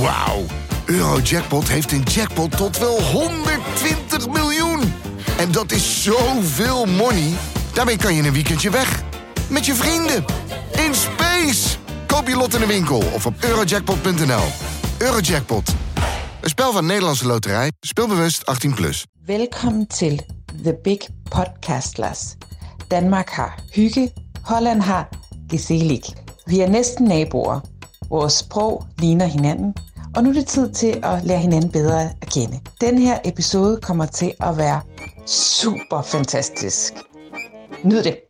Wauw. 0.00 0.44
Eurojackpot 0.86 1.68
heeft 1.68 1.92
een 1.92 2.02
jackpot 2.02 2.56
tot 2.56 2.78
wel 2.78 3.02
120 3.02 4.28
miljoen. 4.28 4.80
En 5.38 5.52
dat 5.52 5.72
is 5.72 6.02
zoveel 6.02 6.86
money. 6.86 7.32
Daarmee 7.74 7.96
kan 7.96 8.14
je 8.14 8.22
een 8.22 8.32
weekendje 8.32 8.70
weg. 8.70 9.02
Met 9.50 9.66
je 9.66 9.74
vrienden. 9.74 10.24
In 10.86 10.94
space. 10.94 11.76
Koop 12.06 12.28
je 12.28 12.36
lot 12.36 12.54
in 12.54 12.60
de 12.60 12.66
winkel 12.66 13.02
of 13.14 13.26
op 13.26 13.34
eurojackpot.nl. 13.40 14.44
Eurojackpot. 14.98 15.74
Een 16.40 16.48
spel 16.48 16.72
van 16.72 16.86
Nederlandse 16.86 17.26
Loterij. 17.26 17.72
Speelbewust 17.80 18.42
18+. 18.68 18.74
Plus. 18.74 19.06
Velkommen 19.24 19.86
til 19.86 20.20
The 20.62 20.78
Big 20.82 21.08
Podcastlers. 21.28 22.34
Danmark 22.88 23.30
har 23.30 23.54
hygge, 23.70 24.12
Holland 24.42 24.82
har 24.82 25.08
gezellig. 25.46 26.12
Vi 26.44 26.60
er 26.60 26.70
næsten 26.70 27.08
naboer. 27.08 27.60
Vores 28.08 28.38
sprog 28.38 28.86
ligner 28.96 29.26
hinanden, 29.26 29.72
og 30.16 30.22
nu 30.22 30.28
er 30.30 30.34
det 30.34 30.46
tid 30.46 30.72
til 30.72 31.00
at 31.02 31.24
lære 31.24 31.38
hinanden 31.38 31.70
bedre 31.70 32.02
at 32.02 32.28
kende. 32.32 32.60
Den 32.80 32.98
her 32.98 33.18
episode 33.24 33.80
kommer 33.82 34.06
til 34.06 34.32
at 34.40 34.56
være 34.56 34.80
super 35.26 36.02
fantastisk. 36.02 36.94
Nyd 37.84 38.02
det. 38.02 38.27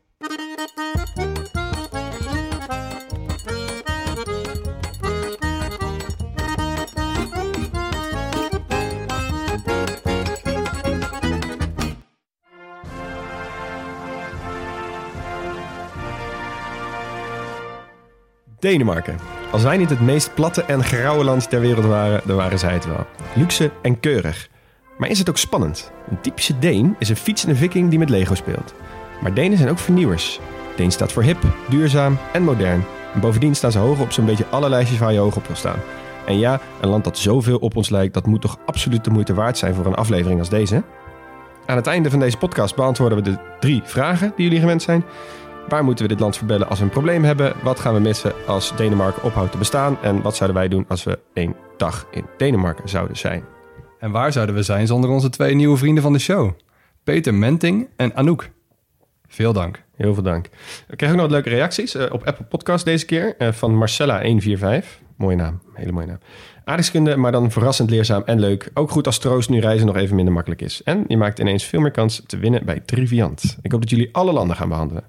Denemarken. 18.58 19.18
Als 19.50 19.62
wij 19.62 19.76
niet 19.76 19.90
het 19.90 20.00
meest 20.00 20.34
platte 20.34 20.62
en 20.62 20.84
grauwe 20.84 21.24
land 21.24 21.50
ter 21.50 21.60
wereld 21.60 21.84
waren, 21.84 22.20
dan 22.24 22.36
waren 22.36 22.58
zij 22.58 22.72
het 22.72 22.86
wel. 22.86 23.06
Luxe 23.34 23.70
en 23.82 24.00
keurig. 24.00 24.48
Maar 24.98 25.08
is 25.08 25.18
het 25.18 25.28
ook 25.28 25.36
spannend? 25.36 25.92
Een 26.10 26.20
typische 26.20 26.58
Deen 26.58 26.96
is 26.98 27.08
een 27.08 27.16
fietsende 27.16 27.56
viking 27.56 27.90
die 27.90 27.98
met 27.98 28.10
Lego 28.10 28.34
speelt. 28.34 28.74
Maar 29.20 29.34
Denen 29.34 29.58
zijn 29.58 29.70
ook 29.70 29.78
vernieuwers. 29.78 30.40
Deen 30.76 30.92
staat 30.92 31.12
voor 31.12 31.22
hip, 31.22 31.42
duurzaam 31.68 32.18
en 32.32 32.42
modern. 32.42 32.84
En 33.14 33.20
bovendien 33.20 33.54
staan 33.54 33.72
ze 33.72 33.78
hoog 33.78 34.00
op 34.00 34.12
zo'n 34.12 34.26
beetje 34.26 34.46
alle 34.50 34.68
lijstjes 34.68 34.98
waar 34.98 35.12
je 35.12 35.18
hoog 35.18 35.36
op 35.36 35.46
wil 35.46 35.56
staan. 35.56 35.80
En 36.26 36.38
ja, 36.38 36.60
een 36.80 36.88
land 36.88 37.04
dat 37.04 37.18
zoveel 37.18 37.58
op 37.58 37.76
ons 37.76 37.90
lijkt, 37.90 38.14
dat 38.14 38.26
moet 38.26 38.40
toch 38.40 38.58
absoluut 38.66 39.04
de 39.04 39.10
moeite 39.10 39.34
waard 39.34 39.58
zijn 39.58 39.74
voor 39.74 39.86
een 39.86 39.94
aflevering 39.94 40.38
als 40.38 40.48
deze? 40.48 40.82
Aan 41.66 41.76
het 41.76 41.86
einde 41.86 42.10
van 42.10 42.20
deze 42.20 42.36
podcast 42.36 42.76
beantwoorden 42.76 43.18
we 43.18 43.24
de 43.24 43.38
drie 43.60 43.82
vragen 43.84 44.32
die 44.36 44.44
jullie 44.44 44.60
gewend 44.60 44.82
zijn. 44.82 45.04
Waar 45.68 45.84
moeten 45.84 46.04
we 46.04 46.10
dit 46.10 46.20
land 46.20 46.36
verbellen 46.36 46.68
als 46.68 46.78
we 46.78 46.84
een 46.84 46.90
probleem 46.90 47.24
hebben? 47.24 47.52
Wat 47.62 47.80
gaan 47.80 47.94
we 47.94 48.00
missen 48.00 48.32
als 48.46 48.76
Denemarken 48.76 49.22
ophoudt 49.22 49.52
te 49.52 49.58
bestaan? 49.58 49.98
En 50.02 50.22
wat 50.22 50.36
zouden 50.36 50.58
wij 50.58 50.68
doen 50.68 50.84
als 50.88 51.04
we 51.04 51.18
één 51.32 51.54
dag 51.76 52.06
in 52.10 52.24
Denemarken 52.36 52.88
zouden 52.88 53.16
zijn? 53.16 53.44
En 53.98 54.10
waar 54.10 54.32
zouden 54.32 54.54
we 54.54 54.62
zijn 54.62 54.86
zonder 54.86 55.10
onze 55.10 55.30
twee 55.30 55.54
nieuwe 55.54 55.76
vrienden 55.76 56.02
van 56.02 56.12
de 56.12 56.18
show? 56.18 56.50
Peter 57.04 57.34
Menting 57.34 57.88
en 57.96 58.14
Anouk. 58.14 58.50
Veel 59.26 59.52
dank. 59.52 59.82
Heel 59.96 60.14
veel 60.14 60.22
dank. 60.22 60.48
We 60.86 60.96
kregen 60.96 61.16
ook 61.16 61.22
nog 61.22 61.30
wat 61.30 61.44
leuke 61.44 61.58
reacties 61.58 61.94
eh, 61.94 62.12
op 62.12 62.26
Apple 62.26 62.44
Podcast 62.44 62.84
deze 62.84 63.06
keer 63.06 63.36
eh, 63.38 63.52
van 63.52 63.86
Marcella145. 63.86 64.86
Mooie 65.16 65.36
naam, 65.36 65.60
hele 65.74 65.92
mooie 65.92 66.06
naam. 66.06 66.18
Aardrijkskunde, 66.58 67.16
maar 67.16 67.32
dan 67.32 67.50
verrassend 67.50 67.90
leerzaam 67.90 68.22
en 68.24 68.40
leuk. 68.40 68.70
Ook 68.74 68.90
goed 68.90 69.06
als 69.06 69.18
troost 69.18 69.48
nu 69.48 69.60
reizen 69.60 69.86
nog 69.86 69.96
even 69.96 70.16
minder 70.16 70.34
makkelijk 70.34 70.62
is. 70.62 70.82
En 70.82 71.04
je 71.08 71.16
maakt 71.16 71.38
ineens 71.38 71.64
veel 71.64 71.80
meer 71.80 71.90
kans 71.90 72.22
te 72.26 72.36
winnen 72.36 72.64
bij 72.64 72.80
Triviant. 72.80 73.58
Ik 73.62 73.72
hoop 73.72 73.80
dat 73.80 73.90
jullie 73.90 74.08
alle 74.12 74.32
landen 74.32 74.56
gaan 74.56 74.68
behandelen. 74.68 75.04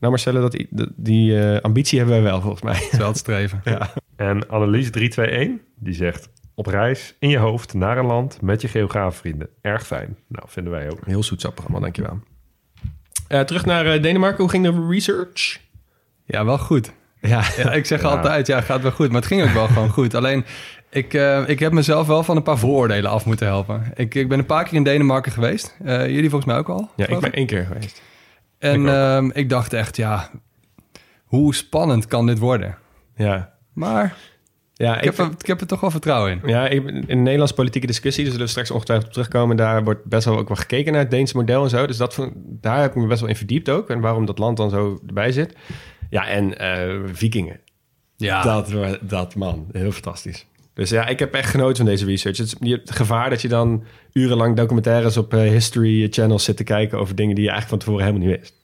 Nou 0.00 0.12
Marcella, 0.12 0.40
dat, 0.40 0.52
die, 0.52 0.68
die 0.96 1.40
eh, 1.40 1.60
ambitie 1.60 1.98
hebben 1.98 2.16
we 2.16 2.22
wel 2.22 2.40
volgens 2.40 2.62
mij. 2.62 2.74
Het 2.74 2.92
is 2.92 2.98
wel 2.98 3.12
te 3.12 3.18
streven. 3.18 3.60
Ja. 3.70 3.90
En 4.16 4.46
Annelies321, 4.46 5.64
die 5.76 5.94
zegt... 5.94 6.28
op 6.54 6.66
reis 6.66 7.14
in 7.18 7.28
je 7.28 7.38
hoofd 7.38 7.74
naar 7.74 7.98
een 7.98 8.06
land 8.06 8.42
met 8.42 8.60
je 8.60 8.68
geograafvrienden. 8.68 9.48
Erg 9.60 9.86
fijn. 9.86 10.16
Nou, 10.28 10.44
vinden 10.48 10.72
wij 10.72 10.90
ook. 10.90 10.98
Heel 11.04 11.22
zoetsappig 11.22 11.64
allemaal, 11.64 11.80
dankjewel. 11.80 12.20
Eh 13.28 13.40
terug 13.40 13.64
naar 13.64 13.86
eh, 13.86 14.02
Denemarken. 14.02 14.40
Hoe 14.40 14.50
ging 14.50 14.64
de 14.64 14.86
research? 14.88 15.60
Ja, 16.24 16.44
wel 16.44 16.58
goed. 16.58 16.92
Ja, 17.20 17.42
Ja, 17.56 17.72
ik 17.72 17.86
zeg 17.86 18.02
altijd, 18.02 18.46
ja, 18.46 18.60
gaat 18.60 18.82
wel 18.82 18.90
goed. 18.90 19.08
Maar 19.08 19.20
het 19.20 19.26
ging 19.26 19.42
ook 19.42 19.52
wel 19.52 19.66
gewoon 19.66 19.88
goed. 19.90 20.14
Alleen, 20.14 20.44
ik, 20.90 21.14
eh, 21.14 21.48
ik 21.48 21.58
heb 21.58 21.72
mezelf 21.72 22.06
wel 22.06 22.22
van 22.22 22.36
een 22.36 22.42
paar 22.42 22.58
vooroordelen 22.58 23.10
af 23.10 23.24
moeten 23.26 23.46
helpen. 23.46 23.92
Ik, 23.94 24.14
ik 24.14 24.28
ben 24.28 24.38
een 24.38 24.46
paar 24.46 24.64
keer 24.64 24.74
in 24.74 24.84
Denemarken 24.84 25.32
geweest. 25.32 25.76
Eh, 25.84 26.06
jullie 26.06 26.30
volgens 26.30 26.44
mij 26.44 26.56
ook 26.56 26.68
al. 26.68 26.90
ja 26.96 27.06
ik 27.06 27.20
ben 27.20 27.32
één 27.32 27.46
keer 27.46 27.64
geweest. 27.64 28.02
En 28.60 28.80
ik 28.82 28.88
ehm, 28.88 29.30
ik 29.32 29.48
dacht 29.48 29.72
echt, 29.72 29.96
ja, 29.96 30.30
hoe 31.24 31.54
spannend 31.54 32.06
kan 32.06 32.26
dit 32.26 32.38
worden? 32.38 32.78
Ja, 33.16 33.52
Maar 33.72 34.16
ja 34.74 34.98
ik, 34.98 35.04
heb, 35.04 35.18
er, 35.18 35.30
ik 35.38 35.46
heb 35.46 35.60
er 35.60 35.66
toch 35.66 35.80
wel 35.80 35.90
vertrouwen 35.90 36.30
in. 36.30 36.48
Ja, 36.48 36.68
ik, 36.68 36.84
in 36.86 37.04
de 37.06 37.14
Nederlandse 37.14 37.54
politieke 37.54 37.86
discussie, 37.86 38.22
daar 38.22 38.32
zullen 38.32 38.46
we 38.46 38.52
straks 38.52 38.70
ongetwijfeld 38.70 39.08
op 39.08 39.12
terugkomen. 39.12 39.56
Daar 39.56 39.84
wordt 39.84 40.04
best 40.04 40.24
wel 40.24 40.38
ook 40.38 40.48
wel 40.48 40.56
gekeken 40.56 40.92
naar 40.92 41.00
het 41.00 41.10
Deense 41.10 41.36
model 41.36 41.62
en 41.62 41.70
zo. 41.70 41.86
Dus 41.86 41.96
dat, 41.96 42.28
daar 42.36 42.80
heb 42.80 42.90
ik 42.90 42.96
me 42.96 43.06
best 43.06 43.20
wel 43.20 43.28
in 43.28 43.36
verdiept 43.36 43.68
ook. 43.68 43.90
En 43.90 44.00
waarom 44.00 44.26
dat 44.26 44.38
land 44.38 44.56
dan 44.56 44.70
zo 44.70 45.00
erbij 45.06 45.32
zit. 45.32 45.56
Ja, 46.10 46.28
en 46.28 46.58
eh, 46.58 47.00
vikingen. 47.12 47.60
Ja, 48.16 48.42
Dat, 48.42 48.98
dat 49.00 49.34
man, 49.34 49.66
heel 49.72 49.92
fantastisch. 49.92 50.46
Dus 50.80 50.90
ja, 50.90 51.06
ik 51.06 51.18
heb 51.18 51.34
echt 51.34 51.50
genoten 51.50 51.76
van 51.76 51.86
deze 51.86 52.04
research. 52.04 52.36
Het, 52.36 52.46
is, 52.46 52.54
je 52.60 52.70
hebt 52.70 52.88
het 52.88 52.96
gevaar 52.96 53.30
dat 53.30 53.42
je 53.42 53.48
dan 53.48 53.84
urenlang 54.12 54.56
documentaires 54.56 55.16
op 55.16 55.34
eh, 55.34 55.40
History 55.40 56.06
Channels 56.10 56.44
zit 56.44 56.56
te 56.56 56.64
kijken 56.64 56.98
over 56.98 57.14
dingen 57.14 57.34
die 57.34 57.44
je 57.44 57.50
eigenlijk 57.50 57.82
van 57.82 57.92
tevoren 57.92 58.06
helemaal 58.06 58.28
niet 58.28 58.38
wist. 58.40 58.54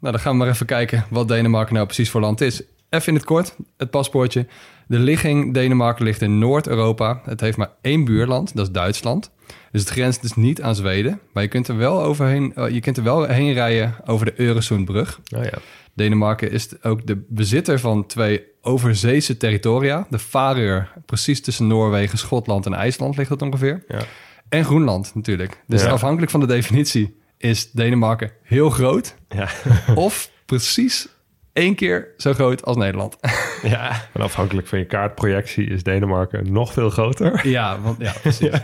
Nou, 0.00 0.12
dan 0.12 0.20
gaan 0.20 0.32
we 0.32 0.38
maar 0.38 0.48
even 0.48 0.66
kijken 0.66 1.04
wat 1.10 1.28
Denemarken 1.28 1.74
nou 1.74 1.86
precies 1.86 2.10
voor 2.10 2.20
land 2.20 2.40
is. 2.40 2.62
Even 2.90 3.08
in 3.08 3.14
het 3.14 3.24
kort, 3.24 3.56
het 3.76 3.90
paspoortje. 3.90 4.46
De 4.86 4.98
ligging 4.98 5.54
Denemarken 5.54 6.04
ligt 6.04 6.22
in 6.22 6.38
Noord-Europa. 6.38 7.20
Het 7.24 7.40
heeft 7.40 7.56
maar 7.56 7.70
één 7.80 8.04
buurland, 8.04 8.56
dat 8.56 8.66
is 8.66 8.72
Duitsland. 8.72 9.30
Dus 9.72 9.80
het 9.80 9.90
grenst 9.90 10.22
dus 10.22 10.34
niet 10.34 10.62
aan 10.62 10.74
Zweden. 10.74 11.20
Maar 11.32 11.42
je 11.42 11.48
kunt 11.48 11.68
er 11.68 11.76
wel, 11.76 12.02
overheen, 12.02 12.54
eh, 12.54 12.68
je 12.68 12.80
kunt 12.80 12.96
er 12.96 13.02
wel 13.02 13.24
heen 13.24 13.52
rijden 13.52 13.94
over 14.04 14.26
de 14.26 14.34
Öresundbrug. 14.42 15.36
Oh 15.36 15.44
ja. 15.44 15.58
Denemarken 15.94 16.50
is 16.50 16.82
ook 16.82 17.06
de 17.06 17.24
bezitter 17.28 17.80
van 17.80 18.06
twee 18.06 18.42
overzeese 18.60 19.36
territoria. 19.36 20.06
De 20.10 20.18
Faroe, 20.18 20.86
precies 21.06 21.40
tussen 21.40 21.66
Noorwegen, 21.66 22.18
Schotland 22.18 22.66
en 22.66 22.74
IJsland 22.74 23.16
ligt 23.16 23.28
dat 23.28 23.42
ongeveer. 23.42 23.84
Ja. 23.88 24.00
En 24.48 24.64
Groenland 24.64 25.14
natuurlijk. 25.14 25.62
Dus 25.66 25.82
Ja. 25.82 25.88
afhankelijk 25.90 26.30
van 26.30 26.40
de 26.40 26.46
definitie 26.46 27.16
is 27.38 27.70
Denemarken 27.70 28.32
heel 28.42 28.70
groot 28.70 29.14
Ja. 29.28 29.48
of 29.94 30.30
precies 30.44 31.08
één 31.54 31.74
keer 31.74 32.08
zo 32.16 32.32
groot 32.32 32.64
als 32.64 32.76
Nederland. 32.76 33.16
ja. 33.62 33.90
En 34.12 34.20
afhankelijk 34.20 34.66
van 34.66 34.78
je 34.78 34.84
kaartprojectie 34.84 35.66
is 35.66 35.82
Denemarken 35.82 36.52
nog 36.52 36.72
veel 36.72 36.90
groter. 36.90 37.48
ja, 37.48 37.80
want, 37.80 38.00
ja, 38.00 38.12
precies. 38.22 38.48
Ja, 38.52 38.62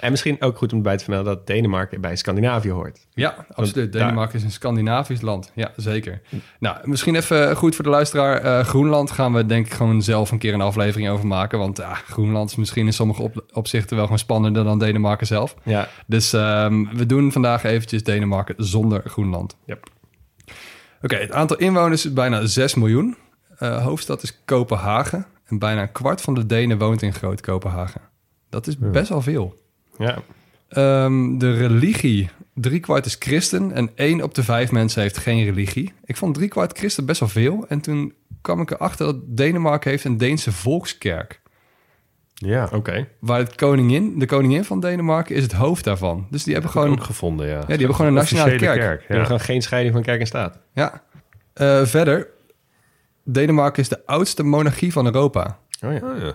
En 0.00 0.10
misschien 0.10 0.36
ook 0.42 0.56
goed 0.56 0.72
om 0.72 0.82
bij 0.82 0.96
te 0.96 1.04
vermelden 1.04 1.34
dat 1.34 1.46
Denemarken 1.46 2.00
bij 2.00 2.16
Scandinavië 2.16 2.70
hoort. 2.70 3.06
absoluut. 3.54 3.92
daar- 3.92 4.02
Denemarken 4.02 4.38
is 4.38 4.44
een 4.44 4.50
Scandinavisch 4.50 5.20
land. 5.20 5.52
Ja, 5.54 5.72
zeker. 5.76 6.20
Nou, 6.58 6.76
misschien 6.82 7.14
even 7.14 7.56
goed 7.56 7.74
voor 7.74 7.84
de 7.84 7.90
luisteraar. 7.90 8.36
Eh, 8.42 8.64
Groenland 8.66 9.10
gaan 9.10 9.32
we 9.32 9.46
denk 9.46 9.66
ik 9.66 9.72
gewoon 9.72 10.02
zelf 10.02 10.30
een 10.30 10.38
keer 10.38 10.54
een 10.54 10.60
aflevering 10.60 11.08
over 11.10 11.26
maken. 11.26 11.58
Want 11.58 11.76
ja, 11.78 11.94
Groenland 11.94 12.50
is 12.50 12.56
misschien 12.56 12.86
in 12.86 12.92
sommige 12.92 13.22
op- 13.22 13.44
opzichten 13.52 13.94
wel 13.96 14.04
gewoon 14.04 14.18
spannender 14.18 14.64
dan 14.64 14.78
Denemarken 14.78 15.26
zelf. 15.26 15.54
Ja. 15.64 15.88
Dus 16.06 16.32
ehm, 16.32 16.84
we 16.92 17.06
doen 17.06 17.32
vandaag 17.32 17.64
eventjes 17.64 18.02
Denemarken 18.02 18.54
zonder 18.58 19.02
Groenland. 19.04 19.56
Yep. 19.66 19.88
Oké, 21.00 21.16
het 21.16 21.32
aantal 21.32 21.56
inwoners 21.56 22.06
is 22.06 22.12
bijna 22.12 22.46
6 22.46 22.74
miljoen. 22.74 23.16
Eh, 23.58 23.84
hoofdstad 23.84 24.22
is 24.22 24.40
Kopenhagen. 24.44 25.26
En 25.44 25.58
bijna 25.58 25.82
een 25.82 25.92
kwart 25.92 26.20
van 26.20 26.34
de 26.34 26.46
Denen 26.46 26.78
woont 26.78 27.02
in 27.02 27.14
Groot 27.14 27.40
Kopenhagen. 27.40 28.00
Dat 28.48 28.66
is 28.66 28.78
best 28.78 29.08
wel 29.08 29.22
veel. 29.22 29.62
Ja. 29.98 30.22
Ehm, 30.68 31.38
de 31.38 31.54
religie, 31.54 32.30
drie 32.54 32.80
kwart 32.80 33.06
is 33.06 33.16
christen 33.18 33.72
en 33.72 33.90
één 33.94 34.22
op 34.22 34.34
de 34.34 34.44
vijf 34.44 34.70
mensen 34.70 35.02
heeft 35.02 35.18
geen 35.18 35.44
religie. 35.44 35.92
Ik 36.04 36.16
vond 36.16 36.34
drie 36.34 36.48
kwart 36.48 36.78
christen 36.78 37.06
best 37.06 37.20
wel 37.20 37.28
veel. 37.28 37.64
En 37.68 37.80
toen 37.80 38.14
kwam 38.40 38.60
ik 38.60 38.70
erachter 38.70 39.06
dat 39.06 39.16
Denemarken 39.36 39.90
heeft 39.90 40.04
een 40.04 40.16
Deense 40.16 40.52
volkskerk. 40.52 41.40
Ja, 42.46 42.68
Oké. 42.72 43.08
Waar 43.18 43.38
het 43.38 43.54
koningin, 43.54 44.18
de 44.18 44.26
koningin 44.26 44.64
van 44.64 44.80
Denemarken 44.80 45.34
is 45.34 45.42
het 45.42 45.52
hoofd 45.52 45.84
daarvan. 45.84 46.26
Dus 46.30 46.44
die 46.44 46.52
hebben 46.52 46.70
gewoon, 46.70 46.90
ook 46.90 47.02
gevonden, 47.02 47.46
ja. 47.46 47.52
Ja, 47.52 47.66
die 47.66 47.76
hebben 47.76 47.94
gewoon 47.94 48.10
een 48.10 48.16
nationale 48.16 48.56
kerk. 48.56 48.80
Hebben 48.80 49.16
ja. 49.16 49.24
gewoon 49.24 49.40
geen 49.40 49.62
scheiding 49.62 49.94
van 49.94 50.02
kerk 50.02 50.20
en 50.20 50.26
staat. 50.26 50.58
ja. 50.72 51.02
Eh, 51.52 51.84
verder, 51.84 52.28
Denemarken 53.24 53.82
is 53.82 53.88
de 53.88 54.06
oudste 54.06 54.42
monarchie 54.42 54.92
van 54.92 55.06
Europa. 55.06 55.58
Oh 55.84 55.92
ja. 55.92 56.00
Oh, 56.02 56.22
ja. 56.22 56.34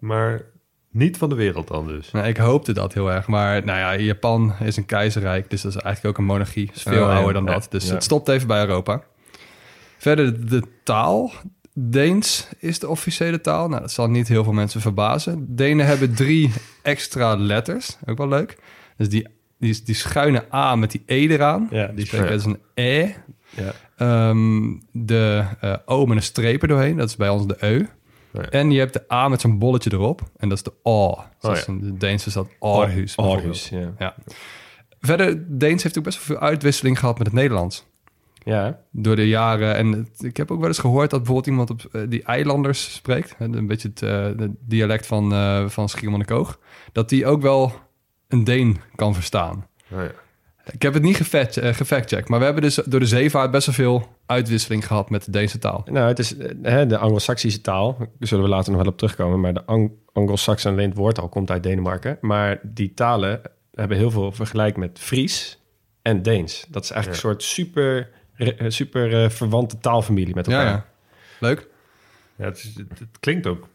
Maar 0.00 0.44
niet 0.90 1.16
van 1.16 1.28
de 1.28 1.34
wereld 1.34 1.68
dan 1.68 1.86
dus. 1.86 2.10
Nou, 2.10 2.26
ik 2.26 2.36
hoopte 2.36 2.72
dat 2.72 2.94
heel 2.94 3.12
erg. 3.12 3.26
Maar 3.26 3.64
nou 3.64 3.78
ja, 3.78 3.96
Japan 3.96 4.54
is 4.60 4.76
een 4.76 4.86
keizerrijk. 4.86 5.50
Dus 5.50 5.62
dat 5.62 5.74
is 5.74 5.80
eigenlijk 5.80 6.14
ook 6.14 6.20
een 6.22 6.30
monarchie. 6.30 6.70
Is 6.74 6.82
veel 6.82 7.02
Oh, 7.04 7.08
ja. 7.08 7.14
ouder 7.14 7.32
dan 7.32 7.44
Ja, 7.44 7.52
dat. 7.52 7.66
Dus 7.70 7.86
ja. 7.86 7.94
het 7.94 8.04
stopt 8.04 8.28
even 8.28 8.46
bij 8.46 8.60
Europa. 8.60 9.02
Verder 9.98 10.48
de 10.48 10.62
taal. 10.82 11.32
Deens 11.80 12.48
is 12.58 12.78
de 12.78 12.88
officiële 12.88 13.40
taal. 13.40 13.68
Nou, 13.68 13.80
dat 13.80 13.92
zal 13.92 14.08
niet 14.10 14.28
heel 14.28 14.44
veel 14.44 14.52
mensen 14.52 14.80
verbazen. 14.80 15.46
Denen 15.56 15.86
hebben 15.86 16.14
drie 16.14 16.52
extra 16.82 17.36
letters. 17.36 17.96
Ook 18.06 18.18
wel 18.18 18.28
leuk. 18.28 18.56
Dus 18.96 19.08
die, 19.08 19.26
die, 19.58 19.82
die 19.84 19.94
schuine 19.94 20.44
A 20.54 20.76
met 20.76 20.90
die 20.90 21.02
E 21.06 21.26
eraan. 21.28 21.68
Ja, 21.70 21.86
Die 21.86 22.06
spreken 22.06 22.32
als 22.32 22.44
een 22.44 22.58
E. 22.74 23.10
Ja. 23.50 23.72
Ehm, 23.96 24.74
de 24.92 25.44
eh, 25.60 25.74
O 25.84 26.06
met 26.06 26.16
een 26.16 26.22
streep 26.22 26.62
er 26.62 26.68
doorheen. 26.68 26.96
Dat 26.96 27.08
is 27.08 27.16
bij 27.16 27.28
ons 27.28 27.46
de 27.46 27.56
Eu. 27.60 27.88
ja. 28.32 28.40
En 28.40 28.70
je 28.70 28.78
hebt 28.78 28.92
de 28.92 29.12
A 29.12 29.28
met 29.28 29.40
zo'n 29.40 29.58
bolletje 29.58 29.92
erop. 29.92 30.22
En 30.36 30.48
dat 30.48 30.58
is 30.58 30.64
de 30.64 30.72
O. 30.82 31.18
Zoals 31.38 31.58
ja. 31.60 31.66
in 31.66 31.80
de 31.80 31.96
Deens 31.96 32.26
is 32.26 32.32
dat 32.32 32.48
Aarhus. 32.60 33.16
Aarhus, 33.16 33.68
ja. 33.68 33.92
Ja. 33.98 34.14
Verder, 35.00 35.58
Deens 35.58 35.82
heeft 35.82 35.98
ook 35.98 36.04
best 36.04 36.16
wel 36.16 36.36
veel 36.36 36.48
uitwisseling 36.48 36.98
gehad 36.98 37.18
met 37.18 37.26
het 37.26 37.36
Nederlands. 37.36 37.86
Ja, 38.44 38.80
Door 38.90 39.16
de 39.16 39.28
jaren. 39.28 39.74
En 39.74 39.92
het- 39.92 40.22
ik 40.22 40.36
heb 40.36 40.50
ook 40.50 40.58
wel 40.58 40.68
eens 40.68 40.78
gehoord 40.78 41.10
dat 41.10 41.18
bijvoorbeeld 41.18 41.46
iemand 41.48 41.70
op 41.70 41.84
eh, 41.92 42.02
die 42.08 42.22
eilanders 42.22 42.94
spreekt. 42.94 43.34
hè, 43.38 43.44
Een 43.44 43.66
beetje 43.66 43.88
het 43.88 44.02
eh, 44.02 44.24
het 44.24 44.50
dialect 44.60 45.06
van, 45.06 45.32
eh 45.32 45.68
van 45.68 45.88
Schiermonnikoog. 45.88 46.58
Dat 46.92 47.08
die 47.08 47.26
ook 47.26 47.42
wel 47.42 47.72
een 48.28 48.44
Deen 48.44 48.76
kan 48.94 49.14
verstaan. 49.14 49.66
Oh, 49.92 49.98
ja. 49.98 50.10
Ik 50.72 50.82
heb 50.82 50.94
het 50.94 51.02
niet 51.02 51.16
gefact- 51.16 51.58
gefactcheckt. 51.62 52.28
Maar 52.28 52.38
we 52.38 52.44
hebben 52.44 52.62
dus 52.62 52.74
door 52.74 53.00
de 53.00 53.06
zeevaart 53.06 53.50
best 53.50 53.66
wel 53.66 53.74
veel 53.74 54.08
uitwisseling 54.26 54.86
gehad 54.86 55.10
met 55.10 55.24
de 55.24 55.30
Deense 55.30 55.58
taal. 55.58 55.82
nou, 55.90 56.08
het 56.08 56.18
is 56.18 56.34
hè, 56.62 56.86
de 56.86 56.98
Anglo-Saxische 56.98 57.60
taal. 57.60 57.96
Daar 57.98 58.08
zullen 58.28 58.44
we 58.44 58.50
later 58.50 58.72
nog 58.72 58.80
wel 58.82 58.90
op 58.90 58.98
terugkomen. 58.98 59.40
Maar 59.40 59.54
de 59.54 59.64
Ang 59.66 59.90
Anglo-Saxen, 60.12 60.70
alleen 60.72 60.88
het 60.88 60.98
woord 60.98 61.20
al, 61.20 61.28
komt 61.28 61.50
uit 61.50 61.62
Denemarken. 61.62 62.18
Maar 62.20 62.60
die 62.62 62.94
talen 62.94 63.40
hebben 63.74 63.96
heel 63.96 64.10
veel 64.10 64.32
vergelijk 64.32 64.76
met 64.76 64.98
Fries 64.98 65.60
en 66.02 66.22
Deens. 66.22 66.66
Dat 66.68 66.84
is 66.84 66.90
eigenlijk 66.90 67.22
een 67.22 67.28
soort 67.30 67.42
super, 67.42 68.10
super 68.68 69.22
eh, 69.24 69.30
verwante 69.30 69.78
taalfamilie 69.78 70.34
met 70.34 70.46
elkaar. 70.46 70.64
Ja, 70.64 70.70
ja. 70.70 70.86
Leuk. 71.40 71.68
Ja, 72.36 72.44
het, 72.44 72.56
is- 72.56 72.74
het, 72.76 72.98
het 72.98 73.18
klinkt 73.20 73.46
ook 73.46 73.68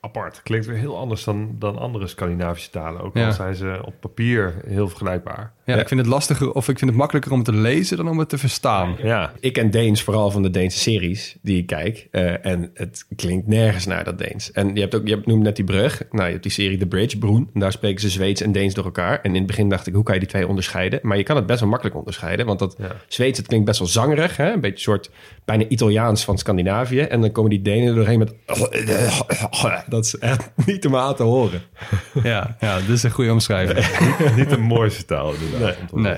apart. 0.00 0.34
Het 0.34 0.42
klinkt 0.42 0.66
weer 0.66 0.76
heel 0.76 0.98
anders 0.98 1.24
dan, 1.24 1.56
dan 1.58 1.78
andere 1.78 2.06
Scandinavische 2.06 2.70
talen. 2.70 3.00
Ook 3.02 3.14
al 3.26 3.32
zijn 3.32 3.54
ze 3.54 3.80
op 3.84 3.94
papier 4.00 4.54
heel 4.66 4.88
vergelijkbaar. 4.88 5.52
Ja, 5.64 5.74
Ja. 5.74 5.80
ik 5.80 5.88
vind 5.88 6.00
het 6.00 6.08
lastiger 6.08 6.52
of 6.52 6.68
ik 6.68 6.78
vind 6.78 6.90
het 6.90 6.98
makkelijker 6.98 7.32
om 7.32 7.38
het 7.38 7.46
te 7.46 7.54
lezen 7.54 7.96
dan 7.96 8.08
om 8.08 8.18
het 8.18 8.28
te 8.28 8.38
verstaan. 8.38 8.96
Ja, 9.02 9.32
ik 9.40 9.52
ken 9.52 9.70
Deens 9.70 10.02
vooral 10.02 10.30
van 10.30 10.42
de 10.42 10.50
Deense 10.50 10.78
series 10.78 11.36
die 11.42 11.56
ik 11.58 11.66
kijk. 11.66 12.08
Eh, 12.10 12.46
en 12.46 12.70
het 12.74 13.06
klinkt 13.16 13.46
nergens 13.46 13.86
naar 13.86 14.04
dat 14.04 14.18
Deens. 14.18 14.52
En 14.52 14.74
je 14.74 14.80
hebt 14.80 14.94
ook, 14.94 15.06
je 15.06 15.14
hebt, 15.14 15.26
noemde 15.26 15.44
net 15.44 15.56
die 15.56 15.64
brug. 15.64 16.02
Nou, 16.10 16.24
je 16.24 16.30
hebt 16.30 16.42
die 16.42 16.52
serie 16.52 16.78
The 16.78 16.86
Bridge, 16.86 17.18
Broen. 17.18 17.50
En 17.54 17.60
daar 17.60 17.72
spreken 17.72 18.00
ze 18.00 18.08
Zweeds 18.10 18.40
en 18.40 18.52
Deens 18.52 18.74
door 18.74 18.84
elkaar. 18.84 19.20
En 19.22 19.30
in 19.30 19.34
het 19.36 19.46
begin 19.46 19.68
dacht 19.68 19.86
ik, 19.86 19.94
hoe 19.94 20.02
kan 20.02 20.14
je 20.14 20.20
die 20.20 20.28
twee 20.28 20.48
onderscheiden? 20.48 20.98
Maar 21.02 21.16
je 21.16 21.22
kan 21.22 21.36
het 21.36 21.46
best 21.46 21.60
wel 21.60 21.68
makkelijk 21.68 21.96
onderscheiden. 21.96 22.46
Want 22.46 22.58
dat 22.58 22.74
Ja. 22.78 22.96
Zweeds, 23.08 23.38
het 23.38 23.46
klinkt 23.46 23.66
best 23.66 23.78
wel 23.78 23.88
zangerig. 23.88 24.36
Hè? 24.36 24.52
Een 24.52 24.60
beetje 24.60 24.76
een 24.76 24.80
soort 24.82 25.10
bijna 25.44 25.64
Italiaans 25.68 26.24
van 26.24 26.38
Scandinavië. 26.38 27.00
En 27.00 27.20
dan 27.20 27.32
komen 27.32 27.50
die 27.50 27.62
Denen 27.62 27.88
er 27.88 27.94
doorheen 27.94 28.18
met... 28.18 28.34
Dat 29.88 30.04
is 30.04 30.18
echt 30.18 30.50
niet 30.66 30.86
om 30.86 30.96
aan 30.96 31.14
te 31.14 31.22
horen. 31.22 31.62
Ja, 32.22 32.56
ja 32.60 32.76
dit 32.80 32.88
is 32.88 33.02
een 33.02 33.10
goede 33.10 33.32
omschrijving. 33.32 33.86
Niet 34.36 34.50
de 34.50 34.58
mooiste 34.58 35.04
taal 35.04 35.32
inderdaad. 35.32 35.51
Te 35.58 35.76
Nee. 36.00 36.16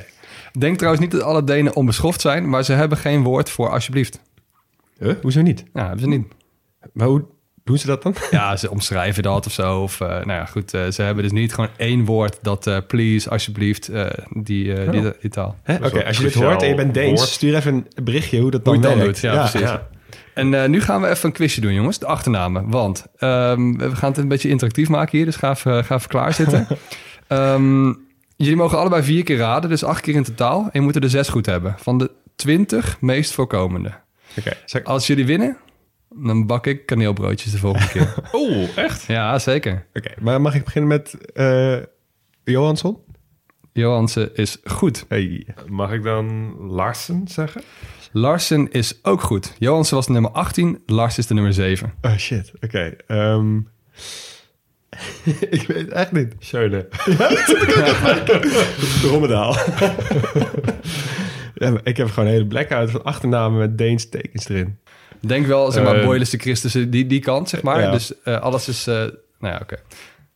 Denk 0.58 0.76
trouwens 0.76 1.02
niet 1.04 1.12
dat 1.12 1.22
alle 1.22 1.44
Denen 1.44 1.76
onbeschoft 1.76 2.20
zijn, 2.20 2.48
maar 2.48 2.64
ze 2.64 2.72
hebben 2.72 2.98
geen 2.98 3.22
woord 3.22 3.50
voor 3.50 3.70
alsjeblieft. 3.70 4.20
Huh? 4.98 5.12
Hoezo 5.22 5.40
niet? 5.42 5.64
Ja, 5.74 5.80
hebben 5.82 6.00
ze 6.00 6.06
niet. 6.08 6.26
Maar 6.92 7.06
hoe 7.06 7.24
doen 7.64 7.78
ze 7.78 7.86
dat 7.86 8.02
dan? 8.02 8.14
Ja, 8.30 8.56
ze 8.56 8.70
omschrijven 8.70 9.22
dat 9.22 9.46
of 9.46 9.52
zo. 9.52 9.80
Of, 9.82 10.00
eh, 10.00 10.08
nou 10.08 10.26
ja, 10.32 10.44
goed, 10.44 10.74
eh, 10.74 10.86
ze 10.90 11.02
hebben 11.02 11.22
dus 11.22 11.32
niet 11.32 11.54
gewoon 11.54 11.70
één 11.76 12.04
woord 12.04 12.38
dat 12.42 12.66
eh, 12.66 12.76
please, 12.86 13.30
alsjeblieft, 13.30 13.88
eh, 13.88 14.06
die, 14.30 14.74
eh, 14.74 14.90
die, 14.90 15.12
die 15.20 15.30
taal. 15.30 15.56
Hè? 15.62 15.74
Oké, 15.74 16.04
als 16.04 16.16
je 16.16 16.22
dit 16.22 16.34
hoort 16.34 16.62
en 16.62 16.68
je 16.68 16.74
bent 16.74 16.94
Deens, 16.94 17.18
woord. 17.20 17.30
stuur 17.32 17.54
even 17.54 17.86
een 17.94 18.04
berichtje 18.04 18.40
hoe 18.40 18.50
dat 18.50 18.60
Hoe 18.64 18.72
dan 18.74 18.82
het 18.82 18.90
dan 18.92 18.98
werkt. 19.04 19.20
doet, 19.22 19.30
ja, 19.32 19.40
precies. 19.48 19.68
Ja. 19.68 19.86
En 20.34 20.62
eh, 20.62 20.68
nu 20.68 20.80
gaan 20.80 21.00
we 21.00 21.08
even 21.08 21.26
een 21.26 21.32
quizje 21.34 21.60
doen, 21.60 21.74
jongens. 21.74 21.98
De 21.98 22.06
achternamen. 22.06 22.70
Want 22.70 23.06
ehm, 23.16 23.72
we 23.76 23.96
gaan 23.96 24.08
het 24.10 24.18
een 24.18 24.28
beetje 24.28 24.48
interactief 24.48 24.88
maken 24.88 25.16
hier. 25.18 25.26
Dus 25.26 25.36
ga 25.36 25.50
even, 25.50 25.84
ga 25.84 25.94
even 25.94 26.08
klaarzitten. 26.08 26.66
Ehm, 27.28 27.92
jullie 28.36 28.56
mogen 28.56 28.78
allebei 28.78 29.02
vier 29.02 29.24
keer 29.24 29.36
raden. 29.36 29.70
Dus 29.70 29.84
acht 29.84 30.00
keer 30.00 30.14
in 30.14 30.22
totaal. 30.22 30.60
En 30.62 30.70
je 30.72 30.80
moet 30.80 30.94
er 30.94 31.00
de 31.00 31.08
zes 31.08 31.28
goed 31.28 31.46
hebben. 31.46 31.74
Van 31.78 31.98
de 31.98 32.10
twintig 32.36 33.00
meest 33.00 33.32
voorkomende. 33.32 33.92
Oké, 34.38 34.52
zeg- 34.64 34.84
Als 34.84 35.06
jullie 35.06 35.26
winnen, 35.26 35.56
dan 36.16 36.46
bak 36.46 36.66
ik 36.66 36.86
kaneelbroodjes 36.86 37.52
de 37.52 37.58
volgende 37.58 37.88
keer. 37.88 38.14
Oh, 38.32 38.76
echt? 38.78 39.02
ja, 39.02 39.38
zeker. 39.38 39.86
Oké, 39.94 40.10
maar 40.20 40.40
mag 40.40 40.54
ik 40.54 40.64
beginnen 40.64 40.88
met 40.90 41.32
eh 41.32 41.76
Johansson? 42.44 42.98
Johansen 43.72 44.34
is 44.34 44.58
goed. 44.64 45.04
Hey. 45.08 45.46
Mag 45.68 45.92
ik 45.92 46.02
dan 46.02 46.54
Larsen 46.70 47.28
zeggen? 47.28 47.62
Larsen 48.12 48.70
is 48.70 48.98
ook 49.02 49.20
goed. 49.20 49.54
Johansen 49.58 49.94
was 49.96 50.06
de 50.06 50.12
nummer 50.12 50.30
18. 50.30 50.82
Lars 50.86 51.18
is 51.18 51.26
de 51.26 51.34
nummer 51.34 51.52
7. 51.52 51.92
Oh 52.02 52.16
shit, 52.16 52.52
oké. 52.60 52.96
ehm, 53.06 53.60
ik 55.50 55.62
weet 55.66 55.76
het 55.80 55.88
echt 55.90 56.12
niet. 56.12 56.34
Schöne. 56.38 56.88
Rommedaal. 59.02 59.56
ja, 61.54 61.74
ik 61.84 61.96
heb 61.96 62.08
gewoon 62.10 62.28
een 62.28 62.34
hele 62.34 62.46
blackout 62.46 62.90
van 62.90 63.04
achternamen 63.04 63.58
met 63.58 63.78
Deens 63.78 64.08
tekens 64.08 64.48
erin. 64.48 64.78
Denk 65.20 65.46
wel, 65.46 65.70
zeg 65.72 65.84
maar, 65.84 65.96
Eh, 65.96 66.04
Boyles 66.04 66.30
de 66.30 66.38
Christus, 66.38 66.72
die, 66.72 67.06
die 67.06 67.20
kant, 67.20 67.48
zeg 67.48 67.62
maar. 67.62 67.80
Ja. 67.80 67.90
Dus 67.90 68.22
eh, 68.22 68.40
alles 68.40 68.68
is... 68.68 68.86
eh, 68.86 68.94
nou 68.94 69.54
ja, 69.54 69.58
oké. 69.62 69.76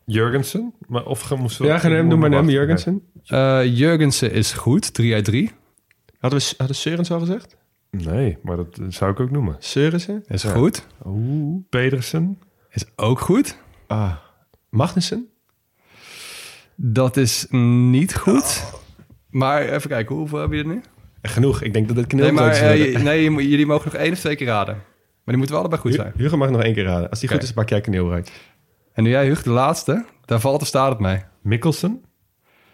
Jurgensen? 0.05 0.75
Maar 0.87 1.05
of 1.05 1.21
ge- 1.21 1.35
moesten 1.37 1.65
we- 1.65 1.71
Ja, 1.71 1.79
ga 1.79 1.91
hem, 1.91 2.09
doe 2.09 2.19
maar 2.19 2.29
hem, 2.31 2.39
wachten. 2.39 2.55
Jurgensen. 2.55 3.03
Eh, 3.27 3.61
Jurgensen 3.65 4.33
is 4.33 4.53
goed, 4.53 4.95
3 4.95 5.15
uit 5.15 5.25
3. 5.25 5.51
Hadden 6.19 6.39
we 6.41 6.55
hadden 6.57 6.77
Seurens 6.77 7.11
al 7.11 7.19
gezegd? 7.21 7.57
Nee, 7.91 8.39
maar 8.43 8.57
dat 8.57 8.79
zou 8.89 9.11
ik 9.11 9.21
ook 9.21 9.31
noemen. 9.31 9.57
Seurensen? 9.59 10.25
Is 10.27 10.45
goed. 10.45 10.87
Oeh. 11.07 11.61
Pedersen? 11.71 12.39
Is 12.71 12.85
ook 12.97 13.21
goed. 13.21 13.57
Ah. 13.87 14.13
Magnussen? 14.71 15.29
Dat 16.77 17.17
is 17.17 17.47
niet 17.51 18.15
goed. 18.15 18.65
Maar 19.31 19.69
even 19.69 19.91
kijken, 19.91 20.15
hoeveel 20.17 20.41
heb 20.41 20.53
je 20.53 20.59
er 20.59 20.67
nu? 20.67 20.83
Genoeg, 21.23 21.63
ik 21.63 21.73
denk 21.73 21.89
dat 21.89 21.97
het 21.97 22.13
Nee, 22.13 22.33
maar 22.33 22.51
knielbroodjes 22.51 22.95
eh, 22.95 23.03
nee, 23.03 23.49
jullie 23.49 23.67
mogen 23.67 23.91
nog 23.93 24.01
één 24.01 24.13
of 24.13 24.19
twee 24.19 24.37
keer 24.37 24.47
raden. 24.47 24.75
Maar 24.75 24.83
die 25.25 25.37
moeten 25.37 25.55
wel 25.55 25.59
allebei 25.59 25.81
goed 25.81 25.95
zijn. 25.95 26.13
Hugo 26.17 26.37
mag 26.37 26.51
nog 26.51 26.63
één 26.63 26.75
keer 26.75 26.85
raden. 26.85 27.11
Als 27.11 27.21
die 27.21 27.29
goed 27.29 27.43
is, 27.43 27.53
pak 27.53 27.69
jij 27.69 27.81
kaneelbrood. 27.81 28.31
En 28.93 29.03
nu 29.03 29.11
jij, 29.11 29.27
Hug, 29.27 29.43
de 29.43 29.51
laatste. 29.51 30.05
Daar 30.25 30.41
valt 30.41 30.61
of 30.61 30.67
staat 30.67 30.91
het 30.91 30.99
mee. 30.99 31.23
Mikkelsen? 31.43 32.03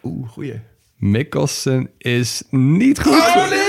Oeh, 0.03 0.29
goeie. 0.29 0.61
Mikkelsen 0.97 1.89
is 1.97 2.43
niet 2.49 3.01
goed. 3.01 3.49
nee. 3.49 3.64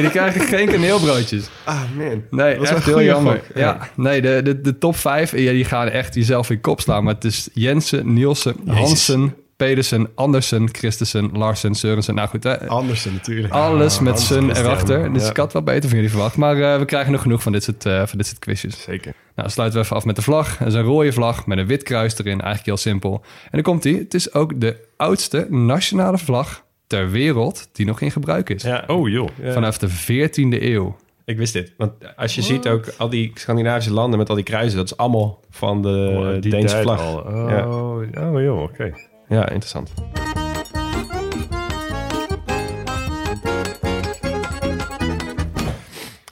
Die 0.00 0.10
krijgen 0.10 0.40
geen 0.40 0.68
kaneelbroodjes. 0.68 1.48
Ah, 1.64 1.80
man. 1.96 2.22
Nee, 2.30 2.50
Dat 2.50 2.58
was 2.68 2.76
echt 2.76 2.86
wel 2.86 2.96
heel 2.96 3.06
jammer. 3.06 3.32
gok. 3.46 3.56
Ja. 3.56 3.88
nee, 3.96 4.20
de, 4.22 4.40
de, 4.44 4.60
de 4.60 4.78
top 4.78 4.96
vijf, 4.96 5.36
ja, 5.36 5.52
die 5.52 5.64
gaan 5.64 5.88
echt 5.88 6.14
jezelf 6.14 6.50
in 6.50 6.60
kop 6.60 6.80
slaan. 6.80 7.04
Maar 7.04 7.14
het 7.14 7.24
is 7.24 7.48
Jensen, 7.52 8.12
Nielsen, 8.12 8.56
Hansen, 8.66 9.34
Pedersen, 9.56 10.08
Andersen, 10.14 10.68
Christensen, 10.72 11.30
Larsen, 11.32 11.74
Sørensen. 11.74 12.14
Nou 12.14 12.28
goed, 12.28 12.44
hè. 12.44 12.66
Andersen 12.68 13.12
natuurlijk. 13.12 13.52
alles 13.54 13.98
met 14.00 14.08
Andersen 14.12 14.34
Sun 14.54 14.56
erachter. 14.64 15.12
Dus 15.12 15.22
Ja. 15.22 15.30
ik 15.30 15.36
had 15.36 15.52
wel 15.52 15.62
beter 15.62 15.82
van 15.88 15.94
jullie 15.98 16.10
verwacht. 16.10 16.36
Maar 16.36 16.60
eh, 16.72 16.78
we 16.78 16.84
krijgen 16.84 17.12
nog 17.12 17.22
genoeg 17.22 17.42
van 17.42 17.52
dit 17.52 17.62
soort, 17.62 17.86
eh, 17.86 18.06
van 18.06 18.18
dit 18.18 18.26
soort 18.26 18.38
quizjes. 18.38 18.82
Zeker. 18.82 19.12
Nou, 19.36 19.50
sluiten 19.50 19.78
we 19.78 19.84
even 19.84 19.96
af 19.96 20.04
met 20.04 20.16
de 20.16 20.22
vlag. 20.22 20.56
Dat 20.56 20.68
is 20.68 20.74
een 20.74 20.82
rode 20.82 21.12
vlag 21.12 21.46
met 21.46 21.58
een 21.58 21.66
wit 21.66 21.82
kruis 21.82 22.12
erin. 22.18 22.32
Eigenlijk 22.32 22.64
heel 22.66 22.76
simpel. 22.76 23.12
En 23.44 23.50
dan 23.50 23.62
komt 23.62 23.84
hij. 23.84 23.92
Het 23.92 24.14
is 24.14 24.34
ook 24.34 24.60
de 24.60 24.76
oudste 24.96 25.46
nationale 25.50 26.18
vlag 26.18 26.64
ter 26.92 27.10
wereld 27.10 27.68
die 27.72 27.86
nog 27.86 28.00
in 28.00 28.10
gebruik 28.10 28.50
is. 28.50 28.62
Ja. 28.62 28.84
Oh 28.86 29.08
joh. 29.08 29.28
Ja. 29.42 29.52
Vanaf 29.52 29.78
de 29.78 29.88
14e 29.88 30.62
eeuw. 30.62 30.96
Ik 31.24 31.36
wist 31.36 31.52
dit. 31.52 31.72
Want 31.76 31.92
als 32.16 32.34
je 32.34 32.42
ziet 32.42 32.68
ook 32.68 32.84
al 32.98 33.08
die 33.08 33.30
Scandinavische 33.34 33.92
landen 33.92 34.18
met 34.18 34.28
al 34.28 34.34
die 34.34 34.44
kruisen, 34.44 34.76
dat 34.76 34.84
is 34.90 34.96
allemaal 34.96 35.40
van 35.50 35.82
de 35.82 36.14
Oh, 36.36 36.42
die 36.42 36.50
Deense 36.50 36.80
vlag. 36.80 37.00
al. 37.00 37.18
Oh, 37.18 37.48
Ja. 38.12 38.30
oh 38.30 38.40
joh, 38.42 38.62
oké. 38.62 38.92
ja, 39.28 39.48
interessant. 39.48 39.92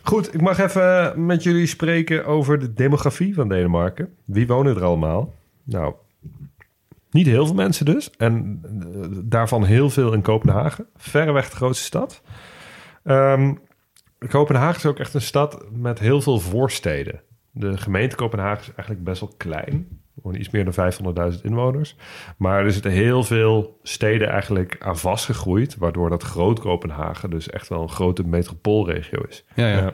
Goed, 0.02 0.35
ik 0.35 0.40
mag 0.40 0.59
even 0.59 1.26
met 1.26 1.43
jullie 1.43 1.67
spreken 1.67 2.26
over 2.26 2.59
de 2.59 2.73
demografie 2.73 3.35
van 3.35 3.49
Denemarken. 3.49 4.09
Wie 4.25 4.47
wonen 4.47 4.76
er 4.76 4.85
allemaal? 4.85 5.35
Nou, 5.64 5.95
niet 7.11 7.26
heel 7.26 7.47
veel 7.47 7.55
mensen 7.55 7.85
dus. 7.85 8.11
En 8.11 8.61
eh, 8.64 9.19
daarvan 9.25 9.64
heel 9.64 9.90
veel 9.90 10.12
in 10.12 10.23
Kopenhagen. 10.23 10.87
Verreweg 10.97 11.50
de 11.50 11.57
grootste 11.57 11.85
stad. 11.85 12.23
Ehm, 13.05 13.55
Kopenhagen 14.29 14.76
is 14.76 14.87
ook 14.87 14.99
echt 14.99 15.14
een 15.14 15.21
stad 15.21 15.64
met 15.73 15.99
heel 15.99 16.21
veel 16.21 16.38
voorsteden. 16.38 17.21
De 17.50 17.79
gemeente 17.79 18.17
Kopenhagen 18.17 18.61
is 18.61 18.75
eigenlijk 18.75 19.05
best 19.05 19.21
wel 19.21 19.35
klein. 19.37 20.00
Gewoon 20.14 20.37
iets 20.37 20.50
meer 20.50 20.64
dan 20.64 20.93
500.000 21.33 21.40
inwoners. 21.43 21.97
Maar 22.37 22.64
er 22.64 22.73
zitten 22.73 22.90
heel 22.90 23.23
veel 23.23 23.79
steden 23.83 24.29
eigenlijk 24.29 24.76
aan 24.79 24.99
vastgegroeid. 24.99 25.76
Waardoor 25.76 26.11
dat 26.11 26.23
groot 26.23 26.61
Kopenhagen 26.61 27.31
dus 27.31 27.50
echt 27.50 27.69
wel 27.69 27.83
een 27.83 27.88
grote 27.88 28.26
metropoolregio 28.26 29.23
is. 29.29 29.45
Ja, 29.55 29.69
ja. 29.69 29.79
Ja. 29.79 29.93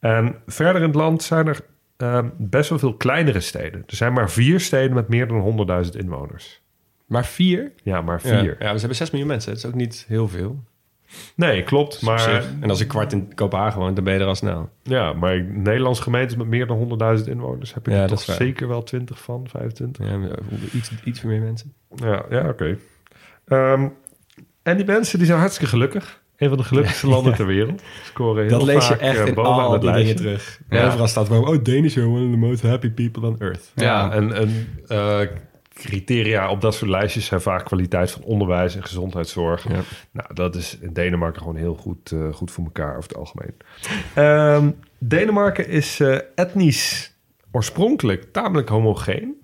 En 0.00 0.34
verder 0.46 0.82
in 0.82 0.86
het 0.86 0.96
land 0.96 1.22
zijn 1.22 1.46
er 1.46 1.60
ehm, 2.04 2.28
best 2.36 2.68
wel 2.68 2.78
veel 2.78 2.94
kleinere 2.94 3.40
steden. 3.40 3.82
Er 3.86 3.96
zijn 3.96 4.12
maar 4.12 4.30
vier 4.30 4.60
steden 4.60 4.94
met 4.94 5.08
meer 5.08 5.26
dan 5.28 5.66
100.000 5.84 5.90
inwoners. 5.96 6.62
Maar 7.06 7.26
vier? 7.26 7.72
Ja, 7.82 8.00
maar 8.00 8.20
vier. 8.20 8.56
Ja, 8.58 8.72
we 8.72 8.78
hebben 8.78 8.96
6 8.96 9.10
miljoen 9.10 9.28
mensen. 9.28 9.50
Dat 9.50 9.64
is 9.64 9.66
ook 9.66 9.74
niet 9.74 10.04
heel 10.08 10.28
veel. 10.28 10.64
Nee, 11.36 11.62
klopt. 11.62 12.02
Maar... 12.02 12.44
En 12.60 12.70
als 12.70 12.80
een 12.80 12.86
kwart 12.86 13.12
in 13.12 13.34
Kopenhagen 13.34 13.80
woont, 13.80 13.94
dan 13.94 14.04
ben 14.04 14.14
je 14.14 14.20
er 14.20 14.26
al 14.26 14.34
snel. 14.34 14.70
ja, 14.82 15.12
maar 15.12 15.42
Nederlandse 15.42 16.02
gemeentes 16.02 16.36
met 16.36 16.46
meer 16.46 16.66
dan 16.66 16.98
100.000 17.18 17.24
inwoners... 17.24 17.74
heb 17.74 17.86
ik 17.86 17.92
Ja, 17.92 18.02
er 18.02 18.08
dat 18.08 18.24
toch 18.24 18.36
zeker 18.36 18.68
wel 18.68 18.82
20 18.82 19.22
van, 19.22 19.48
25. 19.48 20.06
Ja, 20.06 20.16
maar 20.16 20.30
iets, 20.72 20.90
iets 21.04 21.22
meer 21.22 21.40
mensen. 21.40 21.72
Ja, 21.94 22.24
ja 22.30 22.48
oké. 22.48 22.78
Ehm, 23.44 23.88
en 24.62 24.76
die 24.76 24.86
mensen 24.86 25.18
die 25.18 25.26
zijn 25.26 25.38
hartstikke 25.38 25.70
gelukkig. 25.70 26.22
Een 26.36 26.48
van 26.48 26.58
de 26.58 26.64
gelukkigste 26.64 27.08
landen 27.14 27.34
ter 27.34 27.46
wereld. 27.46 27.82
Scoren 28.04 28.42
heel 28.42 28.58
Dat 28.58 28.66
lees 28.66 28.88
je 28.88 28.92
vaak, 28.92 29.00
echt 29.00 29.18
eh, 29.18 29.26
in 29.26 29.34
het 29.34 29.36
die 29.36 29.80
dingen 29.80 29.92
lijstje. 29.92 30.14
terug. 30.14 30.60
Ja. 30.70 30.86
Overal 30.86 31.06
staat 31.06 31.26
gewoon, 31.26 31.48
oh, 31.48 31.64
Danish 31.64 31.96
are 31.96 32.06
one 32.06 32.24
of 32.24 32.30
the 32.30 32.36
most 32.36 32.62
happy 32.62 32.90
people 32.90 33.26
on 33.26 33.36
earth. 33.38 33.72
Ja, 33.74 34.12
en, 34.12 34.32
en 34.32 34.68
eh, 34.88 35.20
criteria 35.74 36.50
op 36.50 36.60
dat 36.60 36.74
soort 36.74 36.90
lijstjes 36.90 37.26
zijn 37.26 37.40
vaak 37.40 37.64
kwaliteit 37.64 38.10
van 38.10 38.22
onderwijs 38.22 38.76
en 38.76 38.82
gezondheidszorg. 38.82 39.68
Ja. 39.68 39.80
Nou, 40.10 40.34
dat 40.34 40.54
is 40.54 40.78
in 40.78 40.92
Denemarken 40.92 41.40
gewoon 41.40 41.56
heel 41.56 41.74
goed, 41.74 42.12
eh, 42.12 42.32
goed 42.32 42.50
voor 42.50 42.64
elkaar 42.64 42.96
over 42.96 43.08
het 43.08 43.16
algemeen. 43.16 43.54
Ehm, 44.14 44.70
Denemarken 44.98 45.68
is 45.68 46.00
eh, 46.00 46.18
etnisch 46.34 47.14
oorspronkelijk 47.52 48.32
tamelijk 48.32 48.68
homogeen. 48.68 49.34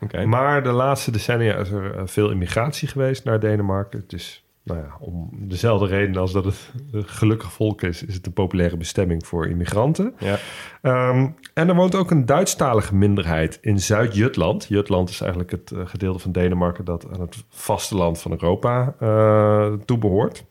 Oké. 0.00 0.24
Maar 0.24 0.62
de 0.62 0.70
laatste 0.70 1.10
decennia 1.10 1.56
is 1.56 1.70
er 1.70 2.08
veel 2.08 2.30
immigratie 2.30 2.88
geweest 2.88 3.24
naar 3.24 3.40
Denemarken. 3.40 4.00
Het 4.00 4.12
is, 4.12 4.44
nou 4.62 4.80
ja, 4.80 4.96
om 5.00 5.28
dezelfde 5.32 5.86
reden 5.86 6.16
als 6.16 6.32
dat 6.32 6.44
het 6.44 6.72
een 6.92 7.08
gelukkig 7.08 7.52
volk 7.52 7.82
is, 7.82 8.04
is 8.04 8.14
het 8.14 8.26
een 8.26 8.32
populaire 8.32 8.76
bestemming 8.76 9.26
voor 9.26 9.46
immigranten. 9.46 10.14
Ja. 10.18 10.38
Ehm, 10.82 11.28
en 11.54 11.68
er 11.68 11.74
woont 11.74 11.94
ook 11.94 12.10
een 12.10 12.26
Duitsstalige 12.26 12.94
minderheid 12.94 13.58
in 13.60 13.80
Zuid-Jutland. 13.80 14.66
Jutland 14.68 15.08
is 15.08 15.20
eigenlijk 15.20 15.50
het 15.50 15.70
eh, 15.70 15.80
gedeelte 15.84 16.18
van 16.18 16.32
Denemarken 16.32 16.84
dat 16.84 17.06
aan 17.12 17.20
het 17.20 17.44
vasteland 17.48 18.20
van 18.20 18.30
Europa 18.30 18.94
eh 18.98 19.72
toebehoort. 19.84 20.44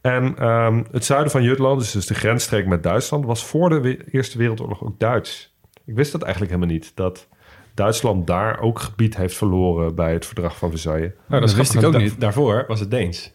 En 0.00 0.36
ehm, 0.38 0.82
het 0.90 1.04
zuiden 1.04 1.30
van 1.30 1.42
Jutland, 1.42 1.78
dus, 1.78 1.90
dus 1.90 2.06
de 2.06 2.14
grensstreek 2.14 2.66
met 2.66 2.82
Duitsland, 2.82 3.24
was 3.24 3.44
voor 3.44 3.68
de 3.82 4.04
Eerste 4.10 4.38
Wereldoorlog 4.38 4.84
ook 4.84 4.98
Duits. 4.98 5.54
Ik 5.84 5.94
wist 5.94 6.12
dat 6.12 6.22
eigenlijk 6.22 6.52
helemaal 6.54 6.74
niet, 6.74 6.92
dat 6.94 7.28
Duitsland 7.74 8.26
daar 8.26 8.60
ook 8.60 8.78
gebied 8.78 9.16
heeft 9.16 9.36
verloren 9.36 9.94
bij 9.94 10.12
het 10.12 10.26
verdrag 10.26 10.56
van 10.58 10.70
Versailles. 10.70 11.10
Oh, 11.30 11.40
dat 11.40 11.54
wist 11.54 11.74
ik 11.74 11.84
ook 11.84 11.92
Da- 11.92 11.98
niet. 11.98 12.20
Daarvoor 12.20 12.64
was 12.68 12.80
het 12.80 12.90
Deens. 12.90 13.32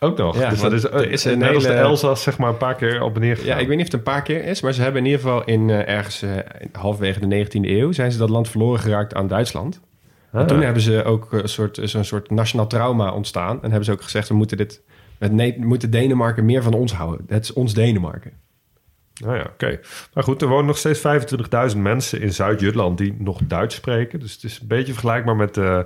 Ook 0.00 0.18
nog. 0.18 0.38
Ja, 0.38 0.50
dus 0.50 0.60
dat 0.60 0.72
is, 0.72 0.84
er 0.84 1.10
is 1.10 1.24
een 1.24 1.38
net 1.38 1.54
als 1.54 1.64
de 1.64 1.72
Elzas 1.72 2.22
zeg 2.22 2.38
maar 2.38 2.48
een 2.48 2.56
paar 2.56 2.74
keer 2.74 3.02
op 3.02 3.14
en 3.14 3.20
neer 3.20 3.44
Ja, 3.44 3.56
ik 3.56 3.66
weet 3.68 3.76
niet 3.76 3.86
of 3.86 3.92
het 3.92 4.00
een 4.00 4.12
paar 4.12 4.22
keer 4.22 4.44
is, 4.44 4.60
maar 4.60 4.72
ze 4.72 4.82
hebben 4.82 5.00
in 5.00 5.06
ieder 5.06 5.20
geval 5.20 5.44
in 5.44 5.70
eh, 5.70 5.88
ergens 5.94 6.22
eh, 6.22 6.30
halverwege 6.72 7.28
de 7.28 7.46
19e 7.46 7.50
eeuw 7.68 7.92
zijn 7.92 8.12
ze 8.12 8.18
dat 8.18 8.30
land 8.30 8.48
verloren 8.48 8.80
geraakt 8.80 9.14
aan 9.14 9.26
Duitsland. 9.28 9.80
En 10.32 10.40
Ah. 10.40 10.46
toen 10.46 10.60
hebben 10.62 10.82
ze 10.82 11.04
ook 11.04 11.32
een 11.32 11.48
soort, 11.48 11.78
zo'n 11.82 12.04
soort 12.04 12.30
nationaal 12.30 12.66
trauma 12.66 13.12
ontstaan. 13.12 13.56
En 13.56 13.68
hebben 13.68 13.84
ze 13.84 13.92
ook 13.92 14.02
gezegd, 14.02 14.28
we 14.28 14.34
moeten 14.34 14.56
dit, 14.56 14.82
we 15.18 15.54
moeten 15.58 15.90
Denemarken 15.90 16.44
meer 16.44 16.62
van 16.62 16.74
ons 16.74 16.92
houden. 16.92 17.26
Het 17.28 17.42
is 17.44 17.52
ons 17.52 17.74
Denemarken. 17.74 18.32
Nou 19.14 19.36
ja, 19.36 19.42
oké. 19.42 19.80
Maar 20.14 20.24
goed, 20.24 20.42
er 20.42 20.48
wonen 20.48 20.66
nog 20.66 20.78
steeds 20.78 21.02
25.000 21.74 21.78
mensen 21.78 22.20
in 22.20 22.32
Zuid-Jutland 22.32 22.98
die 22.98 23.14
nog 23.18 23.40
Duits 23.44 23.74
spreken. 23.74 24.20
Dus 24.20 24.32
het 24.32 24.44
is 24.44 24.60
een 24.60 24.66
beetje 24.66 24.92
vergelijkbaar 24.92 25.36
met 25.36 25.56
eh, 25.56 25.80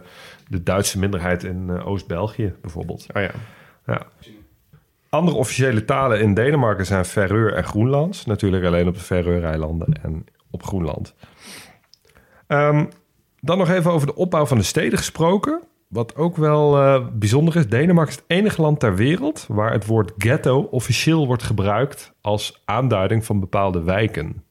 de 0.49 0.63
Duitse 0.63 0.99
minderheid 0.99 1.45
in 1.45 1.71
eh, 1.71 1.87
Oost-België 1.87 2.55
bijvoorbeeld. 2.61 3.07
Oh 3.15 3.23
ja. 3.23 3.31
Ja. 3.87 4.07
Andere 5.09 5.37
officiële 5.37 5.85
talen 5.85 6.21
in 6.21 6.35
Denemarken 6.35 6.87
zijn 6.87 7.05
Faroe 7.05 7.51
en 7.51 7.65
Groenlands. 7.65 8.27
Natuurlijk 8.27 8.65
alleen 8.65 8.89
op 8.89 8.95
de 8.95 9.01
Faroe-eilanden 9.01 10.03
en 10.03 10.27
op 10.51 10.63
Groenland. 10.63 11.15
Ehm, 12.47 12.85
dan 13.41 13.59
nog 13.59 13.71
even 13.71 13.91
over 13.91 14.07
de 14.07 14.15
opbouw 14.15 14.47
van 14.47 14.59
de 14.59 14.65
steden 14.65 14.99
gesproken. 14.99 15.63
Wat 15.89 16.17
ook 16.17 16.37
wel 16.37 16.79
eh, 16.79 17.07
bijzonder 17.13 17.57
is. 17.57 17.69
Denemarken 17.69 18.15
is 18.15 18.21
het 18.21 18.31
enige 18.39 18.61
land 18.61 18.81
ter 18.81 18.97
wereld 18.97 19.47
waar 19.49 19.73
het 19.73 19.87
woord 19.87 20.13
ghetto 20.19 20.61
officieel 20.61 21.27
wordt 21.27 21.43
gebruikt 21.43 22.13
als 22.21 22.63
aanduiding 22.65 23.25
van 23.25 23.41
bepaalde 23.41 23.83
wijken. 23.83 24.45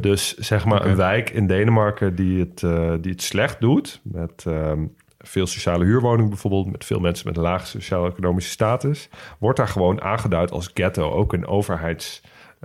Dus 0.00 0.34
zeg 0.34 0.64
maar 0.64 0.86
een 0.86 0.96
wijk 0.96 1.30
in 1.30 1.46
Denemarken 1.46 2.14
die 2.14 2.38
het, 2.40 2.62
eh, 2.62 2.92
die 3.00 3.12
het 3.12 3.22
slecht 3.22 3.60
doet. 3.60 4.00
Met 4.04 4.44
ehm, 4.46 4.86
veel 5.18 5.46
sociale 5.46 5.84
huurwoningen 5.84 6.30
bijvoorbeeld. 6.30 6.70
Met 6.70 6.84
veel 6.84 7.00
mensen 7.00 7.26
met 7.26 7.36
een 7.36 7.42
lage 7.42 7.66
sociaal-economische 7.66 8.50
status. 8.50 9.08
Wordt 9.38 9.58
daar 9.58 9.68
gewoon 9.68 10.00
aangeduid 10.00 10.50
als 10.50 10.70
ghetto. 10.74 11.10
Ook 11.10 11.32
in 11.32 11.46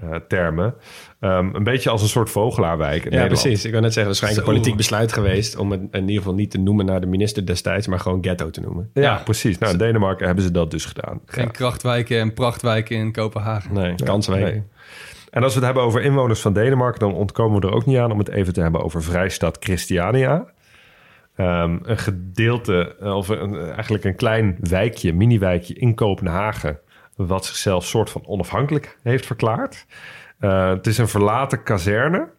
overheidstermen. 0.01 0.75
Ehm, 1.19 1.55
een 1.55 1.63
beetje 1.63 1.89
als 1.89 2.01
een 2.01 2.07
soort 2.07 2.29
vogelaarwijk 2.29 3.05
in 3.05 3.11
Ja, 3.11 3.17
Nederland. 3.17 3.41
precies. 3.41 3.65
Ik 3.65 3.71
wil 3.71 3.81
net 3.81 3.93
zeggen, 3.93 4.11
is 4.13 4.19
waarschijnlijk 4.19 4.47
een 4.47 4.53
politiek 4.53 4.77
besluit 4.77 5.13
geweest... 5.13 5.57
om 5.57 5.71
het 5.71 5.81
in 5.91 5.99
ieder 6.01 6.15
geval 6.17 6.33
niet 6.33 6.51
te 6.51 6.57
noemen 6.57 6.85
naar 6.85 7.01
de 7.01 7.07
minister 7.07 7.45
destijds... 7.45 7.87
maar 7.87 7.99
gewoon 7.99 8.23
ghetto 8.23 8.49
te 8.49 8.61
noemen. 8.61 8.89
Ja, 8.93 9.01
Ja. 9.01 9.21
precies. 9.23 9.57
Nou, 9.57 9.71
in 9.71 9.77
Denemarken 9.77 10.25
hebben 10.25 10.43
ze 10.43 10.51
dat 10.51 10.71
dus 10.71 10.85
gedaan. 10.85 11.19
Geen 11.25 11.51
krachtwijken 11.51 12.19
en 12.19 12.33
prachtwijken 12.33 12.97
in 12.97 13.11
Kopenhagen. 13.11 13.73
Nee, 13.73 13.93
Ja, 13.95 14.17
nee. 14.27 14.63
En 15.29 15.43
als 15.43 15.51
we 15.53 15.57
het 15.59 15.65
hebben 15.65 15.83
over 15.83 16.01
inwoners 16.01 16.41
van 16.41 16.53
Denemarken, 16.53 16.99
dan 16.99 17.13
ontkomen 17.13 17.61
we 17.61 17.67
er 17.67 17.73
ook 17.73 17.85
niet 17.85 17.97
aan 17.97 18.11
om 18.11 18.19
het 18.19 18.29
even 18.29 18.53
te 18.53 18.61
hebben 18.61 18.83
over 18.83 19.03
Vrijstad 19.03 19.57
Christiania. 19.59 20.45
Ehm, 21.35 21.77
een 21.83 21.97
gedeelte, 21.97 22.95
eh, 22.99 23.15
of 23.15 23.27
een, 23.29 23.55
eigenlijk 23.71 24.03
een 24.03 24.15
klein 24.15 24.57
wijkje, 24.59 25.13
mini-wijkje 25.13 25.73
in 25.73 25.95
Kopenhagen, 25.95 26.79
wat 27.15 27.45
zichzelf 27.45 27.85
soort 27.85 28.09
van 28.09 28.25
onafhankelijk 28.25 28.97
heeft 29.03 29.25
verklaard. 29.25 29.85
Eh, 30.39 30.69
het 30.69 30.87
is 30.87 30.97
een 30.97 31.07
verlaten 31.07 31.63
kazerne. 31.63 32.29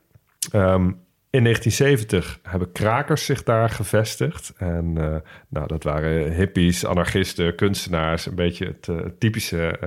Ehm, 0.53 0.91
in 1.31 1.43
1970 1.43 2.39
hebben 2.43 2.73
krakers 2.73 3.25
zich 3.25 3.43
daar 3.43 3.71
gevestigd. 3.71 4.53
En 4.57 4.95
eh, 4.97 5.17
nou, 5.49 5.67
dat 5.67 5.83
waren 5.83 6.33
hippies, 6.33 6.87
anarchisten, 6.87 7.55
kunstenaars. 7.55 8.27
Een 8.27 8.35
beetje 8.35 8.67
het 8.67 8.89
eh, 8.89 8.97
typische, 9.19 9.79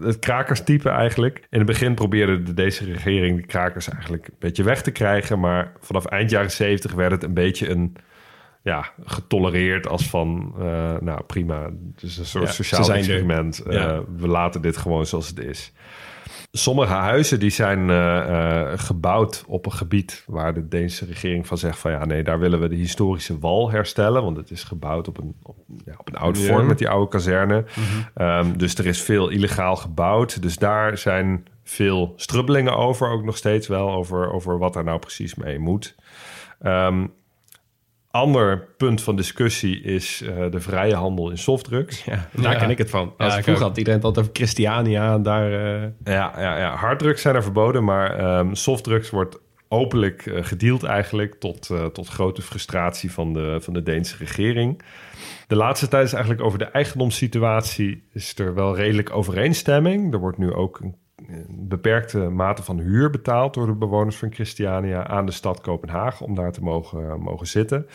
het 0.00 0.18
krakerstype 0.18 0.88
eigenlijk. 0.88 1.38
In 1.50 1.58
het 1.58 1.66
begin 1.66 1.94
probeerde 1.94 2.42
de, 2.42 2.54
deze 2.54 2.84
regering 2.84 3.36
die 3.36 3.46
krakers 3.46 3.88
eigenlijk 3.88 4.26
een 4.26 4.34
beetje 4.38 4.62
weg 4.62 4.82
te 4.82 4.90
krijgen. 4.90 5.40
Maar 5.40 5.72
vanaf 5.80 6.04
eind 6.04 6.30
jaren 6.30 6.50
70 6.50 6.92
werd 6.92 7.12
het 7.12 7.22
een 7.22 7.34
beetje 7.34 7.70
een... 7.70 7.96
Ja, 8.62 8.92
getolereerd 9.04 9.86
als 9.88 10.08
van, 10.08 10.54
eh, 10.58 10.94
nou 11.00 11.22
prima, 11.22 11.62
het 11.94 12.02
is 12.02 12.18
een 12.18 12.24
soort 12.26 12.44
Ja, 12.46 12.50
sociaal 12.52 12.88
er. 12.88 12.94
experiment. 12.96 13.58
Eh, 13.58 13.72
Ja. 13.72 14.00
we 14.16 14.28
laten 14.28 14.62
dit 14.62 14.76
gewoon 14.76 15.06
zoals 15.06 15.28
het 15.28 15.38
is. 15.38 15.72
Sommige 16.52 16.92
huizen 16.92 17.40
die 17.40 17.50
zijn 17.50 17.90
eh, 17.90 18.72
gebouwd 18.74 19.44
op 19.46 19.66
een 19.66 19.72
gebied 19.72 20.24
waar 20.26 20.54
de 20.54 20.68
Deense 20.68 21.04
regering 21.04 21.46
van 21.46 21.58
zegt 21.58 21.78
van 21.78 21.90
ja, 21.90 22.04
nee, 22.04 22.22
daar 22.22 22.38
willen 22.38 22.60
we 22.60 22.68
de 22.68 22.74
historische 22.76 23.38
wal 23.38 23.70
herstellen, 23.70 24.22
want 24.22 24.36
het 24.36 24.50
is 24.50 24.64
gebouwd 24.64 25.08
op 25.08 25.18
een, 25.18 25.34
op, 25.42 25.56
ja, 25.84 25.94
op 25.96 26.08
een 26.08 26.16
oud 26.16 26.38
fort 26.38 26.66
met 26.66 26.78
die 26.78 26.88
oude 26.88 27.08
kazerne. 27.08 27.64
Ehm, 28.14 28.56
dus 28.56 28.74
er 28.74 28.86
is 28.86 29.02
veel 29.02 29.28
illegaal 29.28 29.76
gebouwd. 29.76 30.42
Dus 30.42 30.56
daar 30.56 30.98
zijn 30.98 31.46
veel 31.64 32.12
strubbelingen 32.16 32.76
over, 32.76 33.08
ook 33.10 33.24
nog 33.24 33.36
steeds 33.36 33.66
wel, 33.68 33.90
over, 33.92 34.32
over 34.32 34.58
wat 34.58 34.72
daar 34.72 34.84
nou 34.84 34.98
precies 34.98 35.34
mee 35.34 35.58
moet. 35.58 35.94
Ehm, 36.60 37.06
ander 38.12 38.68
punt 38.76 39.02
van 39.02 39.16
discussie 39.16 39.80
is 39.82 40.22
eh, 40.22 40.50
de 40.50 40.60
vrije 40.60 40.94
handel 40.94 41.30
in 41.30 41.38
softdrugs. 41.38 42.04
Ja, 42.04 42.28
daar 42.32 42.52
Ja. 42.52 42.58
ken 42.58 42.70
ik 42.70 42.78
het 42.78 42.90
van. 42.90 43.12
Als 43.18 43.32
Ja, 43.32 43.38
ik 43.38 43.44
vroeger 43.44 43.64
had 43.64 43.76
iedereen 43.76 43.98
het 43.98 44.06
altijd 44.08 44.24
over 44.26 44.36
Christiania. 44.38 45.18
Daar, 45.18 45.52
eh, 45.52 45.88
Ja, 46.04 46.32
ja, 46.36 46.58
ja. 46.58 46.74
harddrugs 46.76 47.22
zijn 47.22 47.34
er 47.34 47.42
verboden, 47.42 47.84
maar 47.84 48.18
ehm, 48.18 48.54
softdrugs 48.54 49.10
wordt 49.10 49.38
openlijk 49.68 50.26
eh, 50.26 50.44
gedeeld 50.44 50.82
eigenlijk 50.82 51.34
tot, 51.40 51.70
tot 51.92 52.08
grote 52.08 52.42
frustratie 52.42 53.12
van 53.12 53.32
de, 53.32 53.58
van 53.60 53.72
de 53.72 53.82
Deense 53.82 54.16
regering. 54.16 54.82
De 55.46 55.56
laatste 55.56 55.88
tijd 55.88 56.06
is 56.06 56.12
eigenlijk 56.12 56.44
over 56.44 56.58
de 56.58 56.64
eigendomssituatie 56.64 58.02
is 58.12 58.38
er 58.38 58.54
wel 58.54 58.76
redelijk 58.76 59.10
overeenstemming. 59.16 60.12
Er 60.12 60.18
wordt 60.18 60.38
nu 60.38 60.52
ook 60.52 60.80
een, 60.80 60.94
een 61.32 61.68
beperkte 61.68 62.18
mate 62.18 62.62
van 62.62 62.78
huur 62.78 63.10
betaald 63.10 63.54
door 63.54 63.66
de 63.66 63.74
bewoners 63.74 64.16
van 64.16 64.32
Christiania 64.32 65.06
aan 65.06 65.26
de 65.26 65.32
stad 65.32 65.60
Kopenhagen 65.60 66.26
om 66.26 66.34
daar 66.34 66.52
te 66.52 66.62
mogen, 66.62 67.20
mogen 67.20 67.46
zitten. 67.46 67.86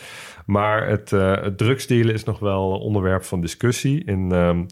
Maar 0.46 0.88
het, 0.88 1.12
eh 1.12 1.42
het 1.42 1.58
drugsdealen 1.58 2.14
is 2.14 2.24
nog 2.24 2.38
wel 2.38 2.78
onderwerp 2.78 3.24
van 3.24 3.40
discussie. 3.40 4.04
In 4.04 4.32
ehm, 4.32 4.64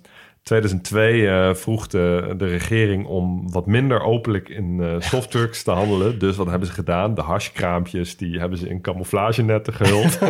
2002 0.42 1.28
eh, 1.28 1.54
vroeg 1.54 1.86
de, 1.86 2.34
de 2.36 2.46
regering 2.46 3.06
om 3.06 3.52
wat 3.52 3.66
minder 3.66 4.00
openlijk 4.00 4.48
in 4.48 4.80
eh 4.80 4.94
softdrugs 4.98 5.62
te 5.62 5.70
handelen. 5.70 6.18
Dus 6.18 6.36
wat 6.36 6.46
hebben 6.46 6.68
ze 6.68 6.74
gedaan? 6.74 7.14
De 7.14 7.22
hashkraampjes, 7.22 8.16
die 8.16 8.38
hebben 8.38 8.58
ze 8.58 8.68
in 8.68 8.80
camouflagenetten 8.80 9.72
gehuld. 9.72 10.18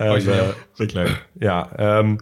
En, 0.00 0.14
eh, 0.14 0.48
vind 0.72 0.90
ik 0.90 0.92
leuk. 0.92 1.26
ja, 1.38 1.68
ehm, 1.76 2.16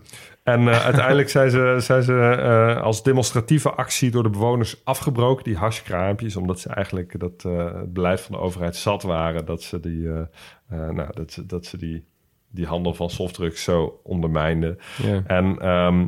en 0.53 0.69
eh, 0.69 0.85
uiteindelijk 0.85 1.29
zijn 1.29 1.51
ze, 1.51 1.77
zijn 1.79 2.03
ze 2.03 2.13
eh, 2.13 2.83
als 2.83 3.03
demonstratieve 3.03 3.71
actie 3.71 4.11
door 4.11 4.23
de 4.23 4.31
bewoners 4.31 4.85
afgebroken, 4.85 5.45
die 5.45 5.57
hashkraampjes, 5.57 6.37
omdat 6.37 6.61
ze 6.61 6.69
eigenlijk 6.69 7.21
dat, 7.21 7.45
eh, 7.45 7.75
het 7.75 7.93
beleid 7.93 8.21
van 8.21 8.33
de 8.35 8.41
overheid 8.41 8.77
zat 8.77 9.03
waren 9.03 9.45
dat 9.45 9.63
ze 9.63 9.81
die, 9.81 10.09
nou, 10.69 11.09
dat 11.15 11.33
ze, 11.33 11.47
dat 11.47 11.67
ze 11.67 11.77
die, 11.77 12.05
die 12.51 12.67
handel 12.67 12.95
van 12.95 13.11
softdrugs 13.11 13.63
zo 13.63 14.01
ondermijnden. 14.03 14.79
Ja. 15.03 15.23
En 15.27 15.59
ehm, 15.59 16.07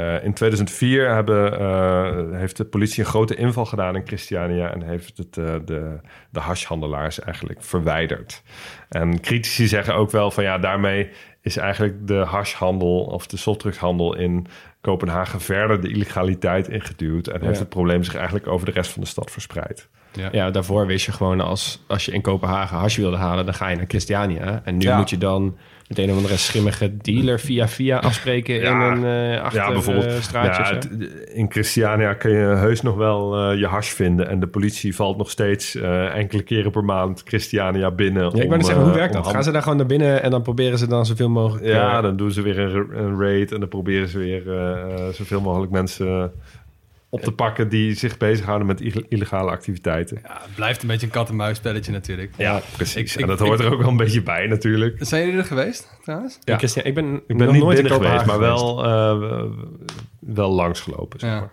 eh, 0.00 0.24
in 0.24 0.34
2004 0.34 1.14
hebben, 1.14 2.38
heeft 2.38 2.56
de 2.56 2.64
politie 2.64 3.04
een 3.04 3.10
grote 3.10 3.34
inval 3.34 3.66
gedaan 3.66 3.96
in 3.96 4.06
Christiania 4.06 4.72
en 4.72 4.82
heeft 4.82 5.18
het, 5.18 5.34
de, 5.34 6.00
de 6.30 6.40
hashhandelaars 6.40 7.20
eigenlijk 7.20 7.62
verwijderd. 7.62 8.42
En 8.88 9.20
critici 9.20 9.66
zeggen 9.66 9.94
ook 9.94 10.10
wel 10.10 10.30
van 10.30 10.44
ja, 10.44 10.58
daarmee 10.58 11.10
is 11.42 11.56
eigenlijk 11.56 12.06
de 12.06 12.14
hashhandel 12.14 13.00
of 13.00 13.26
de 13.26 13.36
softdrugshandel 13.36 14.16
in 14.16 14.46
Kopenhagen 14.80 15.40
verder 15.40 15.80
de 15.80 15.88
illegaliteit 15.88 16.68
ingeduwd 16.68 17.26
en 17.26 17.40
heeft 17.40 17.52
Ja. 17.54 17.60
het 17.60 17.68
probleem 17.68 18.04
zich 18.04 18.14
eigenlijk 18.14 18.46
over 18.46 18.66
de 18.66 18.72
rest 18.72 18.90
van 18.90 19.02
de 19.02 19.08
stad 19.08 19.30
verspreid. 19.30 19.88
Ja. 20.12 20.28
Ja, 20.32 20.50
daarvoor 20.50 20.86
wist 20.86 21.06
je 21.06 21.12
gewoon 21.12 21.40
als, 21.40 21.84
als 21.86 22.04
je 22.04 22.12
in 22.12 22.20
Kopenhagen 22.22 22.76
hash 22.76 22.96
wilde 22.96 23.16
halen, 23.16 23.44
dan 23.44 23.54
ga 23.54 23.68
je 23.68 23.76
naar 23.76 23.84
Christiania. 23.88 24.60
En 24.64 24.76
nu 24.76 24.84
Ja. 24.84 24.96
moet 24.96 25.10
je 25.10 25.18
dan 25.18 25.56
met 25.90 25.98
een 25.98 26.10
of 26.10 26.16
andere 26.16 26.36
schimmige 26.36 26.96
dealer 26.96 27.40
via 27.40 27.68
via 27.68 27.98
afspreken 27.98 28.54
Ja. 28.54 28.92
in 28.92 29.02
een 29.02 29.34
eh 29.34 29.42
achter 29.42 29.60
ja, 29.60 29.72
bijvoorbeeld. 29.72 30.06
eh, 30.06 30.20
straatje. 30.20 30.62
ja, 30.62 30.66
zo. 30.68 30.74
het- 30.74 31.30
in 31.32 31.50
Christiania 31.50 32.14
kun 32.14 32.30
je 32.30 32.38
heus 32.56 32.82
nog 32.82 32.96
wel 32.96 33.36
eh, 33.50 33.58
je 33.58 33.66
hash 33.66 33.88
vinden. 33.90 34.28
En 34.28 34.40
de 34.40 34.46
politie 34.46 34.94
valt 34.94 35.16
nog 35.16 35.30
steeds 35.30 35.74
enkele 36.14 36.42
keren 36.42 36.70
per 36.70 36.84
maand 36.84 37.22
Christiania 37.24 37.90
binnen. 37.90 38.22
Ja, 38.22 38.28
ik 38.28 38.34
om, 38.34 38.40
wou 38.40 38.56
net 38.56 38.66
zeggen, 38.66 38.84
hoe 38.84 38.94
werkt 38.94 39.12
dat? 39.12 39.22
hand- 39.22 39.34
Gaan 39.34 39.44
ze 39.44 39.50
daar 39.52 39.62
gewoon 39.62 39.76
naar 39.76 39.86
binnen 39.86 40.22
en 40.22 40.30
dan 40.30 40.42
proberen 40.42 40.78
ze 40.78 40.86
dan 40.86 41.06
zoveel 41.06 41.28
mogelijk... 41.28 41.66
Ja, 41.66 42.00
dan 42.00 42.16
doen 42.16 42.30
ze 42.30 42.42
weer 42.42 42.58
een, 42.58 42.98
een 43.04 43.20
raid 43.20 43.52
en 43.52 43.60
dan 43.60 43.68
proberen 43.68 44.08
ze 44.08 44.18
weer 44.18 44.42
zoveel 45.12 45.40
mogelijk 45.40 45.72
mensen 45.72 46.32
op 47.10 47.20
te 47.20 47.32
pakken 47.32 47.68
die 47.68 47.94
zich 47.94 48.16
bezighouden 48.16 48.66
met 48.66 48.80
ille- 48.80 49.04
illegale 49.08 49.50
activiteiten. 49.50 50.18
Ja, 50.22 50.38
het 50.42 50.54
blijft 50.54 50.82
een 50.82 50.88
beetje 50.88 51.06
een 51.06 51.12
kat-en-muis 51.12 51.56
spelletje 51.56 51.92
natuurlijk. 51.92 52.32
Ja, 52.36 52.60
precies. 52.76 53.14
Ik- 53.16 53.20
en 53.20 53.26
dat 53.28 53.40
ik- 53.40 53.46
hoort 53.46 53.60
er 53.60 53.72
ook 53.72 53.80
wel 53.80 53.88
een 53.88 53.96
beetje 53.96 54.22
bij 54.22 54.46
natuurlijk. 54.46 54.96
Zijn 55.00 55.24
jullie 55.24 55.38
er 55.38 55.44
geweest 55.46 55.98
trouwens? 56.02 56.38
Christiania- 56.44 56.88
ik 56.88 56.94
ben, 56.94 57.14
Ik 57.14 57.26
ben 57.26 57.36
nog 57.36 57.52
niet 57.52 57.62
nooit 57.62 57.78
in 57.78 57.82
binnen 57.84 58.02
geweest, 58.02 58.26
maar 58.26 58.38
wel, 58.38 58.84
eh, 58.84 59.42
wel 60.18 60.50
langsgelopen. 60.50 61.20
Zeg 61.20 61.30
Ja. 61.30 61.38
maar. 61.40 61.50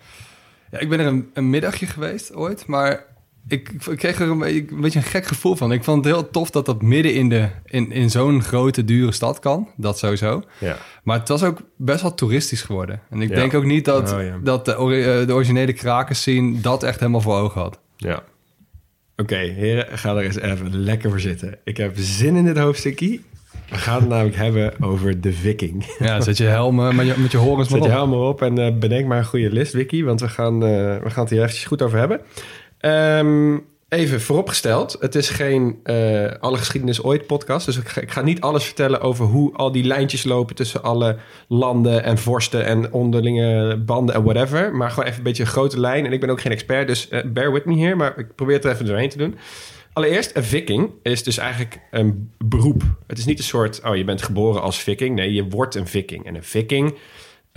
ja, 0.72 0.80
ik 0.80 0.90
ben 0.90 1.00
er 1.00 1.06
een, 1.06 1.30
een 1.34 1.50
middagje 1.50 1.86
geweest 1.86 2.36
ooit, 2.36 2.66
maar 2.68 3.06
ik, 3.48 3.72
ik 3.90 3.98
kreeg 3.98 4.20
er 4.20 4.30
een, 4.30 4.38
beetje- 4.38 4.66
een 4.76 4.82
beetje 4.82 5.00
een 5.00 5.06
gek 5.06 5.26
gevoel 5.26 5.56
van. 5.56 5.72
Ik 5.72 5.84
vond 5.84 6.06
het 6.06 6.14
heel 6.14 6.30
tof 6.30 6.50
dat 6.50 6.66
dat 6.66 6.82
midden 6.82 7.14
in, 7.14 7.30
de, 7.30 7.48
in, 7.66 7.92
in 7.92 8.10
zo'n 8.10 8.44
grote, 8.44 8.86
dure 8.86 9.12
stad 9.12 9.40
kan. 9.40 9.68
Dat 9.78 9.98
sowieso. 9.98 10.44
Ja. 10.58 10.78
Maar 11.04 11.20
het 11.20 11.28
was 11.28 11.44
ook 11.44 11.62
best 11.78 12.02
wel 12.02 12.14
toeristisch 12.14 12.62
geworden. 12.62 13.02
En 13.10 13.22
ik 13.22 13.30
Ja. 13.30 13.36
denk 13.36 13.54
ook 13.54 13.66
niet 13.66 13.86
dat, 13.86 14.14
Oh, 14.14 14.22
ja. 14.24 14.38
dat 14.44 14.66
de, 14.66 14.80
ori- 14.80 15.04
eh, 15.04 15.28
de 15.28 15.34
originele 15.34 15.74
krakers 15.74 16.22
zien 16.24 16.62
dat 16.62 16.84
echt 16.84 17.00
helemaal 17.00 17.22
voor 17.22 17.36
ogen 17.38 17.62
had. 17.62 17.80
ja. 17.98 18.24
Oké, 19.22 19.36
heren, 19.36 19.98
ga 19.98 20.16
er 20.16 20.24
eens 20.24 20.40
even 20.40 20.76
lekker 20.80 21.10
voor 21.10 21.20
zitten. 21.20 21.58
Ik 21.64 21.78
heb 21.78 21.92
zin 21.96 22.36
in 22.36 22.46
dit 22.46 22.58
hoofdstukje. 22.58 23.20
We 23.70 23.76
gaan 23.76 24.00
het 24.00 24.10
namelijk 24.10 24.36
hebben 24.36 24.74
over 24.82 25.22
de 25.22 25.34
viking. 25.34 25.86
Ja, 26.00 26.22
zet 26.22 26.38
je 26.38 26.44
helm 26.44 26.80
eh, 26.80 26.94
met 26.96 27.06
je, 27.06 27.14
met 27.18 27.32
je 27.32 27.38
horens 27.38 27.70
maar 27.70 27.80
Zet 27.82 27.88
je 27.92 27.96
op. 28.00 28.06
helemaal 28.06 28.28
op 28.30 28.42
en 28.42 28.58
eh, 28.58 28.78
bedenk 28.78 29.08
maar 29.08 29.18
een 29.18 29.26
goede 29.26 29.52
list, 29.52 29.74
Wiki. 29.74 30.04
Want 30.04 30.22
we 30.22 30.30
gaan, 30.30 30.60
we 30.60 31.02
gaan 31.10 31.24
het 31.24 31.30
hier 31.30 31.42
eventjes 31.42 31.66
goed 31.66 31.82
over 31.82 31.98
hebben. 32.00 32.22
Ehm, 32.88 33.58
even 33.90 34.22
vooropgesteld. 34.22 34.98
Het 35.00 35.16
is 35.16 35.30
geen 35.30 35.80
eh, 35.84 36.32
Alle 36.40 36.58
Geschiedenis 36.58 37.04
Ooit 37.04 37.28
podcast. 37.28 37.66
Dus 37.66 37.78
ik 37.78 37.88
ga, 37.88 38.02
ik 38.02 38.12
ga 38.12 38.22
niet 38.22 38.42
alles 38.42 38.64
vertellen 38.64 39.02
over 39.02 39.26
hoe 39.26 39.54
al 39.54 39.72
die 39.72 39.84
lijntjes 39.84 40.24
lopen... 40.24 40.56
tussen 40.56 40.84
alle 40.84 41.18
landen 41.48 42.04
en 42.04 42.18
vorsten 42.18 42.66
en 42.66 42.94
onderlinge 42.94 43.78
banden 43.78 44.16
en 44.16 44.24
whatever. 44.24 44.76
Maar 44.76 44.90
gewoon 44.90 45.06
even 45.06 45.18
een 45.18 45.24
beetje 45.24 45.44
een 45.44 45.50
grote 45.50 45.80
lijn. 45.80 46.06
En 46.06 46.12
ik 46.12 46.20
ben 46.20 46.30
ook 46.30 46.42
geen 46.42 46.52
expert, 46.52 46.88
dus 46.88 47.10
eh, 47.10 47.24
bear 47.26 47.52
with 47.52 47.66
me 47.66 47.74
hier. 47.74 47.98
Maar 47.98 48.18
ik 48.18 48.36
probeer 48.36 48.56
het 48.56 48.66
er 48.66 48.72
even 48.72 48.86
doorheen 48.86 49.10
te 49.10 49.18
doen. 49.18 49.36
Allereerst, 49.94 50.36
een 50.36 50.44
viking 50.44 50.90
is 51.02 51.24
dus 51.24 51.38
eigenlijk 51.38 51.80
een 51.92 52.32
beroep. 52.38 52.84
Het 53.08 53.18
is 53.18 53.26
niet 53.26 53.38
een 53.38 53.44
soort, 53.44 53.82
oh, 53.84 53.96
je 53.96 54.04
bent 54.04 54.22
geboren 54.22 54.62
als 54.62 54.80
viking. 54.80 55.16
Nee, 55.16 55.34
je 55.34 55.48
wordt 55.48 55.76
een 55.76 55.88
viking. 55.88 56.26
En 56.26 56.36
een 56.36 56.44
viking, 56.44 56.96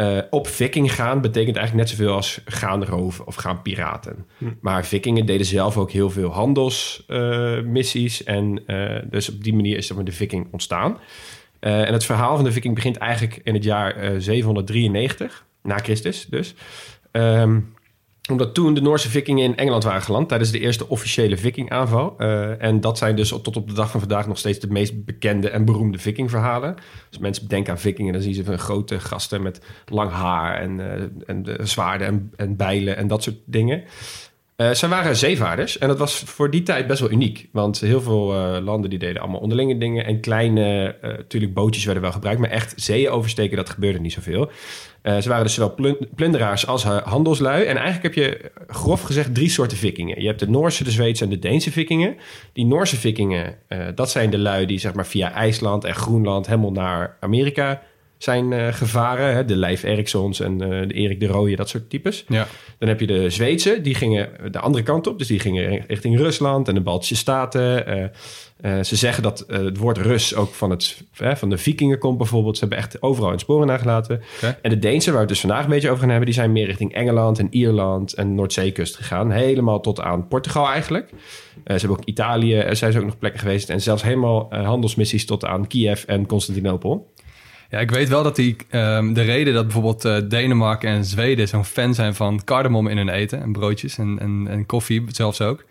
eh, 0.00 0.18
op 0.30 0.46
viking 0.46 0.94
gaan, 0.94 1.20
betekent 1.20 1.56
eigenlijk 1.56 1.88
net 1.88 1.98
zoveel 1.98 2.14
als 2.14 2.40
gaan 2.44 2.84
roven 2.84 3.26
of 3.26 3.34
gaan 3.34 3.62
piraten. 3.62 4.26
Maar 4.60 4.86
vikingen 4.86 5.26
deden 5.26 5.46
zelf 5.46 5.76
ook 5.76 5.90
heel 5.90 6.10
veel 6.10 6.30
handelsmissies. 6.30 8.24
en 8.24 8.62
eh, 8.66 9.02
dus 9.10 9.28
op 9.28 9.44
die 9.44 9.54
manier 9.54 9.76
is 9.76 9.86
zeg 9.86 9.96
maar, 9.96 10.04
de 10.04 10.12
viking 10.12 10.48
ontstaan. 10.50 10.98
Eh, 11.58 11.86
en 11.86 11.92
het 11.92 12.04
verhaal 12.04 12.34
van 12.34 12.44
de 12.44 12.52
viking 12.52 12.74
begint 12.74 12.96
eigenlijk 12.96 13.40
in 13.44 13.54
het 13.54 13.64
jaar 13.64 13.96
eh, 13.96 14.10
793, 14.18 15.46
na 15.62 15.78
Christus 15.78 16.26
dus. 16.26 16.54
Ehm, 17.10 17.60
omdat 18.30 18.54
toen 18.54 18.74
de 18.74 18.80
Noorse 18.80 19.10
vikingen 19.10 19.44
in 19.44 19.56
Engeland 19.56 19.84
waren 19.84 20.02
geland 20.02 20.28
tijdens 20.28 20.50
de 20.50 20.58
eerste 20.58 20.88
officiële 20.88 21.36
vikingaanval. 21.36 22.14
Eh, 22.18 22.62
en 22.62 22.80
dat 22.80 22.98
zijn 22.98 23.16
dus 23.16 23.28
tot 23.28 23.56
op 23.56 23.68
de 23.68 23.74
dag 23.74 23.90
van 23.90 24.00
vandaag 24.00 24.26
nog 24.26 24.38
steeds 24.38 24.58
de 24.58 24.68
meest 24.68 25.04
bekende 25.04 25.50
en 25.50 25.64
beroemde 25.64 25.98
vikingverhalen. 25.98 26.76
Dus 27.10 27.18
mensen 27.18 27.48
denken 27.48 27.72
aan 27.72 27.78
vikingen, 27.78 28.12
dan 28.12 28.22
zien 28.22 28.34
ze 28.34 28.44
van 28.44 28.58
grote 28.58 29.00
gasten 29.00 29.42
met 29.42 29.60
lang 29.86 30.10
haar 30.10 30.60
en, 30.60 30.80
eh, 30.80 31.02
en 31.26 31.42
de 31.42 31.58
zwaarden 31.62 32.06
en, 32.06 32.32
en 32.36 32.56
bijlen 32.56 32.96
en 32.96 33.06
dat 33.06 33.22
soort 33.22 33.38
dingen. 33.44 33.84
Eh 34.60 34.70
zij 34.70 34.88
waren 34.88 35.16
zeevaarders 35.16 35.78
en 35.78 35.88
dat 35.88 35.98
was 35.98 36.18
voor 36.18 36.50
die 36.50 36.62
tijd 36.62 36.86
best 36.86 37.00
wel 37.00 37.10
uniek. 37.10 37.48
Want 37.52 37.80
heel 37.80 38.00
veel 38.00 38.32
eh, 38.34 38.62
landen 38.62 38.90
die 38.90 38.98
deden 38.98 39.22
allemaal 39.22 39.40
onderlinge 39.40 39.78
dingen. 39.78 40.04
En 40.04 40.20
kleine, 40.20 40.96
eh 41.00 41.10
natuurlijk 41.16 41.54
bootjes 41.54 41.84
werden 41.84 42.02
wel 42.02 42.12
gebruikt. 42.12 42.40
Maar 42.40 42.50
echt 42.50 42.72
zeeën 42.76 43.10
oversteken, 43.10 43.56
dat 43.56 43.70
gebeurde 43.70 44.00
niet 44.00 44.12
zoveel. 44.12 44.50
Ze 45.02 45.28
waren 45.28 45.44
dus 45.44 45.54
zowel 45.54 45.74
plun- 45.74 46.08
plunderaars 46.14 46.66
als 46.66 46.84
handelslui. 46.84 47.64
En 47.64 47.76
eigenlijk 47.76 48.14
heb 48.14 48.24
je 48.24 48.50
grof 48.68 49.02
gezegd 49.02 49.34
drie 49.34 49.48
soorten 49.48 49.76
vikingen. 49.76 50.20
Je 50.20 50.26
hebt 50.26 50.38
de 50.40 50.50
Noorse, 50.50 50.84
de 50.84 50.90
Zweedse 50.90 51.24
en 51.24 51.30
de 51.30 51.38
Deense 51.38 51.72
vikingen. 51.72 52.16
Die 52.52 52.66
Noorse 52.66 52.96
vikingen, 52.96 53.56
dat 53.94 54.10
zijn 54.10 54.30
de 54.30 54.38
lui 54.38 54.66
die 54.66 54.78
zeg 54.78 54.94
maar 54.94 55.06
via 55.06 55.32
IJsland 55.32 55.84
en 55.84 55.94
Groenland 55.94 56.46
helemaal 56.46 56.72
naar 56.72 57.16
Amerika 57.20 57.82
zijn 58.22 58.52
eh, 58.52 58.72
gevaren. 58.72 59.34
Hè? 59.34 59.44
De 59.44 59.56
Leif 59.56 59.82
Erikssons 59.82 60.40
en 60.40 60.60
eh, 60.60 60.88
de 60.88 60.94
Erik 60.94 61.20
de 61.20 61.26
Rooije, 61.26 61.56
dat 61.56 61.68
soort 61.68 61.90
types. 61.90 62.24
Ja. 62.28 62.46
Dan 62.78 62.88
heb 62.88 63.00
je 63.00 63.06
de 63.06 63.30
Zweedse, 63.30 63.80
die 63.80 63.94
gingen 63.94 64.28
de 64.50 64.58
andere 64.58 64.84
kant 64.84 65.06
op. 65.06 65.18
Dus 65.18 65.26
die 65.26 65.38
gingen 65.38 65.84
richting 65.86 66.16
Rusland 66.16 66.68
en 66.68 66.74
de 66.74 66.80
Baltische 66.80 67.16
Staten. 67.16 67.86
Eh, 67.86 68.82
ze 68.82 68.96
zeggen 68.96 69.22
dat 69.22 69.44
het 69.46 69.76
woord 69.76 69.98
Rus 69.98 70.34
ook 70.34 70.54
van, 70.54 70.70
het, 70.70 71.02
van 71.12 71.50
de 71.50 71.58
vikingen 71.58 71.98
komt 71.98 72.18
bijvoorbeeld. 72.18 72.54
Ze 72.54 72.60
hebben 72.60 72.78
echt 72.78 73.02
overal 73.02 73.32
in 73.32 73.38
sporen 73.38 73.66
nagelaten. 73.66 74.20
En 74.62 74.70
de 74.70 74.78
Deense, 74.78 75.06
waar 75.06 75.14
we 75.14 75.20
het 75.20 75.28
dus 75.28 75.40
vandaag 75.40 75.64
een 75.64 75.70
beetje 75.70 75.88
over 75.88 76.00
gaan 76.00 76.08
hebben... 76.08 76.26
die 76.26 76.34
zijn 76.34 76.52
meer 76.52 76.66
richting 76.66 76.94
Engeland 76.94 77.38
en 77.38 77.48
Ierland 77.50 78.12
en 78.12 78.34
Noordzeekust 78.34 78.96
gegaan. 78.96 79.30
Helemaal 79.30 79.80
tot 79.80 80.00
aan 80.00 80.28
Portugal 80.28 80.68
eigenlijk. 80.68 81.08
Ze 81.64 81.72
hebben 81.72 81.90
ook 81.90 82.04
Italië, 82.04 82.54
er 82.54 82.76
zijn 82.76 82.92
ze 82.92 82.98
ook 82.98 83.04
nog 83.04 83.18
plekken 83.18 83.40
geweest. 83.40 83.70
En 83.70 83.80
zelfs 83.80 84.02
helemaal 84.02 84.54
handelsmissies 84.54 85.26
tot 85.26 85.44
aan 85.44 85.66
Kiev 85.66 86.04
en 86.04 86.26
Constantinopel. 86.26 87.12
Ja, 87.70 87.78
ik 87.78 87.90
weet 87.90 88.08
wel 88.08 88.22
dat 88.22 88.36
die, 88.36 88.56
ehm, 88.68 89.12
de 89.12 89.22
reden 89.22 89.54
dat 89.54 89.64
bijvoorbeeld 89.64 90.04
eh, 90.04 90.16
Denemarken 90.28 90.90
en 90.90 91.04
Zweden 91.04 91.48
zo'n 91.48 91.64
fan 91.64 91.94
zijn 91.94 92.14
van 92.14 92.44
cardamom 92.44 92.88
in 92.88 92.96
hun 92.96 93.08
eten 93.08 93.42
en 93.42 93.52
broodjes 93.52 93.98
en, 93.98 94.18
en, 94.18 94.46
en 94.48 94.66
koffie 94.66 95.04
zelfs 95.08 95.40
ook, 95.40 95.64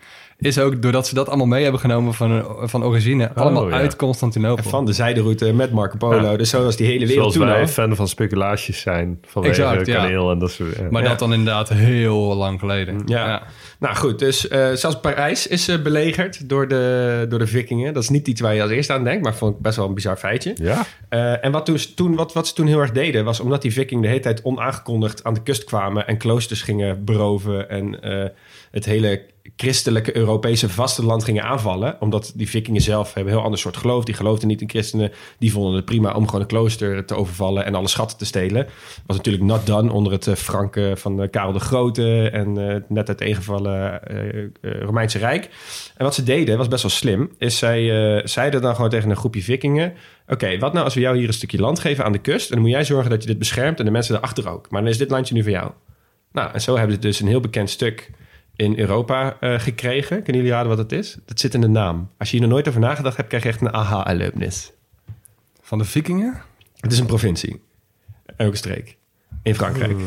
is 0.48 0.60
ook 0.60 0.82
doordat 0.82 1.08
ze 1.08 1.14
dat 1.14 1.28
allemaal 1.28 1.46
mee 1.48 1.64
hebben 1.64 1.82
genomen 1.82 2.14
van, 2.14 2.46
van 2.62 2.84
origine, 2.84 3.34
allemaal 3.34 3.70
ja. 3.70 3.76
uit 3.76 3.96
Constantinopel. 3.96 4.64
En 4.64 4.70
van 4.70 4.86
de 4.86 4.94
zijderoute 4.94 5.54
met 5.54 5.72
Marco 5.72 5.98
Polo. 5.98 6.32
Ja. 6.32 6.38
Dus 6.38 6.50
zo 6.50 6.64
was 6.64 6.76
die 6.76 6.86
hele 6.88 7.00
wereld 7.06 7.18
Zoals 7.18 7.34
toen 7.34 7.46
wij 7.46 7.60
al. 7.62 7.68
fan 7.68 7.96
van 7.96 8.08
speculaties 8.08 8.82
zijn 8.82 9.20
vanwege 9.28 9.64
Exact, 9.64 9.86
ja. 9.88 9.96
kaneel 10.02 10.32
en 10.32 10.40
dat 10.40 10.52
soort. 10.52 10.92
Maar 10.92 11.04
Ja. 11.04 11.10
dat 11.10 11.20
dan 11.20 11.34
inderdaad 11.34 11.70
heel 11.70 12.36
lang 12.36 12.60
geleden. 12.60 13.02
Ja. 13.06 13.44
Nou 13.80 13.96
goed, 13.96 14.20
dus 14.20 14.48
eh, 14.48 14.72
zelfs 14.74 15.00
Parijs 15.00 15.48
is 15.48 15.68
eh, 15.68 15.82
belegerd 15.82 16.50
door 16.50 16.68
de, 16.68 17.26
door 17.30 17.40
de 17.40 17.48
vikingen. 17.48 17.94
Dat 17.94 18.04
is 18.04 18.10
niet 18.10 18.28
iets 18.28 18.42
waar 18.42 18.56
je 18.56 18.62
als 18.62 18.72
eerste 18.72 18.94
aan 18.94 19.04
denkt, 19.04 19.24
maar 19.24 19.36
vond 19.36 19.56
ik 19.56 19.62
best 19.62 19.76
wel 19.78 19.88
een 19.88 19.94
bizar 19.94 20.18
feitje. 20.18 20.54
Ja, 20.56 20.86
Eh, 21.10 21.46
en 21.46 21.52
wat, 21.52 21.66
toen, 21.66 21.78
toen, 21.96 22.16
wat, 22.16 22.34
wat 22.34 22.48
ze 22.48 22.54
toen 22.54 22.68
heel 22.68 22.80
erg 22.80 22.92
deden, 22.92 23.26
was 23.26 23.40
omdat 23.40 23.62
die 23.62 23.74
vikingen 23.74 24.02
de 24.04 24.08
hele 24.10 24.20
tijd 24.20 24.42
onaangekondigd 24.44 25.24
aan 25.24 25.34
de 25.34 25.44
kust 25.44 25.64
kwamen 25.64 26.08
en 26.08 26.18
kloosters 26.18 26.62
gingen 26.62 27.06
beroven 27.06 27.70
en 27.70 28.02
eh, 28.02 28.26
het 28.72 28.86
hele 28.86 29.22
christelijke 29.56 30.16
Europese 30.16 30.70
vasteland 30.70 31.24
gingen 31.24 31.44
aanvallen. 31.44 31.98
Omdat 32.00 32.32
die 32.36 32.50
vikingen 32.50 32.82
zelf 32.82 33.14
hebben 33.14 33.32
een 33.32 33.38
heel 33.38 33.46
ander 33.46 33.60
soort 33.60 33.78
geloof. 33.78 34.04
Die 34.04 34.16
geloofden 34.16 34.48
niet 34.48 34.62
in 34.62 34.70
christenen. 34.70 35.12
Die 35.40 35.52
vonden 35.52 35.74
het 35.74 35.86
prima 35.86 36.14
om 36.14 36.26
gewoon 36.26 36.42
een 36.42 36.48
klooster 36.48 37.06
te 37.06 37.16
overvallen 37.16 37.66
en 37.66 37.76
alle 37.76 37.88
schatten 37.88 38.18
te 38.18 38.26
stelen. 38.26 38.68
Was 39.06 39.18
natuurlijk 39.18 39.44
not 39.44 39.66
done 39.66 39.92
onder 39.92 40.12
het 40.12 40.28
eh, 40.28 40.36
Franken 40.36 40.98
van 40.98 41.22
eh, 41.22 41.30
Karel 41.30 41.52
de 41.52 41.60
Grote 41.60 42.30
en 42.30 42.58
eh, 42.58 42.74
het 42.74 42.90
net 42.90 43.08
uiteengevallen 43.08 44.02
Romeinse 44.62 45.18
Rijk. 45.18 45.50
En 45.98 46.04
wat 46.04 46.16
ze 46.16 46.24
deden, 46.24 46.58
was 46.58 46.68
best 46.68 46.82
wel 46.82 46.92
slim, 46.92 47.32
is 47.38 47.58
zij 47.58 48.22
zeiden 48.28 48.62
dan 48.62 48.76
gewoon 48.76 48.90
tegen 48.90 49.10
een 49.10 49.16
groepje 49.16 49.42
vikingen... 49.42 49.94
Oké, 50.28 50.58
wat 50.58 50.74
nou 50.74 50.86
als 50.86 50.94
we 50.94 51.00
jou 51.00 51.18
hier 51.18 51.28
een 51.28 51.34
stukje 51.34 51.60
land 51.60 51.80
geven 51.80 52.06
aan 52.06 52.12
de 52.12 52.20
kust... 52.20 52.50
en 52.50 52.54
dan 52.54 52.62
moet 52.62 52.74
jij 52.74 52.84
zorgen 52.84 53.10
dat 53.10 53.22
je 53.22 53.28
dit 53.28 53.38
beschermt 53.38 53.80
en 53.80 53.86
de 53.86 53.92
mensen 53.92 54.14
daarachter 54.14 54.50
ook. 54.50 54.70
Maar 54.70 54.82
dan 54.82 54.90
is 54.90 54.98
dit 54.98 55.10
landje 55.10 55.34
nu 55.34 55.44
voor 55.44 55.52
jou. 55.52 55.72
Nou, 56.32 56.54
en 56.54 56.62
zo 56.62 56.78
hebben 56.78 56.96
ze 56.96 57.02
dus 57.02 57.20
een 57.20 57.28
heel 57.28 57.40
bekend 57.40 57.70
stuk 57.70 58.12
in 58.60 58.80
Europa 58.80 59.38
eh, 59.40 59.60
gekregen. 59.60 60.24
Kunnen 60.24 60.42
jullie 60.42 60.56
raden 60.58 60.70
wat 60.70 60.78
het 60.78 60.92
is? 60.92 61.18
Dat 61.26 61.40
zit 61.40 61.54
in 61.54 61.62
de 61.62 61.68
naam. 61.68 62.10
Als 62.18 62.30
je 62.32 62.38
hier 62.38 62.46
nog 62.46 62.54
nooit 62.56 62.68
over 62.68 62.80
nagedacht 62.80 63.18
hebt, 63.18 63.28
krijg 63.28 63.44
je 63.44 63.50
echt 63.50 63.62
een 63.62 63.74
aha-erlevenis. 63.74 64.72
Van 65.62 65.78
de 65.78 65.84
vikingen? 65.86 66.42
Het 66.80 66.92
is 66.92 67.00
een 67.00 67.06
provincie. 67.06 67.62
En 68.36 68.46
ook 68.46 68.52
een 68.52 68.58
streek. 68.58 68.98
In 69.44 69.56
Frankrijk. 69.56 69.98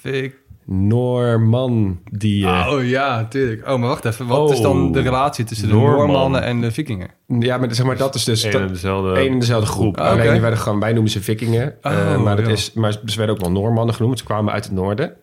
Fik- 0.00 0.36
Normandië. 0.64 2.46
Oh 2.46 2.84
ja, 2.88 3.24
tuurlijk. 3.24 3.68
Oh, 3.68 3.78
maar 3.78 3.88
wacht 3.88 4.04
even. 4.04 4.26
Wat 4.26 4.38
Oh. 4.48 4.52
is 4.54 4.60
dan 4.60 4.92
de 4.92 5.00
relatie 5.00 5.44
tussen 5.44 5.68
de 5.68 5.74
Noorman. 5.74 5.96
Noormannen 6.06 6.42
en 6.42 6.60
de 6.60 6.70
vikingen? 6.72 7.10
Ja, 7.26 7.58
maar 7.58 7.74
zeg 7.74 7.86
maar, 7.86 7.96
dat 7.96 8.14
is 8.14 8.24
dus... 8.24 8.42
een 8.42 8.50
dat- 8.50 8.60
en 8.60 8.68
dezelfde 8.68 9.20
Eén 9.20 9.32
en 9.32 9.38
dezelfde 9.38 9.66
groep. 9.70 9.96
Ah, 9.98 10.06
Alleen 10.06 10.20
oké. 10.22 10.32
die 10.32 10.40
werden 10.40 10.58
gewoon, 10.58 10.80
wij 10.80 10.92
noemen 10.92 11.10
ze 11.10 11.22
vikingen. 11.22 11.74
Oh, 11.82 11.92
Eh, 11.92 12.22
maar, 12.22 12.36
dat 12.36 12.46
ja. 12.46 12.52
is, 12.52 12.72
maar 12.72 12.92
ze 12.92 13.16
werden 13.16 13.34
ook 13.34 13.40
wel 13.40 13.50
Noormannen 13.52 13.94
genoemd. 13.94 14.18
Ze 14.18 14.24
kwamen 14.24 14.52
uit 14.52 14.64
het 14.64 14.72
noorden. 14.72 15.16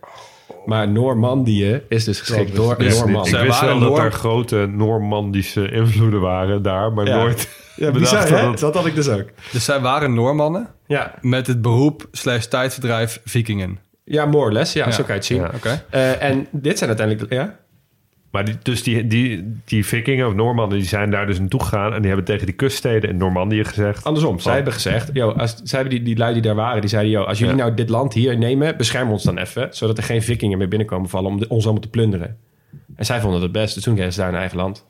Maar 0.66 0.88
Normandië 0.88 1.82
is 1.90 2.04
dus 2.04 2.20
geschikt 2.20 2.56
door 2.56 2.78
dus- 2.78 3.00
Noorman. 3.00 3.24
Ik 3.24 3.30
Zij 3.30 3.44
wist 3.44 3.60
waren 3.62 3.80
wel 3.80 3.90
dat 3.90 4.04
er 4.04 4.12
grote 4.12 4.68
Normandische 4.72 5.72
invloeden 5.72 6.22
waren 6.22 6.62
daar, 6.62 6.94
maar 6.94 7.08
Ja. 7.08 7.18
nooit 7.18 7.48
Ja, 7.76 7.92
bizar, 7.92 8.28
hè? 8.30 8.42
dat- 8.42 8.60
Dat 8.60 8.76
had 8.76 8.86
ik 8.86 8.96
dus 8.96 9.10
ook. 9.10 9.26
Dus 9.52 9.66
zij 9.66 9.80
waren 9.80 10.14
Noormannen 10.14 10.68
Ja, 10.88 11.14
met 11.22 11.48
het 11.48 11.62
beroep 11.62 12.08
slash 12.12 12.46
tijdverdrijf 12.46 13.22
vikingen. 13.26 13.80
ja 14.06 14.26
more 14.26 14.46
or 14.46 14.52
less. 14.52 14.74
Ja, 14.74 14.86
Ja. 14.86 14.92
zo 14.92 15.04
kan 15.04 15.08
je 15.08 15.14
het 15.14 15.26
zien. 15.26 15.38
Ja. 15.42 15.84
Eh, 15.90 16.22
en 16.24 16.48
dit 16.52 16.78
zijn 16.78 16.90
uiteindelijk... 16.90 17.34
Ja? 17.34 17.56
Maar 18.34 18.46
die, 18.46 18.56
dus 18.64 18.84
die, 18.84 19.08
die, 19.08 19.54
die 19.66 19.86
vikingen 19.86 20.28
of 20.28 20.34
Normanden, 20.34 20.78
die 20.78 20.88
zijn 20.88 21.10
daar 21.12 21.26
dus 21.28 21.40
naartoe 21.40 21.60
gegaan... 21.64 21.94
en 21.94 21.98
die 21.98 22.08
hebben 22.08 22.26
tegen 22.26 22.46
die 22.46 22.56
kuststeden 22.56 23.10
in 23.10 23.18
Normandië 23.18 23.64
gezegd... 23.64 24.04
Andersom, 24.04 24.40
zij 24.40 24.48
Oh. 24.50 24.56
hebben 24.56 24.74
gezegd, 24.74 25.10
yo, 25.14 25.30
als, 25.32 25.56
zij 25.64 25.80
hebben 25.80 25.98
die, 25.98 26.06
die 26.06 26.18
lui 26.18 26.34
die 26.34 26.42
daar 26.42 26.56
waren, 26.56 26.82
die 26.82 26.90
zeiden, 26.90 27.12
yo, 27.12 27.24
als 27.24 27.40
jullie 27.40 27.56
Ja. 27.56 27.62
nou 27.64 27.74
dit 27.76 27.90
land 27.90 28.14
hier 28.14 28.38
nemen, 28.38 28.78
bescherm 28.78 29.12
ons 29.12 29.24
dan 29.24 29.38
even, 29.38 29.68
zodat 29.72 29.98
er 29.98 30.04
geen 30.04 30.22
vikingen 30.22 30.58
meer 30.58 30.68
binnenkomen 30.68 31.10
vallen 31.10 31.32
om 31.32 31.40
de- 31.40 31.48
ons 31.48 31.64
allemaal 31.64 31.82
te 31.82 31.90
plunderen. 31.90 32.38
En 32.96 33.06
zij 33.06 33.22
vonden 33.22 33.42
het 33.42 33.52
best, 33.52 33.74
dus 33.74 33.84
toen 33.84 33.94
kregen 33.96 34.14
ze 34.14 34.20
daar 34.20 34.30
een 34.30 34.36
eigen 34.36 34.58
land. 34.58 34.86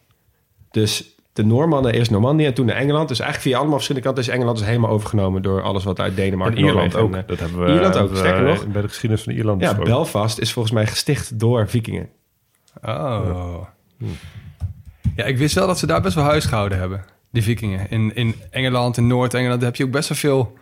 Dus 0.71 1.15
de 1.33 1.43
Noormannen 1.45 1.93
eerst 1.93 2.11
Normandië 2.11 2.45
en 2.45 2.53
toen 2.53 2.65
naar 2.65 2.75
Engeland. 2.75 3.07
Dus 3.07 3.19
eigenlijk 3.19 3.49
via 3.49 3.57
allemaal 3.59 3.75
verschillende 3.77 4.07
kanten 4.07 4.23
is 4.25 4.29
Engeland 4.33 4.57
dus 4.57 4.67
helemaal 4.67 4.89
overgenomen 4.89 5.41
door 5.41 5.61
alles 5.61 5.83
wat 5.83 5.99
uit 5.99 6.15
Denemarken 6.15 6.57
En 6.57 6.63
Ierland 6.63 6.93
Noorwegen 6.93 7.17
ook. 7.19 7.23
eh, 7.23 7.27
Dat 7.27 7.39
hebben 7.39 7.59
we, 7.65 7.71
Ierland 7.73 7.87
ook, 7.87 7.93
hebben 7.93 8.11
we 8.11 8.17
sterker 8.17 8.43
nog. 8.43 8.67
bij 8.67 8.81
de 8.81 8.87
geschiedenis 8.87 9.23
van 9.23 9.33
Ierland 9.33 9.61
Ja, 9.61 9.67
besproken. 9.67 9.93
Belfast 9.93 10.39
is 10.39 10.53
volgens 10.53 10.73
mij 10.73 10.85
gesticht 10.87 11.39
door 11.39 11.69
vikingen. 11.69 12.09
Oh. 12.81 13.67
Ja, 15.15 15.23
ik 15.23 15.37
wist 15.37 15.55
wel 15.55 15.67
dat 15.67 15.79
ze 15.79 15.87
daar 15.87 16.01
best 16.01 16.15
wel 16.15 16.23
huisgehouden 16.23 16.77
hebben. 16.77 17.05
Die 17.31 17.43
vikingen. 17.43 17.89
In, 17.89 18.15
in 18.15 18.35
Engeland, 18.49 18.97
in 18.97 19.07
Noord-Engeland 19.07 19.61
heb 19.61 19.75
je 19.75 19.83
ook 19.83 19.91
best 19.91 20.09
wel 20.09 20.17
veel 20.17 20.57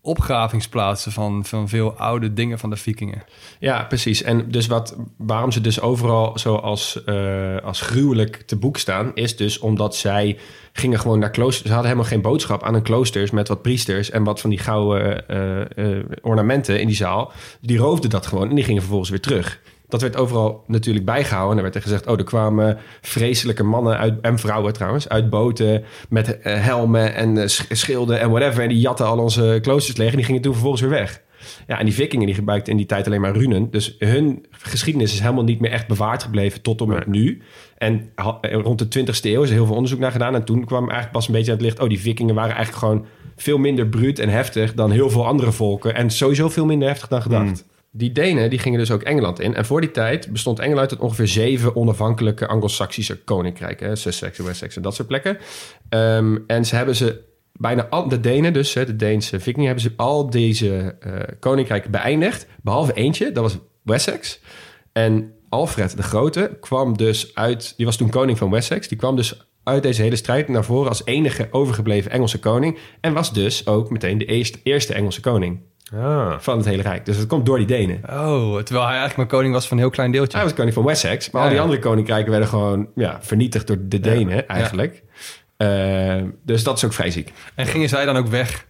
opgravingsplaatsen 0.00 1.12
van, 1.12 1.44
van 1.44 1.68
veel 1.68 1.92
oude 1.92 2.32
dingen 2.32 2.58
van 2.58 2.70
de 2.70 2.76
vikingen. 2.76 3.22
Ja, 3.58 3.84
precies. 3.84 4.22
En 4.22 4.50
dus 4.50 4.66
wat, 4.66 4.96
waarom 5.16 5.52
ze 5.52 5.60
dus 5.60 5.80
overal 5.80 6.38
zo 6.38 6.54
als, 6.54 7.04
eh, 7.04 7.56
als 7.56 7.80
gruwelijk 7.80 8.36
te 8.36 8.56
boek 8.56 8.76
staan... 8.76 9.10
is 9.14 9.36
dus 9.36 9.58
omdat 9.58 9.96
zij 9.96 10.38
gingen 10.72 11.00
gewoon 11.00 11.18
naar 11.18 11.30
kloosters. 11.30 11.66
Ze 11.66 11.72
hadden 11.72 11.90
helemaal 11.90 12.10
geen 12.10 12.22
boodschap 12.22 12.62
aan 12.62 12.74
een 12.74 12.82
kloosters... 12.82 13.30
met 13.30 13.48
wat 13.48 13.62
priesters 13.62 14.10
en 14.10 14.24
wat 14.24 14.40
van 14.40 14.50
die 14.50 14.58
gouden 14.58 15.28
eh, 15.28 15.96
eh, 15.96 16.04
ornamenten 16.20 16.80
in 16.80 16.86
die 16.86 16.96
zaal. 16.96 17.32
Die 17.60 17.78
roofden 17.78 18.10
dat 18.10 18.26
gewoon 18.26 18.48
en 18.48 18.54
die 18.54 18.64
gingen 18.64 18.80
vervolgens 18.80 19.10
weer 19.10 19.20
terug. 19.20 19.60
Dat 19.88 20.00
werd 20.00 20.16
overal 20.16 20.64
natuurlijk 20.66 21.04
bijgehouden. 21.04 21.50
En 21.50 21.56
er 21.56 21.62
werd 21.62 21.74
er 21.74 21.82
gezegd... 21.82 22.06
oh, 22.06 22.18
er 22.18 22.24
kwamen 22.24 22.78
vreselijke 23.00 23.62
mannen 23.62 23.98
uit, 23.98 24.20
en 24.20 24.38
vrouwen 24.38 24.72
trouwens... 24.72 25.08
uit 25.08 25.30
boten 25.30 25.84
met 26.08 26.38
eh, 26.38 26.64
helmen 26.64 27.14
en 27.14 27.38
eh, 27.38 27.46
sch- 27.46 27.66
schilden 27.68 28.20
en 28.20 28.30
whatever... 28.30 28.62
en 28.62 28.68
die 28.68 28.80
jatten 28.80 29.06
al 29.06 29.18
onze 29.18 29.58
kloosters 29.62 29.96
leeg 29.96 30.10
en 30.10 30.16
die 30.16 30.24
gingen 30.24 30.40
toen 30.40 30.52
vervolgens 30.52 30.82
weer 30.82 30.90
weg. 30.90 31.22
Ja, 31.66 31.78
en 31.78 31.84
die 31.84 31.94
vikingen 31.94 32.26
die 32.26 32.34
gebruikten 32.34 32.72
in 32.72 32.78
die 32.78 32.86
tijd 32.86 33.06
alleen 33.06 33.20
maar 33.20 33.36
runen. 33.36 33.70
Dus 33.70 33.96
hun 33.98 34.46
geschiedenis 34.50 35.12
is 35.12 35.20
helemaal 35.20 35.44
niet 35.44 35.60
meer 35.60 35.70
echt 35.70 35.86
bewaard 35.86 36.22
gebleven 36.22 36.62
tot 36.62 36.80
en 36.80 36.88
met 36.88 37.06
nu. 37.06 37.42
En 37.78 38.10
eh, 38.14 38.34
rond 38.52 38.92
de 38.92 39.00
20e 39.00 39.20
eeuw 39.22 39.42
is 39.42 39.48
er 39.48 39.54
heel 39.54 39.66
veel 39.66 39.74
onderzoek 39.74 40.00
naar 40.00 40.12
gedaan. 40.12 40.34
En 40.34 40.44
toen 40.44 40.64
kwam 40.64 40.82
eigenlijk 40.82 41.12
pas 41.12 41.26
een 41.26 41.34
beetje 41.34 41.50
aan 41.50 41.56
het 41.56 41.66
licht... 41.66 41.80
oh, 41.80 41.88
die 41.88 42.00
vikingen 42.00 42.34
waren 42.34 42.54
eigenlijk 42.54 42.84
gewoon 42.84 43.06
veel 43.36 43.58
minder 43.58 43.86
bruut 43.86 44.18
en 44.18 44.28
heftig... 44.28 44.74
dan 44.74 44.90
heel 44.90 45.10
veel 45.10 45.26
andere 45.26 45.52
volken. 45.52 45.94
En 45.94 46.10
sowieso 46.10 46.48
veel 46.48 46.66
minder 46.66 46.88
heftig 46.88 47.08
dan 47.08 47.22
gedacht. 47.22 47.64
Die 47.90 48.12
Denen 48.12 48.50
die 48.50 48.58
gingen 48.58 48.78
dus 48.78 48.90
ook 48.90 49.02
Engeland 49.02 49.40
in. 49.40 49.54
En 49.54 49.64
voor 49.64 49.80
die 49.80 49.90
tijd 49.90 50.32
bestond 50.32 50.58
Engeland 50.58 50.90
uit 50.90 51.00
ongeveer 51.00 51.28
zeven 51.28 51.76
onafhankelijke 51.76 52.46
Anglo-Saxische 52.46 53.24
koninkrijken. 53.24 53.96
Sussex, 53.96 54.38
Wessex 54.38 54.76
en 54.76 54.82
dat 54.82 54.94
soort 54.94 55.08
plekken. 55.08 55.38
Ehm, 55.88 56.36
en 56.46 56.64
ze 56.64 56.76
hebben 56.76 56.96
ze 56.96 57.20
bijna 57.52 57.86
al 57.88 58.08
de 58.08 58.20
Denen, 58.20 58.52
dus 58.52 58.72
de 58.72 58.96
Deense 58.96 59.40
vikingen, 59.40 59.66
hebben 59.66 59.84
ze 59.84 59.92
al 59.96 60.30
deze 60.30 60.96
eh, 61.00 61.12
koninkrijken 61.40 61.90
beëindigd. 61.90 62.46
Behalve 62.62 62.92
eentje, 62.92 63.32
dat 63.32 63.42
was 63.42 63.58
Wessex. 63.82 64.40
En 64.92 65.32
Alfred 65.48 65.96
de 65.96 66.02
Grote 66.02 66.56
kwam 66.60 66.96
dus 66.96 67.34
uit, 67.34 67.74
die 67.76 67.86
was 67.86 67.96
toen 67.96 68.10
koning 68.10 68.38
van 68.38 68.50
Wessex, 68.50 68.88
die 68.88 68.98
kwam 68.98 69.16
dus 69.16 69.47
uit 69.68 69.82
deze 69.82 70.02
hele 70.02 70.16
strijd 70.16 70.48
naar 70.48 70.64
voren 70.64 70.88
als 70.88 71.02
enige 71.04 71.48
overgebleven 71.50 72.10
Engelse 72.10 72.38
koning. 72.38 72.78
En 73.00 73.12
was 73.12 73.32
dus 73.32 73.66
ook 73.66 73.90
meteen 73.90 74.18
de 74.18 74.50
eerste, 74.62 74.94
Engelse 74.94 75.20
koning 75.20 75.60
Ah. 75.94 76.38
van 76.38 76.56
het 76.56 76.66
hele 76.66 76.82
Rijk. 76.82 77.04
Dus 77.04 77.16
dat 77.16 77.26
komt 77.26 77.46
door 77.46 77.56
die 77.56 77.66
Denen. 77.66 78.00
Oh, 78.10 78.56
terwijl 78.56 78.86
hij 78.86 78.96
eigenlijk 78.98 79.16
maar 79.16 79.26
koning 79.26 79.52
was 79.54 79.68
van 79.68 79.76
een 79.76 79.82
heel 79.82 79.92
klein 79.92 80.10
deeltje. 80.12 80.36
Hij 80.36 80.46
was 80.46 80.54
koning 80.56 80.74
van 80.74 80.84
Wessex, 80.84 81.30
maar 81.30 81.40
Ja, 81.42 81.46
al 81.46 81.52
die 81.54 81.62
ja. 81.62 81.64
andere 81.64 81.88
koninkrijken 81.88 82.30
werden 82.30 82.48
gewoon 82.48 82.88
ja, 82.94 83.18
vernietigd 83.22 83.66
door 83.66 83.76
de 83.80 84.00
Denen 84.00 84.48
eigenlijk. 84.48 85.02
Eh, 85.56 86.16
dus 86.44 86.62
dat 86.64 86.76
is 86.76 86.84
ook 86.84 86.92
vrij 86.92 87.10
ziek. 87.10 87.32
En 87.54 87.66
gingen 87.66 87.88
zij 87.88 88.04
dan 88.04 88.16
ook 88.16 88.26
weg? 88.26 88.66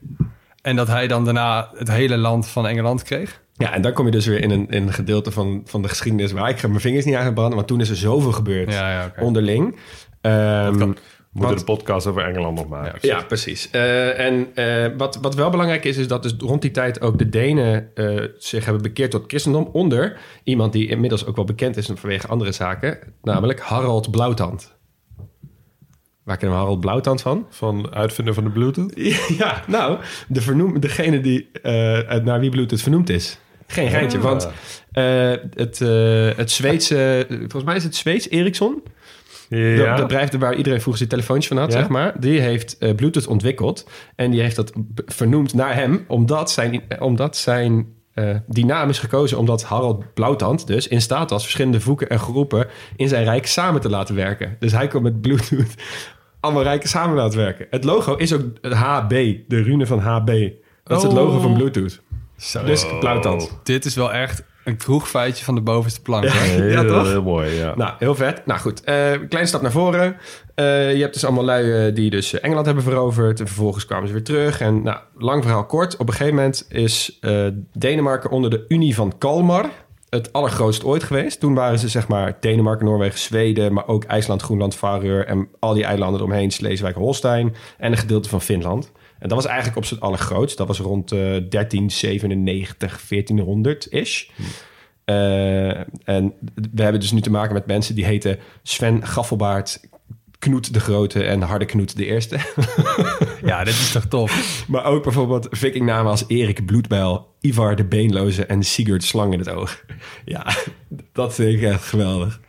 En 0.63 0.77
dat 0.77 0.87
hij 0.89 1.07
dan 1.07 1.25
daarna 1.25 1.71
het 1.77 1.91
hele 1.91 2.17
land 2.17 2.49
van 2.49 2.67
Engeland 2.67 3.03
kreeg? 3.03 3.41
Ja, 3.55 3.73
en 3.73 3.83
dan 3.83 3.93
kom 3.93 4.05
je 4.05 4.11
dus 4.11 4.27
weer 4.27 4.43
in 4.43 4.51
een, 4.51 4.67
in 4.71 4.83
een 4.83 4.93
gedeelte 4.93 5.31
van, 5.31 5.63
van 5.65 5.83
de 5.83 5.89
geschiedenis 5.89 6.33
waar 6.33 6.49
ik 6.49 6.63
mijn 6.69 6.81
vingers 6.81 7.05
niet 7.05 7.15
aan 7.15 7.25
ga 7.25 7.33
branden. 7.33 7.55
Want 7.55 7.67
toen 7.69 7.81
is 7.81 7.89
er 7.91 7.97
zoveel 7.97 8.33
gebeurd 8.33 8.75
onderling. 9.21 9.77
Ehm, 10.21 10.79
We 10.79 11.45
moeten 11.45 11.57
de 11.67 11.73
podcast 11.73 12.07
over 12.07 12.25
Engeland 12.25 12.57
nog 12.57 12.69
maken. 12.69 12.99
ja, 13.03 13.23
precies. 13.23 13.71
Eh, 13.71 14.19
en 14.27 14.47
eh, 14.55 14.87
wat, 14.97 15.19
wat 15.23 15.35
wel 15.35 15.51
belangrijk 15.51 15.85
is, 15.85 15.97
is 15.97 16.09
dat 16.09 16.23
dus 16.23 16.35
rond 16.39 16.63
die 16.63 16.71
tijd 16.71 17.01
ook 17.01 17.19
de 17.19 17.29
Denen 17.29 17.91
eh, 17.95 18.25
zich 18.39 18.65
hebben 18.65 18.83
bekeerd 18.83 19.11
tot 19.11 19.25
christendom 19.27 19.69
onder 19.73 20.19
iemand 20.45 20.73
die 20.73 20.89
inmiddels 20.89 21.27
ook 21.27 21.37
wel 21.37 21.45
bekend 21.45 21.77
is 21.77 21.87
vanwege 21.95 22.27
andere 22.27 22.53
zaken, 22.53 22.99
namelijk 23.23 23.61
Harald 23.61 24.11
Blauwtand. 24.11 24.77
Waar 26.25 26.37
kennen 26.37 26.57
we 26.57 26.63
Harald 26.63 26.81
Blauwtand 26.81 27.21
van? 27.23 27.47
Van 27.51 27.95
uitvinder 27.95 28.35
van 28.35 28.45
de 28.45 28.51
Bluetooth. 28.51 28.93
Ja, 29.39 29.63
nou, 29.67 29.99
de 30.29 30.41
vernoem, 30.41 30.81
degene 30.81 31.21
die, 31.21 31.51
naar 32.23 32.41
wie 32.41 32.51
Bluetooth 32.51 32.83
vernoemd 32.83 33.09
is. 33.11 33.39
Geen 33.67 33.91
geintje, 33.91 34.19
Ah. 34.19 34.25
want 34.25 34.49
het, 35.55 35.79
het 36.37 36.51
Zweedse, 36.51 37.27
volgens 37.29 37.65
mij 37.65 37.77
is 37.77 37.85
het 37.85 37.95
Zweeds 37.97 38.29
Ericsson, 38.29 38.83
Ja. 39.49 39.97
dat 39.97 40.07
bedrijf 40.07 40.31
waar 40.39 40.55
iedereen 40.55 40.79
vroeger 40.81 40.97
zijn 40.99 41.09
telefoontjes 41.09 41.49
van 41.49 41.57
had, 41.57 41.73
Ja. 41.73 41.79
zeg 41.79 41.89
maar. 41.89 42.21
Die 42.21 42.41
heeft 42.41 42.79
eh, 42.79 42.95
Bluetooth 42.95 43.27
ontwikkeld. 43.27 43.89
En 44.17 44.31
die 44.31 44.41
heeft 44.41 44.57
dat 44.57 44.73
vernoemd 45.07 45.55
naar 45.55 45.75
hem, 45.75 46.05
omdat 46.09 46.51
zijn, 46.51 46.83
omdat 46.99 47.37
zijn 47.37 47.97
die 48.47 48.65
naam 48.65 48.89
is 48.89 48.99
gekozen 48.99 49.39
omdat 49.39 49.63
Harald 49.65 50.15
Blauwtand 50.15 50.67
dus 50.67 50.89
in 50.89 51.01
staat 51.01 51.31
was 51.31 51.43
verschillende 51.43 51.81
voeken 51.81 52.09
en 52.09 52.19
groepen 52.19 52.67
in 52.97 53.09
zijn 53.09 53.25
rijk 53.25 53.47
samen 53.47 53.81
te 53.81 53.89
laten 53.91 54.15
werken. 54.15 54.57
Dus 54.59 54.73
hij 54.73 54.89
kon 54.89 55.03
met 55.03 55.21
Bluetooth 55.21 55.75
allemaal 56.41 56.63
rijken 56.63 56.89
samen 56.89 57.17
laten 57.17 57.39
werken. 57.39 57.67
Het 57.71 57.85
logo 57.85 58.15
is 58.15 58.33
ook 58.33 58.43
HB, 58.63 59.11
de 59.49 59.63
rune 59.63 59.87
van 59.87 59.99
HB. 59.99 60.27
Dat 60.85 60.97
is 60.97 61.03
het 61.03 61.13
Oh. 61.13 61.19
logo 61.19 61.39
van 61.41 61.55
Bluetooth. 61.55 62.01
Zo. 62.37 62.65
Dus 62.65 62.87
Blauwtand. 63.01 63.59
Dit 63.63 63.85
is 63.85 63.95
wel 63.95 64.13
echt 64.13 64.43
een 64.69 64.77
kroegfeitje 64.77 65.45
van 65.45 65.55
de 65.55 65.61
bovenste 65.61 66.03
plank. 66.03 66.25
hè? 66.25 66.39
Heel, 66.39 66.71
Ja, 66.71 66.85
toch? 66.85 67.07
heel 67.07 67.23
mooi, 67.23 67.51
ja. 67.55 67.75
Nou, 67.77 67.93
heel 67.99 68.15
vet. 68.15 68.47
Nou 68.47 68.61
goed, 68.61 68.85
eh 68.85 68.95
kleine 69.29 69.49
stap 69.49 69.63
naar 69.63 69.71
voren. 69.73 70.17
Eh, 70.55 70.95
je 70.95 71.01
hebt 71.01 71.13
dus 71.13 71.25
allemaal 71.25 71.45
lui 71.45 71.87
eh, 71.87 71.95
die 71.95 72.11
dus 72.11 72.41
Engeland 72.41 72.67
hebben 72.67 72.85
veroverd. 72.85 73.41
En 73.41 73.47
vervolgens 73.47 73.87
kwamen 73.87 74.07
ze 74.07 74.13
weer 74.13 74.23
terug. 74.25 74.61
En 74.61 74.83
nou, 74.83 74.99
lang 75.17 75.43
verhaal 75.43 75.67
kort. 75.67 75.97
Op 75.97 76.07
een 76.09 76.13
gegeven 76.13 76.35
moment 76.35 76.67
is 76.69 77.19
eh, 77.21 77.47
Denemarken 77.73 78.31
onder 78.31 78.51
de 78.51 78.65
Unie 78.69 78.95
van 78.95 79.19
Kalmar... 79.19 79.71
het 80.09 80.33
allergrootst 80.33 80.85
ooit 80.85 81.03
geweest. 81.03 81.41
Toen 81.41 81.55
waren 81.55 81.79
ze 81.79 81.89
zeg 81.89 82.09
maar 82.09 82.37
Denemarken, 82.41 82.87
Noorwegen, 82.87 83.19
Zweden... 83.19 83.73
maar 83.73 83.87
ook 83.87 84.05
IJsland, 84.05 84.43
Groenland, 84.43 84.75
Faroe 84.75 85.25
en 85.25 85.49
al 85.59 85.75
die 85.75 85.85
eilanden 85.85 86.21
eromheen... 86.21 86.51
Sleeswijk, 86.51 86.97
Holstein 86.97 87.55
en 87.79 87.93
een 87.93 87.99
gedeelte 87.99 88.29
van 88.29 88.41
Finland. 88.41 88.93
En 89.19 89.29
dat 89.29 89.37
was 89.37 89.47
eigenlijk 89.47 89.77
op 89.77 89.85
zijn 89.85 90.01
allergrootst. 90.01 90.57
Dat 90.57 90.67
was 90.67 90.79
rond 90.79 91.13
eh 91.13 91.19
1397, 91.19 93.01
1400-ish. 93.03 94.29
Eh, 95.05 95.69
en 96.05 96.35
we 96.73 96.83
hebben 96.83 97.01
dus 97.01 97.13
nu 97.13 97.21
te 97.21 97.31
maken 97.31 97.55
met 97.55 97.67
mensen 97.67 97.95
die 97.95 98.05
heten 98.05 98.39
Sven 98.63 99.07
Gaffelbaard, 99.07 99.81
Knoet 100.39 100.73
de 100.73 100.81
Grote 100.81 101.25
en 101.25 101.43
Harde 101.43 101.65
Knoet 101.65 101.97
de 101.97 102.07
Eerste. 102.07 102.39
Ja, 103.43 103.65
dit 103.65 103.75
is 103.75 103.93
toch 103.93 104.05
tof. 104.05 104.65
maar 104.69 104.85
ook 104.85 105.03
bijvoorbeeld 105.03 105.47
vikingnamen 105.51 106.11
als 106.11 106.25
Erik 106.27 106.67
Bloedbijl, 106.67 107.35
Ivar 107.41 107.77
de 107.77 107.85
Beenloze 107.85 108.47
en 108.47 108.63
Sigurd 108.63 109.05
Slang 109.05 109.33
in 109.33 109.39
het 109.39 109.49
oog. 109.49 109.85
Ja, 110.25 110.47
dat 111.13 111.35
vind 111.35 111.55
ik 111.55 111.63
echt 111.63 111.85
geweldig. 111.85 112.41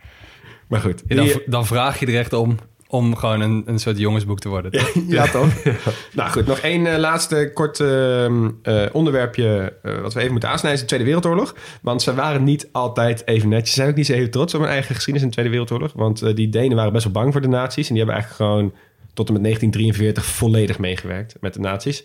Maar 0.68 0.80
goed. 0.80 1.02
Dan, 1.16 1.28
dan 1.46 1.66
vraag 1.66 2.00
je 2.00 2.06
er 2.06 2.18
echt 2.18 2.32
om 2.32 2.58
om 2.90 3.16
gewoon 3.16 3.40
een, 3.40 3.62
een 3.66 3.78
soort 3.78 3.98
jongensboek 3.98 4.38
te 4.38 4.48
worden. 4.48 4.70
toch? 4.70 4.92
ja, 5.08 5.26
toch? 5.26 5.48
nou 6.12 6.30
goed, 6.30 6.46
nog 6.46 6.58
één 6.58 6.86
eh, 6.86 6.98
laatste 6.98 7.50
kort 7.54 7.80
ehm, 7.80 8.50
eh, 8.62 8.82
onderwerpje 8.92 9.76
eh, 9.82 10.00
wat 10.00 10.14
we 10.14 10.20
even 10.20 10.32
moeten 10.32 10.50
aansnijden 10.50 10.80
is 10.80 10.80
de 10.80 10.86
Tweede 10.86 11.04
Wereldoorlog. 11.04 11.54
Want 11.82 12.02
ze 12.02 12.14
waren 12.14 12.44
niet 12.44 12.68
altijd 12.72 13.22
even 13.26 13.48
netjes. 13.48 13.68
Ze 13.68 13.74
zijn 13.74 13.88
ook 13.88 13.96
niet 13.96 14.06
zo 14.06 14.12
even 14.12 14.30
trots 14.30 14.54
op 14.54 14.60
hun 14.60 14.70
eigen 14.70 14.94
geschiedenis 14.94 15.22
in 15.22 15.28
de 15.28 15.34
Tweede 15.34 15.50
Wereldoorlog. 15.50 15.92
Want 15.92 16.22
eh, 16.22 16.34
die 16.34 16.48
Denen 16.48 16.76
waren 16.76 16.92
best 16.92 17.04
wel 17.04 17.12
bang 17.12 17.32
voor 17.32 17.40
de 17.40 17.48
nazi's. 17.48 17.88
En 17.88 17.94
die 17.94 18.04
hebben 18.04 18.14
eigenlijk 18.14 18.52
gewoon 18.52 18.72
tot 19.20 19.36
en 19.36 19.42
met 19.42 19.42
1943 19.42 20.24
volledig 20.36 20.78
meegewerkt 20.78 21.36
met 21.40 21.54
de 21.54 21.60
nazi's. 21.60 22.04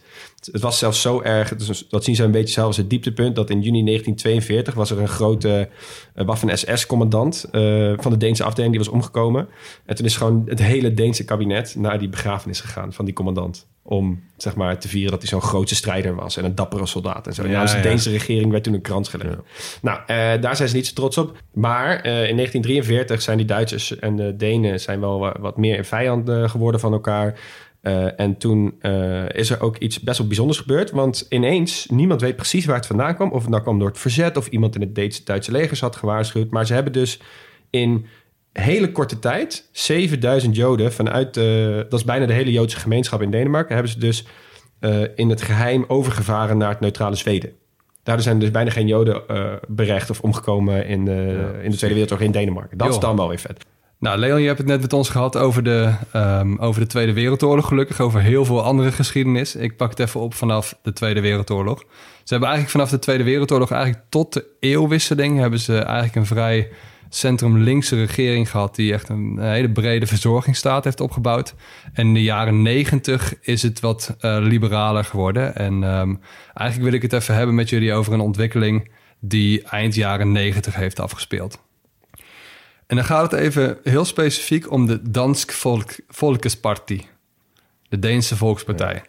Het, 0.52 0.62
was 0.62 0.80
zelfs 0.80 1.02
zo 1.02 1.22
erg, 1.22 1.56
dat 1.90 2.04
zien 2.04 2.16
ze 2.16 2.24
een 2.24 2.32
beetje 2.32 2.54
zelf 2.54 2.68
als 2.68 2.78
het 2.78 2.90
dieptepunt... 2.90 3.36
dat 3.36 3.50
in 3.50 3.62
juni 3.62 3.84
1942 3.84 4.74
was 4.74 4.92
er 4.92 5.00
een 5.00 5.08
grote 5.08 5.70
uh, 6.16 6.26
Waffen-SS-commandant... 6.26 7.48
eh, 7.52 7.94
van 7.98 8.12
de 8.12 8.18
Deense 8.18 8.44
afdeling, 8.44 8.74
die 8.74 8.84
was 8.84 8.94
omgekomen. 8.94 9.48
En 9.86 9.96
toen 9.96 10.06
is 10.06 10.18
gewoon 10.18 10.44
het 10.46 10.60
hele 10.60 10.94
Deense 10.94 11.26
kabinet 11.26 11.76
naar 11.76 12.00
die 12.00 12.10
begrafenis 12.10 12.60
gegaan 12.60 12.94
van 12.94 13.06
die 13.06 13.14
commandant. 13.14 13.68
Om 13.88 14.24
zeg 14.38 14.56
maar, 14.56 14.80
te 14.80 14.88
vieren 14.88 15.12
dat 15.12 15.20
hij 15.20 15.30
zo'n 15.30 15.42
grote 15.42 15.76
strijder 15.76 16.16
was 16.16 16.38
en 16.38 16.46
een 16.46 16.56
dappere 16.56 16.86
soldaat 16.86 17.28
en 17.28 17.34
zo. 17.34 17.44
Ja, 17.44 17.50
nou, 17.52 17.68
de 17.68 17.76
ja. 17.76 17.82
Deense 17.82 18.10
regering 18.10 18.52
werd 18.52 18.64
toen 18.64 18.74
een 18.74 18.82
krans 18.82 19.10
gelegd. 19.10 19.36
Nou, 19.82 20.00
eh, 20.08 20.42
daar 20.42 20.56
zijn 20.56 20.70
ze 20.70 20.76
niet 20.76 20.88
zo 20.88 20.94
trots 20.94 21.18
op. 21.18 21.38
Maar 21.54 21.90
eh, 21.90 22.30
in 22.30 22.36
1943 22.36 23.22
zijn 23.22 23.38
die 23.38 23.46
Duitsers 23.46 24.00
en 24.00 24.16
de 24.16 24.36
Denen 24.36 24.80
zijn 24.80 25.00
wel 25.00 25.20
wa- 25.20 25.36
wat 25.40 25.58
meer 25.58 25.86
vijanden 25.86 26.50
geworden 26.50 26.80
van 26.80 26.94
elkaar. 26.94 27.40
Eh, 27.82 28.20
en 28.20 28.38
toen 28.38 28.76
eh, 28.80 29.30
is 29.30 29.50
er 29.50 29.62
ook 29.62 29.78
iets 29.78 30.00
best 30.00 30.18
wel 30.18 30.28
bijzonders 30.28 30.60
gebeurd. 30.60 30.92
Want 30.92 31.26
ineens, 31.30 31.86
niemand 31.90 32.22
weet 32.22 32.36
precies 32.36 32.66
waar 32.66 32.76
het 32.76 32.86
vandaan 32.86 33.16
kwam. 33.16 33.32
Of 33.32 33.42
het 33.42 33.50
nou 33.50 33.62
kwam 33.64 33.80
door 33.80 33.88
het 33.88 34.00
verzet 34.00 34.38
of 34.38 34.48
iemand 34.48 34.76
in 34.76 34.82
het 34.82 34.96
Duitse, 34.96 35.24
Duitse 35.24 35.52
legers 35.52 35.80
had 35.80 35.96
gewaarschuwd. 35.96 36.50
Maar 36.50 36.66
ze 36.66 36.74
hebben 36.74 36.94
dus 36.94 37.20
in 37.70 38.06
hele 38.62 38.92
korte 38.92 39.20
tijd 39.20 39.70
7000 39.72 40.56
Joden 40.56 40.94
vanuit, 40.94 41.38
eh, 41.38 41.76
dat 41.76 41.94
is 41.94 42.04
bijna 42.04 42.26
de 42.26 42.34
hele 42.34 42.52
Joodse 42.52 42.80
gemeenschap 42.80 43.22
in 43.22 43.32
Denemarken, 43.32 43.74
hebben 43.74 43.92
ze 43.92 44.00
dus 44.00 44.26
eh, 44.80 45.02
in 45.16 45.30
het 45.30 45.42
geheim 45.42 45.86
overgevaren 45.88 46.58
naar 46.58 46.70
het 46.70 46.80
neutrale 46.80 47.16
Zweden. 47.16 47.52
Daardoor 48.06 48.24
zijn 48.24 48.40
dus 48.40 48.52
bijna 48.52 48.70
geen 48.70 48.88
Joden 48.88 49.28
eh, 49.28 49.44
berecht 49.68 50.10
of 50.10 50.22
omgekomen 50.22 50.88
in, 50.88 51.08
eh, 51.08 51.64
in 51.64 51.72
de 51.72 51.78
Tweede 51.78 51.96
Wereldoorlog 51.96 52.26
in 52.26 52.32
Denemarken. 52.32 52.78
Dat 52.78 52.90
is 52.90 53.00
dan 53.00 53.16
wel 53.16 53.28
weer 53.28 53.40
vet. 53.40 53.66
Nou, 54.00 54.18
Leon, 54.18 54.42
je 54.42 54.48
hebt 54.48 54.58
het 54.58 54.68
net 54.68 54.82
met 54.82 54.94
ons 54.94 55.10
gehad 55.10 55.38
over 55.38 55.64
de, 55.64 55.94
ehm, 56.12 56.56
over 56.58 56.82
de 56.82 56.88
Tweede 56.88 57.14
Wereldoorlog. 57.14 57.68
Gelukkig 57.68 58.00
over 58.00 58.22
heel 58.22 58.46
veel 58.46 58.64
andere 58.64 58.92
geschiedenis. 58.92 59.56
Ik 59.56 59.78
pak 59.78 59.90
het 59.90 60.00
even 60.00 60.20
op 60.20 60.34
vanaf 60.34 60.78
de 60.82 60.94
Tweede 60.94 61.22
Wereldoorlog. 61.22 61.80
Ze 61.80 62.34
hebben 62.34 62.50
eigenlijk 62.50 62.70
vanaf 62.70 62.90
de 62.90 63.00
Tweede 63.00 63.24
Wereldoorlog 63.24 63.72
eigenlijk 63.72 64.04
tot 64.10 64.34
de 64.34 64.46
eeuwwisseling... 64.60 65.40
hebben 65.40 65.60
ze 65.60 65.78
eigenlijk 65.78 66.16
een 66.16 66.26
vrij 66.26 66.70
centrum-linkse 67.10 67.96
regering 67.96 68.50
gehad... 68.50 68.76
die 68.76 68.94
echt 68.94 69.10
een 69.10 69.40
hele 69.40 69.72
brede 69.72 70.08
verzorgingsstaat 70.08 70.84
heeft 70.84 71.00
opgebouwd. 71.00 71.54
En 71.94 72.08
in 72.08 72.14
de 72.14 72.24
jaren 72.24 72.62
negentig 72.62 73.34
is 73.42 73.62
het 73.62 73.80
wat 73.80 74.16
eh, 74.20 74.38
liberaler 74.40 75.04
geworden. 75.04 75.56
En 75.56 75.84
ehm, 75.84 76.16
eigenlijk 76.54 76.90
wil 76.90 76.94
ik 76.94 77.02
het 77.02 77.14
even 77.14 77.36
hebben 77.36 77.56
met 77.56 77.70
jullie 77.70 77.94
over 77.94 78.14
een 78.14 78.20
ontwikkeling... 78.20 78.92
die 79.20 79.64
eind 79.64 79.96
jaren 79.96 80.32
negentig 80.32 80.76
heeft 80.76 81.00
afgespeeld. 81.00 81.64
En 82.88 82.96
dan 82.96 83.06
gaat 83.06 83.32
het 83.32 83.40
even 83.40 83.78
heel 83.84 84.06
specifiek 84.06 84.72
om 84.72 84.86
de 84.86 85.12
Dansk 85.12 85.52
Volk, 85.52 85.96
Volkesparty. 86.08 87.02
De 87.90 88.00
Deense 88.00 88.38
Volkspartij. 88.38 89.04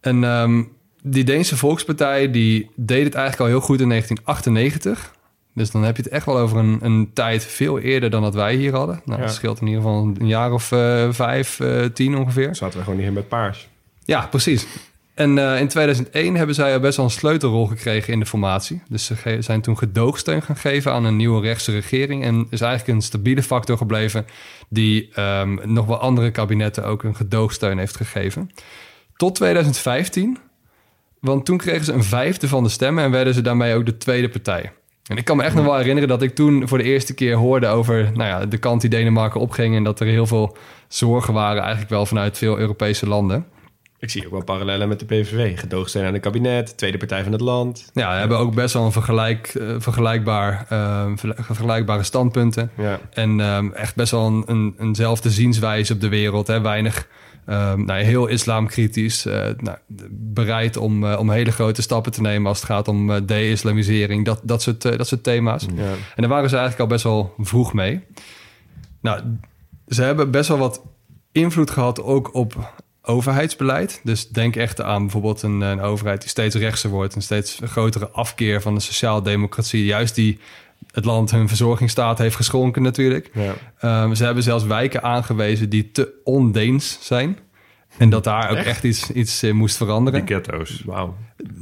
En 0.00 0.24
ehm, 0.24 0.62
die 1.02 1.24
Deense 1.24 1.56
Volkspartij 1.56 2.30
die 2.30 2.70
deed 2.76 3.04
het 3.04 3.14
eigenlijk 3.14 3.40
al 3.40 3.58
heel 3.58 3.66
goed 3.66 3.80
in 3.80 3.88
1998. 3.88 5.14
Dus 5.54 5.70
dan 5.70 5.82
heb 5.82 5.96
je 5.96 6.02
het 6.02 6.12
echt 6.12 6.26
wel 6.26 6.38
over 6.38 6.58
een, 6.58 6.78
een 6.80 7.10
tijd 7.12 7.44
veel 7.44 7.78
eerder 7.78 8.10
dan 8.10 8.22
dat 8.22 8.34
wij 8.34 8.54
hier 8.54 8.74
hadden. 8.74 9.00
Nou, 9.04 9.20
Ja. 9.20 9.26
Dat 9.26 9.34
scheelt 9.34 9.60
in 9.60 9.66
ieder 9.66 9.82
geval 9.82 10.12
een 10.18 10.26
jaar 10.26 10.52
of 10.52 10.72
eh, 10.72 11.08
vijf, 11.10 11.60
eh, 11.60 11.84
tien 11.84 12.16
ongeveer. 12.16 12.54
Zaten 12.54 12.78
we 12.78 12.84
gewoon 12.84 12.98
niet 12.98 13.08
in 13.08 13.14
met 13.14 13.28
paars. 13.28 13.68
Ja, 14.04 14.26
precies. 14.26 14.66
En 15.14 15.38
eh, 15.38 15.60
in 15.60 15.68
2001 15.68 16.36
hebben 16.36 16.54
zij 16.54 16.74
al 16.74 16.80
best 16.80 16.96
wel 16.96 17.06
een 17.06 17.10
sleutelrol 17.10 17.66
gekregen 17.66 18.12
in 18.12 18.20
de 18.20 18.26
formatie. 18.26 18.82
Dus 18.88 19.04
ze 19.04 19.36
zijn 19.38 19.60
toen 19.60 19.78
gedoogsteun 19.78 20.42
gaan 20.42 20.56
geven 20.56 20.92
aan 20.92 21.04
een 21.04 21.16
nieuwe 21.16 21.40
rechtse 21.40 21.72
regering. 21.72 22.24
En 22.24 22.46
is 22.50 22.60
eigenlijk 22.60 22.96
een 22.98 23.02
stabiele 23.02 23.42
factor 23.42 23.76
gebleven... 23.76 24.26
die 24.68 25.10
ehm, 25.12 25.72
nog 25.72 25.86
wel 25.86 25.98
andere 25.98 26.30
kabinetten 26.30 26.84
ook 26.84 27.02
een 27.02 27.16
gedoogsteun 27.16 27.78
heeft 27.78 27.96
gegeven. 27.96 28.50
Tot 29.16 29.34
2015. 29.34 30.38
Want 31.20 31.44
toen 31.44 31.56
kregen 31.56 31.84
ze 31.84 31.92
een 31.92 32.04
vijfde 32.04 32.48
van 32.48 32.62
de 32.62 32.68
stemmen... 32.68 33.04
en 33.04 33.10
werden 33.10 33.34
ze 33.34 33.40
daarmee 33.40 33.74
ook 33.74 33.86
de 33.86 33.96
tweede 33.96 34.28
partij. 34.28 34.72
En 35.08 35.16
ik 35.16 35.24
kan 35.24 35.36
me 35.36 35.42
echt 35.42 35.54
nog 35.54 35.64
wel 35.64 35.76
herinneren 35.76 36.08
dat 36.08 36.22
ik 36.22 36.34
toen 36.34 36.68
voor 36.68 36.78
de 36.78 36.84
eerste 36.84 37.14
keer 37.14 37.36
hoorde... 37.36 37.66
over 37.66 38.10
nou 38.14 38.28
ja, 38.28 38.46
de 38.46 38.58
kant 38.58 38.80
die 38.80 38.90
Denemarken 38.90 39.40
opging... 39.40 39.76
en 39.76 39.84
dat 39.84 40.00
er 40.00 40.06
heel 40.06 40.26
veel 40.26 40.56
zorgen 40.88 41.34
waren 41.34 41.60
eigenlijk 41.62 41.90
wel 41.90 42.06
vanuit 42.06 42.38
veel 42.38 42.58
Europese 42.58 43.06
landen... 43.06 43.46
Ik 43.98 44.10
zie 44.10 44.24
ook 44.24 44.30
wel 44.30 44.44
parallellen 44.44 44.88
met 44.88 44.98
de 44.98 45.04
PVV. 45.04 45.58
Gedoogsteun 45.58 46.06
aan 46.06 46.12
het 46.12 46.22
kabinet, 46.22 46.76
tweede 46.76 46.98
partij 46.98 47.22
van 47.22 47.32
het 47.32 47.40
land. 47.40 47.90
Ja, 47.94 48.12
we 48.12 48.18
hebben 48.18 48.38
ook 48.38 48.54
best 48.54 48.74
wel 48.74 48.84
een 48.84 48.92
vergelijk, 48.92 49.46
eh, 49.46 49.74
vergelijkbaar, 49.78 50.66
eh, 50.68 51.06
ver- 51.14 51.34
vergelijkbare 51.38 52.02
standpunten. 52.02 52.70
Ja. 52.76 53.00
En 53.12 53.40
ehm, 53.40 53.70
echt 53.70 53.94
best 53.94 54.10
wel 54.10 54.26
een, 54.26 54.42
een, 54.46 54.74
eenzelfde 54.78 55.30
zienswijze 55.30 55.92
op 55.92 56.00
de 56.00 56.08
wereld. 56.08 56.46
Hè? 56.46 56.60
Weinig, 56.60 57.08
ehm, 57.46 57.84
nou, 57.84 58.02
heel 58.02 58.26
islamkritisch. 58.26 59.26
eh, 59.26 59.48
nou, 59.58 59.76
bereid 60.10 60.76
om, 60.76 61.04
eh, 61.04 61.18
om 61.18 61.30
hele 61.30 61.52
grote 61.52 61.82
stappen 61.82 62.12
te 62.12 62.20
nemen 62.20 62.48
als 62.48 62.58
het 62.58 62.66
gaat 62.66 62.88
om 62.88 63.10
eh, 63.10 63.20
de-islamisering. 63.26 64.24
Dat, 64.24 64.40
dat, 64.42 64.62
soort, 64.62 64.82
dat 64.82 65.06
soort 65.06 65.22
thema's. 65.22 65.66
Ja. 65.74 65.82
En 65.82 65.96
daar 66.16 66.28
waren 66.28 66.48
ze 66.48 66.56
eigenlijk 66.56 66.84
al 66.84 66.96
best 66.96 67.04
wel 67.04 67.34
vroeg 67.38 67.72
mee. 67.72 68.00
Nou, 69.00 69.20
ze 69.88 70.02
hebben 70.02 70.30
best 70.30 70.48
wel 70.48 70.58
wat 70.58 70.82
invloed 71.32 71.70
gehad 71.70 72.02
ook 72.02 72.34
op 72.34 72.72
overheidsbeleid. 73.02 74.00
Dus 74.02 74.28
denk 74.28 74.56
echt 74.56 74.80
aan 74.80 75.02
bijvoorbeeld 75.02 75.42
een, 75.42 75.60
een 75.60 75.80
overheid 75.80 76.20
die 76.20 76.30
steeds 76.30 76.54
rechtser 76.54 76.90
wordt... 76.90 77.14
een 77.14 77.22
steeds 77.22 77.60
grotere 77.64 78.08
afkeer 78.10 78.62
van 78.62 78.74
de 78.74 78.80
sociaaldemocratie. 78.80 79.84
Juist 79.84 80.14
die 80.14 80.38
het 80.90 81.04
land 81.04 81.30
hun 81.30 81.48
verzorgingsstaat 81.48 82.18
heeft 82.18 82.36
geschonken 82.36 82.82
natuurlijk. 82.82 83.30
Ja. 83.32 83.54
Ehm, 83.78 84.14
ze 84.14 84.24
hebben 84.24 84.42
zelfs 84.42 84.64
wijken 84.64 85.02
aangewezen 85.02 85.68
die 85.68 85.90
te 85.90 86.20
ondeens 86.24 86.98
zijn... 87.00 87.38
En 87.96 88.10
dat 88.10 88.24
daar 88.24 88.50
ook 88.50 88.56
echt, 88.56 88.84
iets, 88.84 89.10
iets 89.10 89.42
in 89.42 89.56
moest 89.56 89.76
veranderen. 89.76 90.26
Die 90.26 90.34
ghetto's. 90.34 90.82
Wauw. 90.86 91.16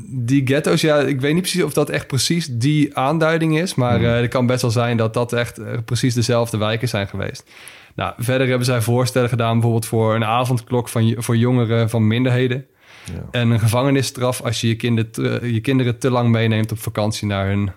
Die 0.09 0.47
ghetto's, 0.47 0.81
ja, 0.81 0.99
ik 0.99 1.21
weet 1.21 1.33
niet 1.33 1.43
precies 1.43 1.63
of 1.63 1.73
dat 1.73 1.91
echt 1.91 2.07
precies 2.07 2.47
die 2.47 2.97
aanduiding 2.97 3.59
is. 3.59 3.75
Maar 3.75 4.05
eh, 4.05 4.21
het 4.21 4.29
kan 4.29 4.47
best 4.47 4.63
wel 4.63 4.71
zijn 4.71 4.97
dat 4.97 5.15
dat 5.15 5.33
echt 5.33 5.59
eh, 5.59 5.79
precies 5.85 6.15
dezelfde 6.15 6.57
wijken 6.57 6.89
zijn 6.89 7.09
geweest. 7.09 7.51
Nou, 7.95 8.15
verder 8.19 8.49
hebben 8.49 8.67
zij 8.67 8.81
voorstellen 8.81 9.29
gedaan 9.29 9.53
bijvoorbeeld 9.53 9.87
voor 9.87 10.15
een 10.15 10.25
avondklok 10.25 10.89
van, 10.89 11.15
voor 11.19 11.37
jongeren 11.37 11.91
van 11.91 12.07
minderheden. 12.07 12.67
Ja. 13.05 13.29
En 13.31 13.51
een 13.51 13.61
gevangenisstraf 13.61 14.43
als 14.43 14.61
je 14.61 14.69
je, 14.69 14.77
kinder 14.77 15.07
je 15.47 15.61
kinderen 15.61 15.99
te 15.99 16.11
lang 16.11 16.31
meeneemt 16.31 16.73
op 16.73 16.79
vakantie 16.79 17.27
naar 17.27 17.47
hun 17.47 17.71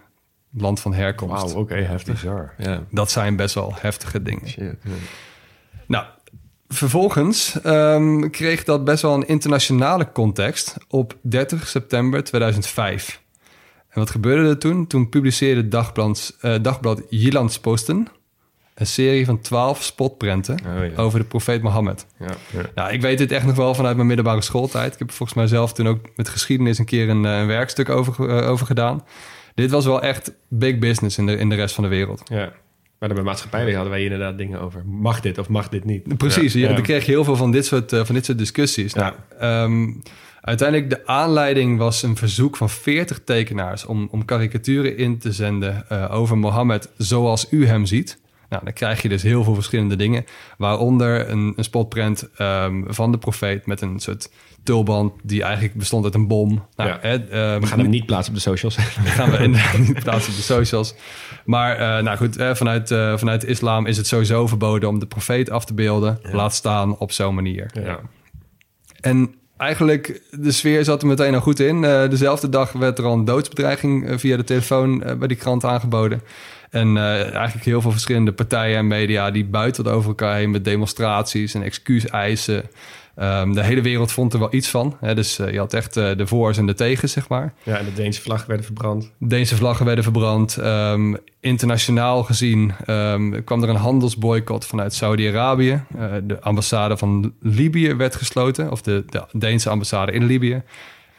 land 0.58 0.80
van 0.80 0.94
herkomst. 0.94 1.44
Wauw, 1.44 1.62
oké, 1.62 1.76
heftig. 1.76 2.14
Bizar. 2.14 2.54
Ja. 2.58 2.84
Dat 2.92 3.12
zijn 3.12 3.36
best 3.36 3.56
wel 3.56 3.74
heftige 3.76 4.22
dingen. 4.22 4.50
Shit. 4.50 4.76
Nou, 5.88 6.06
vervolgens 6.68 7.62
ehm, 7.62 8.30
kreeg 8.30 8.64
dat 8.64 8.84
best 8.84 9.02
wel 9.02 9.14
een 9.14 9.28
internationale 9.28 10.12
context 10.12 10.78
op 10.88 11.18
30 11.22 11.68
september 11.68 12.24
2005. 12.24 13.22
En 13.90 14.00
wat 14.00 14.10
gebeurde 14.10 14.50
er 14.50 14.58
toen? 14.58 14.88
Toen 14.88 15.10
publiceerde 15.10 15.68
Dagblad, 15.68 16.38
eh, 16.42 16.56
dagblad 16.62 17.02
Jyllandsposten 17.10 18.08
een 18.76 18.88
serie 18.88 19.26
van 19.26 19.42
12 19.42 19.84
spotprenten 19.84 20.60
Oh, 20.66 20.86
ja. 20.86 21.02
over 21.02 21.20
de 21.20 21.26
profeet 21.26 21.62
Mohammed. 21.62 22.06
Ja. 22.20 22.28
Nou, 22.76 22.94
ik 22.94 23.02
weet 23.02 23.18
dit 23.18 23.32
echt 23.32 23.46
nog 23.46 23.56
wel 23.56 23.76
vanuit 23.76 23.96
mijn 23.96 24.08
middelbare 24.08 24.42
schooltijd. 24.42 24.94
Ik 24.94 25.00
heb 25.00 25.08
er 25.08 25.14
volgens 25.14 25.38
mij 25.38 25.48
zelf 25.48 25.74
toen 25.74 25.88
ook 25.88 26.00
met 26.16 26.30
geschiedenis 26.30 26.78
een 26.78 26.86
keer 26.86 27.10
een, 27.10 27.26
eh, 27.26 27.40
een 27.40 27.48
werkstuk 27.48 27.90
over, 27.90 28.30
eh, 28.30 28.50
over 28.50 28.66
gedaan. 28.66 29.04
Dit 29.56 29.72
was 29.72 29.86
wel 29.86 30.02
echt 30.02 30.32
big 30.48 30.80
business 30.80 31.18
in 31.18 31.26
de, 31.26 31.38
in 31.38 31.50
de 31.50 31.56
rest 31.56 31.76
van 31.76 31.84
de 31.84 31.90
wereld. 31.90 32.22
ja. 32.26 32.52
Maar 33.00 33.14
bij 33.14 33.24
maatschappij 33.24 33.74
hadden 33.74 33.92
wij 33.92 34.04
inderdaad 34.04 34.38
dingen 34.38 34.62
over. 34.62 34.84
Mag 34.86 35.20
dit 35.22 35.38
of 35.38 35.50
mag 35.50 35.70
dit 35.70 35.86
niet? 35.86 36.18
Precies, 36.18 36.54
Ja. 36.54 36.60
ja. 36.60 36.68
Ja. 36.68 36.74
dan 36.74 36.84
kreeg 36.84 37.06
je 37.06 37.12
heel 37.12 37.24
veel 37.24 37.36
van 37.36 37.52
dit 37.52 37.66
soort, 37.66 37.94
eh, 37.94 38.06
van 38.06 38.16
dit 38.16 38.26
soort 38.26 38.38
discussies. 38.38 38.94
Nou, 38.94 39.14
ehm, 39.40 39.88
uiteindelijk 40.42 40.90
de 40.90 41.08
aanleiding 41.08 41.78
was 41.78 42.04
een 42.04 42.16
verzoek 42.16 42.58
van 42.58 42.70
40 42.70 43.22
tekenaars... 43.24 43.86
om, 43.86 44.08
om 44.12 44.26
karikaturen 44.26 44.98
in 44.98 45.18
te 45.18 45.32
zenden 45.32 45.90
eh, 45.90 46.16
over 46.16 46.38
Mohammed 46.38 46.90
zoals 46.98 47.48
u 47.52 47.68
hem 47.68 47.86
ziet. 47.86 48.18
Nou, 48.50 48.64
dan 48.64 48.74
krijg 48.74 49.02
je 49.02 49.10
dus 49.10 49.24
heel 49.24 49.44
veel 49.44 49.54
verschillende 49.54 49.96
dingen. 49.96 50.26
Waaronder 50.58 51.30
een, 51.30 51.54
een 51.56 51.64
spotprint 51.64 52.30
ehm, 52.36 52.84
van 52.88 53.12
de 53.12 53.18
profeet 53.18 53.66
met 53.66 53.82
een 53.82 54.00
soort 54.00 54.30
tulband... 54.64 55.14
die 55.24 55.44
eigenlijk 55.44 55.74
bestond 55.74 56.04
uit 56.04 56.14
een 56.16 56.28
bom. 56.28 56.66
Nou, 56.76 56.90
Ja. 56.90 56.98
hè, 57.02 57.14
ehm, 57.16 57.62
We 57.62 57.68
gaan 57.68 57.80
hem 57.80 57.90
niet 57.90 58.06
plaatsen 58.06 58.34
op 58.34 58.40
de 58.40 58.50
socials. 58.50 58.76
gaan 59.18 59.32
we 59.32 59.38
inderdaad 59.38 59.78
niet 59.78 60.04
plaatsen 60.04 60.32
op 60.32 60.38
de 60.38 60.44
socials. 60.44 60.96
Maar 61.46 61.78
eh, 61.78 62.04
nou 62.04 62.18
goed, 62.18 62.38
eh, 62.38 62.56
vanuit, 62.56 62.92
eh, 62.92 63.18
vanuit 63.18 63.44
islam 63.44 63.86
is 63.86 63.98
het 63.98 64.08
sowieso 64.08 64.48
verboden 64.48 64.90
om 64.90 65.00
de 65.00 65.06
profeet 65.06 65.50
af 65.50 65.66
te 65.66 65.74
beelden. 65.74 66.20
Laat 66.32 66.54
staan 66.54 66.98
op 66.98 67.12
zo'n 67.12 67.36
manier. 67.36 67.70
Ja. 67.74 68.00
En 69.02 69.36
eigenlijk, 69.58 70.22
de 70.32 70.52
sfeer 70.52 70.84
zat 70.84 71.02
er 71.02 71.08
meteen 71.08 71.36
al 71.36 71.42
goed 71.42 71.60
in. 71.60 71.84
Eh, 71.84 72.10
dezelfde 72.10 72.50
dag 72.50 72.72
werd 72.72 72.98
er 72.98 73.06
al 73.06 73.14
een 73.14 73.26
doodsbedreiging 73.26 74.20
via 74.20 74.38
de 74.38 74.44
telefoon 74.44 75.04
bij 75.20 75.28
die 75.28 75.38
krant 75.38 75.66
aangeboden. 75.66 76.22
En 76.70 76.98
eh, 76.98 77.34
eigenlijk 77.34 77.66
heel 77.66 77.82
veel 77.82 77.92
verschillende 77.92 78.32
partijen 78.32 78.78
en 78.78 78.88
media... 78.88 79.32
die 79.32 79.46
buiten 79.46 79.86
over 79.86 80.10
elkaar 80.10 80.36
heen 80.36 80.52
met 80.52 80.66
demonstraties 80.66 81.54
en 81.54 81.62
excuuseisen. 81.62 82.70
Ehm, 83.16 83.52
de 83.52 83.64
hele 83.64 83.82
wereld 83.82 84.12
vond 84.12 84.34
er 84.34 84.40
wel 84.40 84.54
iets 84.54 84.68
van. 84.68 84.98
Hè? 85.00 85.16
Dus 85.16 85.40
eh, 85.40 85.52
je 85.52 85.58
had 85.58 85.74
echt 85.74 85.98
eh, 85.98 86.18
de 86.18 86.28
voor's 86.28 86.58
en 86.58 86.66
de 86.66 86.74
tegens, 86.74 87.12
zeg 87.12 87.30
maar. 87.30 87.54
ja, 87.64 87.78
en 87.78 87.86
de 87.86 87.94
Deense 87.94 88.22
vlag 88.22 88.46
werden 88.46 88.66
verbrand. 88.66 89.12
Deense 89.20 89.56
vlaggen 89.56 89.86
werden 89.86 90.04
verbrand. 90.04 90.58
Ehm, 90.58 91.16
internationaal 91.40 92.24
gezien 92.24 92.74
ehm, 92.86 93.44
kwam 93.44 93.64
er 93.64 93.70
een 93.70 93.76
handelsboycott 93.76 94.66
vanuit 94.66 94.94
Saudi-Arabië. 94.94 95.84
De 96.24 96.42
ambassade 96.42 96.98
van 96.98 97.34
Libië 97.42 97.94
werd 97.94 98.16
gesloten, 98.16 98.72
of 98.72 98.82
de, 98.82 99.04
de 99.10 99.26
Deense 99.32 99.70
ambassade 99.70 100.12
in 100.12 100.26
Libië. 100.26 100.64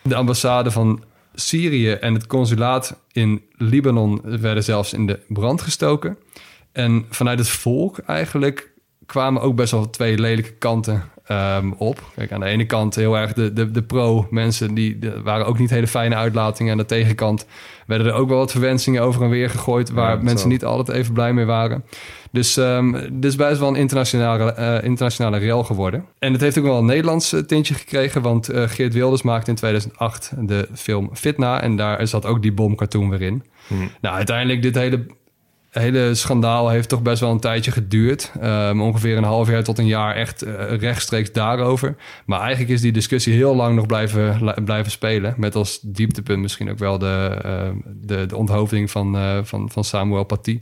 De 0.03 0.15
ambassade 0.15 0.71
van 0.71 1.03
Syrië 1.40 1.90
en 1.90 2.14
het 2.14 2.27
consulaat 2.27 3.01
in 3.12 3.42
Libanon 3.57 4.20
werden 4.22 4.64
zelfs 4.64 4.92
in 4.92 5.07
de 5.07 5.20
brand 5.29 5.61
gestoken. 5.61 6.18
En 6.72 7.07
vanuit 7.11 7.38
het 7.38 7.49
volk 7.49 7.99
eigenlijk 7.99 8.70
kwamen 9.07 9.42
ook 9.42 9.57
best 9.57 9.70
wel 9.72 9.90
twee 9.90 10.18
lelijke 10.18 10.53
kanten 10.53 11.05
ehm, 11.25 11.70
op. 11.77 12.03
Kijk, 12.14 12.33
aan 12.33 12.40
de 12.40 12.46
ene 12.46 12.66
kant 12.66 12.94
heel 12.94 13.16
erg 13.16 13.33
de, 13.33 13.53
de, 13.53 13.70
de 13.70 13.83
pro-mensen, 13.83 14.75
die 14.75 14.99
de- 14.99 15.22
waren 15.22 15.46
ook 15.46 15.59
niet 15.59 15.70
hele 15.70 15.87
fijne 15.87 16.14
uitlatingen. 16.14 16.72
Aan 16.72 16.79
de 16.79 16.87
tegenkant 16.87 17.46
werden 17.87 18.07
er 18.07 18.12
ook 18.12 18.29
wel 18.29 18.38
wat 18.38 18.51
verwensingen 18.51 19.03
over 19.03 19.22
en 19.22 19.31
weer 19.31 19.51
gegooid... 19.51 19.90
waar 19.90 20.16
Ja, 20.16 20.22
mensen 20.22 20.49
niet 20.49 20.64
altijd 20.64 20.99
even 20.99 21.12
blij 21.12 21.33
mee 21.33 21.44
waren. 21.44 21.85
Dus 22.37 22.57
ehm 22.57 22.92
dit 22.92 23.25
is 23.25 23.37
best 23.37 23.59
wel 23.59 23.68
een 23.68 23.77
internationale, 23.77 24.53
eh, 24.53 24.85
internationale 24.85 25.37
rel 25.37 25.64
geworden. 25.64 26.05
En 26.18 26.33
het 26.33 26.40
heeft 26.40 26.59
ook 26.59 26.64
wel 26.64 26.79
een 26.79 26.85
Nederlands 26.85 27.33
eh, 27.33 27.40
tintje 27.40 27.75
gekregen... 27.75 28.22
want 28.22 28.49
eh, 28.49 28.68
Geert 28.68 28.94
Wilders 28.94 29.22
maakte 29.22 29.51
in 29.51 29.57
2008 29.57 30.33
de 30.38 30.68
film 30.75 31.11
Fitna... 31.12 31.62
en 31.62 31.77
daar 31.77 32.07
zat 32.07 32.27
ook 32.27 32.42
die 32.42 32.53
bomcartoon 32.53 33.11
weer 33.11 33.22
in. 33.22 33.44
Nou, 34.01 34.16
uiteindelijk 34.16 34.62
dit 34.62 34.75
hele 34.75 35.07
hele 35.70 36.14
schandaal 36.14 36.68
heeft 36.68 36.88
toch 36.88 37.03
best 37.03 37.20
wel 37.20 37.31
een 37.31 37.40
tijdje 37.40 37.70
geduurd. 37.70 38.33
Um, 38.42 38.83
ongeveer 38.83 39.16
een 39.16 39.25
half 39.25 39.49
jaar 39.51 39.62
tot 39.62 39.79
een 39.79 39.87
jaar 39.87 40.14
echt 40.14 40.44
uh, 40.44 40.77
rechtstreeks 40.77 41.33
daarover. 41.33 41.96
Maar 42.27 42.40
eigenlijk 42.40 42.70
is 42.70 42.81
die 42.81 42.92
discussie 42.92 43.35
heel 43.35 43.57
lang 43.57 43.75
nog 43.75 43.87
blijven, 43.87 44.55
blijven 44.64 44.90
spelen. 44.90 45.35
Met 45.37 45.55
als 45.55 45.81
dieptepunt 45.83 46.40
misschien 46.40 46.70
ook 46.70 46.79
wel 46.79 46.99
de, 46.99 47.42
uh, 47.46 47.92
de, 47.94 48.27
de 48.27 48.37
onthoofding 48.37 48.90
van, 48.90 49.16
uh, 49.16 49.38
van, 49.42 49.70
van 49.70 49.85
Samuel 49.85 50.25
Paty. 50.25 50.59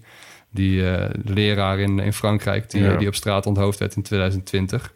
Die 0.54 0.82
leraar 1.24 1.78
in, 1.78 1.98
in 1.98 2.12
Frankrijk 2.12 2.70
die, 2.70 2.82
ja. 2.82 2.96
die 2.96 3.08
op 3.08 3.14
straat 3.14 3.46
onthoofd 3.46 3.78
werd 3.78 3.96
in 3.96 4.02
2020. 4.02 4.92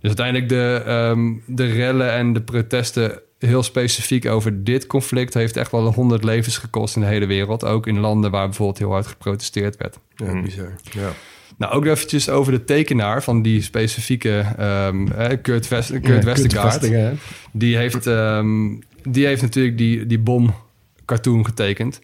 Dus 0.00 0.16
uiteindelijk 0.16 0.48
de, 0.48 0.84
um, 1.14 1.42
de 1.46 1.66
rellen 1.66 2.12
en 2.12 2.32
de 2.32 2.40
protesten 2.40 3.20
heel 3.38 3.62
specifiek 3.62 4.26
over 4.26 4.64
dit 4.64 4.86
conflict 4.86 5.34
heeft 5.34 5.56
echt 5.56 5.70
wel 5.70 5.92
honderd 5.92 6.24
levens 6.24 6.58
gekost 6.58 6.94
in 6.96 7.00
de 7.00 7.08
hele 7.08 7.26
wereld. 7.26 7.64
Ook 7.64 7.86
in 7.86 7.98
landen 7.98 8.30
waar 8.30 8.46
bijvoorbeeld 8.46 8.78
heel 8.78 8.90
hard 8.90 9.06
geprotesteerd 9.06 9.76
werd. 9.76 9.98
Ja, 10.16 10.42
bizar. 10.42 10.72
Ja. 10.90 11.12
Nou, 11.56 11.72
ook 11.72 11.86
eventjes 11.86 12.28
over 12.28 12.52
de 12.52 12.64
tekenaar 12.64 13.22
van 13.22 13.42
die 13.42 13.62
specifieke 13.62 14.46
um, 14.90 15.08
Kurt, 15.42 15.68
West, 15.68 15.90
Kurt 15.90 16.06
ja, 16.06 16.22
Westergaard. 16.22 16.90
Die 17.52 17.76
heeft, 17.76 18.06
um, 18.06 18.82
die 19.02 19.26
heeft 19.26 19.42
natuurlijk 19.42 19.78
die, 19.78 20.06
die 20.06 20.18
bom 20.18 20.54
cartoon 21.04 21.44
getekend. 21.44 22.00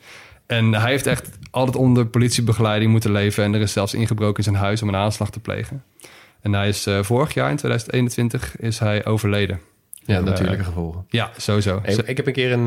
En 0.49 0.75
hij 0.75 0.91
heeft 0.91 1.07
echt 1.07 1.39
altijd 1.51 1.77
onder 1.77 2.07
politiebegeleiding 2.07 2.91
moeten 2.91 3.13
leven. 3.13 3.45
En 3.45 3.55
er 3.55 3.61
is 3.61 3.73
zelfs 3.73 3.95
ingebroken 3.95 4.37
in 4.37 4.43
zijn 4.43 4.65
huis 4.65 4.83
om 4.83 4.89
een 4.89 4.97
aanslag 4.97 5.31
te 5.31 5.41
plegen. 5.41 5.85
En 6.41 6.53
hij 6.53 6.69
is 6.69 6.87
uh, 6.87 7.03
vorig 7.03 7.35
jaar, 7.35 7.51
in 7.51 7.57
2021, 7.57 8.57
is 8.57 8.79
hij 8.79 9.05
overleden. 9.05 9.61
Ja, 10.05 10.21
natuurlijke 10.21 10.65
gevolgen. 10.65 11.05
Ja, 11.09 11.31
sowieso. 11.37 11.81
Ik, 11.85 11.97
ik 11.97 12.17
heb 12.17 12.27
een 12.27 12.33
keer 12.33 12.53
een, 12.53 12.67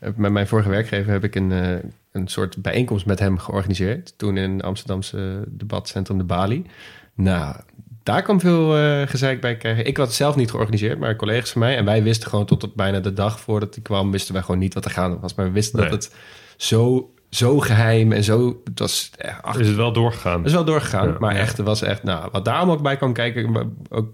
uh, 0.00 0.10
met 0.16 0.32
mijn 0.32 0.46
vorige 0.46 0.68
werkgever 0.68 1.12
heb 1.12 1.24
ik 1.24 1.34
een, 1.34 1.50
uh, 1.50 1.70
een 2.12 2.28
soort 2.28 2.56
bijeenkomst 2.62 3.06
met 3.06 3.18
hem 3.18 3.38
georganiseerd. 3.38 4.14
Toen 4.16 4.36
in 4.36 4.60
Amsterdamse 4.60 5.44
debatcentrum 5.48 6.18
de 6.18 6.24
Bali. 6.24 6.66
Nou, 7.14 7.56
daar 8.02 8.22
kwam 8.22 8.40
veel 8.40 8.78
uh, 8.78 9.06
gezeik 9.06 9.40
bij 9.40 9.56
krijgen. 9.56 9.86
Ik 9.86 9.96
had 9.96 10.06
het 10.06 10.16
zelf 10.16 10.36
niet 10.36 10.50
georganiseerd, 10.50 10.98
maar 10.98 11.16
collega's 11.16 11.50
van 11.50 11.60
mij. 11.60 11.76
En 11.76 11.84
wij 11.84 12.02
wisten 12.02 12.28
gewoon 12.28 12.46
tot 12.46 12.64
op 12.64 12.72
bijna 12.76 13.00
de 13.00 13.12
dag 13.12 13.40
voordat 13.40 13.74
hij 13.74 13.82
kwam, 13.82 14.10
wisten 14.10 14.32
wij 14.32 14.42
gewoon 14.42 14.60
niet 14.60 14.74
wat 14.74 14.84
er 14.84 14.90
gaande 14.90 15.18
was. 15.18 15.34
Maar 15.34 15.46
we 15.46 15.52
wisten 15.52 15.80
nee. 15.80 15.88
dat 15.88 16.04
het 16.04 16.14
zo, 16.58 17.10
zo 17.30 17.58
geheim 17.58 18.12
en 18.12 18.24
zo... 18.24 18.60
Het 18.64 18.78
was, 18.78 19.10
ach, 19.40 19.58
is 19.58 19.66
het 19.66 19.76
wel 19.76 19.92
doorgegaan? 19.92 20.38
Het 20.38 20.46
is 20.46 20.52
wel 20.52 20.64
doorgegaan, 20.64 21.08
ja, 21.08 21.16
maar 21.18 21.34
echt, 21.34 21.56
het 21.56 21.66
was 21.66 21.82
echt... 21.82 22.02
Nou, 22.02 22.28
wat 22.32 22.44
daar 22.44 22.56
allemaal 22.56 22.76
bij 22.76 22.96
kwam 22.96 23.12
kijken, 23.12 23.76
ook 23.88 24.12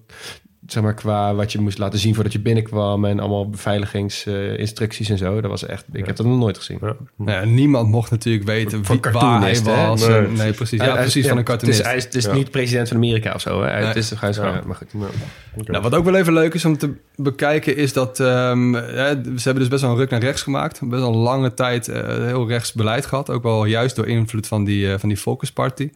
zeg 0.66 0.82
maar, 0.82 0.94
qua 0.94 1.34
wat 1.34 1.52
je 1.52 1.60
moest 1.60 1.78
laten 1.78 1.98
zien 1.98 2.14
voordat 2.14 2.32
je 2.32 2.40
binnenkwam 2.40 3.04
en 3.04 3.20
allemaal 3.20 3.50
beveiligingsinstructies 3.50 5.06
uh, 5.06 5.12
en 5.12 5.18
zo. 5.18 5.40
Dat 5.40 5.50
was 5.50 5.66
echt, 5.66 5.84
ik 5.92 6.00
ja. 6.00 6.06
heb 6.06 6.16
dat 6.16 6.26
nog 6.26 6.38
nooit 6.38 6.56
gezien. 6.56 6.78
Ja. 6.80 6.96
Nou 7.16 7.30
ja, 7.30 7.44
niemand 7.44 7.88
mocht 7.88 8.10
natuurlijk 8.10 8.44
weten 8.44 8.82
wie, 8.82 9.00
waar 9.12 9.40
hij 9.40 9.60
was. 9.62 10.06
Nee, 10.06 10.28
nee, 10.28 10.52
precies. 10.52 10.80
Ja, 10.80 10.94
precies 10.94 11.28
van 11.28 11.36
een 11.36 11.44
cartoonist. 11.44 11.86
Het 11.86 11.96
is, 11.96 12.04
het 12.04 12.14
is 12.14 12.26
niet 12.26 12.50
president 12.50 12.88
van 12.88 12.96
Amerika 12.96 13.34
of 13.34 13.40
zo. 13.40 13.62
Hè? 13.62 13.78
Nee. 13.78 13.86
Het 13.86 13.96
is 13.96 14.10
gewoon 14.10 14.34
ja. 14.34 14.62
maar 14.66 14.76
goed. 14.76 14.88
Okay. 14.94 15.64
Nou, 15.66 15.82
wat 15.82 15.94
ook 15.94 16.04
wel 16.04 16.14
even 16.14 16.32
leuk 16.32 16.54
is 16.54 16.64
om 16.64 16.78
te 16.78 16.92
bekijken 17.16 17.76
is 17.76 17.92
dat 17.92 18.18
um, 18.18 18.74
ze 18.74 19.40
hebben 19.42 19.62
dus 19.62 19.68
best 19.68 19.82
wel 19.82 19.90
een 19.90 19.96
ruk 19.96 20.10
naar 20.10 20.20
rechts 20.20 20.42
gemaakt. 20.42 20.80
Best 20.80 21.02
wel 21.02 21.12
een 21.12 21.18
lange 21.18 21.54
tijd 21.54 21.88
uh, 21.88 21.96
heel 22.06 22.48
rechts 22.48 22.72
beleid 22.72 23.06
gehad. 23.06 23.30
Ook 23.30 23.42
wel 23.42 23.64
juist 23.64 23.96
door 23.96 24.06
invloed 24.06 24.46
van 24.46 24.64
die, 24.64 24.86
uh, 24.86 24.94
van 24.98 25.08
die 25.08 25.18
Focus 25.18 25.52
Party. 25.52 25.90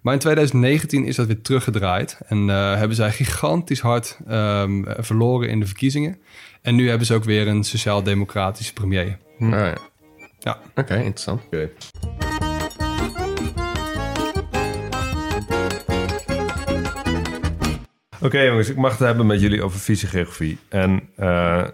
Maar 0.00 0.12
in 0.12 0.20
2019 0.20 1.04
is 1.04 1.16
dat 1.16 1.26
weer 1.26 1.40
teruggedraaid. 1.40 2.18
En 2.26 2.48
uh, 2.48 2.76
hebben 2.76 2.96
zij 2.96 3.12
gigantisch 3.12 3.80
hard 3.80 4.18
um, 4.30 4.86
verloren 4.98 5.48
in 5.48 5.60
de 5.60 5.66
verkiezingen. 5.66 6.18
En 6.62 6.74
nu 6.74 6.88
hebben 6.88 7.06
ze 7.06 7.14
ook 7.14 7.24
weer 7.24 7.48
een 7.48 7.64
sociaal-democratische 7.64 8.72
premier. 8.72 9.18
Hm. 9.36 9.52
Ah, 9.52 9.58
ja. 9.58 9.78
ja. 10.38 10.58
Oké, 10.70 10.80
okay, 10.80 10.98
interessant. 10.98 11.42
Okay. 11.46 11.70
Oké 18.14 18.24
okay, 18.26 18.46
jongens, 18.46 18.68
ik 18.68 18.76
mag 18.76 18.90
het 18.90 19.00
hebben 19.00 19.26
met 19.26 19.40
jullie 19.40 19.62
over 19.62 19.78
fysiografie. 19.78 20.58
En 20.68 21.08
uh, 21.18 21.66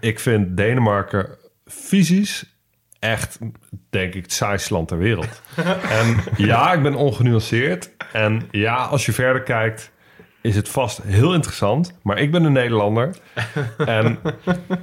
ik 0.00 0.20
vind 0.20 0.56
Denemarken 0.56 1.28
fysisch 1.66 2.53
echt, 3.04 3.38
denk 3.90 4.14
ik, 4.14 4.22
het 4.22 4.32
saaiste 4.32 4.72
land 4.72 4.88
ter 4.88 4.98
wereld. 4.98 5.42
en 6.00 6.16
ja, 6.36 6.72
ik 6.72 6.82
ben 6.82 6.94
ongenuanceerd. 6.94 7.90
En 8.12 8.42
ja, 8.50 8.74
als 8.74 9.06
je 9.06 9.12
verder 9.12 9.42
kijkt, 9.42 9.92
is 10.40 10.56
het 10.56 10.68
vast 10.68 11.02
heel 11.02 11.34
interessant. 11.34 11.98
Maar 12.02 12.18
ik 12.18 12.30
ben 12.30 12.44
een 12.44 12.52
Nederlander. 12.52 13.16
en 13.78 14.18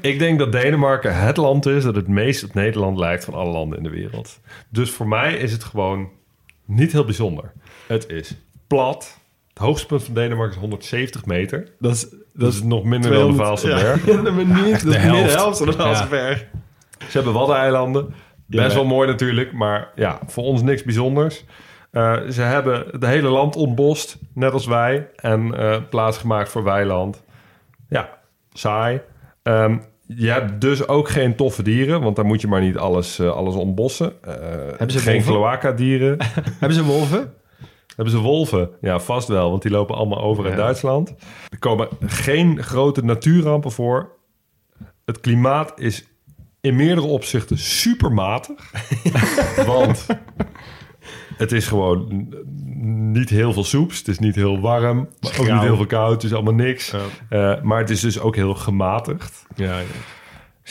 ik 0.01 0.19
denk 0.19 0.39
dat 0.39 0.51
Denemarken 0.51 1.19
het 1.19 1.37
land 1.37 1.65
is 1.65 1.83
dat 1.83 1.95
het 1.95 2.07
meest 2.07 2.43
op 2.43 2.53
Nederland 2.53 2.97
lijkt 2.97 3.25
van 3.25 3.33
alle 3.33 3.51
landen 3.51 3.77
in 3.77 3.83
de 3.83 3.89
wereld. 3.89 4.39
Dus 4.69 4.91
voor 4.91 5.07
mij 5.07 5.33
is 5.33 5.51
het 5.51 5.63
gewoon 5.63 6.09
niet 6.65 6.91
heel 6.91 7.05
bijzonder. 7.05 7.51
Het 7.87 8.09
is 8.09 8.35
plat. 8.67 9.19
Het 9.49 9.57
hoogste 9.57 9.85
punt 9.85 10.03
van 10.03 10.13
Denemarken 10.13 10.53
is 10.53 10.61
170 10.61 11.25
meter. 11.25 11.67
Dat 11.79 11.93
is, 11.93 12.07
dat 12.33 12.53
is 12.53 12.63
nog 12.63 12.83
minder 12.83 13.11
200, 13.11 13.37
dan 13.37 13.37
de 13.37 13.43
Vaalselberg. 13.43 14.05
Ja, 14.05 14.13
ja, 14.23 14.31
maar 14.31 14.63
niet, 14.63 14.83
de, 14.83 14.97
helft. 14.97 15.25
de 15.25 15.31
helft 15.31 15.57
van 15.57 15.67
de 15.67 15.73
Vaalselberg. 15.73 16.39
Ja. 16.39 16.59
Ze 17.09 17.17
hebben 17.17 17.33
Waddeneilanden. 17.33 18.13
Best 18.45 18.69
ja. 18.69 18.75
wel 18.75 18.85
mooi 18.85 19.07
natuurlijk, 19.07 19.53
maar 19.53 19.91
ja, 19.95 20.19
voor 20.27 20.43
ons 20.43 20.61
niks 20.61 20.83
bijzonders. 20.83 21.45
Uh, 21.91 22.19
ze 22.29 22.41
hebben 22.41 22.85
het 22.91 23.05
hele 23.05 23.29
land 23.29 23.55
ontbost, 23.55 24.17
net 24.33 24.53
als 24.53 24.65
wij, 24.65 25.09
en 25.15 25.45
uh, 25.45 25.77
plaats 25.89 26.17
gemaakt 26.17 26.49
voor 26.49 26.63
weiland. 26.63 27.23
Ja, 27.89 28.09
saai. 28.53 29.01
Um, 29.43 29.81
je 30.07 30.29
hebt 30.29 30.61
dus 30.61 30.87
ook 30.87 31.09
geen 31.09 31.35
toffe 31.35 31.63
dieren, 31.63 32.01
want 32.01 32.15
daar 32.15 32.25
moet 32.25 32.41
je 32.41 32.47
maar 32.47 32.61
niet 32.61 32.77
alles, 32.77 33.19
uh, 33.19 33.31
alles 33.31 33.55
ontbossen. 33.55 34.13
hebben 34.21 34.91
ze 34.91 34.99
geen 34.99 35.23
cloaca-dieren. 35.23 36.17
hebben 36.59 36.77
ze 36.77 36.83
wolven? 36.83 37.33
Hebben 37.95 38.13
ze 38.13 38.19
wolven? 38.19 38.69
Ja, 38.81 38.99
vast 38.99 39.27
wel, 39.27 39.49
want 39.49 39.61
die 39.61 39.71
lopen 39.71 39.95
allemaal 39.95 40.21
over 40.21 40.47
in 40.47 40.55
Duitsland. 40.55 41.15
Er 41.49 41.59
komen 41.59 41.87
geen 42.05 42.63
grote 42.63 43.03
natuurrampen 43.03 43.71
voor. 43.71 44.09
Het 45.05 45.19
klimaat 45.19 45.79
is 45.79 46.10
in 46.61 46.75
meerdere 46.75 47.07
opzichten 47.07 47.57
supermatig. 47.57 48.71
want 49.65 50.05
het 51.37 51.51
is 51.51 51.67
gewoon 51.67 52.27
niet 53.11 53.29
heel 53.29 53.53
veel 53.53 53.63
soeps. 53.63 53.97
Het 53.97 54.07
is 54.07 54.19
niet 54.19 54.35
heel 54.35 54.59
warm, 54.59 55.09
maar 55.19 55.39
ook 55.39 55.51
niet 55.51 55.61
heel 55.61 55.75
veel 55.75 55.85
koud. 55.85 56.11
Het 56.11 56.23
is 56.23 56.33
allemaal 56.33 56.53
niks. 56.53 56.93
Ja. 57.29 57.55
Uh, 57.55 57.61
maar 57.61 57.79
het 57.79 57.89
is 57.89 57.99
dus 57.99 58.19
ook 58.19 58.35
heel 58.35 58.55
gematigd. 58.55 59.45
Ja, 59.55 59.79
ja. 59.79 59.85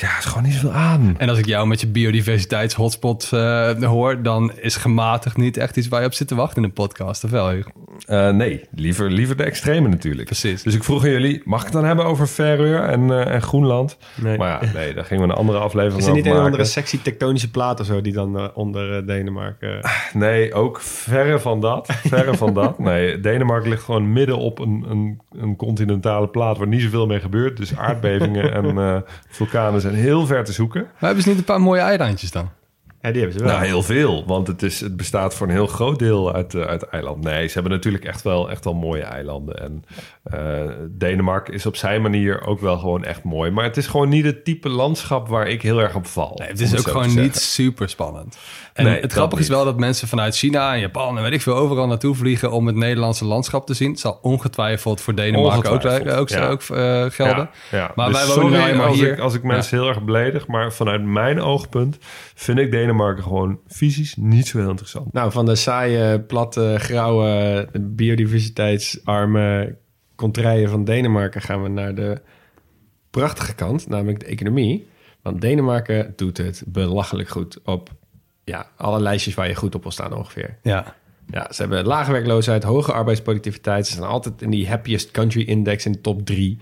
Ja, 0.00 0.08
het 0.08 0.18
is 0.18 0.24
gewoon 0.24 0.42
niet 0.42 0.52
zoveel 0.52 0.72
aan. 0.72 1.14
En 1.18 1.28
als 1.28 1.38
ik 1.38 1.46
jou 1.46 1.66
met 1.66 1.80
je 1.80 1.86
biodiversiteitshotspot 1.86 3.30
uh, 3.34 3.82
hoor, 3.82 4.22
dan 4.22 4.52
is 4.56 4.76
gematigd 4.76 5.36
niet 5.36 5.56
echt 5.56 5.76
iets 5.76 5.88
waar 5.88 6.00
je 6.00 6.06
op 6.06 6.12
zit 6.12 6.28
te 6.28 6.34
wachten 6.34 6.56
in 6.56 6.64
een 6.64 6.72
podcast, 6.72 7.24
of 7.24 7.30
wel? 7.30 7.52
Uh, 7.52 8.30
nee, 8.30 8.64
liever, 8.74 9.10
liever 9.10 9.36
de 9.36 9.42
extreme 9.42 9.88
natuurlijk. 9.88 10.26
Precies. 10.26 10.62
Dus 10.62 10.74
ik 10.74 10.84
vroeg 10.84 11.04
aan 11.04 11.10
jullie, 11.10 11.42
mag 11.44 11.58
ik 11.58 11.64
het 11.64 11.74
dan 11.74 11.84
hebben 11.84 12.04
over 12.04 12.28
Verreur 12.28 12.82
en, 12.82 13.00
uh, 13.00 13.34
en 13.34 13.42
Groenland? 13.42 13.96
Nee. 14.14 14.38
Maar 14.38 14.64
ja, 14.64 14.72
nee, 14.72 14.94
daar 14.94 15.04
gingen 15.04 15.26
we 15.26 15.32
een 15.32 15.38
andere 15.38 15.58
aflevering 15.58 16.02
over 16.02 16.16
Is 16.16 16.18
er 16.18 16.30
niet 16.30 16.38
een 16.38 16.44
andere 16.44 16.64
sectie 16.64 17.02
tektonische 17.02 17.50
plaat 17.50 17.80
of 17.80 17.86
zo 17.86 18.00
die 18.00 18.12
dan 18.12 18.54
onder 18.54 19.06
Denemarken... 19.06 19.80
Nee, 20.12 20.54
ook 20.54 20.80
verre 20.80 21.38
van 21.38 21.60
dat. 21.60 21.86
Verre 21.92 22.36
van 22.36 22.54
dat. 22.54 22.78
Nee, 22.90 23.20
Denemarken 23.20 23.70
ligt 23.70 23.82
gewoon 23.82 24.12
midden 24.12 24.38
op 24.38 24.58
een, 24.58 24.84
een, 24.88 25.20
een 25.32 25.56
continentale 25.56 26.28
plaat 26.28 26.58
waar 26.58 26.66
niet 26.66 26.82
zoveel 26.82 27.06
mee 27.06 27.20
gebeurt. 27.20 27.56
Dus 27.56 27.76
aardbevingen 27.76 28.52
en 28.52 29.04
vulkanen 29.28 29.80
zijn 29.80 29.89
heel 29.94 30.26
ver 30.26 30.44
te 30.44 30.53
zoeken. 30.53 30.83
Maar 30.83 30.92
hebben 31.00 31.22
ze 31.22 31.29
niet 31.29 31.38
een 31.38 31.44
paar 31.44 31.61
mooie 31.61 31.81
eilandjes 31.81 32.31
dan? 32.31 32.50
Ja, 33.02 33.10
die 33.10 33.20
hebben 33.20 33.38
ze 33.38 33.44
wel. 33.44 33.54
Nou, 33.54 33.66
heel 33.66 33.82
veel. 33.82 34.24
Want 34.26 34.46
het, 34.46 34.62
is, 34.62 34.80
het 34.80 34.96
bestaat 34.96 35.34
voor 35.34 35.46
een 35.46 35.52
heel 35.52 35.66
groot 35.66 35.98
deel 35.98 36.34
uit, 36.34 36.54
uh, 36.54 36.62
uit 36.62 36.82
eiland. 36.82 37.24
Nee, 37.24 37.46
ze 37.46 37.52
hebben 37.52 37.72
natuurlijk 37.72 38.04
echt 38.04 38.22
wel, 38.22 38.50
echt 38.50 38.64
wel 38.64 38.74
mooie 38.74 39.02
eilanden. 39.02 39.60
En 39.60 39.84
uh, 40.34 40.72
Denemarken 40.88 41.54
is 41.54 41.66
op 41.66 41.76
zijn 41.76 42.02
manier 42.02 42.46
ook 42.46 42.60
wel 42.60 42.78
gewoon 42.78 43.04
echt 43.04 43.22
mooi. 43.22 43.50
Maar 43.50 43.64
het 43.64 43.76
is 43.76 43.86
gewoon 43.86 44.08
niet 44.08 44.24
het 44.24 44.44
type 44.44 44.68
landschap 44.68 45.28
waar 45.28 45.46
ik 45.46 45.62
heel 45.62 45.78
erg 45.78 45.94
op 45.94 46.06
val. 46.06 46.34
Nee, 46.38 46.48
het 46.48 46.60
is 46.60 46.78
ook 46.78 46.88
gewoon 46.88 47.14
niet 47.14 47.36
super 47.36 47.88
spannend. 47.88 48.38
En 48.72 48.84
nee, 48.84 49.00
het 49.00 49.12
grappige 49.12 49.42
is 49.42 49.48
wel 49.48 49.64
dat 49.64 49.78
mensen 49.78 50.08
vanuit 50.08 50.36
China 50.36 50.74
en 50.74 50.80
Japan 50.80 51.16
en 51.16 51.22
weet 51.22 51.32
ik 51.32 51.42
veel 51.42 51.56
overal 51.56 51.86
naartoe 51.86 52.14
vliegen 52.14 52.50
om 52.52 52.66
het 52.66 52.76
Nederlandse 52.76 53.24
landschap 53.24 53.66
te 53.66 53.74
zien. 53.74 53.90
Het 53.90 54.00
zal 54.00 54.18
ongetwijfeld 54.22 55.00
voor 55.00 55.14
Denemarken 55.14 55.70
ook, 55.70 55.84
ook, 56.18 56.28
ja. 56.28 56.48
ook 56.48 56.62
uh, 56.62 57.04
gelden. 57.08 57.50
Ja, 57.70 57.78
ja. 57.78 57.92
Maar 57.94 58.08
dus 58.08 58.26
wij 58.26 58.36
wonen 58.36 58.58
nou 58.58 58.74
maar 58.76 58.86
als 58.86 58.96
hier. 58.96 59.12
Ik, 59.12 59.18
als 59.18 59.34
ik 59.34 59.42
mensen 59.42 59.78
heel 59.78 59.88
erg 59.88 60.02
beledig, 60.02 60.46
maar 60.46 60.72
vanuit 60.72 61.02
mijn 61.02 61.40
oogpunt 61.40 61.98
vind 62.34 62.58
ik 62.58 62.70
Denemarken 62.70 62.88
gewoon 62.98 63.61
fysisch 63.66 64.16
niet 64.16 64.46
zo 64.46 64.59
heel 64.59 64.68
interessant. 64.68 65.12
Nou, 65.12 65.33
van 65.33 65.47
de 65.47 65.57
saaie, 65.57 66.20
platte, 66.20 66.74
grauwe, 66.78 67.68
biodiversiteitsarme 67.80 69.76
contraien 70.14 70.68
van 70.68 70.84
Denemarken 70.84 71.43
gaan 71.43 71.62
we 71.62 71.68
naar 71.68 71.95
de 71.95 72.20
prachtige 73.11 73.55
kant, 73.55 73.88
namelijk 73.88 74.20
de 74.20 74.26
economie. 74.26 74.88
Want 75.22 75.41
Denemarken 75.41 76.12
doet 76.16 76.36
het 76.36 76.62
belachelijk 76.66 77.28
goed 77.28 77.59
op 77.64 77.91
ja, 78.45 78.66
alle 78.76 79.01
lijstjes 79.01 79.34
waar 79.34 79.49
je 79.49 79.55
goed 79.55 79.74
op 79.74 79.82
wil 79.82 79.93
staan 79.93 80.12
ongeveer. 80.12 80.59
Ja. 80.62 80.95
Ja, 81.26 81.53
ze 81.53 81.61
hebben 81.62 81.84
lage 81.84 82.12
werkloosheid, 82.12 82.62
hoge 82.62 82.93
arbeidsproductiviteit. 82.93 83.86
Ze 83.86 83.93
zijn 83.93 84.07
altijd 84.07 84.43
in 84.43 84.51
die 84.51 84.68
happiest 84.68 85.11
country 85.11 85.43
index 85.43 85.86
in 85.86 85.93
de 85.93 86.01
top 86.01 86.26
drie. 86.26 86.59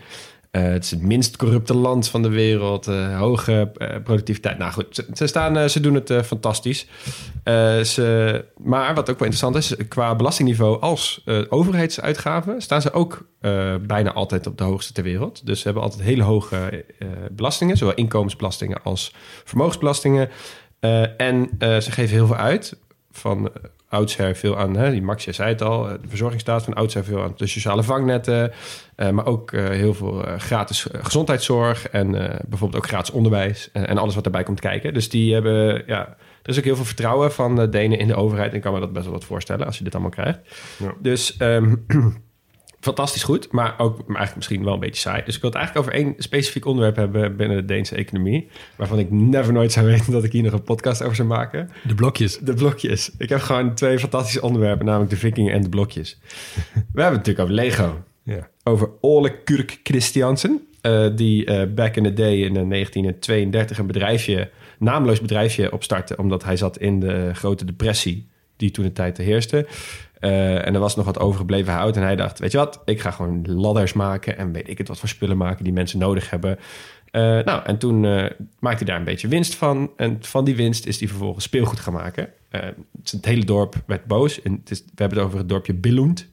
Eh, 0.51 0.62
het 0.62 0.84
is 0.84 0.90
het 0.90 1.03
minst 1.03 1.36
corrupte 1.36 1.74
land 1.74 2.09
van 2.09 2.22
de 2.22 2.28
wereld. 2.28 2.86
eh, 2.86 3.18
hoge 3.18 3.70
eh, 3.76 4.03
productiviteit. 4.05 4.59
Nou 4.59 4.72
goed, 4.72 4.86
ze, 4.90 5.07
ze 5.14 5.26
staan, 5.26 5.70
ze 5.70 5.80
doen 5.80 5.94
het 5.94 6.12
fantastisch. 6.24 6.86
Ze, 7.84 8.44
maar 8.57 8.94
wat 8.94 9.11
ook 9.11 9.18
wel 9.18 9.28
interessant 9.28 9.57
is, 9.57 9.74
qua 9.88 10.16
belastingniveau 10.16 10.80
als 10.80 11.24
overheidsuitgaven 11.49 12.62
staan 12.62 12.82
ze 12.82 12.92
ook 12.92 13.26
bijna 13.86 14.12
altijd 14.12 14.46
op 14.46 14.59
de 14.59 14.64
hoogste 14.64 14.92
ter 14.92 15.03
wereld. 15.03 15.46
Dus 15.46 15.59
ze 15.59 15.64
hebben 15.64 15.82
altijd 15.82 16.03
hele 16.03 16.22
hoge 16.22 16.84
belastingen, 17.30 17.76
zowel 17.76 17.94
inkomensbelastingen 17.94 18.82
als 18.82 19.14
vermogensbelastingen. 19.44 20.30
En 21.16 21.51
ze 21.59 21.90
geven 21.90 22.16
heel 22.16 22.26
veel 22.26 22.36
uit. 22.36 22.78
Van 23.11 23.51
oudsher 23.89 24.36
veel 24.36 24.59
aan, 24.59 24.76
hè, 24.76 24.91
die 24.91 25.03
Max, 25.03 25.24
jij 25.24 25.32
zei 25.32 25.49
het 25.49 25.62
al, 25.62 25.89
eh, 25.89 25.95
de 26.03 26.09
verzorgingsstaat 26.09 26.64
van 26.64 26.74
oudsher 26.74 27.05
veel 27.05 27.22
aan 27.22 27.32
de 27.36 27.47
sociale 27.47 27.82
vangnetten. 27.82 28.53
eh, 28.97 29.11
maar 29.11 29.26
ook 29.26 29.53
eh, 29.53 29.68
heel 29.68 29.95
veel 29.95 30.24
gratis 30.39 30.86
gezondheidszorg 30.93 31.89
en 31.89 32.11
bijvoorbeeld 32.49 32.82
ook 32.82 32.89
gratis 32.89 33.11
onderwijs 33.11 33.68
en, 33.72 33.89
en 33.89 33.99
alles 33.99 34.14
wat 34.14 34.24
erbij 34.24 34.43
komt 34.43 34.61
kijken. 34.61 34.95
Dus 34.95 35.09
die 35.09 35.32
hebben, 35.32 35.82
ja, 35.86 36.16
er 36.43 36.49
is 36.49 36.59
ook 36.59 36.64
heel 36.64 36.76
veel 36.76 36.84
vertrouwen 36.84 37.32
van 37.32 37.57
de 37.57 37.68
Denen 37.68 37.99
in 37.99 38.07
de 38.07 38.14
overheid. 38.14 38.51
En 38.51 38.57
ik 38.57 38.62
kan 38.62 38.72
me 38.72 38.80
dat 38.80 38.93
best 38.93 39.05
wel 39.05 39.14
wat 39.14 39.24
voorstellen 39.24 39.66
als 39.66 39.78
je 39.78 39.84
dit 39.84 39.93
allemaal 39.93 40.11
krijgt. 40.11 40.39
Ja. 40.78 40.95
Dus 41.01 41.36
ehm, 41.36 41.74
fantastisch 42.81 43.22
goed, 43.22 43.53
maar 43.53 43.74
ook 43.79 43.97
maar 43.97 44.16
eigenlijk 44.16 44.37
misschien 44.37 44.64
wel 44.64 44.74
een 44.74 44.81
beetje 44.81 45.01
saai. 45.01 45.22
Dus 45.24 45.35
ik 45.35 45.41
wil 45.41 45.51
het 45.51 45.59
eigenlijk 45.59 45.89
over 45.89 46.01
één 46.01 46.14
specifiek 46.18 46.64
onderwerp 46.64 46.97
hebben 46.97 47.37
binnen 47.37 47.57
de 47.57 47.64
Deense 47.64 47.95
economie. 47.95 48.49
Waarvan 48.76 48.99
ik 48.99 49.11
never 49.11 49.53
nooit 49.53 49.72
zou 49.72 49.87
weten 49.93 50.12
dat 50.12 50.24
ik 50.24 50.33
hier 50.33 50.43
nog 50.43 50.53
een 50.53 50.62
podcast 50.62 51.03
over 51.03 51.16
zou 51.16 51.29
maken. 51.29 51.70
De 51.87 51.95
blokjes. 51.95 52.39
De 52.39 52.55
blokjes. 52.55 53.11
Ik 53.18 53.29
heb 53.29 53.41
gewoon 53.41 53.74
twee 53.74 53.99
fantastische 53.99 54.43
onderwerpen, 54.43 54.87
namelijk 54.87 55.11
de 55.11 55.16
vikingen 55.16 55.53
en 55.53 55.62
de 55.62 55.68
blokjes. 55.68 56.18
We 56.74 57.03
hebben 57.03 57.18
het 57.18 57.26
natuurlijk 57.26 57.39
over 57.39 57.55
Lego. 57.55 58.03
Ja. 58.22 58.49
Over 58.62 58.91
Ole 59.01 59.43
Kurk 59.43 59.81
Christiansen. 59.83 60.66
eh, 60.81 61.07
die 61.14 61.45
eh, 61.45 61.74
back 61.74 61.97
in 61.97 62.03
the 62.03 62.12
day 62.12 62.35
in 62.35 62.57
eh, 62.57 62.68
1932 62.68 63.79
een 63.79 63.87
bedrijfje, 63.87 64.51
naamloos 64.79 65.20
bedrijfje 65.20 65.72
opstartte. 65.72 66.16
Omdat 66.16 66.45
hij 66.45 66.57
zat 66.57 66.79
in 66.79 67.01
de 67.01 67.31
grote 67.35 67.64
depressie 67.64 68.29
die 68.57 68.70
toen 68.70 68.85
de 68.85 68.93
tijd 68.93 69.16
heerste. 69.16 69.66
Eh, 70.21 70.66
en 70.66 70.75
er 70.75 70.81
was 70.81 70.97
nog 70.97 71.05
wat 71.05 71.19
overgebleven 71.19 71.73
hout. 71.73 71.97
En 71.97 72.03
hij 72.03 72.16
dacht, 72.16 72.39
weet 72.39 72.53
je 72.53 72.59
wat, 72.59 72.83
ik 72.85 73.01
ga 73.01 73.11
gewoon 73.11 73.43
ladders 73.47 73.93
maken... 73.93 74.39
en 74.39 74.53
weet 74.53 74.69
ik 74.69 74.79
het 74.79 74.89
wat 74.89 74.99
voor 74.99 75.09
spullen 75.09 75.37
maken 75.37 75.64
die 75.64 75.73
mensen 75.73 75.99
nodig 75.99 76.31
hebben. 76.31 76.59
Eh, 77.11 77.23
nou, 77.23 77.64
en 77.64 77.79
toen 77.79 78.05
eh, 78.05 78.25
maakte 78.59 78.85
hij 78.85 78.87
daar 78.87 78.97
een 78.97 79.05
beetje 79.05 79.29
winst 79.29 79.55
van. 79.55 79.91
En 79.97 80.16
van 80.21 80.45
die 80.45 80.57
winst 80.57 80.87
is 80.87 80.99
hij 80.99 81.09
vervolgens 81.09 81.45
speelgoed 81.45 81.81
gaan 81.81 81.93
maken. 81.93 82.29
Het, 82.49 83.11
het 83.11 83.25
hele 83.25 83.45
dorp 83.45 83.75
werd 83.87 84.05
boos. 84.05 84.43
En 84.43 84.53
het 84.53 84.71
is, 84.71 84.79
we 84.79 84.85
hebben 84.95 85.19
het 85.19 85.27
over 85.27 85.39
het 85.39 85.49
dorpje 85.49 85.75
Billund. 85.75 86.29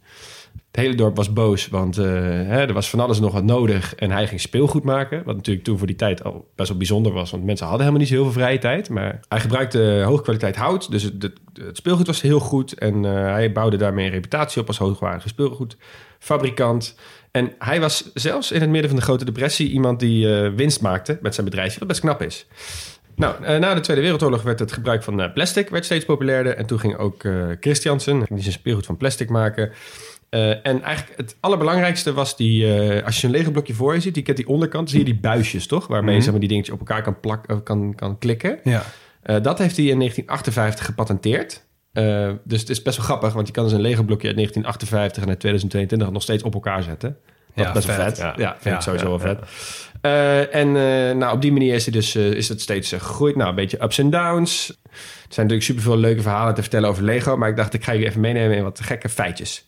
Het 0.76 0.84
hele 0.84 0.96
dorp 0.96 1.16
was 1.16 1.34
boos, 1.34 1.68
want 1.68 1.98
eh, 1.98 2.06
hè, 2.06 2.66
er 2.66 2.74
was 2.74 2.90
van 2.90 3.00
alles 3.00 3.20
nog 3.20 3.34
wat 3.34 3.44
nodig. 3.44 3.96
En 3.96 4.12
hij 4.12 4.28
ging 4.28 4.42
speelgoed 4.42 4.84
maken. 4.84 5.24
Wat 5.26 5.36
natuurlijk 5.36 5.66
toen 5.66 5.78
voor 5.78 5.88
die 5.88 5.96
tijd 5.96 6.24
al 6.24 6.48
best 6.56 6.70
wel 6.70 6.78
bijzonder 6.78 7.12
was. 7.12 7.32
Want 7.32 7.44
mensen 7.44 7.66
hadden 7.66 7.86
helemaal 7.86 8.06
niet 8.06 8.14
zo 8.16 8.22
heel 8.22 8.32
veel 8.32 8.42
vrije 8.42 8.58
tijd. 8.58 8.90
Maar 8.90 9.20
hij 9.28 9.40
gebruikte 9.40 10.04
hoge 10.06 10.22
kwaliteit 10.22 10.56
hout. 10.56 10.92
Dus 10.92 11.04
het, 11.04 11.24
het, 11.54 11.78
speelgoed 11.78 12.08
was 12.08 12.22
heel 12.22 12.40
goed. 12.40 12.74
En 12.74 13.06
eh, 13.06 13.12
hij 13.12 13.52
bouwde 13.52 13.78
daarmee 13.78 14.06
een 14.06 14.12
reputatie 14.12 14.62
op 14.62 14.68
als 14.68 14.78
hoogwaardige 14.78 15.28
speelgoedfabrikant. 15.28 16.96
En 17.32 17.54
hij 17.60 17.80
was 17.80 18.12
zelfs 18.14 18.52
in 18.52 18.62
het 18.62 18.70
midden 18.70 18.90
van 18.90 19.00
de 19.00 19.06
grote 19.06 19.26
depressie... 19.26 19.70
iemand 19.70 20.00
die 20.00 20.36
eh, 20.36 20.52
winst 20.56 20.82
maakte 20.82 21.18
met 21.22 21.34
zijn 21.34 21.46
bedrijfje. 21.46 21.80
Wat 21.80 21.88
best 21.88 22.00
knap 22.00 22.22
is. 22.22 22.48
Nou, 23.16 23.60
na 23.60 23.74
de 23.74 23.80
Tweede 23.80 24.02
Wereldoorlog 24.02 24.42
werd 24.42 24.60
het 24.60 24.72
gebruik 24.72 25.04
van 25.04 25.34
plastic 25.34 25.70
werd 25.70 25.86
steeds 25.86 26.06
populairder. 26.06 26.56
En 26.56 26.66
toen 26.66 26.80
ging 26.80 26.98
ook 26.98 27.24
Christiansen, 27.60 28.24
die 28.30 28.42
zijn 28.42 28.54
speelgoed 28.54 28.86
van 28.86 28.98
plastic 28.98 29.30
maken. 29.30 29.72
Eh, 30.36 30.50
en 30.50 30.82
eigenlijk 30.82 31.18
het 31.18 31.38
allerbelangrijkste 31.40 32.14
was 32.14 32.38
die, 32.38 32.74
eh, 32.74 33.06
als 33.06 33.22
je 33.22 33.28
een 33.28 33.34
Lego 33.34 33.52
blokje 33.52 33.74
voor 33.74 33.94
je 33.94 34.00
ziet, 34.00 34.14
die 34.14 34.24
kent 34.24 34.38
die 34.38 34.48
onderkant, 34.48 34.90
zie 34.90 35.00
je 35.00 35.06
die 35.06 35.20
buisjes, 35.20 35.68
toch? 35.68 35.88
Waarmee 35.88 36.16
je 36.16 36.22
zeg 36.22 36.32
maar, 36.32 36.40
die 36.40 36.50
dingetjes 36.50 36.74
op 36.74 36.80
elkaar 36.80 37.02
kan, 37.02 37.20
plak, 37.20 37.46
eh, 37.48 37.58
kan, 37.64 37.96
kan 37.96 38.18
klikken. 38.18 38.60
Ja. 38.64 38.84
Dat 39.42 39.58
heeft 39.58 39.78
hij 39.78 39.86
in 39.86 39.98
1958 39.98 40.86
gepatenteerd. 40.86 41.66
Dus 42.44 42.60
het 42.60 42.70
is 42.70 42.82
best 42.82 42.98
wel 42.98 43.06
grappig, 43.06 43.34
want 43.34 43.48
je 43.48 43.54
kan 43.54 43.64
dus 43.64 43.74
een 43.74 43.82
Lego 43.82 44.04
blokje 44.04 44.28
uit 44.28 44.36
1958 44.36 45.24
en 45.24 45.30
uit 45.30 45.40
2022 45.40 46.12
nog 46.12 46.22
steeds 46.22 46.44
op 46.44 46.54
elkaar 46.54 46.84
zetten. 46.84 47.18
Dat 47.56 47.66
Ja, 47.66 47.68
is 47.68 47.86
best 47.86 47.98
vet. 47.98 48.06
vet. 48.06 48.18
Ja, 48.18 48.34
Ja. 48.38 48.52
vind 48.52 48.64
Ja, 48.64 48.76
ik 48.76 48.82
sowieso 48.82 49.08
wel 49.08 49.20
vet. 49.20 49.40
En 50.52 50.72
nou, 51.18 51.36
op 51.36 51.42
die 51.42 51.52
manier 51.52 51.74
is, 51.74 51.84
hij 51.84 51.94
dus, 51.94 52.16
is 52.16 52.50
het 52.50 52.62
steeds 52.62 52.90
gegroeid. 52.90 53.36
Nou, 53.36 53.50
een 53.50 53.56
beetje 53.56 53.84
ups 53.84 53.98
en 53.98 54.10
downs. 54.10 54.70
Er 54.70 55.34
zijn 55.34 55.48
natuurlijk 55.48 55.64
superveel 55.64 55.98
leuke 55.98 56.22
verhalen 56.22 56.54
te 56.54 56.62
vertellen 56.62 56.90
over 56.90 57.04
Lego. 57.04 57.38
Maar 57.38 57.50
ik 57.50 57.56
dacht, 57.56 57.74
ik 57.74 57.84
ga 57.84 57.92
jullie 57.92 58.08
even 58.08 58.22
meenemen 58.22 58.58
in 58.58 58.64
wat 58.64 58.80
gekke 58.80 59.10
feitjes. 59.10 59.66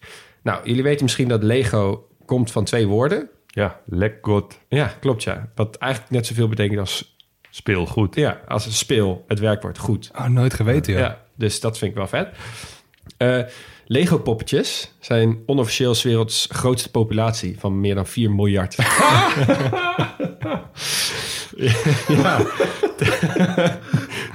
Nou, 0.48 0.60
jullie 0.64 0.84
weten 0.84 1.04
misschien 1.04 1.28
dat 1.28 1.44
Lego 1.44 2.08
komt 2.26 2.52
van 2.52 2.64
twee 2.64 2.88
woorden. 2.88 3.30
Ja, 3.48 3.80
lekgot 3.86 4.60
Ja, 4.68 4.94
klopt 5.00 5.24
ja. 5.24 5.50
Wat 5.56 5.76
eigenlijk 5.76 6.12
net 6.12 6.26
zoveel 6.26 6.48
betekent 6.48 6.80
als, 6.80 7.18
speelgoed. 7.50 8.16
ja, 8.16 8.42
als 8.48 8.66
een 8.66 8.72
speel, 8.72 9.24
het 9.28 9.40
werkwoord 9.40 9.78
goed. 9.78 10.12
Oh, 10.16 10.28
nooit 10.28 10.54
geweten, 10.54 10.94
joh. 10.94 11.02
Ja, 11.02 11.22
dus 11.36 11.60
dat 11.60 11.78
vind 11.78 11.92
ik 11.92 11.98
wel 11.98 12.08
vet. 12.08 12.30
Eh, 13.18 13.40
Lego 13.86 14.18
poppetjes 14.18 14.94
zijn 15.00 15.40
onofficieel 15.46 15.96
werelds 16.04 16.48
grootste 16.52 16.92
populatie 16.92 17.60
van 17.60 17.80
meer 17.80 17.96
dan 17.96 18.08
4 18.08 18.32
miljard. 18.32 18.76
ja. 22.22 22.38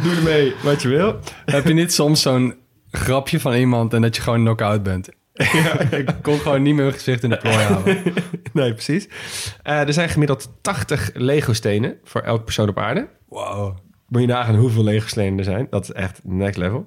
Doe 0.02 0.14
ermee 0.16 0.54
wat 0.62 0.82
je 0.82 0.88
wil. 0.88 1.18
Heb 1.44 1.66
je 1.66 1.74
niet 1.74 1.92
soms 1.92 2.22
zo'n 2.22 2.54
grapje 2.90 3.40
van 3.40 3.54
iemand 3.54 3.94
en 3.94 4.02
dat 4.02 4.16
je 4.16 4.22
gewoon 4.22 4.40
knock-out 4.40 4.82
bent? 4.82 5.08
ik 6.00 6.10
kon 6.22 6.38
gewoon 6.38 6.62
niet 6.62 6.74
meer 6.74 6.84
mijn 6.84 6.96
gezicht 6.96 7.22
in 7.22 7.30
de 7.30 7.36
plooi 7.36 7.56
houden. 7.56 8.02
Nee, 8.52 8.72
precies. 8.72 9.08
Eh, 9.62 9.80
er 9.80 9.92
zijn 9.92 10.08
gemiddeld 10.08 10.52
80 10.60 11.10
Lego 11.14 11.52
stenen 11.52 11.98
voor 12.04 12.20
elk 12.20 12.44
persoon 12.44 12.68
op 12.68 12.78
aarde. 12.78 13.08
Wow. 13.28 13.76
Moet 14.08 14.20
je 14.20 14.26
nagaan 14.26 14.54
hoeveel 14.54 14.84
Lego 14.84 15.06
stenen 15.06 15.38
er 15.38 15.44
zijn. 15.44 15.66
Dat 15.70 15.82
is 15.82 15.92
echt 15.92 16.20
next 16.24 16.56
level. 16.58 16.86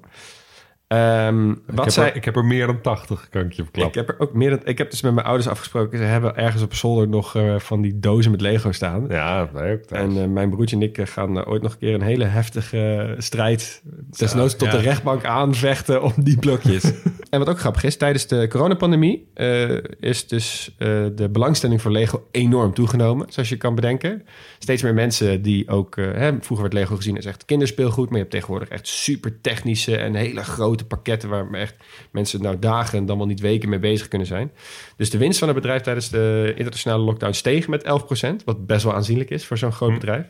Ehm, 0.88 1.50
Ik 1.52 1.58
wat 1.66 1.86
heb, 1.86 1.94
zij... 1.94 2.10
er, 2.10 2.16
ik 2.16 2.26
heb 2.26 2.36
er 2.36 2.46
meer 2.46 2.66
dan 2.68 2.82
80, 2.82 3.30
kan 3.30 3.42
ik 3.42 3.52
je 3.54 3.62
Ik 3.62 3.68
verklappen. 3.72 4.06
heb 4.06 4.10
er 4.10 4.20
ook 4.20 4.34
meer 4.34 4.50
dan. 4.50 4.60
Ik 4.64 4.78
heb 4.78 4.92
dus 4.92 5.02
met 5.02 5.14
mijn 5.14 5.26
ouders 5.26 5.48
afgesproken. 5.48 5.98
Ze 5.98 6.04
hebben 6.04 6.36
ergens 6.36 6.64
op 6.64 6.74
zolder 6.74 7.08
nog 7.08 7.36
eh, 7.36 7.60
van 7.60 7.82
die 7.82 8.00
dozen 8.00 8.32
met 8.32 8.42
Lego 8.42 8.72
staan. 8.72 9.06
Ja, 9.10 9.48
thuis. 9.54 9.80
En 9.88 10.22
eh, 10.22 10.28
mijn 10.28 10.50
broertje 10.50 10.76
en 10.76 10.82
ik 10.82 11.00
gaan 11.04 11.46
ooit 11.46 11.62
nog 11.62 11.72
een 11.72 11.78
keer 11.80 11.94
een 11.94 12.02
hele 12.02 12.26
heftige 12.26 13.16
strijd. 13.18 13.82
Desnoods 14.18 14.56
tot 14.56 14.72
ja. 14.72 14.78
de 14.78 14.84
rechtbank 14.84 15.26
aanvechten 15.26 16.04
om 16.04 16.14
die 16.18 16.40
blokjes. 16.40 16.92
En 17.36 17.42
wat 17.42 17.50
ook 17.50 17.60
grappig 17.60 17.84
is, 17.84 17.98
tijdens 17.98 18.28
de 18.28 18.48
coronapandemie 18.48 19.28
eh, 19.34 19.78
is 20.00 20.28
dus 20.28 20.76
eh, 20.78 21.06
de 21.16 21.30
belangstelling 21.30 21.82
voor 21.82 21.92
Lego 21.92 22.28
enorm 22.32 22.74
toegenomen. 22.74 23.28
Zoals 23.30 23.50
je 23.50 23.58
kan 23.58 23.76
bedenken. 23.76 24.26
Steeds 24.60 24.82
meer 24.82 24.94
mensen 24.94 25.42
die 25.42 25.70
ook. 25.70 25.98
eh, 25.98 26.12
hè, 26.12 26.32
vroeger 26.32 26.62
werd 26.62 26.74
Lego 26.74 26.96
gezien 26.96 27.16
als 27.16 27.26
echt 27.26 27.46
kinderspeelgoed. 27.46 28.06
Maar 28.06 28.14
je 28.14 28.20
hebt 28.20 28.32
tegenwoordig 28.32 28.70
echt 28.70 28.88
super 28.88 29.42
technische 29.42 29.98
en 29.98 30.16
hele 30.16 30.44
grote 30.44 30.86
pakketten. 30.86 31.30
Waar 31.30 31.52
echt 31.52 31.76
mensen 32.12 32.42
nou 32.42 32.60
dagen 32.60 32.98
en 32.98 33.06
dan 33.06 33.18
wel 33.18 33.28
niet 33.28 33.40
weken 33.40 33.70
mee 33.70 33.80
bezig 33.80 34.08
kunnen 34.08 34.28
zijn. 34.28 34.52
Dus 34.98 35.10
de 35.10 35.18
winst 35.18 35.40
van 35.40 35.48
het 35.48 35.58
bedrijf 35.58 35.82
tijdens 35.82 36.10
de 36.10 36.54
internationale 36.56 37.04
lockdown 37.04 37.34
steeg 37.34 37.68
met 37.68 37.84
11%. 37.84 38.44
Wat 38.46 38.66
best 38.66 38.84
wel 38.84 38.94
aanzienlijk 38.94 39.30
is 39.30 39.46
voor 39.46 39.58
zo'n 39.58 39.72
groot 39.72 39.94
bedrijf. 39.94 40.26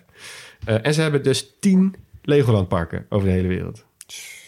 Eh, 0.66 0.86
en 0.86 0.94
ze 0.94 1.02
hebben 1.02 1.24
dus 1.24 1.60
10 1.60 1.96
Legoland 2.22 2.68
parken 2.68 3.06
over 3.10 3.28
de 3.28 3.34
hele 3.34 3.48
wereld. 3.48 3.86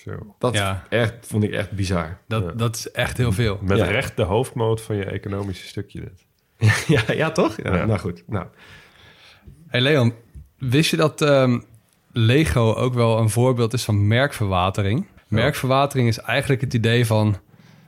Zo. 0.08 0.36
Dat 0.40 0.54
Ja. 0.54 0.84
echt, 0.90 1.14
vond 1.22 1.44
ik 1.44 1.52
echt 1.52 1.72
bizar. 1.72 2.18
Dat, 2.28 2.60
dat 2.60 2.76
is 2.76 2.92
echt 2.92 3.18
heel 3.18 3.32
veel. 3.32 3.60
Met 3.62 3.78
Ja. 3.78 3.86
recht 3.86 4.16
de 4.18 4.24
hoofdmoot 4.24 4.82
van 4.82 4.96
je 4.96 5.06
economische 5.06 5.68
stukje 5.68 6.00
dit. 6.00 6.26
ja, 6.88 7.14
ja, 7.14 7.32
toch? 7.32 7.62
Ja, 7.64 7.76
Ja. 7.76 7.86
Nou 7.86 8.00
goed. 8.00 8.24
Nou, 8.28 8.46
Hey 9.68 9.82
Leon, 9.82 10.14
wist 10.58 10.90
je 10.90 10.98
dat 10.98 11.22
ehm, 11.22 11.60
Lego 12.12 12.74
ook 12.74 12.94
wel 12.94 13.18
een 13.20 13.30
voorbeeld 13.30 13.74
is 13.74 13.84
van 13.84 14.08
merkverwatering? 14.08 15.08
Merkverwatering 15.28 16.08
is 16.08 16.18
eigenlijk 16.20 16.62
het 16.62 16.74
idee 16.74 17.06
van... 17.06 17.38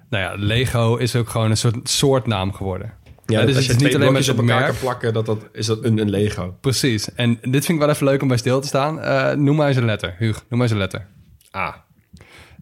Nou 0.10 0.24
ja, 0.24 0.46
Lego 0.46 0.96
is 0.96 1.16
ook 1.16 1.30
gewoon 1.30 1.50
een 1.50 1.58
soort 1.58 1.90
soortnaam 1.90 2.54
geworden. 2.54 2.94
ja, 3.26 3.38
dus 3.40 3.46
dus 3.46 3.56
als 3.56 3.68
het 3.68 3.76
is 3.76 3.82
niet 3.82 3.96
alleen 3.96 4.14
met 4.14 4.30
op 4.30 4.38
elkaar 4.38 4.60
merk. 4.60 4.72
kan 4.72 4.80
plakken, 4.80 5.14
dat, 5.14 5.26
dat, 5.26 5.48
is 5.52 5.66
dat 5.66 5.84
een, 5.84 5.98
een 5.98 6.10
Lego. 6.10 6.56
Precies. 6.62 7.14
En 7.14 7.34
dit 7.42 7.66
vind 7.66 7.70
ik 7.70 7.80
wel 7.80 7.90
even 7.90 8.06
leuk 8.06 8.22
om 8.22 8.28
bij 8.28 8.38
stil 8.38 8.62
te 8.62 8.68
staan. 8.68 9.00
Eh, 9.02 9.34
noem 9.34 9.56
maar 9.56 9.68
eens 9.68 9.78
een 9.78 9.86
letter. 9.86 10.16
Huug, 10.18 10.36
noem 10.36 10.46
maar 10.50 10.62
eens 10.62 10.72
een 10.72 10.78
letter. 10.78 11.08
A. 11.56 11.86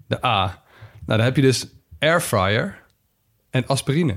De 0.08 0.26
A. 0.26 0.46
Nou, 0.46 0.52
dan 1.06 1.20
heb 1.20 1.36
je 1.36 1.42
dus 1.42 1.68
airfryer 2.00 2.84
en 3.50 3.68
aspirine. 3.68 4.16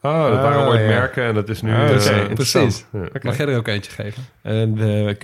Oh, 0.00 0.28
dat 0.28 0.40
waren 0.40 0.60
Ah, 0.62 0.68
ooit 0.68 0.80
ja. 0.80 0.86
merken 0.86 1.24
en 1.24 1.34
dat 1.34 1.48
is 1.48 1.62
nu... 1.62 1.72
Ah, 1.74 1.90
eh, 2.06 2.28
ja. 2.28 2.34
Precies. 2.34 2.84
Ja. 2.92 3.08
Mag 3.22 3.36
jij 3.36 3.46
er 3.46 3.56
ook 3.56 3.68
eentje 3.68 3.90
geven? 3.92 4.24
En 4.42 4.74
de 4.74 5.16
Q. 5.18 5.22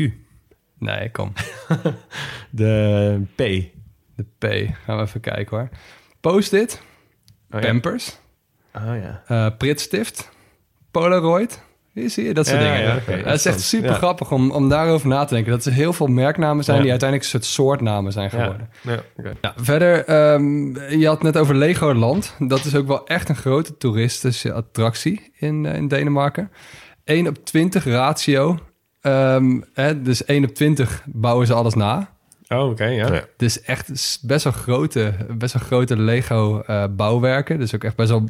Nee, 0.78 1.10
kom. 1.10 1.32
De 2.50 3.22
P. 3.34 3.38
De 4.16 4.24
P. 4.38 4.44
Gaan 4.84 4.96
we 4.96 5.02
even 5.02 5.20
kijken 5.20 5.56
hoor. 5.56 5.68
Post-it. 6.20 6.82
Oh, 7.50 7.60
ja. 7.60 7.66
Pampers. 7.66 8.18
Oh 8.72 8.82
ja. 9.02 9.22
eh 9.26 9.56
Pritstift. 9.58 10.30
Polaroid. 10.90 11.62
Zie 12.06 12.24
je, 12.24 12.34
dat 12.34 12.46
soort 12.46 12.62
Ja, 12.62 12.76
dingen. 12.76 13.02
ja, 13.06 13.28
het 13.30 13.34
is 13.34 13.46
echt 13.46 13.60
super 13.60 13.94
grappig 13.94 14.30
om, 14.32 14.50
om 14.50 14.68
daarover 14.68 15.08
na 15.08 15.24
te 15.24 15.34
denken. 15.34 15.52
Dat 15.52 15.64
er 15.64 15.72
heel 15.72 15.92
veel 15.92 16.06
merknamen 16.06 16.64
zijn 16.64 16.80
die 16.80 16.90
uiteindelijk 16.90 17.32
een 17.32 17.40
soort 17.40 17.52
soortnamen 17.52 18.12
zijn 18.12 18.30
geworden. 18.30 18.68
Ja. 18.82 18.98
Oké. 19.16 19.32
Ja, 19.40 19.52
verder, 19.56 20.04
ehm, 20.04 20.74
je 20.98 21.06
had 21.06 21.22
net 21.22 21.36
over 21.36 21.54
Legoland. 21.54 22.34
Dat 22.38 22.64
is 22.64 22.74
ook 22.74 22.86
wel 22.86 23.06
echt 23.06 23.28
een 23.28 23.36
grote 23.36 23.76
toeristische 23.76 24.52
attractie 24.52 25.30
in, 25.38 25.66
eh, 25.66 25.74
in 25.74 25.88
Denemarken. 25.88 26.50
1 27.04 27.26
op 27.26 27.44
20 27.44 27.84
ratio. 27.84 28.58
Ehm, 29.00 29.60
hè, 29.74 30.02
dus 30.02 30.22
1 30.26 30.44
op 30.44 30.54
20 30.54 31.02
bouwen 31.06 31.46
ze 31.46 31.54
alles 31.54 31.74
na. 31.74 32.16
Oh, 32.48 32.68
oké, 32.68 32.84
ja. 32.84 33.12
Ja. 33.12 33.24
Dus 33.36 33.62
echt 33.62 34.18
best 34.22 34.44
wel 34.44 34.52
grote, 34.52 35.14
best 35.30 35.52
wel 35.52 35.62
grote 35.62 35.96
Lego 35.96 36.60
eh, 36.60 36.84
bouwwerken. 36.90 37.58
Dus 37.58 37.74
ook 37.74 37.84
echt 37.84 37.96
best 37.96 38.10
wel 38.10 38.24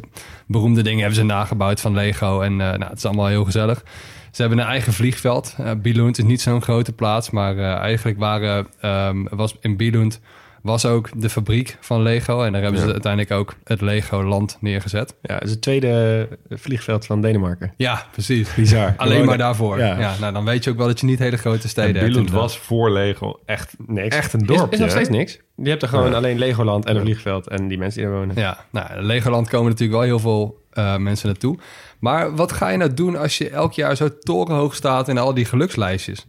beroemde 0.47 0.83
dingen 0.83 0.99
hebben 0.99 1.16
ze 1.16 1.23
nagebouwd 1.25 1.81
van 1.81 1.95
Lego. 1.95 2.41
En 2.41 2.53
eh, 2.53 2.59
nou, 2.59 2.83
het 2.85 2.97
is 2.97 3.05
allemaal 3.05 3.27
heel 3.27 3.45
gezellig. 3.45 3.85
Ze 4.31 4.41
hebben 4.41 4.59
een 4.59 4.66
eigen 4.66 4.93
vliegveld. 4.93 5.55
Eh 5.59 5.71
Billund 5.83 6.19
is 6.19 6.25
niet 6.25 6.41
zo'n 6.41 6.62
grote 6.62 6.93
plaats, 6.93 7.31
maar 7.31 7.59
eh, 7.59 7.75
eigenlijk 7.75 8.19
waren, 8.19 8.66
ehm, 8.81 9.25
was 9.31 9.57
in 9.61 9.77
Billund 9.77 10.21
was 10.63 10.87
ook 10.87 11.09
de 11.21 11.31
fabriek 11.31 11.77
van 11.81 12.03
Lego. 12.03 12.43
En 12.43 12.53
daar 12.53 12.63
hebben 12.63 12.81
ze 12.81 12.93
uiteindelijk 12.93 13.33
ook 13.33 13.55
het 13.65 13.81
Lego-land 13.81 14.57
neergezet. 14.61 15.15
Ja, 15.23 15.35
het 15.35 15.45
is 15.45 15.51
het 15.51 15.61
tweede 15.63 16.29
vliegveld 16.49 17.07
van 17.07 17.21
Denemarken. 17.21 17.73
Ja, 17.77 18.07
precies. 18.13 18.55
Bizar. 18.55 18.95
Alleen 18.97 19.25
maar 19.25 19.39
daarvoor. 19.39 19.79
Ja. 19.79 19.99
Ja. 19.99 20.15
nou, 20.21 20.33
dan 20.33 20.45
weet 20.45 20.65
je 20.65 20.71
ook 20.71 20.77
wel 20.77 20.87
dat 20.87 21.01
je 21.01 21.07
niet 21.07 21.19
hele 21.19 21.37
grote 21.37 21.63
En 21.63 21.69
steden 21.69 21.91
hebt. 21.91 22.05
Billund 22.07 22.19
inderdaad. 22.27 22.43
was 22.43 22.59
voor 22.59 22.91
Lego 22.91 23.41
echt, 23.45 23.75
Niks. 23.87 24.17
echt 24.17 24.33
een 24.33 24.41
Is, 24.41 24.47
dorpje. 24.47 24.71
is 24.73 24.79
nog 24.79 24.91
steeds 24.91 25.09
niks. 25.09 25.39
Je 25.57 25.69
hebt 25.71 25.83
er 25.83 25.89
gewoon 25.89 26.11
Ja. 26.11 26.17
alleen 26.17 26.39
Legoland 26.39 26.85
en 26.85 26.97
een 26.97 27.03
vliegveld 27.03 27.49
en 27.49 27.69
die 27.69 27.79
mensen 27.79 28.01
die 28.03 28.11
er 28.11 28.17
wonen. 28.19 28.37
Ja, 28.39 28.65
nou, 28.71 29.03
Legoland 29.03 29.49
komen 29.49 29.71
natuurlijk 29.71 29.99
wel 29.99 30.07
heel 30.09 30.19
veel 30.19 30.67
eh, 30.73 30.97
mensen 30.97 31.27
naartoe. 31.29 31.59
Maar 31.99 32.35
wat 32.37 32.53
ga 32.53 32.69
je 32.69 32.77
nou 32.77 32.95
doen 32.95 33.17
als 33.17 33.39
je 33.39 33.51
elk 33.51 33.73
jaar 33.73 33.97
zo 33.97 34.19
torenhoog 34.19 34.75
staat 34.75 35.09
in 35.09 35.19
al 35.19 35.35
die 35.35 35.45
gelukslijstjes? 35.45 36.27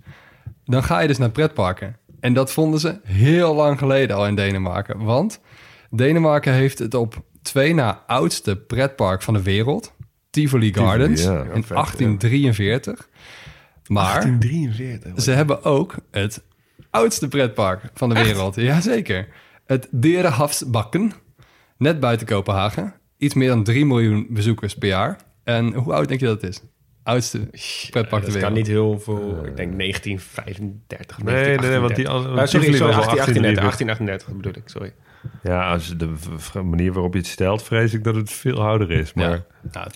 Dan 0.66 0.84
ga 0.84 1.00
je 1.00 1.08
dus 1.08 1.18
naar 1.18 1.30
pretparken. 1.30 1.96
En 2.20 2.34
dat 2.34 2.52
vonden 2.52 2.80
ze 2.80 3.00
heel 3.04 3.56
lang 3.56 3.78
geleden 3.78 4.16
al 4.16 4.28
in 4.28 4.36
Denemarken. 4.36 5.04
Want 5.04 5.40
Denemarken 5.90 6.54
heeft 6.54 6.80
het 6.80 6.94
op 6.94 7.24
twee 7.42 7.74
na 7.74 8.04
oudste 8.08 8.56
pretpark 8.56 9.22
van 9.22 9.34
de 9.34 9.42
wereld. 9.42 9.94
Tivoli 10.30 10.74
Gardens 10.74 11.24
ja. 11.24 11.32
in 11.32 11.38
Ja, 11.38 11.44
vet, 11.54 11.68
ja. 11.68 11.76
1843. 11.76 13.10
Maar 13.88 14.14
1843. 14.14 15.24
ze 15.24 15.32
hebben 15.32 15.64
ook 15.64 15.96
het 16.12 16.44
oudste 16.90 17.28
pretpark 17.28 17.82
van 17.94 18.10
de 18.10 18.16
wereld. 18.24 18.56
Jazeker. 18.56 19.28
Het 19.66 19.88
Derenhafsbakken, 19.92 21.12
net 21.78 22.00
buiten 22.00 22.28
Kopenhagen. 22.28 22.94
Iets 23.18 23.34
meer 23.34 23.50
dan 23.50 23.64
3 23.64 23.86
miljoen 23.86 24.28
bezoekers 24.30 24.76
per 24.76 24.88
jaar. 24.88 25.18
En 25.44 25.74
hoe 25.74 25.94
oud 25.94 26.08
denk 26.08 26.20
je 26.20 26.26
dat 26.26 26.42
het 26.42 26.50
is? 26.50 26.62
Oudste 27.10 27.38
pretpark 27.89 28.24
ter 28.24 28.32
dat 28.32 28.41
kan 28.41 28.53
wereld. 28.53 28.53
niet 28.53 28.68
heel 28.68 28.99
veel. 28.99 29.45
Ik 29.45 29.55
denk 29.57 29.78
1935. 29.78 31.24
Nee, 31.24 31.36
nee, 31.36 31.70
nee, 31.70 31.80
want 31.80 31.95
die 31.95 32.05
1938. 32.05 32.07
andere- 32.07 32.41
Ah, 32.41 32.47
sorry, 32.47 32.66
sorry, 32.76 32.93
was 32.95 33.05
al 33.05 33.12
1838, 33.12 33.64
1838. 33.64 33.64
1838 33.64 34.36
bedoel 34.36 34.55
ik, 34.55 34.70
sorry. 34.70 34.93
Ja, 35.43 35.72
als 35.72 35.97
de 35.97 36.64
manier 36.64 36.93
waarop 36.93 37.14
je 37.14 37.20
het 37.20 37.28
stelt, 37.28 37.64
vrees 37.64 37.93
ik 37.93 38.03
dat 38.03 38.16
het 38.16 38.32
veel 38.32 38.62
ouder 38.62 38.91
is. 38.91 39.14
Maar 39.14 39.30
Ja. 39.30 39.45
Nou, 39.72 39.88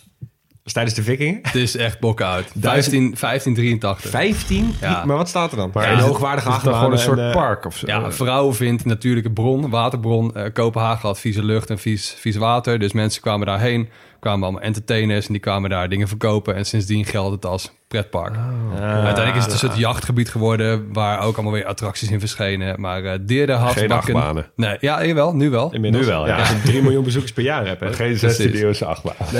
Dat 0.65 0.71
is 0.71 0.73
tijdens 0.73 0.95
de 0.95 1.03
vikingen. 1.11 1.39
het 1.41 1.55
is 1.55 1.75
echt 1.75 1.99
bokken. 1.99 2.25
Duizend- 2.53 2.59
15, 2.63 3.15
1583. 3.17 4.09
15? 4.09 4.73
Ja. 4.81 5.05
Maar 5.05 5.17
wat 5.17 5.29
staat 5.29 5.51
er 5.51 5.57
dan? 5.57 5.69
Maar 5.73 5.91
een 5.91 5.99
hoogwaardige 5.99 6.49
is 6.49 6.55
gewoon 6.55 6.91
een 6.91 6.97
soort 6.99 7.19
en, 7.19 7.27
eh, 7.27 7.33
park 7.33 7.65
of 7.65 7.77
zo? 7.77 7.87
Ja, 7.87 8.11
vrouwen 8.11 8.55
vindt 8.55 8.85
natuurlijke 8.85 9.31
bron, 9.31 9.69
waterbron. 9.69 10.35
Eh, 10.35 10.53
Kopenhagen 10.53 11.07
had 11.07 11.19
vieze 11.19 11.43
lucht 11.43 11.69
en 11.69 11.79
vies, 11.79 12.15
vies 12.17 12.35
water. 12.35 12.79
Dus 12.79 12.91
mensen 12.93 13.21
kwamen 13.21 13.47
daarheen, 13.47 13.89
kwamen 14.23 14.43
allemaal 14.43 14.61
entertainers... 14.61 15.25
en 15.25 15.31
die 15.31 15.41
kwamen 15.41 15.69
daar 15.69 15.89
dingen 15.89 16.07
verkopen. 16.07 16.55
En 16.55 16.65
sindsdien 16.65 17.05
geldt 17.05 17.31
het 17.31 17.45
als 17.45 17.71
pretpark. 17.87 18.35
Uiteindelijk 18.79 19.35
is 19.35 19.43
het 19.43 19.51
dus 19.51 19.61
het 19.61 19.77
jachtgebied 19.77 20.29
geworden... 20.29 20.93
waar 20.93 21.19
ook 21.21 21.35
allemaal 21.35 21.53
weer 21.53 21.65
attracties 21.65 22.11
in 22.11 22.19
verschenen. 22.19 22.81
Maar 22.81 23.03
eh 23.03 23.19
Deerde 23.21 23.53
Geen 23.53 23.61
Hafsbakken... 23.61 23.95
achtbanen. 24.15 24.51
Nee, 24.55 24.77
ja, 24.79 25.05
jawel, 25.05 25.35
nu 25.35 25.49
wel. 25.49 25.73
Inmiddels. 25.73 26.05
Nu 26.05 26.11
wel, 26.11 26.27
ja. 26.27 26.37
Als 26.37 26.49
je 26.49 26.61
3 26.61 26.81
miljoen 26.81 27.03
bezoekers 27.03 27.33
per 27.33 27.43
jaar 27.43 27.65
hebt, 27.67 27.79
hè? 27.79 27.93
Geen. 27.93 28.17
16e 28.17 28.53
eeuwse 28.53 28.85
achtbaan. 28.85 29.15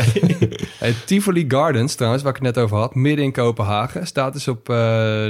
Het 0.80 1.08
Tivoli 1.08 1.46
Gardens, 1.48 1.96
trouwens, 1.96 2.24
waar 2.24 2.36
ik 2.36 2.44
het 2.44 2.56
net 2.56 2.64
over 2.64 2.78
had, 2.78 2.96
midden 2.96 3.26
in 3.26 3.32
Kopenhagen, 3.32 4.08
staat 4.08 4.34
dus 4.34 4.48
op 4.48 4.70
eh, 4.70 4.76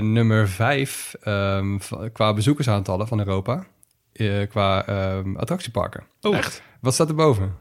nummer 0.02 0.50
5 0.50 1.16
qua 2.14 2.34
bezoekersaantallen 2.34 3.08
van 3.08 3.20
Europa. 3.20 3.66
eh, 4.14 4.50
qua 4.50 4.86
ehm, 4.86 5.36
attractieparken. 5.36 6.04
Oh, 6.22 6.36
echt? 6.36 6.62
Wat 6.82 6.94
staat 6.94 7.10
er 7.10 7.16
boven? 7.16 7.54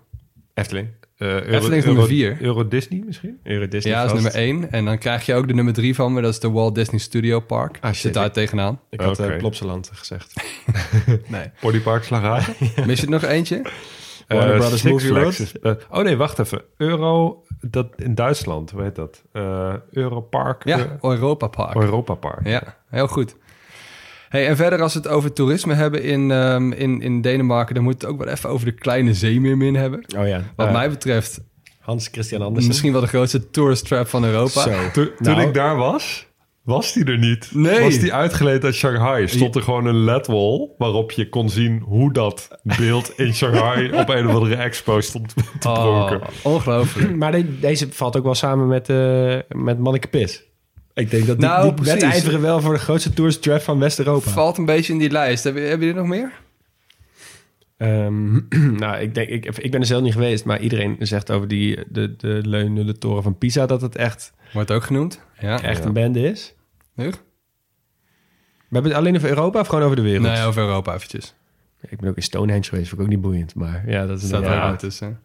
Efteling. 0.54 0.88
Eh, 1.22 1.28
Euro, 1.28 1.38
Efteling 1.46 1.64
is 1.64 1.70
Euro- 1.72 1.86
nummer 1.86 2.06
vier. 2.06 2.36
Euro 2.40 2.68
Disney 2.68 3.02
misschien? 3.06 3.38
Euro 3.42 3.68
Disney 3.68 3.92
ja, 3.92 4.02
dat 4.06 4.16
is 4.16 4.22
vast. 4.22 4.34
nummer 4.36 4.62
1. 4.64 4.70
En 4.70 4.84
dan 4.84 4.98
krijg 4.98 5.26
je 5.26 5.34
ook 5.34 5.48
de 5.48 5.54
nummer 5.54 5.74
3 5.74 5.94
van 5.94 6.12
me, 6.12 6.20
dat 6.20 6.30
is 6.32 6.40
de 6.40 6.50
Walt 6.50 6.74
Disney 6.74 7.00
Studio 7.00 7.40
Park. 7.40 7.78
Ah, 7.80 7.90
shit. 7.90 8.00
Zit 8.00 8.14
daar 8.14 8.30
tegenaan. 8.32 8.80
Ik 8.90 9.00
had 9.00 9.18
eh, 9.18 9.36
Plopsaland 9.36 9.90
gezegd. 9.94 10.32
Nee. 11.28 11.50
Bodypark 11.60 12.04
Slagharen? 12.04 12.54
Mis 12.86 13.00
je 13.00 13.06
er 13.06 13.12
nog 13.12 13.22
eentje? 13.24 13.62
Warner 14.28 14.50
Eh, 14.52 14.58
Brothers 14.58 14.80
Six 14.80 14.92
Movie 14.92 15.08
Flags 15.08 15.52
oh 15.90 16.02
nee, 16.02 16.16
wacht 16.16 16.38
even. 16.38 16.62
Euro, 16.76 17.42
dat 17.60 17.86
in 17.96 18.14
Duitsland, 18.14 18.70
hoe 18.70 18.82
heet 18.82 18.94
dat? 18.94 19.22
Eh 19.32 19.74
Europark? 19.90 20.64
Ja, 20.64 20.98
Europa 21.00 21.46
Park. 21.46 21.74
Europa 21.74 22.14
Park. 22.14 22.46
Ja, 22.46 22.76
heel 22.88 23.08
goed. 23.08 23.36
Hey, 24.32 24.46
en 24.48 24.56
verder 24.56 24.82
als 24.82 24.92
we 24.94 24.98
het 24.98 25.08
over 25.08 25.32
toerisme 25.32 25.74
hebben 25.74 26.02
in, 26.02 26.30
ehm, 26.30 26.72
in, 26.72 27.00
in 27.00 27.20
Denemarken... 27.20 27.74
dan 27.74 27.84
moet 27.84 27.92
het 27.92 28.06
ook 28.06 28.18
wel 28.24 28.28
even 28.32 28.48
over 28.50 28.66
de 28.66 28.72
kleine 28.72 29.14
zeemeermin 29.14 29.74
hebben. 29.74 30.04
Oh 30.18 30.26
ja. 30.26 30.42
Wat 30.56 30.66
Eh, 30.66 30.72
mij 30.72 30.90
betreft 30.90 31.40
Hans 31.80 32.08
Christian 32.12 32.42
Andersen. 32.42 32.68
misschien 32.70 32.92
wel 32.92 33.00
de 33.00 33.06
grootste 33.06 33.50
tourist 33.50 33.86
trap 33.86 34.06
van 34.08 34.24
Europa. 34.24 34.60
Zo. 34.62 34.70
Toen, 34.92 35.10
toen 35.22 35.34
Nou. 35.34 35.46
ik 35.46 35.54
daar 35.54 35.76
was, 35.76 36.26
was 36.62 36.92
die 36.92 37.04
er 37.04 37.18
niet. 37.18 37.50
Nee. 37.54 37.80
Was 37.80 37.98
die 37.98 38.12
uitgeleend 38.14 38.64
uit 38.64 38.74
Shanghai. 38.74 39.28
Stond 39.28 39.54
er 39.56 39.62
gewoon 39.62 39.86
een 39.86 40.04
ledwall 40.04 40.68
waarop 40.78 41.10
je 41.10 41.28
kon 41.28 41.50
zien 41.50 41.80
hoe 41.84 42.12
dat 42.12 42.48
beeld 42.78 43.12
in 43.18 43.34
Shanghai 43.34 43.92
op 44.00 44.08
een 44.08 44.26
of 44.28 44.34
andere 44.34 44.54
expo 44.56 45.00
stond 45.00 45.34
te 45.60 45.68
Oh, 45.68 46.06
pronken. 46.06 46.28
ongelooflijk. 46.42 47.16
Maar 47.16 47.32
de- 47.32 47.58
deze 47.58 47.88
valt 47.90 48.16
ook 48.16 48.24
wel 48.24 48.34
samen 48.34 48.66
met, 48.68 48.88
eh 48.88 49.36
met 49.48 49.78
Manneke 49.78 50.08
Pis. 50.08 50.50
Ik 50.94 51.10
denk 51.10 51.26
dat 51.26 51.38
die, 51.38 51.46
Nou, 51.48 51.62
die 51.64 51.74
precies. 51.74 51.92
wedijveren 51.92 52.40
wel 52.40 52.60
voor 52.60 52.72
de 52.74 52.80
grootste 52.80 53.12
tourist 53.12 53.42
trap 53.42 53.60
van 53.60 53.78
West-Europa. 53.78 54.30
Valt 54.30 54.58
een 54.58 54.64
beetje 54.64 54.92
in 54.92 54.98
die 54.98 55.10
lijst. 55.10 55.44
Hebben, 55.44 55.62
hebben 55.68 55.86
jullie 55.86 56.02
er 56.02 56.08
nog 56.08 56.16
meer? 56.18 56.32
Ehm, 57.76 58.32
nou, 58.82 58.96
ik, 59.00 59.14
denk, 59.14 59.28
ik, 59.28 59.46
ik 59.58 59.70
ben 59.70 59.80
er 59.80 59.86
zelf 59.86 60.02
niet 60.02 60.12
geweest, 60.12 60.44
maar 60.44 60.60
iedereen 60.60 60.96
zegt 60.98 61.30
over 61.30 61.48
die, 61.48 61.78
de, 61.88 62.16
de 62.16 62.40
leunende 62.44 62.98
toren 62.98 63.22
van 63.22 63.38
Pisa 63.38 63.66
dat 63.66 63.80
het 63.80 63.96
echt, 63.96 64.32
Wordt 64.52 64.70
ook 64.70 64.82
genoemd. 64.82 65.20
Ja. 65.40 65.62
echt 65.62 65.84
een 65.84 65.92
bende 65.92 66.20
is. 66.20 66.54
We 66.94 68.78
hebben 68.78 68.90
het 68.90 69.00
alleen 69.00 69.16
over 69.16 69.28
Europa 69.28 69.60
of 69.60 69.66
gewoon 69.66 69.84
over 69.84 69.96
de 69.96 70.02
wereld? 70.02 70.22
Nee, 70.26 70.44
over 70.44 70.62
Europa 70.62 70.94
eventjes. 70.94 71.34
Ik 71.88 72.00
ben 72.00 72.10
ook 72.10 72.16
in 72.16 72.22
Stonehenge 72.22 72.64
geweest, 72.64 72.88
vind 72.88 73.00
ik 73.00 73.06
ook 73.06 73.12
niet 73.12 73.20
boeiend. 73.20 73.54
Maar 73.54 73.82
ja, 73.86 74.06
dat 74.06 74.18
is 74.20 74.26
Staat 74.26 74.42
een 74.42 74.48
er 74.48 74.54
Ja. 74.54 74.76
tussen. 74.76 75.20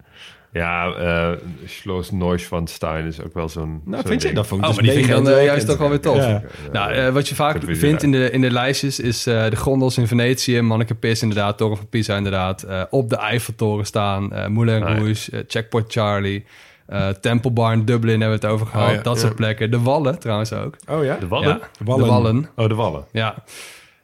Ja, 0.57 0.91
eh 0.93 1.29
Schloss 1.65 2.11
Neuschwanstein 2.11 3.05
is 3.05 3.21
ook 3.23 3.33
wel 3.33 3.49
zo'n 3.49 3.81
Nou, 3.85 4.03
vind 4.07 4.21
je 4.21 4.33
dat? 4.33 4.47
Vond 4.47 4.61
ik 4.61 4.67
Oh, 4.69 4.75
dus 4.75 4.83
maar 4.85 4.93
die 4.93 5.03
vind 5.05 5.17
je 5.17 5.23
dan 5.23 5.33
eh, 5.33 5.45
juist 5.45 5.67
toch 5.67 5.77
wel 5.77 5.89
weer 5.89 5.99
tof. 5.99 6.15
Ja. 6.17 6.41
Nou, 6.71 6.91
eh, 6.91 7.09
wat 7.09 7.27
je 7.29 7.35
vaak 7.35 7.57
vindt 7.67 8.03
in 8.03 8.11
de, 8.11 8.31
in 8.31 8.41
de 8.41 8.51
lijstjes 8.51 8.99
is 8.99 9.27
eh, 9.27 9.49
de 9.49 9.55
gondels 9.55 9.97
in 9.97 10.07
Venetië, 10.07 10.61
Manneke 10.61 10.95
Pis 10.95 11.21
inderdaad, 11.21 11.57
Toren 11.57 11.77
van 11.77 11.89
Pisa 11.89 12.15
inderdaad, 12.17 12.63
eh, 12.63 12.81
op 12.89 13.09
de 13.09 13.17
Eiffeltoren 13.17 13.85
staan, 13.85 14.33
eh 14.33 14.47
Moulin 14.47 14.83
Ah, 14.83 14.89
ja. 14.89 14.95
Rouge, 14.95 15.45
Checkpoint 15.47 15.91
Charlie, 15.91 16.45
eh 16.87 17.07
Temple 17.09 17.51
Bar 17.51 17.73
in 17.73 17.85
Dublin 17.85 18.21
hebben 18.21 18.39
we 18.39 18.45
het 18.45 18.53
over 18.55 18.67
gehad, 18.67 18.89
Oh, 18.89 18.95
ja. 18.95 19.01
dat 19.01 19.15
Ja. 19.15 19.21
soort 19.21 19.35
plekken. 19.35 19.71
De 19.71 19.79
Wallen 19.81 20.19
trouwens 20.19 20.53
ook. 20.53 20.75
Oh 20.89 21.03
ja? 21.03 21.17
De 21.19 21.27
Wallen? 21.27 21.47
Ja, 21.47 21.59
Wallen. 21.83 22.03
De 22.03 22.09
Wallen, 22.11 22.49
Oh, 22.55 22.67
de 22.67 22.75
Wallen. 22.75 23.05
ja. 23.11 23.35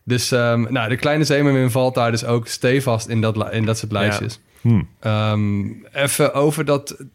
Dus 0.06 0.32
um, 0.32 0.68
nou, 0.70 0.90
de 0.90 0.96
kleine 0.96 1.24
zeemermin 1.24 1.72
valt 1.72 1.96
daar 1.96 2.12
dus 2.12 2.26
ook 2.26 2.48
stevast 2.48 3.08
in 3.08 3.22
dat, 3.22 3.52
in 3.52 3.66
dat 3.66 3.78
soort 3.78 3.92
lijstjes. 3.92 4.40
Hm. 4.64 4.82
Ehm, 5.00 5.72
even 5.94 6.34
over 6.34 6.66
dat 6.66 7.06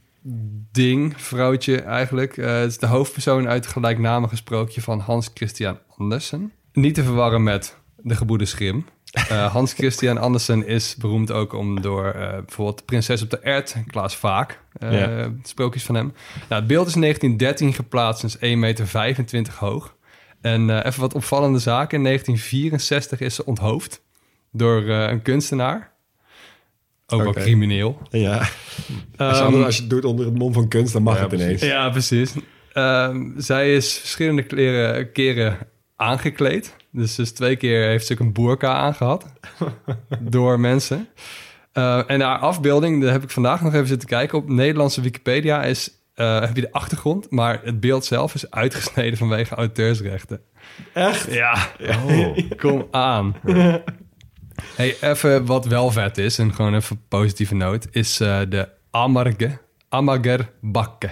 ding, 0.73 1.15
vrouwtje 1.17 1.81
eigenlijk. 1.81 2.37
Eh, 2.37 2.59
het 2.59 2.71
is 2.71 2.79
de 2.79 2.87
hoofdpersoon 2.87 3.49
uit 3.49 3.65
het 3.65 3.73
gelijknamige 3.73 4.37
sprookje 4.37 4.81
van 4.81 5.01
Hans 5.01 5.31
Christian 5.35 5.79
Andersen. 5.97 6.53
Niet 6.73 6.95
te 6.95 7.03
verwarren 7.03 7.43
met 7.43 7.77
de 7.97 8.17
geboede 8.17 8.45
Schrim. 8.45 8.87
Eh, 9.13 9.53
Hans 9.55 9.73
Christian 9.73 10.19
Andersen 10.19 10.67
is 10.67 10.97
beroemd 10.97 11.33
ook 11.33 11.53
om 11.53 11.81
door 11.81 12.07
eh, 12.07 12.31
bijvoorbeeld 12.31 12.85
Prinses 12.85 13.23
op 13.23 13.31
de 13.31 13.39
Ert, 13.39 13.77
Klaas 13.87 14.17
Vaak, 14.17 14.61
sprookjes 15.43 15.85
van 15.85 15.95
hem. 15.95 16.13
Nou, 16.49 16.61
het 16.61 16.67
beeld 16.67 16.87
is 16.87 16.95
in 16.95 17.01
1913 17.01 17.73
geplaatst 17.73 18.23
en 18.23 18.29
is 18.29 18.57
1,25 18.57 18.59
meter 18.59 19.55
hoog. 19.59 19.97
En 20.41 20.87
even 20.87 21.01
wat 21.01 21.15
opvallende 21.15 21.59
zaken. 21.59 21.99
In 21.99 22.05
1964 22.05 23.21
is 23.21 23.35
ze 23.35 23.45
onthoofd 23.45 24.03
door 24.53 24.83
een 24.89 25.23
kunstenaar. 25.23 25.93
Ook 27.11 27.23
wel 27.23 27.33
crimineel. 27.33 27.99
Ja. 28.11 28.37
Als, 29.17 29.39
je, 29.39 29.45
Ehm, 29.45 29.63
als 29.63 29.75
je 29.77 29.81
het 29.81 29.91
doet 29.91 30.05
onder 30.05 30.27
het 30.27 30.35
mom 30.39 30.53
van 30.53 30.69
kunst, 30.69 30.93
dan 30.93 31.03
mag 31.03 31.17
Ja, 31.17 31.23
het 31.23 31.33
ineens. 31.33 31.63
Ja, 31.63 31.91
precies. 31.91 32.33
Ehm, 32.73 33.31
zij 33.37 33.75
is 33.75 33.99
verschillende 33.99 34.43
kleren, 34.43 35.13
keren 35.13 35.59
aangekleed. 35.97 36.77
Dus, 36.93 37.15
dus 37.15 37.33
twee 37.33 37.57
keer 37.57 37.89
heeft 37.89 38.07
ze 38.07 38.13
ook 38.13 38.19
een 38.19 38.33
boerka 38.33 38.73
aangehad 38.73 39.27
door 40.21 40.61
mensen. 40.61 41.09
Eh, 41.73 42.03
en 42.07 42.21
haar 42.21 42.39
afbeelding, 42.39 43.03
daar 43.03 43.13
heb 43.13 43.23
ik 43.23 43.31
vandaag 43.31 43.61
nog 43.63 43.75
even 43.75 43.87
zitten 43.87 44.09
kijken. 44.09 44.39
Op 44.39 44.49
Nederlandse 44.49 45.01
Wikipedia 45.01 45.63
is, 45.65 45.91
eh, 46.15 46.41
heb 46.41 46.55
je 46.57 46.61
de 46.61 46.73
achtergrond, 46.73 47.31
maar 47.31 47.61
het 47.65 47.81
beeld 47.81 48.05
zelf 48.05 48.35
is 48.35 48.51
uitgesneden 48.51 49.19
vanwege 49.19 49.55
auteursrechten. 49.55 50.41
Echt? 50.95 51.33
Ja, 51.33 51.69
Oh. 52.07 52.37
kom 52.57 52.87
aan. 52.91 53.35
Hey, 54.63 54.97
even 55.01 55.45
wat 55.45 55.67
wel 55.67 55.91
vet 55.91 56.19
is, 56.19 56.39
en 56.39 56.55
gewoon 56.55 56.75
even 56.75 56.97
een 56.97 57.03
positieve 57.09 57.55
noot, 57.55 57.87
is 57.91 58.21
eh, 58.21 58.41
de 58.49 58.69
Amarge, 58.91 59.59
Amager 59.89 60.51
Bakke. 60.61 61.11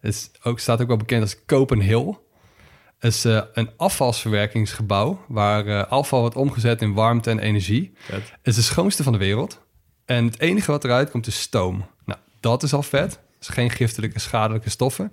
Het 0.00 0.14
is 0.14 0.30
ook, 0.42 0.58
staat 0.58 0.80
ook 0.80 0.88
wel 0.88 0.96
bekend 0.96 1.22
als 1.22 1.44
Copenhill. 1.46 2.16
Het 2.98 3.12
is 3.12 3.24
eh, 3.24 3.40
een 3.52 3.70
afvalsverwerkingsgebouw 3.76 5.24
waar 5.28 5.66
eh, 5.66 5.90
afval 5.90 6.20
wordt 6.20 6.36
omgezet 6.36 6.82
in 6.82 6.94
warmte 6.94 7.30
en 7.30 7.38
energie. 7.38 7.92
Het 8.06 8.32
is 8.42 8.54
de 8.54 8.62
schoonste 8.62 9.02
van 9.02 9.12
de 9.12 9.18
wereld. 9.18 9.60
En 10.04 10.24
het 10.24 10.40
enige 10.40 10.70
wat 10.70 10.84
eruit 10.84 11.10
komt 11.10 11.26
is 11.26 11.40
stoom. 11.40 11.86
Nou, 12.04 12.18
dat 12.40 12.62
is 12.62 12.72
al 12.72 12.82
vet. 12.82 13.10
Het 13.10 13.40
is 13.40 13.48
geen 13.48 13.70
giftige, 13.70 14.18
schadelijke 14.18 14.70
stoffen. 14.70 15.12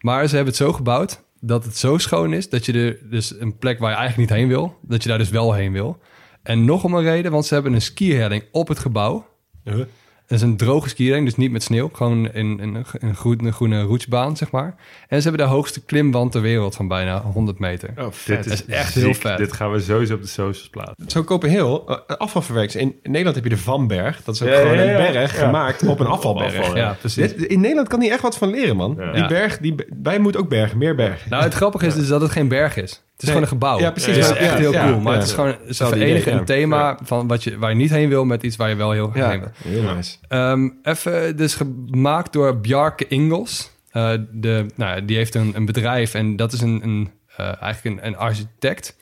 Maar 0.00 0.26
ze 0.26 0.34
hebben 0.34 0.54
het 0.54 0.62
zo 0.62 0.72
gebouwd 0.72 1.22
dat 1.40 1.64
het 1.64 1.76
zo 1.76 1.98
schoon 1.98 2.32
is 2.32 2.48
dat 2.48 2.66
je 2.66 2.72
er 2.72 3.10
dus 3.10 3.40
een 3.40 3.58
plek 3.58 3.78
waar 3.78 3.90
je 3.90 3.96
eigenlijk 3.96 4.30
niet 4.30 4.38
heen 4.38 4.48
wil, 4.48 4.78
dat 4.82 5.02
je 5.02 5.08
daar 5.08 5.18
dus 5.18 5.30
wel 5.30 5.52
heen 5.52 5.72
wil. 5.72 5.98
En 6.44 6.64
nog 6.64 6.84
om 6.84 6.94
een 6.94 7.02
reden, 7.02 7.32
want 7.32 7.46
ze 7.46 7.54
hebben 7.54 7.72
een 7.72 7.82
skierhelling 7.82 8.42
op 8.52 8.68
het 8.68 8.78
gebouw. 8.78 9.26
Het 9.64 10.32
is 10.32 10.42
een 10.42 10.56
droge 10.56 10.88
skierhelling, 10.88 11.26
dus 11.26 11.36
niet 11.36 11.50
met 11.50 11.62
sneeuw. 11.62 11.90
Gewoon 11.92 12.32
in, 12.32 12.60
in 12.60 12.74
een, 12.74 12.84
een 12.98 13.14
groene, 13.16 13.52
groene 13.52 13.82
roetsbaan, 13.82 14.36
zeg 14.36 14.50
maar. 14.50 14.74
En 15.08 15.22
ze 15.22 15.28
hebben 15.28 15.46
de 15.46 15.52
hoogste 15.52 15.84
klimwand 15.84 16.32
ter 16.32 16.40
wereld 16.40 16.74
van 16.76 16.88
bijna 16.88 17.22
100 17.22 17.58
meter. 17.58 17.90
Oh, 17.98 18.06
Dit 18.26 18.46
is, 18.46 18.52
is 18.52 18.64
echt 18.66 18.92
ziek. 18.92 19.02
heel 19.04 19.14
vet. 19.14 19.38
Dit 19.38 19.52
gaan 19.52 19.70
we 19.72 19.80
sowieso 19.80 20.14
op 20.14 20.20
de 20.20 20.26
socials 20.26 20.68
plaatsen. 20.68 21.10
Zo 21.10 21.22
Kopenhill, 21.22 21.80
uh, 21.88 21.96
afvalverwerkers. 22.06 22.76
In 22.76 22.94
Nederland 23.02 23.34
heb 23.34 23.44
je 23.44 23.50
de 23.50 23.56
Vanberg. 23.58 24.22
Dat 24.24 24.34
is 24.34 24.42
ook 24.42 24.48
Ja, 24.48 24.56
gewoon 24.56 24.76
ja, 24.76 24.82
ja. 24.82 25.06
een 25.06 25.12
berg 25.12 25.32
Ja. 25.38 25.44
gemaakt 25.44 25.86
op 25.86 26.00
een 26.00 26.06
afvalberg. 26.06 26.58
Afval, 26.58 26.76
Ja, 26.76 26.96
precies. 27.00 27.34
Dit- 27.34 27.42
in 27.46 27.60
Nederland 27.60 27.88
kan 27.88 28.00
hier 28.00 28.12
echt 28.12 28.22
wat 28.22 28.36
van 28.38 28.50
leren, 28.50 28.76
man. 28.76 28.94
Ja. 28.98 29.12
Die 29.12 29.26
berg, 29.26 29.58
die, 29.58 29.74
wij 30.02 30.18
moeten 30.18 30.40
ook 30.40 30.48
bergen, 30.48 30.78
meer 30.78 30.94
bergen. 30.94 31.30
Nou, 31.30 31.42
het 31.42 31.54
grappige 31.54 31.86
is 31.86 31.94
dus 31.94 32.08
dat 32.08 32.20
het 32.20 32.30
geen 32.30 32.48
berg 32.48 32.76
is. 32.76 33.02
Het 33.14 33.22
is 33.22 33.28
Nee. 33.28 33.36
gewoon 33.36 33.42
een 33.42 33.48
gebouw. 33.48 33.78
Ja, 33.78 33.90
precies. 33.90 34.16
Het 34.16 34.24
is 34.24 34.30
Ja, 34.30 34.36
echt 34.36 34.50
ja, 34.52 34.56
heel 34.58 34.72
ja, 34.72 34.86
cool. 34.86 35.00
Maar 35.00 35.12
ja. 35.12 35.18
het 35.18 35.28
is 35.28 35.34
gewoon 35.34 35.54
verenigen 35.68 36.20
idee, 36.20 36.32
een 36.32 36.44
thema 36.44 36.98
van 37.02 37.26
wat 37.28 37.44
je, 37.44 37.58
waar 37.58 37.70
je 37.70 37.76
niet 37.76 37.90
heen 37.90 38.08
wil 38.08 38.24
met 38.24 38.42
iets 38.42 38.56
waar 38.56 38.68
je 38.68 38.74
wel 38.74 38.90
heel 38.90 39.08
graag 39.08 39.30
heen 39.30 39.40
wil. 39.40 39.50
heel 39.72 39.94
nice. 39.94 40.16
Ehm, 40.28 40.68
even, 40.82 41.36
dus 41.36 41.54
gemaakt 41.54 42.32
door 42.32 42.60
Bjarke 42.60 43.08
Ingels. 43.08 43.70
Eh, 43.90 44.12
de, 44.30 44.66
nou, 44.74 45.04
die 45.04 45.16
heeft 45.16 45.34
een, 45.34 45.52
een 45.54 45.64
bedrijf 45.64 46.14
en 46.14 46.36
dat 46.36 46.52
is 46.52 46.60
een, 46.60 46.80
een, 46.82 47.10
eh, 47.36 47.62
eigenlijk 47.62 47.84
een, 47.84 48.06
een 48.06 48.16
architect. 48.16 48.96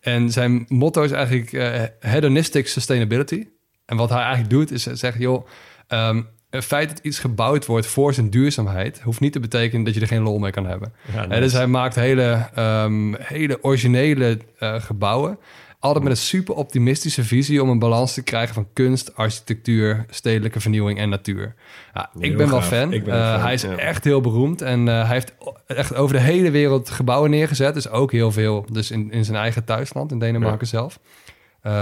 En 0.00 0.30
zijn 0.30 0.64
motto 0.68 1.02
is 1.02 1.10
eigenlijk 1.10 1.52
eh, 1.52 1.82
hedonistic 2.00 2.68
sustainability. 2.68 3.46
En 3.86 3.96
wat 3.96 4.08
hij 4.08 4.18
eigenlijk 4.18 4.50
doet 4.50 4.70
is 4.70 4.82
zeggen, 4.82 5.20
joh, 5.20 5.46
ehm, 5.88 6.22
het 6.50 6.64
feit 6.64 6.88
dat 6.88 6.98
iets 7.02 7.18
gebouwd 7.18 7.66
wordt 7.66 7.86
voor 7.86 8.14
zijn 8.14 8.30
duurzaamheid... 8.30 9.00
hoeft 9.00 9.20
niet 9.20 9.32
te 9.32 9.40
betekenen 9.40 9.84
dat 9.84 9.94
je 9.94 10.00
er 10.00 10.06
geen 10.06 10.22
lol 10.22 10.38
mee 10.38 10.50
kan 10.50 10.66
hebben. 10.66 10.92
En 11.28 11.40
dus 11.40 11.52
hij 11.52 11.66
maakt 11.66 11.94
hele, 11.94 12.48
ehm, 12.54 13.14
hele 13.18 13.58
originele 13.64 14.38
eh, 14.58 14.74
gebouwen. 14.80 15.38
Altijd 15.80 16.04
met 16.04 16.12
een 16.12 16.18
super 16.18 16.54
optimistische 16.54 17.24
visie 17.24 17.62
om 17.62 17.68
een 17.68 17.78
balans 17.78 18.14
te 18.14 18.22
krijgen 18.22 18.54
van 18.54 18.68
kunst, 18.72 19.16
architectuur, 19.16 20.04
stedelijke 20.10 20.60
vernieuwing 20.60 20.98
en 20.98 21.08
natuur. 21.08 21.54
Ja, 21.94 22.10
ik 22.18 22.36
ben 22.36 22.50
wel 22.50 22.62
fan. 22.62 22.90
Ben 22.90 23.06
Eh, 23.06 23.32
fan, 23.32 23.40
hij 23.40 23.54
is 23.54 23.62
ja. 23.62 23.76
echt 23.76 24.04
heel 24.04 24.20
beroemd 24.20 24.62
en 24.62 24.88
eh, 24.88 24.94
hij 24.94 25.14
heeft 25.14 25.34
echt 25.66 25.94
over 25.94 26.16
de 26.16 26.22
hele 26.22 26.50
wereld 26.50 26.90
gebouwen 26.90 27.30
neergezet. 27.30 27.74
Dus 27.74 27.88
ook 27.88 28.12
heel 28.12 28.32
veel 28.32 28.66
dus 28.72 28.90
in, 28.90 29.10
in 29.10 29.24
zijn 29.24 29.36
eigen 29.36 29.64
thuisland, 29.64 30.12
in 30.12 30.18
Denemarken 30.18 30.66
zelf. 30.66 30.98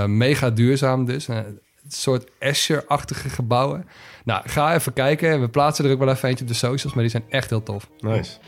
Mega 0.06 0.50
duurzaam 0.50 1.04
dus. 1.04 1.28
Een 1.28 1.60
soort 1.88 2.30
Escher-achtige 2.38 3.28
gebouwen. 3.28 3.86
Nou, 4.26 4.48
ga 4.48 4.74
even 4.74 4.92
kijken. 4.92 5.40
We 5.40 5.48
plaatsen 5.48 5.84
er 5.84 5.90
ook 5.92 5.98
wel 5.98 6.08
even 6.08 6.28
eentje 6.28 6.44
op 6.44 6.50
de 6.50 6.56
socials, 6.56 6.94
maar 6.94 7.02
die 7.02 7.10
zijn 7.12 7.24
echt 7.28 7.50
heel 7.50 7.62
tof. 7.62 7.90
Nice. 7.98 8.38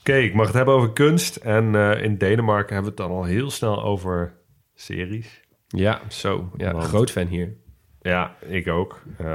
Oké, 0.00 0.14
ik 0.16 0.34
mag 0.34 0.46
het 0.46 0.54
hebben 0.54 0.74
over 0.74 0.92
kunst. 0.92 1.36
En 1.36 1.74
eh, 1.74 2.02
in 2.02 2.16
Denemarken 2.18 2.74
hebben 2.74 2.94
we 2.96 3.02
het 3.02 3.08
dan 3.10 3.18
al 3.18 3.24
heel 3.24 3.50
snel 3.50 3.82
over 3.82 4.34
series. 4.74 5.40
Ja, 5.68 6.00
zo. 6.08 6.50
Ja, 6.56 6.72
Want- 6.72 6.84
groot 6.84 7.10
fan 7.10 7.26
hier. 7.26 7.56
Ja, 8.02 8.36
ik 8.46 8.68
ook. 8.68 9.02
Eh, 9.18 9.26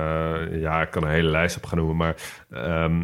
ja, 0.62 0.82
ik 0.82 0.92
kan 0.92 1.04
een 1.04 1.10
hele 1.10 1.30
lijst 1.30 1.58
op 1.58 1.66
gaan 1.66 1.78
noemen, 1.78 1.96
maar 1.96 2.16
ehm, 2.50 3.02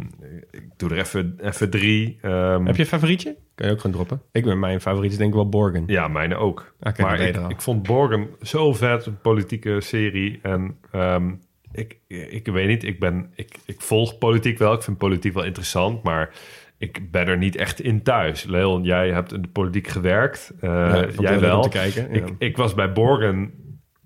ik 0.51 0.63
doe 0.77 0.89
er 0.89 0.97
even, 0.97 1.37
even 1.41 1.69
drie. 1.69 2.17
Ehm, 2.21 2.65
Heb 2.65 2.75
je 2.75 2.81
een 2.81 2.87
favorietje? 2.87 3.37
Kan 3.55 3.67
je 3.67 3.73
ook 3.73 3.81
gewoon 3.81 3.95
droppen. 3.95 4.21
Ik 4.31 4.43
ben 4.43 4.59
mijn 4.59 4.81
favoriet 4.81 5.11
is 5.11 5.17
denk 5.17 5.29
ik 5.29 5.35
wel 5.35 5.49
Borgen. 5.49 5.83
Ja, 5.87 6.07
mijne 6.07 6.35
ook. 6.35 6.73
Ah, 6.79 6.97
maar 6.97 7.19
ik, 7.19 7.35
ik 7.47 7.61
vond 7.61 7.83
Borgen 7.83 8.27
zo 8.41 8.73
vet, 8.73 9.05
een 9.05 9.21
politieke 9.21 9.81
serie. 9.81 10.39
En 10.41 10.77
ehm, 10.91 11.31
ik, 11.71 11.97
ik 12.07 12.47
weet 12.47 12.67
niet, 12.67 12.83
ik, 12.83 12.99
ben, 12.99 13.31
ik, 13.35 13.55
ik 13.65 13.81
volg 13.81 14.17
politiek 14.17 14.57
wel. 14.57 14.73
Ik 14.73 14.81
vind 14.83 14.97
politiek 14.97 15.33
wel 15.33 15.43
interessant, 15.43 16.03
maar 16.03 16.33
ik 16.77 17.11
ben 17.11 17.27
er 17.27 17.37
niet 17.37 17.55
echt 17.55 17.79
in 17.81 18.03
thuis. 18.03 18.43
Leon, 18.43 18.83
jij 18.83 19.11
hebt 19.11 19.33
in 19.33 19.41
de 19.41 19.47
politiek 19.47 19.87
gewerkt. 19.87 20.53
Eh, 20.59 20.69
Ja, 20.69 21.07
jij 21.19 21.39
wel. 21.39 21.55
om 21.55 21.61
te 21.61 21.69
kijken, 21.69 22.13
ja. 22.13 22.25
Ik, 22.25 22.33
ik 22.37 22.57
was 22.57 22.73
bij 22.73 22.91
Borgen, 22.91 23.53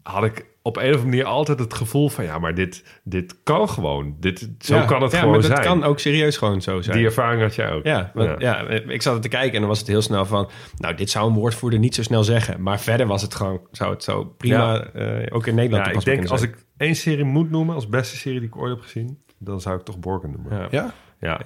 had 0.03 0.23
ik 0.23 0.45
op 0.66 0.78
een 0.78 0.84
of 0.84 0.89
andere 0.89 1.09
manier 1.09 1.24
altijd 1.26 1.59
het 1.59 1.74
gevoel 1.74 2.09
van... 2.09 2.24
ja, 2.24 2.39
maar 2.39 2.55
dit, 2.55 2.84
dit 3.03 3.36
kan 3.43 3.70
gewoon. 3.70 4.16
Dit, 4.20 4.49
zo 4.59 4.76
Ja, 4.76 4.86
kan 4.86 5.01
het 5.01 5.11
ja, 5.11 5.18
gewoon 5.18 5.34
maar 5.34 5.41
dat 5.41 5.51
zijn. 5.51 5.63
kan 5.63 5.84
ook 5.84 5.99
serieus 5.99 6.38
gewoon 6.38 6.61
zo 6.61 6.82
zijn. 6.82 6.97
Die 6.97 7.05
ervaring 7.05 7.41
had 7.41 7.55
jij 7.55 7.72
ook. 7.72 7.84
Ja, 7.84 8.11
want, 8.13 8.41
ja. 8.41 8.68
ik 8.70 9.01
zat 9.01 9.16
er 9.16 9.22
te 9.22 9.28
kijken 9.28 9.53
en 9.53 9.59
dan 9.59 9.70
was 9.70 9.80
het 9.80 9.88
heel 9.88 10.01
snel 10.01 10.26
van... 10.26 10.49
nou, 10.78 10.95
dit 10.95 11.09
zou 11.09 11.28
een 11.30 11.34
woordvoerder 11.36 11.80
niet 11.80 11.95
zo 11.95 12.03
snel 12.03 12.24
zeggen. 12.24 12.61
Maar 12.61 12.80
verder 12.80 13.07
was 13.07 13.22
het 13.22 13.36
gewoon, 13.36 13.59
zou 13.72 13.91
het 13.93 14.03
zo 14.03 14.24
prima 14.38 14.74
Ja. 14.74 14.84
eh, 14.84 15.36
ook 15.36 15.47
in 15.47 15.55
Nederland 15.55 15.86
Ja, 15.86 15.91
ik 15.91 16.05
denk 16.05 16.28
als 16.28 16.41
ik 16.41 16.66
één 16.78 16.95
serie 16.95 17.24
moet 17.24 17.49
noemen 17.51 17.76
als 17.76 17.88
beste 17.88 18.18
serie 18.18 18.39
die 18.39 18.47
ik 18.47 18.57
ooit 18.57 18.74
heb 18.74 18.82
gezien, 18.82 19.20
dan 19.38 19.61
zou 19.61 19.78
ik 19.78 19.84
toch 19.86 19.99
Borgen 19.99 20.32
noemen. 20.32 20.68
Ja? 20.72 20.93
Ja? 21.20 21.41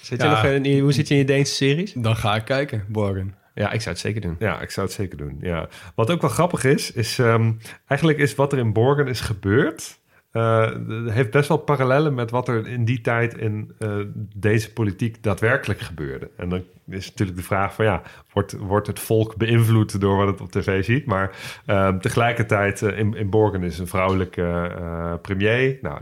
Zit 0.00 0.22
je 0.22 0.28
nog 0.28 0.80
hoe 0.80 0.92
zit 0.92 1.08
je 1.08 1.14
in 1.14 1.20
je 1.20 1.26
Deense 1.26 1.54
series? 1.54 1.92
Dan 1.92 2.16
ga 2.16 2.34
ik 2.36 2.44
kijken, 2.44 2.84
Borgen. 2.88 3.34
Ja, 3.56 3.72
ik 3.72 3.80
zou 3.80 3.94
het 3.94 4.04
zeker 4.04 4.20
doen. 4.20 4.36
Ja, 4.38 4.60
ik 4.60 4.70
zou 4.70 4.86
het 4.86 4.94
zeker 4.94 5.16
doen. 5.16 5.38
Ja. 5.40 5.68
Wat 5.94 6.10
ook 6.10 6.20
wel 6.20 6.30
grappig 6.30 6.64
is, 6.64 6.92
is 6.92 7.18
ehm, 7.18 7.52
eigenlijk 7.86 8.18
is 8.18 8.34
wat 8.34 8.52
er 8.52 8.58
in 8.58 8.72
Borgen 8.72 9.06
is 9.06 9.20
gebeurd. 9.20 9.98
eh, 10.32 10.70
heeft 11.06 11.30
best 11.30 11.48
wel 11.48 11.56
parallellen 11.56 12.14
met 12.14 12.30
wat 12.30 12.48
er 12.48 12.66
in 12.66 12.84
die 12.84 13.00
tijd 13.00 13.36
in 13.38 13.74
eh, 13.78 13.98
deze 14.34 14.72
politiek 14.72 15.22
daadwerkelijk 15.22 15.80
gebeurde. 15.80 16.30
En 16.36 16.48
dan 16.48 16.64
is 16.88 17.08
natuurlijk 17.08 17.38
de 17.38 17.44
vraag 17.44 17.74
van 17.74 17.84
ja, 17.84 18.02
wordt, 18.32 18.52
wordt 18.52 18.86
het 18.86 19.00
volk 19.00 19.36
beïnvloed 19.36 20.00
door 20.00 20.16
wat 20.16 20.26
het 20.26 20.40
op 20.40 20.50
tv 20.50 20.84
ziet? 20.84 21.06
Maar 21.06 21.36
ehm, 21.66 21.98
tegelijkertijd 21.98 22.82
eh, 22.82 22.98
in, 22.98 23.14
in 23.14 23.30
Borgen 23.30 23.62
is 23.62 23.78
een 23.78 23.86
vrouwelijke 23.86 25.18
premier. 25.22 25.78
Nou, 25.82 26.00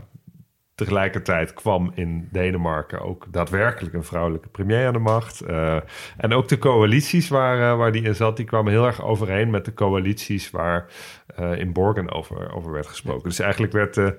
Tegelijkertijd 0.75 1.53
kwam 1.53 1.91
in 1.93 2.27
Denemarken 2.31 3.01
ook 3.01 3.27
daadwerkelijk 3.31 3.93
een 3.93 4.03
vrouwelijke 4.03 4.47
premier 4.47 4.87
aan 4.87 4.93
de 4.93 4.99
macht. 4.99 5.41
Eh, 5.41 5.79
en 6.17 6.33
ook 6.33 6.47
de 6.47 6.57
coalities 6.57 7.27
waar, 7.29 7.71
eh, 7.71 7.77
waar 7.77 7.91
die 7.91 8.01
in 8.01 8.15
zat, 8.15 8.37
die 8.37 8.45
kwamen 8.45 8.71
heel 8.71 8.85
erg 8.85 9.03
overeen 9.03 9.49
met 9.49 9.65
de 9.65 9.73
coalities 9.73 10.51
waar 10.51 10.87
eh, 11.35 11.57
in 11.57 11.73
Borgen 11.73 12.11
over, 12.11 12.53
over 12.53 12.71
werd 12.71 12.87
gesproken. 12.87 13.29
Dus 13.29 13.39
eigenlijk 13.39 13.73
werd 13.73 13.93
de, 13.93 14.17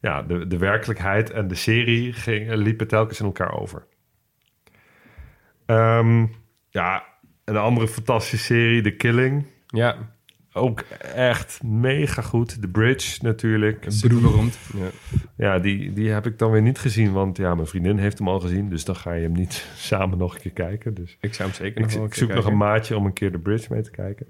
ja, 0.00 0.22
de, 0.22 0.46
de 0.46 0.58
werkelijkheid 0.58 1.30
en 1.30 1.48
de 1.48 1.54
serie 1.54 2.12
ging, 2.12 2.54
liepen 2.54 2.88
telkens 2.88 3.20
in 3.20 3.26
elkaar 3.26 3.52
over. 3.52 3.86
Ehm, 5.66 6.26
ja, 6.70 7.04
een 7.44 7.56
andere 7.56 7.88
fantastische 7.88 8.44
serie, 8.44 8.82
The 8.82 8.96
Killing. 8.96 9.46
Ja, 9.66 9.96
Ook 10.58 10.80
echt 11.14 11.62
mega 11.62 12.22
goed. 12.22 12.60
The 12.60 12.68
Bridge 12.68 13.18
natuurlijk. 13.22 13.86
Beroemd. 14.08 14.58
Ja, 15.36 15.58
die, 15.58 15.92
die 15.92 16.10
heb 16.10 16.26
ik 16.26 16.38
dan 16.38 16.50
weer 16.50 16.62
niet 16.62 16.78
gezien, 16.78 17.12
want 17.12 17.36
ja, 17.36 17.54
mijn 17.54 17.66
vriendin 17.66 17.98
heeft 17.98 18.18
hem 18.18 18.28
al 18.28 18.40
gezien. 18.40 18.68
Dus 18.68 18.84
dan 18.84 18.96
ga 18.96 19.12
je 19.12 19.22
hem 19.22 19.32
niet 19.32 19.66
samen 19.76 20.18
nog 20.18 20.34
een 20.34 20.40
keer 20.40 20.52
kijken. 20.52 20.94
Dus 20.94 21.16
ik 21.20 21.34
zou 21.34 21.48
hem 21.48 21.58
zeker 21.58 21.80
ik, 21.80 21.94
nog 21.94 22.06
ik 22.06 22.14
zoek 22.14 22.34
nog 22.34 22.44
een 22.44 22.56
maatje 22.56 22.96
om 22.96 23.06
een 23.06 23.12
keer 23.12 23.32
de 23.32 23.38
bridge 23.38 23.72
mee 23.72 23.82
te 23.82 23.90
kijken. 23.90 24.26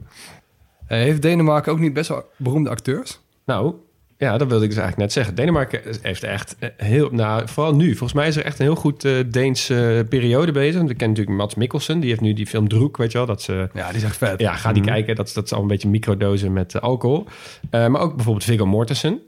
Eh, 0.87 0.99
heeft 0.99 1.23
Denemarken 1.23 1.73
ook 1.73 1.79
niet 1.79 1.93
best 1.93 2.09
wel 2.09 2.25
beroemde 2.37 2.71
acteurs? 2.71 3.21
Nou, 3.45 3.75
ja, 4.19 4.39
dat 4.39 4.49
wilde 4.49 4.65
ik 4.65 4.71
dus 4.71 4.79
eigenlijk 4.79 4.97
net 4.97 5.13
zeggen. 5.13 5.35
Denemarken 5.35 5.81
heeft 6.03 6.23
echt 6.23 6.57
eh, 6.59 6.69
heel... 6.77 7.09
Nou, 7.13 7.49
vooral 7.49 7.75
nu. 7.75 7.89
Volgens 7.89 8.13
mij 8.13 8.29
is 8.29 8.37
er 8.37 8.45
echt 8.45 8.59
een 8.59 8.65
heel 8.65 8.75
goed 8.75 9.05
eh 9.05 9.13
Deens 9.27 9.71
eh, 9.71 9.99
periode 10.09 10.53
bezig. 10.53 10.77
Want 10.77 10.91
ik 10.91 10.97
ken 10.97 11.09
natuurlijk 11.09 11.37
Mats 11.37 11.55
Mikkelsen. 11.55 12.01
Die 12.01 12.09
heeft 12.09 12.21
nu 12.21 12.33
die 12.33 12.47
film 12.47 12.69
Droek, 12.69 12.97
weet 12.97 13.13
je 13.13 13.19
wel. 13.19 13.27
Dat 13.27 13.43
ze... 13.43 13.69
Ja, 13.75 13.89
die 13.89 13.97
is 13.97 14.03
echt 14.05 14.17
vet. 14.17 14.41
Ja, 14.41 14.55
ga 14.55 14.73
die 14.73 14.83
kijken. 14.83 15.17
Dat, 15.17 15.27
is- 15.27 15.33
dat 15.33 15.45
is 15.45 15.53
al 15.53 15.61
een 15.63 15.67
beetje 15.67 15.89
microdosen 15.89 16.53
met 16.53 16.81
alcohol. 16.81 17.27
Maar 17.71 18.01
ook 18.01 18.15
bijvoorbeeld 18.15 18.45
Viggo 18.45 18.67
Mortensen. 18.67 19.21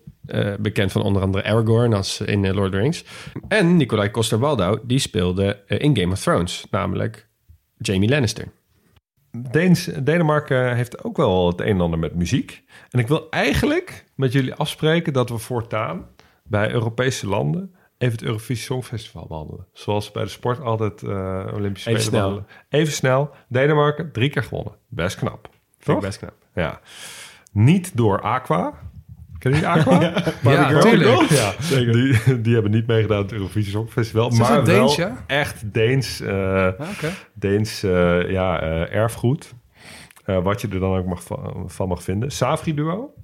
bekend 0.61 0.93
van 0.93 1.03
onder 1.03 1.22
andere 1.22 1.45
Aragorn 1.45 1.93
als 1.93 2.20
in 2.20 2.41
Lord 2.55 2.59
of 2.66 2.70
the 2.70 2.76
Rings. 2.76 3.05
En 3.49 3.76
Nicolai 3.76 4.11
Coster-Waldau, 4.11 4.78
die 4.82 4.99
speelde 4.99 5.59
in 5.66 5.97
Game 5.97 6.12
of 6.12 6.20
Thrones. 6.20 6.64
Namelijk 6.70 7.28
Jamie 7.78 8.09
Lannister. 8.09 8.45
Deens, 9.32 9.84
Denemarken 9.84 10.76
heeft 10.76 11.04
ook 11.04 11.16
wel 11.16 11.46
het 11.46 11.60
een 11.60 11.66
en 11.66 11.80
ander 11.80 11.98
met 11.98 12.14
muziek. 12.14 12.64
En 12.90 12.98
ik 12.98 13.08
wil 13.08 13.30
eigenlijk 13.30 14.04
met 14.14 14.32
jullie 14.32 14.54
afspreken 14.54 15.12
dat 15.12 15.28
we 15.28 15.38
voortaan 15.38 16.06
bij 16.44 16.70
Europese 16.70 17.26
landen 17.26 17.74
even 17.98 18.14
het 18.18 18.22
Eurovisie 18.26 18.64
Songfestival 18.64 19.26
behandelen. 19.26 19.66
Zoals 19.72 20.10
bij 20.10 20.22
de 20.22 20.28
sport 20.28 20.60
altijd 20.60 21.02
eh 21.02 21.46
Olympische 21.54 21.90
Even 21.90 22.02
Spelen 22.02 22.02
snel. 22.02 22.20
behandelen. 22.20 22.46
Even 22.68 22.92
snel. 22.92 23.30
Denemarken, 23.48 24.12
drie 24.12 24.30
keer 24.30 24.42
gewonnen. 24.42 24.72
Best 24.88 25.16
knap. 25.16 25.48
Vind 25.50 25.84
Toch? 25.84 25.96
ik 25.96 26.02
best 26.02 26.18
knap. 26.18 26.34
Ja. 26.54 26.80
Niet 27.52 27.96
door 27.96 28.20
Aqua. 28.20 28.89
Ken 29.41 29.55
je 29.55 29.66
Aqua? 29.66 30.01
Ja, 30.43 30.68
Girl? 30.68 30.80
tuurlijk. 30.80 31.28
Ja, 31.28 31.53
die, 31.93 32.41
die 32.41 32.55
hebben 32.55 32.70
niet 32.70 32.86
meegedaan 32.86 33.16
aan 33.16 33.22
het 33.22 33.32
Eurovisie 33.32 33.70
Songfestival. 33.72 34.30
Maar 34.30 34.59
een 34.59 34.64
wel 34.64 34.76
Deens, 34.76 34.97
ja? 34.97 35.24
echt 35.26 35.72
Deens, 35.72 36.20
eh, 36.20 36.66
Ah, 36.66 36.88
Oké. 36.91 37.11
Deens 37.34 37.82
eh, 37.82 38.30
ja, 38.30 38.61
eh, 38.61 38.95
erfgoed. 38.95 39.55
Eh, 40.24 40.43
wat 40.43 40.61
je 40.61 40.68
er 40.68 40.80
dan 40.80 40.97
ook 40.97 41.07
mag 41.07 41.22
van, 41.22 41.64
van 41.66 41.88
mag 41.88 42.03
vinden. 42.03 42.30
Savri 42.30 42.74
Duo. 42.74 43.14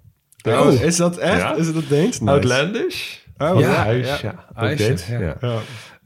Oh, 0.48 0.72
is 0.72 0.96
dat 0.96 1.16
echt? 1.16 1.40
Ja. 1.40 1.54
Is 1.54 1.66
het 1.66 1.74
dat 1.74 1.88
Deens? 1.88 2.20
Nice. 2.20 2.32
Outlandish. 2.32 3.16
Oh, 3.38 3.60
ja, 3.60 3.68
ja, 3.68 3.84
IJs, 3.86 4.20
ja. 4.20 4.34
ja. 4.56 4.68
Ook 4.70 4.76
Deens, 4.76 5.06
ja. 5.06 5.36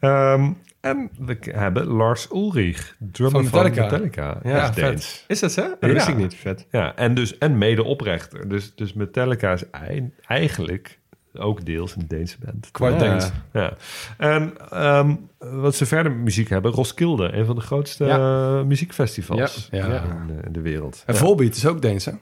ja. 0.01 0.37
En 0.81 1.11
we 1.18 1.37
hebben 1.43 1.87
Lars 1.87 2.28
Ulrich, 2.33 2.97
drummer 2.99 3.43
Van 3.43 3.51
van 3.51 3.62
Metallica. 3.62 3.83
Metallica. 3.97 4.41
Ja, 4.43 4.57
Ja, 4.57 4.72
vet. 4.74 5.24
Is 5.28 5.41
dat 5.41 5.53
zo? 5.53 5.62
Dat 5.81 5.91
wist 5.93 6.07
Ja. 6.07 6.12
ik 6.12 6.18
niet. 6.18 6.35
Vet. 6.35 6.66
Ja, 6.70 6.97
en 6.97 7.14
dus 7.14 7.39
en 7.39 7.59
medeoprichter. 7.59 8.49
Dus, 8.49 8.74
dus 8.74 8.93
Metallica 8.93 9.53
is 9.53 9.70
ei- 9.70 10.11
eigenlijk 10.26 10.99
ook 11.35 11.64
deels 11.64 11.97
een 11.97 12.09
Deense 12.09 12.37
band. 12.45 12.68
Kwart 12.70 13.01
Ja. 13.01 13.11
Deens. 13.11 13.31
Ja. 13.53 13.72
En 14.18 14.53
ehm, 14.70 15.14
wat 15.39 15.74
ze 15.74 15.87
verder 15.87 16.12
muziek 16.12 16.49
hebben, 16.49 16.72
Roskilde, 16.72 17.33
een 17.33 17.45
van 17.47 17.55
de 17.55 17.61
grootste 17.61 18.05
Ja. 18.05 18.59
eh, 18.59 18.64
muziekfestivals. 18.64 19.68
In, 19.70 19.81
eh, 19.81 20.03
in 20.47 20.53
de 20.53 20.61
wereld. 20.61 21.03
En. 21.07 21.16
Volbeat 21.16 21.57
is 21.57 21.66
ook 21.66 21.83
Deens, 21.83 22.05
hè? 22.05 22.12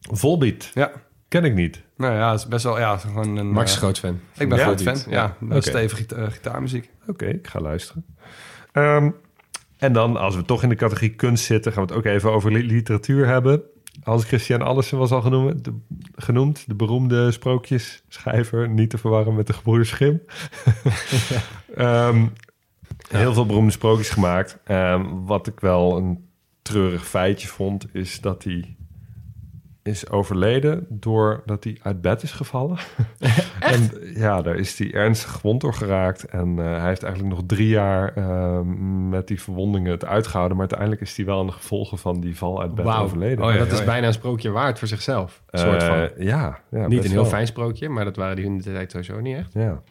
Volbeat, 0.00 0.70
Ja. 0.74 0.92
Ken 1.28 1.44
ik 1.44 1.54
niet. 1.54 1.82
Nou 1.96 2.14
ja, 2.14 2.30
het 2.30 2.40
is 2.40 2.46
best 2.46 2.64
wel... 2.64 2.78
Ja, 2.78 2.96
gewoon 2.96 3.36
een... 3.36 3.50
Max 3.50 3.68
is 3.70 3.76
eh, 3.76 3.82
groot 3.82 3.98
fan. 3.98 4.20
ik 4.36 4.48
ben 4.48 4.58
Ja, 4.58 4.64
groot 4.64 4.82
fan. 4.82 4.96
Ja, 5.08 5.36
Ja. 5.40 5.46
Oké. 5.46 5.60
stevige 5.60 5.96
gita- 6.02 6.16
eh, 6.16 6.30
gitaarmuziek. 6.30 6.90
Oké, 7.06 7.26
ik 7.26 7.46
ga 7.46 7.60
luisteren. 7.60 8.04
Ehm, 8.72 9.10
en 9.78 9.92
dan, 9.92 10.16
als 10.16 10.36
we 10.36 10.42
toch 10.44 10.62
in 10.62 10.68
de 10.68 10.74
categorie 10.74 11.14
kunst 11.14 11.44
zitten, 11.44 11.72
gaan 11.72 11.86
we 11.86 11.88
het 11.88 11.98
ook 11.98 12.04
even 12.12 12.32
over 12.32 12.52
li- 12.52 12.66
literatuur 12.66 13.26
hebben. 13.26 13.62
Hans 14.02 14.24
Christian 14.24 14.62
Andersen 14.62 14.98
was 14.98 15.10
al 15.10 15.20
genoemd 15.22 15.64
de, 15.64 15.72
genoemd, 16.16 16.64
de 16.66 16.74
beroemde 16.74 17.30
sprookjesschrijver, 17.32 18.68
niet 18.68 18.90
te 18.90 18.98
verwarren 18.98 19.34
met 19.34 19.46
de 19.46 19.52
gebroeders 19.52 19.92
Grimm. 19.92 20.20
Ehm, 21.76 22.26
Heel 23.08 23.32
veel 23.34 23.46
beroemde 23.46 23.70
sprookjes 23.72 24.08
gemaakt. 24.08 24.58
Ehm, 24.64 25.04
wat 25.24 25.46
ik 25.46 25.60
wel 25.60 25.96
een 25.96 26.28
treurig 26.62 27.06
feitje 27.08 27.48
vond, 27.48 27.86
is 27.92 28.20
dat 28.20 28.44
hij 28.44 28.76
is 29.86 30.10
overleden 30.10 30.86
doordat 30.88 31.64
hij 31.64 31.78
uit 31.82 32.00
bed 32.00 32.22
is 32.22 32.32
gevallen. 32.32 32.78
en 33.60 33.90
ja, 34.14 34.42
daar 34.42 34.56
is 34.56 34.78
hij 34.78 34.92
ernstig 34.92 35.30
gewond 35.30 35.60
door 35.60 35.74
geraakt. 35.74 36.24
En 36.24 36.58
eh, 36.58 36.64
hij 36.64 36.88
heeft 36.88 37.02
eigenlijk 37.02 37.34
nog 37.34 37.44
drie 37.46 37.68
jaar 37.68 38.12
ehm, 38.16 39.08
met 39.08 39.26
die 39.26 39.42
verwondingen 39.42 39.90
het 39.90 40.04
uitgehouden. 40.04 40.56
Maar 40.56 40.66
uiteindelijk 40.68 41.08
is 41.08 41.16
hij 41.16 41.26
wel 41.26 41.38
aan 41.38 41.46
de 41.46 41.52
gevolgen 41.52 41.98
van 41.98 42.20
die 42.20 42.36
val 42.36 42.60
uit 42.60 42.74
bed 42.74 42.86
overleden. 42.86 43.44
Oh 43.44 43.52
ja, 43.52 43.58
dat 43.58 43.72
is 43.72 43.84
bijna 43.84 44.06
een 44.06 44.12
sprookje 44.12 44.50
waard 44.50 44.78
voor 44.78 44.88
zichzelf. 44.88 45.42
Soort 45.50 45.82
van. 45.82 45.96
Eh, 45.96 46.26
ja, 46.26 46.60
ja, 46.70 46.86
niet 46.86 47.04
een 47.04 47.10
heel 47.10 47.20
wel. 47.20 47.30
fijn 47.30 47.46
sprookje, 47.46 47.88
maar 47.88 48.04
dat 48.04 48.16
waren 48.16 48.36
die 48.36 48.44
in 48.44 48.58
de 48.58 48.62
tijd 48.62 48.90
sowieso 48.90 49.20
niet 49.20 49.36
echt. 49.36 49.52
Ja. 49.52 49.82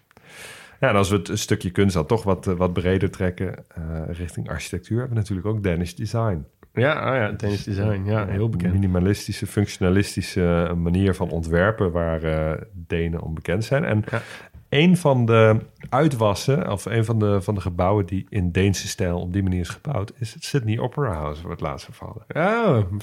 Ja, 0.80 0.89
en 0.89 0.96
als 0.96 1.10
we 1.10 1.16
het 1.16 1.30
een 1.30 1.38
stukje 1.38 1.70
kunst 1.70 1.93
dan 1.93 2.06
toch 2.06 2.24
wat, 2.24 2.48
eh, 2.48 2.54
wat 2.54 2.74
breder 2.74 3.12
trekken 3.12 3.66
eh, 3.68 3.84
richting 4.08 4.50
architectuur, 4.50 4.98
hebben 4.98 5.16
we 5.16 5.22
natuurlijk 5.22 5.48
ook 5.48 5.64
Danish 5.64 5.93
design. 5.93 6.46
Ja, 6.76 7.09
oh 7.11 7.15
ja, 7.15 7.32
Danish 7.32 7.63
design. 7.63 8.03
Ja, 8.05 8.26
heel 8.28 8.49
bekend. 8.49 8.73
minimalistische, 8.73 9.47
functionalistische 9.47 10.65
eh, 10.69 10.73
manier 10.76 11.15
van 11.15 11.30
ontwerpen 11.30 11.91
waar 11.91 12.23
eh, 12.23 12.61
Denen 12.73 13.21
onbekend 13.21 13.63
zijn. 13.65 13.86
En 13.86 14.03
Ja. 14.11 14.21
een 14.69 14.97
van 14.97 15.26
de 15.26 15.57
uitwassen, 15.89 16.71
of 16.71 16.86
een 16.86 17.05
van 17.05 17.19
de, 17.19 17.41
van 17.41 17.55
de 17.55 17.61
gebouwen 17.61 18.05
die 18.05 18.26
in 18.30 18.51
Deense 18.51 18.88
stijl 18.88 19.19
op 19.19 19.34
die 19.34 19.43
manier 19.43 19.59
is 19.59 19.69
gebouwd, 19.69 20.13
is 20.19 20.34
het 20.34 20.43
Sydney 20.43 20.80
Opera 20.80 21.13
House, 21.13 21.47
het 21.47 21.61
laatst 21.61 21.86
gevallen. 21.86 22.26
Oh, 22.28 22.78
een 22.91 22.97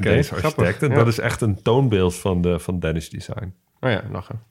Deense 0.00 0.34
grappig. 0.34 0.44
architect. 0.64 0.82
En 0.82 0.90
Ja. 0.90 0.94
dat 0.96 1.06
is 1.06 1.18
echt 1.18 1.40
een 1.40 1.62
toonbeeld 1.62 2.14
van, 2.16 2.42
de, 2.42 2.58
van 2.58 2.78
Danish 2.80 3.08
design. 3.08 3.54
Oh 3.80 3.90
ja, 3.90 4.02
lachen. 4.12 4.42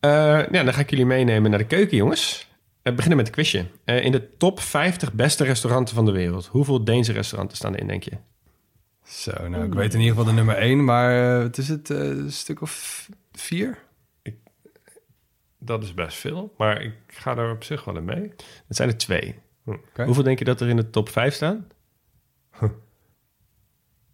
Eh, 0.00 0.10
ja, 0.50 0.62
dan 0.62 0.72
ga 0.72 0.80
ik 0.80 0.90
jullie 0.90 1.06
meenemen 1.06 1.50
naar 1.50 1.58
de 1.58 1.66
keuken, 1.66 1.96
jongens. 1.96 2.52
We 2.84 2.92
beginnen 2.92 3.16
met 3.16 3.26
een 3.26 3.32
quizje. 3.32 3.66
Eh, 3.84 4.04
in 4.04 4.12
de 4.12 4.36
top 4.36 4.60
50 4.60 5.12
beste 5.12 5.44
restauranten 5.44 5.94
van 5.94 6.04
de 6.04 6.12
wereld. 6.12 6.46
Hoeveel 6.46 6.84
Deense 6.84 7.12
restauranten 7.12 7.56
staan 7.56 7.74
erin, 7.74 7.86
denk 7.86 8.02
je? 8.02 8.12
Zo, 9.04 9.48
nou, 9.48 9.64
ik 9.64 9.74
weet 9.74 9.94
in 9.94 10.00
ieder 10.00 10.16
geval 10.16 10.30
de 10.30 10.36
nummer 10.36 10.56
één, 10.56 10.84
maar 10.84 11.36
eh, 11.36 11.42
het 11.42 11.58
is 11.58 11.68
het 11.68 11.90
eh, 11.90 11.98
een 11.98 12.32
stuk 12.32 12.60
of 12.60 13.08
vier? 13.32 13.78
Dat 15.58 15.82
is 15.82 15.94
best 15.94 16.16
veel, 16.16 16.54
maar 16.56 16.82
ik 16.82 16.94
ga 17.06 17.34
daar 17.34 17.50
op 17.50 17.64
zich 17.64 17.84
wel 17.84 17.96
in 17.96 18.04
mee. 18.04 18.32
Dat 18.68 18.76
zijn 18.76 18.88
er 18.88 18.96
twee. 18.96 19.34
Oké. 19.64 20.04
Hoeveel 20.04 20.22
denk 20.22 20.38
je 20.38 20.44
dat 20.44 20.60
er 20.60 20.68
in 20.68 20.76
de 20.76 20.90
top 20.90 21.08
5 21.08 21.34
staan? 21.34 21.66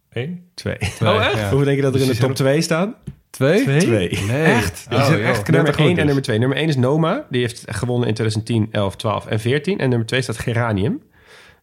Eén? 0.09 0.49
Twee. 0.53 0.77
Oh, 1.01 1.25
echt? 1.25 1.39
Hoeveel 1.39 1.63
denk 1.63 1.75
je 1.75 1.81
dat 1.81 1.95
er 1.95 2.01
in 2.01 2.07
de 2.07 2.17
top 2.17 2.35
2 2.35 2.61
staan? 2.61 2.95
Twee? 3.31 3.63
Twee. 3.63 4.19
Nee. 4.27 4.43
Echt? 4.43 4.85
Die 4.89 4.97
Oh, 4.97 5.05
zijn 5.05 5.19
joh. 5.19 5.27
echt 5.29 5.47
nummer 5.49 5.71
te 5.71 5.77
goed 5.77 5.87
1 5.87 5.89
en 5.89 5.95
dus. 5.95 6.05
nummer 6.05 6.23
2. 6.23 6.37
Nummer 6.39 6.57
1 6.57 6.67
is 6.67 6.75
Noma. 6.75 7.25
Die 7.29 7.41
heeft 7.41 7.63
gewonnen 7.67 8.07
in 8.07 8.13
2010, 8.13 8.67
11, 8.71 8.95
12 8.95 9.25
en 9.25 9.39
14. 9.39 9.79
En 9.79 9.89
nummer 9.89 10.07
2 10.07 10.21
staat 10.21 10.37
Geranium. 10.37 11.01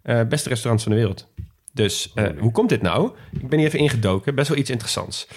Eh, 0.02 0.20
beste 0.28 0.48
restaurants 0.48 0.82
van 0.84 0.92
de 0.92 0.98
wereld. 0.98 1.28
Dus 1.72 2.12
eh, 2.14 2.24
hoe 2.38 2.52
komt 2.52 2.68
dit 2.68 2.82
nou? 2.82 3.10
Ik 3.40 3.48
ben 3.48 3.58
hier 3.58 3.68
even 3.68 3.78
ingedoken. 3.78 4.34
Best 4.34 4.48
wel 4.48 4.58
iets 4.58 4.70
interessants. 4.70 5.28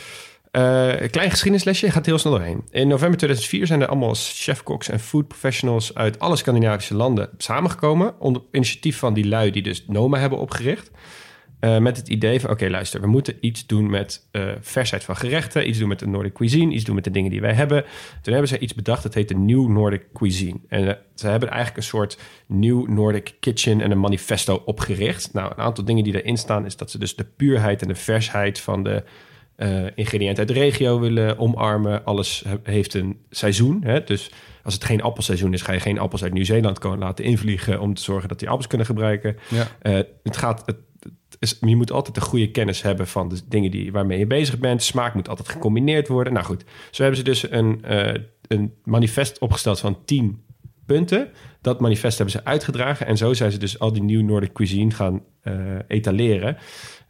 Eh, 0.51 1.01
een 1.01 1.09
klein 1.09 1.29
geschiedenislesje, 1.29 1.91
gaat 1.91 2.05
heel 2.05 2.17
snel 2.17 2.33
doorheen. 2.33 2.63
In 2.71 2.87
november 2.87 3.17
2004 3.17 3.67
zijn 3.67 3.81
er 3.81 3.87
allemaal 3.87 4.13
chefkoks 4.15 4.89
en 4.89 4.99
food 4.99 5.27
professionals 5.27 5.95
uit 5.95 6.19
alle 6.19 6.35
Scandinavische 6.35 6.95
landen 6.95 7.29
samengekomen. 7.37 8.19
Onder 8.19 8.41
initiatief 8.51 8.97
van 8.97 9.13
die 9.13 9.27
lui 9.27 9.51
die 9.51 9.61
dus 9.61 9.83
Noma 9.87 10.19
hebben 10.19 10.39
opgericht. 10.39 10.91
Eh, 11.61 11.77
met 11.77 11.97
het 11.97 12.07
idee 12.07 12.39
van, 12.39 12.49
oké, 12.49 12.69
luister, 12.69 13.01
we 13.01 13.07
moeten 13.07 13.35
iets 13.39 13.65
doen 13.65 13.89
met 13.89 14.27
eh, 14.31 14.51
versheid 14.59 15.03
van 15.03 15.15
gerechten, 15.15 15.69
iets 15.69 15.79
doen 15.79 15.87
met 15.87 15.99
de 15.99 16.07
Nordic 16.07 16.33
cuisine, 16.33 16.73
iets 16.73 16.83
doen 16.83 16.95
met 16.95 17.03
de 17.03 17.11
dingen 17.11 17.31
die 17.31 17.41
wij 17.41 17.53
hebben. 17.53 17.83
Toen 18.21 18.33
hebben 18.33 18.49
ze 18.49 18.59
iets 18.59 18.73
bedacht, 18.73 19.03
dat 19.03 19.13
heet 19.13 19.27
de 19.27 19.35
New 19.35 19.67
Nordic 19.67 20.03
Cuisine. 20.13 20.59
En 20.67 20.87
eh, 20.87 20.93
ze 21.15 21.27
hebben 21.27 21.49
eigenlijk 21.49 21.77
een 21.77 21.89
soort 21.89 22.19
New 22.47 22.87
Nordic 22.87 23.35
Kitchen 23.39 23.81
en 23.81 23.91
een 23.91 23.99
manifesto 23.99 24.61
opgericht. 24.65 25.33
Nou, 25.33 25.51
een 25.51 25.63
aantal 25.63 25.85
dingen 25.85 26.03
die 26.03 26.21
erin 26.21 26.37
staan 26.37 26.65
is 26.65 26.77
dat 26.77 26.91
ze 26.91 26.97
dus 26.97 27.15
de 27.15 27.25
puurheid 27.37 27.81
en 27.81 27.87
de 27.87 27.95
versheid 27.95 28.59
van 28.59 28.83
de 28.83 29.03
ingrediënten 29.95 30.37
uit 30.37 30.47
de 30.47 30.53
regio 30.53 30.99
willen 30.99 31.37
omarmen. 31.39 32.05
Alles 32.05 32.43
he- 32.47 32.71
heeft 32.71 32.93
een 32.93 33.17
seizoen. 33.29 33.83
Hè? 33.83 34.03
Dus 34.03 34.31
als 34.63 34.73
het 34.73 34.83
geen 34.83 35.01
appelseizoen 35.01 35.53
is, 35.53 35.61
ga 35.61 35.73
je 35.73 35.79
geen 35.79 35.99
appels 35.99 36.23
uit 36.23 36.33
Nieuw-Zeeland 36.33 36.79
komen 36.79 36.99
laten 36.99 37.25
invliegen 37.25 37.79
om 37.79 37.93
te 37.93 38.01
zorgen 38.01 38.29
dat 38.29 38.39
die 38.39 38.49
appels 38.49 38.67
kunnen 38.67 38.87
gebruiken. 38.87 39.37
Ja. 39.49 39.67
Het 40.23 40.37
gaat, 40.37 40.63
het 40.65 40.77
is, 41.41 41.57
je 41.61 41.75
moet 41.75 41.91
altijd 41.91 42.15
een 42.17 42.21
goede 42.21 42.51
kennis 42.51 42.81
hebben 42.81 43.07
van 43.07 43.29
de 43.29 43.39
dingen 43.47 43.71
die, 43.71 43.91
waarmee 43.91 44.19
je 44.19 44.27
bezig 44.27 44.59
bent. 44.59 44.83
Smaak 44.83 45.13
moet 45.13 45.29
altijd 45.29 45.49
gecombineerd 45.49 46.07
worden. 46.07 46.33
Nou 46.33 46.45
goed, 46.45 46.63
zo 46.91 47.01
hebben 47.01 47.19
ze 47.19 47.25
dus 47.25 47.51
een, 47.51 47.83
eh, 47.83 48.21
een 48.47 48.73
manifest 48.83 49.39
opgesteld 49.39 49.79
van 49.79 50.05
10 50.05 50.43
punten. 50.85 51.29
Dat 51.61 51.79
manifest 51.79 52.17
hebben 52.17 52.35
ze 52.35 52.45
uitgedragen. 52.45 53.05
En 53.05 53.17
zo 53.17 53.33
zijn 53.33 53.51
ze 53.51 53.57
dus 53.57 53.79
al 53.79 53.93
die 53.93 54.03
New 54.03 54.21
Nordic 54.21 54.53
Cuisine 54.53 54.91
gaan 54.91 55.23
eh, 55.41 55.53
etaleren. 55.87 56.57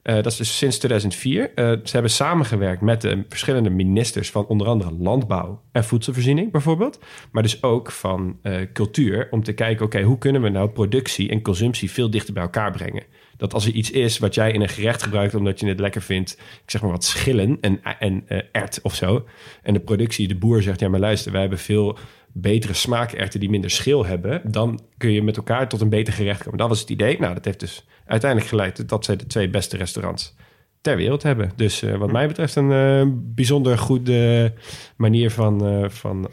Eh, 0.02 0.16
dat 0.16 0.26
is 0.26 0.38
dus 0.38 0.58
sinds 0.58 0.78
2004. 0.78 1.54
Eh, 1.56 1.66
ze 1.66 1.92
hebben 1.92 2.12
samengewerkt 2.12 2.82
met 2.82 3.02
de 3.02 3.24
verschillende 3.30 3.70
ministers 3.70 4.32
van 4.32 4.46
onder 4.46 4.68
andere 4.68 4.92
landbouw 4.92 5.62
en 5.72 5.84
voedselvoorziening 5.84 6.52
bijvoorbeeld. 6.52 7.00
Maar 7.32 7.44
dus 7.44 7.64
ook 7.64 7.92
van 7.92 8.40
cultuur. 8.74 9.28
Om 9.32 9.44
te 9.44 9.54
kijken, 9.54 9.86
oké, 9.86 10.02
hoe 10.02 10.18
kunnen 10.18 10.42
we 10.42 10.50
nou 10.50 10.70
productie 10.70 11.30
en 11.30 11.42
consumptie 11.42 11.92
veel 11.92 12.10
dichter 12.10 12.34
bij 12.34 12.44
elkaar 12.44 12.72
brengen? 12.72 13.04
Dat 13.42 13.54
als 13.54 13.66
er 13.66 13.74
iets 13.74 13.92
is 13.92 14.18
wat 14.18 14.36
jij 14.36 14.52
in 14.52 14.62
een 14.62 14.70
gerecht 14.70 15.04
gebruikt 15.04 15.36
omdat 15.36 15.60
je 15.60 15.68
het 15.68 15.80
lekker 15.80 16.02
vindt, 16.02 16.32
ik 16.64 16.72
zeg 16.72 16.82
maar 16.82 16.92
wat 16.92 17.04
schillen 17.04 17.58
en, 17.62 17.82
en 18.00 18.24
ert 18.52 18.80
of 18.82 18.96
zo. 18.96 19.26
En 19.64 19.74
de 19.74 19.80
productie, 19.80 20.28
de 20.28 20.36
boer 20.36 20.62
zegt, 20.62 20.80
ja 20.80 20.90
maar 20.90 21.00
luister, 21.00 21.32
wij 21.32 21.42
hebben 21.42 21.60
veel 21.60 21.98
betere 22.32 22.74
smaakerten 22.74 23.40
die 23.40 23.50
minder 23.50 23.70
schil 23.70 24.06
hebben, 24.06 24.42
dan 24.52 24.80
kun 24.98 25.12
je 25.12 25.24
met 25.24 25.38
elkaar 25.38 25.70
tot 25.70 25.82
een 25.82 25.90
beter 25.90 26.14
gerecht 26.14 26.44
komen. 26.44 26.58
Dat 26.58 26.70
was 26.70 26.80
het 26.80 26.90
idee. 26.90 27.20
Nou, 27.20 27.34
dat 27.34 27.46
heeft 27.46 27.60
dus 27.60 27.86
uiteindelijk 28.06 28.50
geleid 28.50 28.90
dat 28.90 29.06
zij 29.06 29.16
de 29.16 29.28
twee 29.28 29.50
beste 29.50 29.78
restaurants 29.78 30.36
ter 30.82 30.96
wereld 30.96 31.24
hebben. 31.24 31.52
Dus 31.56 31.82
eh, 31.82 31.96
wat 31.96 32.12
mij 32.12 32.28
betreft 32.28 32.56
een 32.56 32.72
eh, 32.72 33.14
bijzonder 33.16 33.78
goede 33.78 34.54
manier 34.96 35.32
van, 35.32 35.88
van 35.92 36.30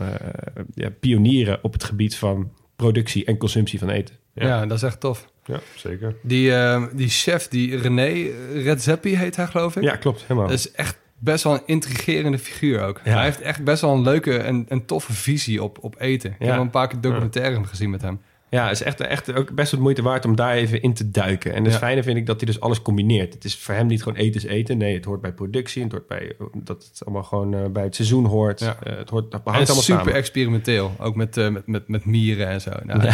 ja, 0.75 0.91
pionieren 1.01 1.59
op 1.63 1.73
het 1.73 1.85
gebied 1.85 2.17
van 2.17 2.53
productie 2.83 3.24
en 3.24 3.37
consumptie 3.37 3.79
van 3.79 3.91
eten. 3.91 4.14
Ja. 4.35 4.66
dat 4.66 4.76
is 4.76 4.83
echt 4.83 5.01
tof. 5.01 5.29
Ja, 5.45 5.61
zeker. 5.76 6.14
Die, 6.22 6.55
eh, 6.55 6.85
die 6.93 7.09
chef, 7.09 7.49
die 7.49 7.76
René 7.76 8.31
Redzepi 8.53 9.16
heet 9.16 9.37
hij, 9.37 9.47
geloof 9.47 9.76
ik. 9.76 9.83
Ja, 9.83 9.97
klopt. 9.97 10.20
Helemaal. 10.22 10.49
Dat 10.49 10.59
is 10.59 10.70
echt 10.70 10.99
best 11.18 11.45
wel 11.45 11.53
een 11.55 11.62
intrigerende 11.66 12.39
figuur 12.39 12.83
ook. 12.83 13.01
Ja. 13.05 13.12
Hij 13.12 13.24
heeft 13.24 13.41
echt 13.41 13.64
best 13.64 13.81
wel 13.81 13.93
een 13.95 14.03
leuke 14.03 14.37
en, 14.39 14.66
en 14.68 14.85
toffe 14.85 15.12
visie 15.12 15.62
op, 15.62 15.79
op 15.81 15.95
eten. 16.01 16.31
Ik 16.31 16.47
Ja. 16.47 16.53
heb 16.53 16.61
een 16.61 16.70
paar 16.70 16.89
keer 16.89 17.01
documentaire 17.01 17.64
gezien 17.64 17.91
met 17.91 18.03
hem. 18.03 18.20
Ja, 18.51 18.63
het 18.69 18.73
is 18.81 18.83
echt, 18.83 19.01
echt 19.01 19.33
ook 19.35 19.53
best 19.55 19.71
wat 19.71 19.81
moeite 19.81 20.03
waard 20.03 20.25
om 20.25 20.37
daar 20.37 20.55
even 20.55 20.83
in 20.83 20.95
te 20.95 21.11
duiken. 21.11 21.55
En 21.55 21.65
het 21.65 21.73
Ja. 21.73 21.79
fijne 21.79 22.03
vind 22.03 22.17
ik 22.17 22.27
dat 22.27 22.37
hij 22.41 22.47
dus 22.47 22.61
alles 22.61 22.83
combineert. 22.83 23.35
Het 23.35 23.45
is 23.45 23.57
voor 23.59 23.75
hem 23.75 23.87
niet 23.87 24.03
gewoon 24.03 24.19
eten 24.19 24.41
is 24.43 24.47
eten. 24.47 24.79
Nee, 24.79 24.95
het 24.95 25.05
hoort 25.05 25.21
bij 25.21 25.33
productie. 25.33 25.83
Het 25.83 25.93
hoort 25.93 26.07
bij 26.07 26.37
dat 26.55 26.85
het 26.85 27.03
allemaal 27.05 27.23
gewoon 27.25 27.55
eh, 27.55 27.67
bij 27.71 27.83
het 27.83 27.95
seizoen 27.95 28.25
hoort. 28.25 28.61
Ja. 28.61 28.77
Eh, 28.83 28.97
het 28.97 29.11
hoort 29.11 29.25
het 29.25 29.33
En 29.35 29.41
hangt 29.53 29.67
allemaal 29.67 29.83
super 29.85 30.01
samen. 30.05 30.15
experimenteel. 30.15 30.95
Ook 30.99 31.15
met, 31.17 31.37
eh, 31.37 31.49
met, 31.49 31.67
met, 31.67 31.89
met 31.89 32.05
mieren 32.05 32.49
en 32.49 32.61
zo. 32.61 32.71
Nou, 32.83 33.01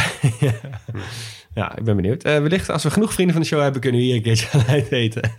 Ja, 1.55 1.77
ik 1.77 1.85
ben 1.85 1.97
benieuwd. 1.97 2.23
Wellicht 2.23 2.71
als 2.71 2.83
we 2.83 2.91
genoeg 2.91 3.13
vrienden 3.13 3.35
van 3.35 3.43
de 3.43 3.49
show 3.51 3.61
hebben, 3.63 3.81
kunnen 3.81 4.01
we 4.01 4.07
hier 4.07 4.17
een 4.17 4.23
keertje 4.23 4.49
aan 4.59 4.75
eten. 4.91 5.31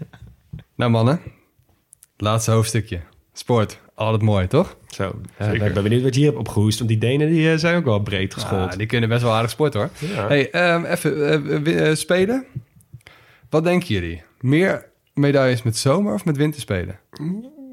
nou 0.75 0.91
mannen, 0.91 1.19
laatste 2.17 2.51
hoofdstukje. 2.51 2.99
Sport, 3.33 3.79
altijd 3.95 4.21
mooi, 4.21 4.47
toch? 4.47 4.77
Zo, 4.87 5.21
ik 5.51 5.73
ben 5.73 5.83
benieuwd 5.83 6.03
wat 6.03 6.13
je 6.13 6.19
hier 6.19 6.29
hebt 6.29 6.39
opgehoest. 6.39 6.77
Want 6.77 6.89
die 6.89 6.99
Denen 6.99 7.27
die, 7.27 7.51
eh, 7.51 7.57
zijn 7.57 7.77
ook 7.77 7.85
wel 7.85 7.99
breed 7.99 8.33
geschoold. 8.33 8.71
Ah, 8.71 8.77
die 8.77 8.87
kunnen 8.87 9.09
best 9.09 9.21
wel 9.21 9.33
aardig 9.33 9.51
sporten 9.51 9.79
hoor. 9.79 9.89
Ja. 9.99 10.27
Hey, 10.27 10.51
ehm, 10.51 10.85
even 10.85 11.45
eh, 11.65 11.89
eh, 11.89 11.95
spelen. 11.95 12.45
Wat 13.49 13.63
denken 13.63 13.87
jullie? 13.87 14.23
Meer 14.39 14.89
medailles 15.13 15.63
met 15.63 15.77
zomer 15.77 16.13
of 16.13 16.25
met 16.25 16.37
winterspelen? 16.37 16.99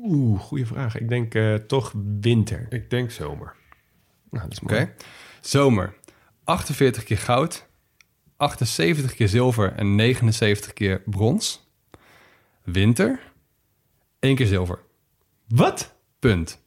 Oeh, 0.03 0.41
goede 0.41 0.67
vraag. 0.67 0.99
Ik 0.99 1.09
denk 1.09 1.35
eh, 1.35 1.55
toch 1.55 1.93
winter. 2.21 2.67
Ik 2.71 2.91
denk 2.91 3.11
zomer. 3.11 3.55
Nou, 4.31 4.49
dat 4.49 4.71
is. 4.71 4.87
Zomer. 5.51 5.95
48 6.45 7.05
keer 7.05 7.19
goud. 7.19 7.67
78 8.37 9.15
keer 9.15 9.29
zilver 9.29 9.73
en 9.73 9.95
79 9.95 10.73
keer 10.73 11.03
brons. 11.05 11.71
Winter. 12.63 13.21
1 14.19 14.37
keer 14.37 14.47
zilver. 14.47 14.79
Wat? 15.49 15.95
Punt. 16.23 16.63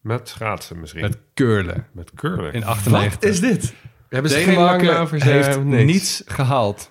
Met 0.00 0.28
schaatsen 0.28 0.80
misschien. 0.80 1.00
Met 1.00 1.18
curlen. 1.34 1.86
Met 1.92 2.10
curling. 2.14 2.52
In 2.54 2.64
98. 2.64 3.14
Wat 3.20 3.24
is 3.30 3.40
dit? 3.40 3.74
Hebben 4.08 4.30
ze 4.30 4.36
geen 4.36 4.46
Denemarken 4.46 5.22
heeft 5.22 5.64
niets 5.64 6.22
gehaald. 6.26 6.90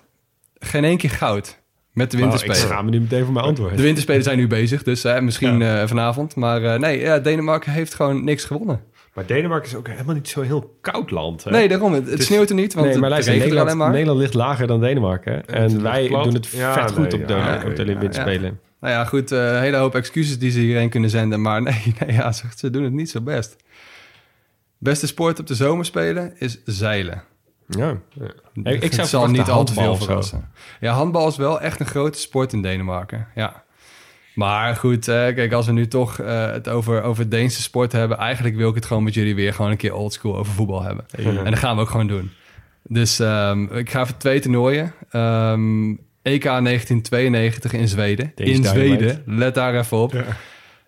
Geen 0.58 0.84
één 0.84 0.96
keer 0.96 1.10
goud. 1.10 1.58
Met 1.92 2.10
de 2.10 2.16
Nou, 2.16 2.28
ik 2.28 2.38
winterspelen. 2.38 2.56
schaam 2.70 2.84
me 2.84 2.90
nu 2.90 3.00
meteen 3.00 3.24
voor 3.24 3.32
mijn 3.32 3.44
antwoord. 3.44 3.76
de 3.76 3.82
winterspelen 3.82 4.22
zijn 4.22 4.38
nu 4.38 4.46
bezig, 4.46 4.82
dus 4.82 5.04
eh, 5.04 5.20
misschien 5.20 5.62
eh, 5.62 5.86
vanavond. 5.86 6.34
Maar 6.36 6.64
eh, 6.64 6.78
nee, 6.78 6.98
ja, 7.00 7.18
Denemarken 7.18 7.72
heeft 7.72 7.94
gewoon 7.94 8.24
niks 8.24 8.44
gewonnen. 8.44 8.82
Maar 9.14 9.26
Denemarken 9.26 9.68
is 9.70 9.76
ook 9.76 9.88
helemaal 9.88 10.14
niet 10.14 10.28
zo 10.28 10.40
heel 10.40 10.78
koud 10.80 11.10
land. 11.10 11.44
Hè? 11.44 11.50
Nee, 11.50 11.68
daarom. 11.68 11.92
Het, 11.92 12.06
het 12.08 12.16
Dus- 12.16 12.26
sneeuwt 12.26 12.48
er 12.48 12.54
niet, 12.54 12.74
want 12.74 12.86
nee, 12.86 12.98
maar 12.98 13.10
het 13.10 13.26
er 13.26 13.36
Nederland, 13.36 13.66
alleen 13.66 13.76
maar. 13.76 13.90
Nederland 13.90 14.18
ligt 14.18 14.34
lager 14.34 14.66
dan 14.66 14.80
Denemarken. 14.80 15.46
En 15.46 15.82
wij 15.82 16.08
doen 16.08 16.34
het 16.34 16.46
Ja, 16.46 16.72
vet 16.72 16.90
goed 16.92 17.12
nee, 17.12 17.20
op 17.22 17.28
de, 17.28 17.34
ja, 17.34 17.62
op 17.66 17.76
de 17.76 17.84
ja, 17.84 17.98
winterspelen. 17.98 18.60
Nou 18.80 18.94
ja, 18.94 19.04
goed, 19.04 19.32
eh, 19.32 19.54
een 19.54 19.60
hele 19.60 19.76
hoop 19.76 19.94
excuses 19.94 20.38
die 20.38 20.50
ze 20.50 20.60
hierheen 20.60 20.90
kunnen 20.90 21.10
zenden. 21.10 21.40
Maar 21.40 21.62
nee, 21.70 21.94
nee 21.98 22.12
ja, 22.12 22.32
ze, 22.32 22.44
ze 22.56 22.70
doen 22.70 22.84
het 22.84 22.92
niet 22.92 23.10
zo 23.10 23.20
best. 23.20 23.56
Beste 24.78 25.06
sport 25.06 25.38
op 25.38 25.46
de 25.46 25.54
zomerspelen 25.54 26.32
is 26.38 26.58
zeilen. 26.64 27.22
Ja. 27.66 27.96
Ik, 28.62 28.92
zou 28.92 29.08
zal 29.08 29.26
niet 29.26 29.48
al 29.48 29.64
te 29.64 29.72
veel 29.72 29.96
verrassen. 29.96 30.50
Ja, 30.80 30.92
handbal 30.92 31.28
is 31.28 31.36
wel 31.36 31.60
echt 31.60 31.80
een 31.80 31.86
grote 31.86 32.18
sport 32.18 32.52
in 32.52 32.62
Denemarken. 32.62 33.26
Ja. 33.34 33.64
Maar 34.34 34.76
goed, 34.76 35.08
eh, 35.08 35.14
kijk, 35.14 35.52
als 35.52 35.66
we 35.66 35.72
nu 35.72 35.88
toch 35.88 36.18
eh, 36.18 36.50
het 36.50 36.68
over, 36.68 37.02
over 37.02 37.28
Deense 37.28 37.62
sport 37.62 37.92
hebben... 37.92 38.18
eigenlijk 38.18 38.56
wil 38.56 38.68
ik 38.68 38.74
het 38.74 38.84
gewoon 38.84 39.02
met 39.02 39.14
jullie 39.14 39.34
weer 39.34 39.54
gewoon 39.54 39.70
een 39.70 39.76
keer 39.76 39.94
oldschool 39.94 40.36
over 40.36 40.52
voetbal 40.52 40.82
hebben. 40.82 41.06
En 41.16 41.44
dat 41.44 41.58
gaan 41.58 41.76
we 41.76 41.82
ook 41.82 41.90
gewoon 41.90 42.06
doen. 42.06 42.30
Dus 42.82 43.18
ehm, 43.18 43.62
ik 43.64 43.90
ga 43.90 44.00
even 44.00 44.16
twee 44.16 44.40
toernooien. 44.40 44.94
Ehm, 45.10 45.94
EK 46.22 46.42
1992 46.42 47.72
in 47.72 47.88
Zweden. 47.88 48.32
Deze 48.34 48.50
in 48.52 48.62
Dynamite. 48.62 48.96
Zweden, 48.96 49.22
let 49.26 49.54
daar 49.54 49.74
even 49.78 49.96
op. 49.98 50.14
Eh, 50.14 50.24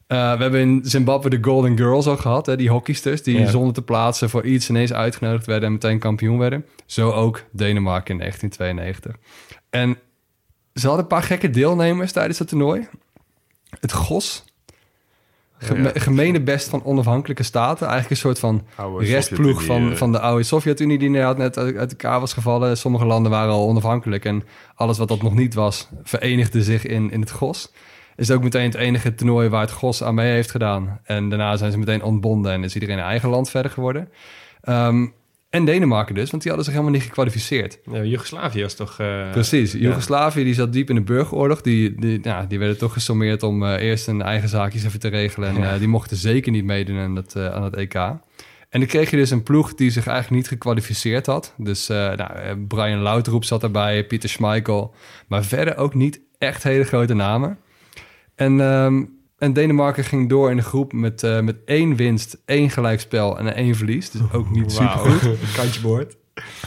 we 0.08 0.42
hebben 0.42 0.60
in 0.60 0.80
Zimbabwe 0.84 1.30
de 1.30 1.38
Golden 1.40 1.76
Girls 1.76 2.06
al 2.06 2.16
gehad. 2.16 2.46
Hè, 2.46 2.56
die 2.56 2.70
hockeysters 2.70 3.22
die 3.22 3.38
Ja. 3.38 3.50
zonder 3.50 3.72
te 3.74 3.82
plaatsen 3.82 4.30
voor 4.30 4.44
iets 4.44 4.68
ineens 4.68 4.92
uitgenodigd 4.92 5.46
werden 5.46 5.66
en 5.66 5.72
meteen 5.72 5.98
kampioen 5.98 6.38
werden. 6.38 6.66
Zo 6.86 7.10
ook 7.10 7.44
Denemarken 7.52 8.14
in 8.14 8.20
1992. 8.20 9.16
En 9.70 9.98
ze 10.74 10.86
hadden 10.86 11.02
een 11.02 11.08
paar 11.10 11.22
gekke 11.22 11.50
deelnemers 11.50 12.12
tijdens 12.12 12.38
het 12.38 12.48
toernooi. 12.48 12.88
Het 13.80 13.92
GOS. 13.92 14.44
Geme-. 15.62 15.92
Gemene 15.94 16.42
best 16.42 16.68
van 16.68 16.84
onafhankelijke 16.84 17.42
staten. 17.42 17.86
Eigenlijk 17.86 18.10
een 18.10 18.16
soort 18.28 18.38
van 18.38 18.66
Oude 18.74 19.06
restploeg 19.06 19.64
van, 19.64 19.90
eh. 19.90 19.96
van 19.96 20.12
de 20.12 20.20
oude 20.20 20.42
Sovjet-Unie... 20.42 20.98
die 20.98 21.06
inderdaad 21.06 21.36
net 21.36 21.58
uit, 21.58 21.76
uit 21.76 21.90
elkaar 21.90 22.20
was 22.20 22.32
gevallen. 22.32 22.76
Sommige 22.76 23.04
landen 23.04 23.30
waren 23.30 23.52
al 23.52 23.68
onafhankelijk. 23.68 24.24
En 24.24 24.42
alles 24.74 24.98
wat 24.98 25.08
dat 25.08 25.22
nog 25.22 25.34
niet 25.34 25.54
was, 25.54 25.88
verenigde 26.02 26.62
zich 26.62 26.86
in, 26.86 27.10
in 27.10 27.20
het 27.20 27.30
GOS. 27.30 27.72
Is 28.16 28.30
ook 28.30 28.42
meteen 28.42 28.64
het 28.64 28.74
enige 28.74 29.14
toernooi 29.14 29.48
waar 29.48 29.60
het 29.60 29.70
GOS 29.70 30.02
aan 30.02 30.14
mee 30.14 30.32
heeft 30.32 30.50
gedaan. 30.50 31.00
En 31.04 31.28
daarna 31.28 31.56
zijn 31.56 31.72
ze 31.72 31.78
meteen 31.78 32.02
ontbonden 32.02 32.52
en 32.52 32.64
is 32.64 32.74
iedereen 32.74 32.98
in 32.98 33.04
eigen 33.04 33.28
land 33.28 33.50
verder 33.50 33.70
geworden. 33.70 34.08
Ehm, 34.60 35.06
en 35.52 35.64
Denemarken 35.64 36.14
dus, 36.14 36.30
want 36.30 36.42
die 36.42 36.52
hadden 36.52 36.64
zich 36.70 36.78
helemaal 36.78 36.98
niet 36.98 37.08
gekwalificeerd. 37.08 37.78
Ja, 37.92 38.02
Joegoslavië 38.02 38.62
is 38.62 38.74
toch... 38.74 38.98
eh, 39.00 39.30
Precies. 39.30 39.72
ja. 39.72 39.78
Joegoslavië 39.78 40.44
die 40.44 40.54
zat 40.54 40.72
diep 40.72 40.88
in 40.88 40.94
de 40.94 41.00
burgeroorlog. 41.02 41.60
Die, 41.60 41.94
die, 42.00 42.18
ja, 42.22 42.44
die 42.44 42.58
werden 42.58 42.78
toch 42.78 42.92
gesommeerd 42.92 43.42
om 43.42 43.64
eh, 43.64 43.82
eerst 43.88 44.06
hun 44.06 44.22
eigen 44.22 44.48
zaakjes 44.48 44.84
even 44.84 45.00
te 45.00 45.08
regelen. 45.08 45.48
En 45.48 45.56
Ja. 45.56 45.72
eh, 45.72 45.78
die 45.78 45.88
mochten 45.88 46.16
zeker 46.16 46.52
niet 46.52 46.64
meedoen 46.64 46.98
aan 46.98 47.16
het, 47.16 47.36
aan 47.36 47.62
het 47.62 47.74
EK. 47.76 47.94
En 47.94 48.20
dan 48.80 48.86
kreeg 48.86 49.10
je 49.10 49.16
dus 49.16 49.30
een 49.30 49.42
ploeg 49.42 49.74
die 49.74 49.90
zich 49.90 50.06
eigenlijk 50.06 50.36
niet 50.42 50.48
gekwalificeerd 50.52 51.26
had. 51.26 51.54
Dus 51.58 51.86
nou, 51.88 52.56
Brian 52.68 53.02
Lauteroep 53.02 53.44
zat 53.44 53.62
erbij, 53.62 54.04
Pieter 54.06 54.28
Schmeichel. 54.28 54.94
Maar 55.28 55.44
verder 55.44 55.76
ook 55.76 55.94
niet 55.94 56.20
echt 56.38 56.62
hele 56.62 56.84
grote 56.84 57.14
namen. 57.14 57.58
En, 58.34 58.60
ehm, 58.60 59.04
en 59.42 59.52
Denemarken 59.52 60.04
ging 60.04 60.28
door 60.28 60.50
in 60.50 60.56
de 60.56 60.62
groep 60.62 60.92
met, 60.92 61.22
eh, 61.22 61.40
met 61.40 61.56
één 61.64 61.96
winst, 61.96 62.38
één 62.44 62.70
gelijkspel 62.70 63.38
en 63.38 63.54
één 63.54 63.74
verlies. 63.74 64.10
Dus 64.10 64.20
ook 64.32 64.50
niet 64.50 64.72
super 64.72 64.86
Wauw. 64.86 65.18
goed. 65.18 65.38
Kantje 65.56 65.80
boord. 65.80 66.16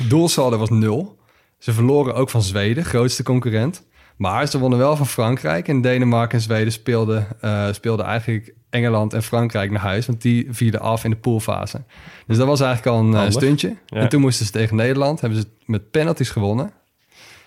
Doelsaldo 0.08 0.58
was 0.58 0.70
nul. 0.70 1.18
Ze 1.58 1.74
verloren 1.74 2.16
ook 2.16 2.30
van 2.30 2.42
Zweden, 2.42 2.86
grootste 2.86 3.24
concurrent. 3.24 3.86
Maar 4.18 4.48
ze 4.48 4.60
wonnen 4.60 4.80
wel 4.80 4.96
van 4.96 5.08
Frankrijk. 5.08 5.68
En 5.68 5.82
Denemarken 5.82 6.38
en 6.38 6.44
Zweden 6.44 6.72
speelden, 6.72 7.28
eh, 7.42 7.68
speelden 7.72 8.06
eigenlijk 8.06 8.54
Engeland 8.70 9.14
en 9.14 9.24
Frankrijk 9.24 9.72
naar 9.72 9.82
huis. 9.82 10.06
Want 10.06 10.22
die 10.22 10.48
vielen 10.50 10.80
af 10.80 11.04
in 11.04 11.10
de 11.10 11.16
poolfase. 11.16 11.84
Dus 12.28 12.38
dat 12.38 12.48
was 12.48 12.62
eigenlijk 12.62 12.96
al 12.96 13.04
een 13.04 13.12
eh, 13.12 13.16
Handig. 13.16 13.34
stuntje. 13.34 13.76
Ja. 13.86 14.00
En 14.00 14.10
toen 14.10 14.22
moesten 14.22 14.46
ze 14.46 14.52
tegen 14.52 14.76
Nederland. 14.76 15.22
Hebben 15.22 15.40
ze 15.40 15.46
het 15.58 15.68
met 15.68 15.92
penalties 15.92 16.30
gewonnen. 16.30 16.72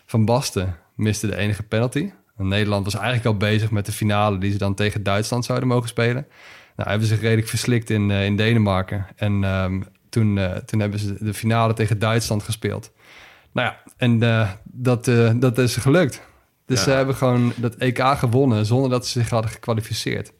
Van 0.06 0.24
Basten 0.24 0.76
miste 0.94 1.26
de 1.26 1.36
enige 1.36 1.62
penalty. 1.62 2.10
Nederland 2.46 2.84
was 2.84 2.94
eigenlijk 2.94 3.26
al 3.26 3.36
bezig 3.36 3.70
met 3.70 3.86
de 3.86 3.92
finale... 3.92 4.38
die 4.38 4.52
ze 4.52 4.58
dan 4.58 4.74
tegen 4.74 5.02
Duitsland 5.02 5.44
zouden 5.44 5.68
mogen 5.68 5.88
spelen. 5.88 6.26
Nou, 6.76 6.90
hebben 6.90 7.08
ze 7.08 7.14
zich 7.14 7.22
redelijk 7.22 7.48
verslikt 7.48 7.90
in, 7.90 8.10
eh, 8.10 8.24
in 8.24 8.36
Denemarken. 8.36 9.06
En 9.16 9.44
ehm, 9.44 9.80
toen, 10.08 10.38
eh, 10.38 10.56
toen 10.56 10.80
hebben 10.80 10.98
ze 10.98 11.16
de 11.20 11.34
finale 11.34 11.72
tegen 11.72 11.98
Duitsland 11.98 12.42
gespeeld. 12.42 12.92
Nou 13.52 13.68
ja, 13.68 13.82
en 13.96 14.22
eh, 14.22 14.50
dat, 14.64 15.04
dat 15.36 15.58
is 15.58 15.76
gelukt. 15.76 16.22
Dus 16.66 16.78
Ja. 16.78 16.84
ze 16.84 16.90
hebben 16.90 17.14
gewoon 17.14 17.52
dat 17.56 17.74
EK 17.74 18.02
gewonnen 18.04 18.66
zonder 18.66 18.90
dat 18.90 19.06
ze 19.06 19.20
zich 19.20 19.30
hadden 19.30 19.50
gekwalificeerd. 19.50 20.32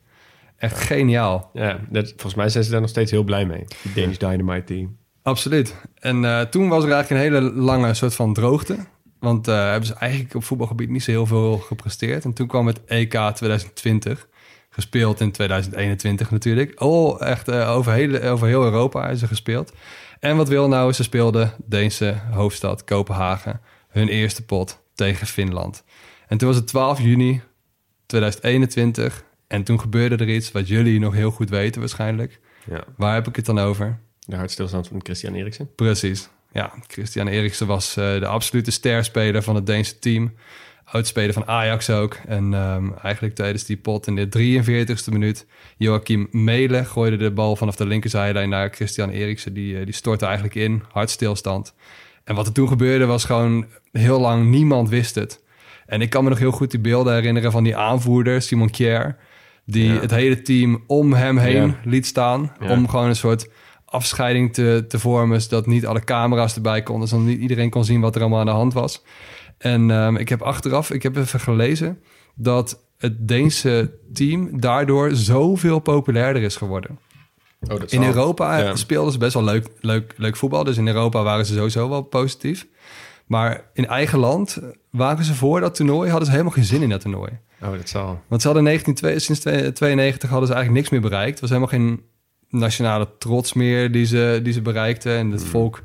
Echt 0.56 0.80
geniaal. 0.80 1.50
Ja, 1.52 1.78
dat, 1.90 2.08
volgens 2.08 2.34
mij 2.34 2.48
zijn 2.48 2.64
ze 2.64 2.70
daar 2.70 2.80
nog 2.80 2.90
steeds 2.90 3.10
heel 3.10 3.24
blij 3.24 3.46
mee. 3.46 3.64
Die 3.82 3.92
Danish 3.94 4.16
Dynamite 4.16 4.64
team. 4.64 4.96
Absoluut. 5.22 5.74
En 5.94 6.48
toen 6.50 6.68
was 6.68 6.84
er 6.84 6.92
eigenlijk 6.92 7.10
een 7.10 7.32
hele 7.32 7.52
lange 7.52 7.94
soort 7.94 8.14
van 8.14 8.34
droogte. 8.34 8.76
Want 9.20 9.48
eh, 9.48 9.54
hebben 9.54 9.86
ze 9.86 9.94
eigenlijk 9.94 10.34
op 10.34 10.44
voetbalgebied 10.44 10.88
niet 10.88 11.02
zo 11.02 11.10
heel 11.10 11.26
veel 11.26 11.58
gepresteerd. 11.58 12.24
En 12.24 12.32
toen 12.32 12.46
kwam 12.46 12.66
het 12.66 12.84
EK 12.84 13.10
2020. 13.10 14.28
Gespeeld 14.70 15.20
in 15.20 15.32
2021 15.32 16.30
natuurlijk. 16.30 16.80
Oh, 16.82 17.22
echt 17.22 17.48
eh, 17.48 17.70
over, 17.70 17.92
hele, 17.92 18.22
over 18.22 18.46
heel 18.46 18.64
Europa 18.64 19.08
is 19.08 19.18
ze 19.18 19.26
gespeeld. 19.26 19.72
En 20.20 20.36
wat 20.36 20.48
wil 20.48 20.68
nou? 20.68 20.92
Ze 20.92 21.02
speelden 21.02 21.52
Deense 21.64 22.20
hoofdstad 22.30 22.84
Kopenhagen. 22.84 23.60
Hun 23.88 24.08
eerste 24.08 24.44
pot 24.44 24.82
tegen 24.94 25.26
Finland. 25.26 25.84
En 26.28 26.38
toen 26.38 26.48
was 26.48 26.56
het 26.56 26.66
12 26.66 27.00
juni 27.00 27.42
2021. 28.06 29.24
En 29.46 29.62
toen 29.62 29.80
gebeurde 29.80 30.16
er 30.16 30.30
iets 30.30 30.52
wat 30.52 30.68
jullie 30.68 31.00
nog 31.00 31.14
heel 31.14 31.30
goed 31.30 31.50
weten 31.50 31.80
waarschijnlijk. 31.80 32.40
Ja. 32.70 32.84
Waar 32.96 33.14
heb 33.14 33.28
ik 33.28 33.36
het 33.36 33.46
dan 33.46 33.58
over? 33.58 33.98
De 34.26 34.36
hartstilstand 34.36 34.88
van 34.88 35.00
Christian 35.02 35.34
Eriksen. 35.34 35.74
Precies. 35.74 36.28
Ja, 36.52 36.72
Christian 36.86 37.26
Eriksen 37.26 37.66
was 37.66 37.96
eh, 37.96 38.18
de 38.18 38.26
absolute 38.26 38.70
sterspeler 38.70 39.42
van 39.42 39.54
het 39.54 39.66
Deense 39.66 39.98
team. 39.98 40.32
Oudspeler 40.84 41.32
van 41.32 41.46
Ajax 41.46 41.90
ook. 41.90 42.18
En 42.26 42.54
ehm, 42.54 42.92
eigenlijk 43.02 43.34
tijdens 43.34 43.64
die 43.64 43.76
pot 43.76 44.06
in 44.06 44.14
de 44.16 44.28
43ste 44.28 45.12
minuut... 45.12 45.46
Joachim 45.76 46.28
Melen 46.30 46.86
gooide 46.86 47.16
de 47.16 47.30
bal 47.30 47.56
vanaf 47.56 47.76
de 47.76 47.86
linkerzijlijn 47.86 48.48
naar 48.48 48.70
Christian 48.70 49.10
Eriksen. 49.10 49.54
Die, 49.54 49.78
eh, 49.78 49.84
die 49.84 49.94
stortte 49.94 50.24
eigenlijk 50.24 50.54
in, 50.54 50.82
hartstilstand. 50.92 51.74
En 52.24 52.34
wat 52.34 52.46
er 52.46 52.52
toen 52.52 52.68
gebeurde 52.68 53.06
was 53.06 53.24
gewoon 53.24 53.66
heel 53.92 54.20
lang... 54.20 54.50
niemand 54.50 54.88
wist 54.88 55.14
het. 55.14 55.42
En 55.86 56.00
ik 56.00 56.10
kan 56.10 56.24
me 56.24 56.30
nog 56.30 56.38
heel 56.38 56.50
goed 56.50 56.70
die 56.70 56.80
beelden 56.80 57.14
herinneren 57.14 57.52
van 57.52 57.64
die 57.64 57.76
aanvoerder, 57.76 58.42
Simon 58.42 58.70
Kjær... 58.70 59.16
die 59.64 59.92
Ja. 59.92 60.00
het 60.00 60.10
hele 60.10 60.42
team 60.42 60.84
om 60.86 61.12
hem 61.12 61.38
heen 61.38 61.66
Ja. 61.66 61.80
liet 61.84 62.06
staan... 62.06 62.52
Ja. 62.60 62.70
om 62.70 62.88
gewoon 62.88 63.08
een 63.08 63.16
soort 63.16 63.48
afscheiding 63.90 64.52
te, 64.54 64.84
te 64.88 64.98
vormen... 64.98 65.42
zodat 65.42 65.66
niet 65.66 65.86
alle 65.86 66.04
camera's 66.04 66.54
erbij 66.54 66.82
konden... 66.82 67.08
zodat 67.08 67.26
niet 67.26 67.40
iedereen 67.40 67.70
kon 67.70 67.84
zien 67.84 68.00
wat 68.00 68.14
er 68.14 68.20
allemaal 68.20 68.40
aan 68.40 68.46
de 68.46 68.52
hand 68.52 68.72
was. 68.72 69.02
En 69.58 69.90
ehm, 69.90 70.16
ik 70.16 70.28
heb 70.28 70.42
achteraf, 70.42 70.90
ik 70.90 71.02
heb 71.02 71.16
even 71.16 71.40
gelezen... 71.40 72.00
dat 72.34 72.82
het 72.98 73.28
Deense 73.28 73.94
team 74.12 74.60
daardoor 74.60 75.10
zoveel 75.14 75.78
populairder 75.78 76.42
is 76.42 76.56
geworden. 76.56 76.98
Oh, 77.60 77.80
dat 77.80 77.92
In 77.92 78.02
Europa 78.02 78.58
Ja. 78.58 78.76
speelden 78.76 79.12
ze 79.12 79.18
best 79.18 79.34
wel 79.34 79.44
leuk, 79.44 79.68
leuk, 79.80 80.14
leuk 80.16 80.36
voetbal. 80.36 80.64
Dus 80.64 80.76
in 80.76 80.86
Europa 80.86 81.22
waren 81.22 81.46
ze 81.46 81.54
sowieso 81.54 81.88
wel 81.88 82.02
positief. 82.02 82.66
Maar 83.26 83.64
in 83.72 83.86
eigen 83.86 84.18
land 84.18 84.58
waren 84.90 85.24
ze 85.24 85.34
voor 85.34 85.60
dat 85.60 85.74
toernooi... 85.74 86.08
hadden 86.08 86.26
ze 86.26 86.32
helemaal 86.32 86.52
geen 86.54 86.64
zin 86.64 86.82
in 86.82 86.88
dat 86.88 87.00
toernooi. 87.00 87.30
Oh, 87.62 87.72
dat 87.72 87.88
zal. 87.88 88.20
Want 88.28 88.40
ze 88.40 88.46
hadden 88.46 88.64
19, 88.66 89.20
sinds 89.20 89.40
92 89.40 90.30
hadden 90.30 90.48
ze 90.48 90.54
eigenlijk 90.54 90.70
niks 90.72 90.88
meer 90.88 91.10
bereikt. 91.10 91.30
Het 91.30 91.40
was 91.40 91.50
helemaal 91.50 91.70
geen 91.72 92.02
nationale 92.50 93.08
trots 93.18 93.52
meer 93.52 93.92
die 93.92 94.06
ze, 94.06 94.40
die 94.42 94.52
ze 94.52 94.62
bereikten. 94.62 95.16
En 95.16 95.30
het 95.30 95.44
volk 95.44 95.82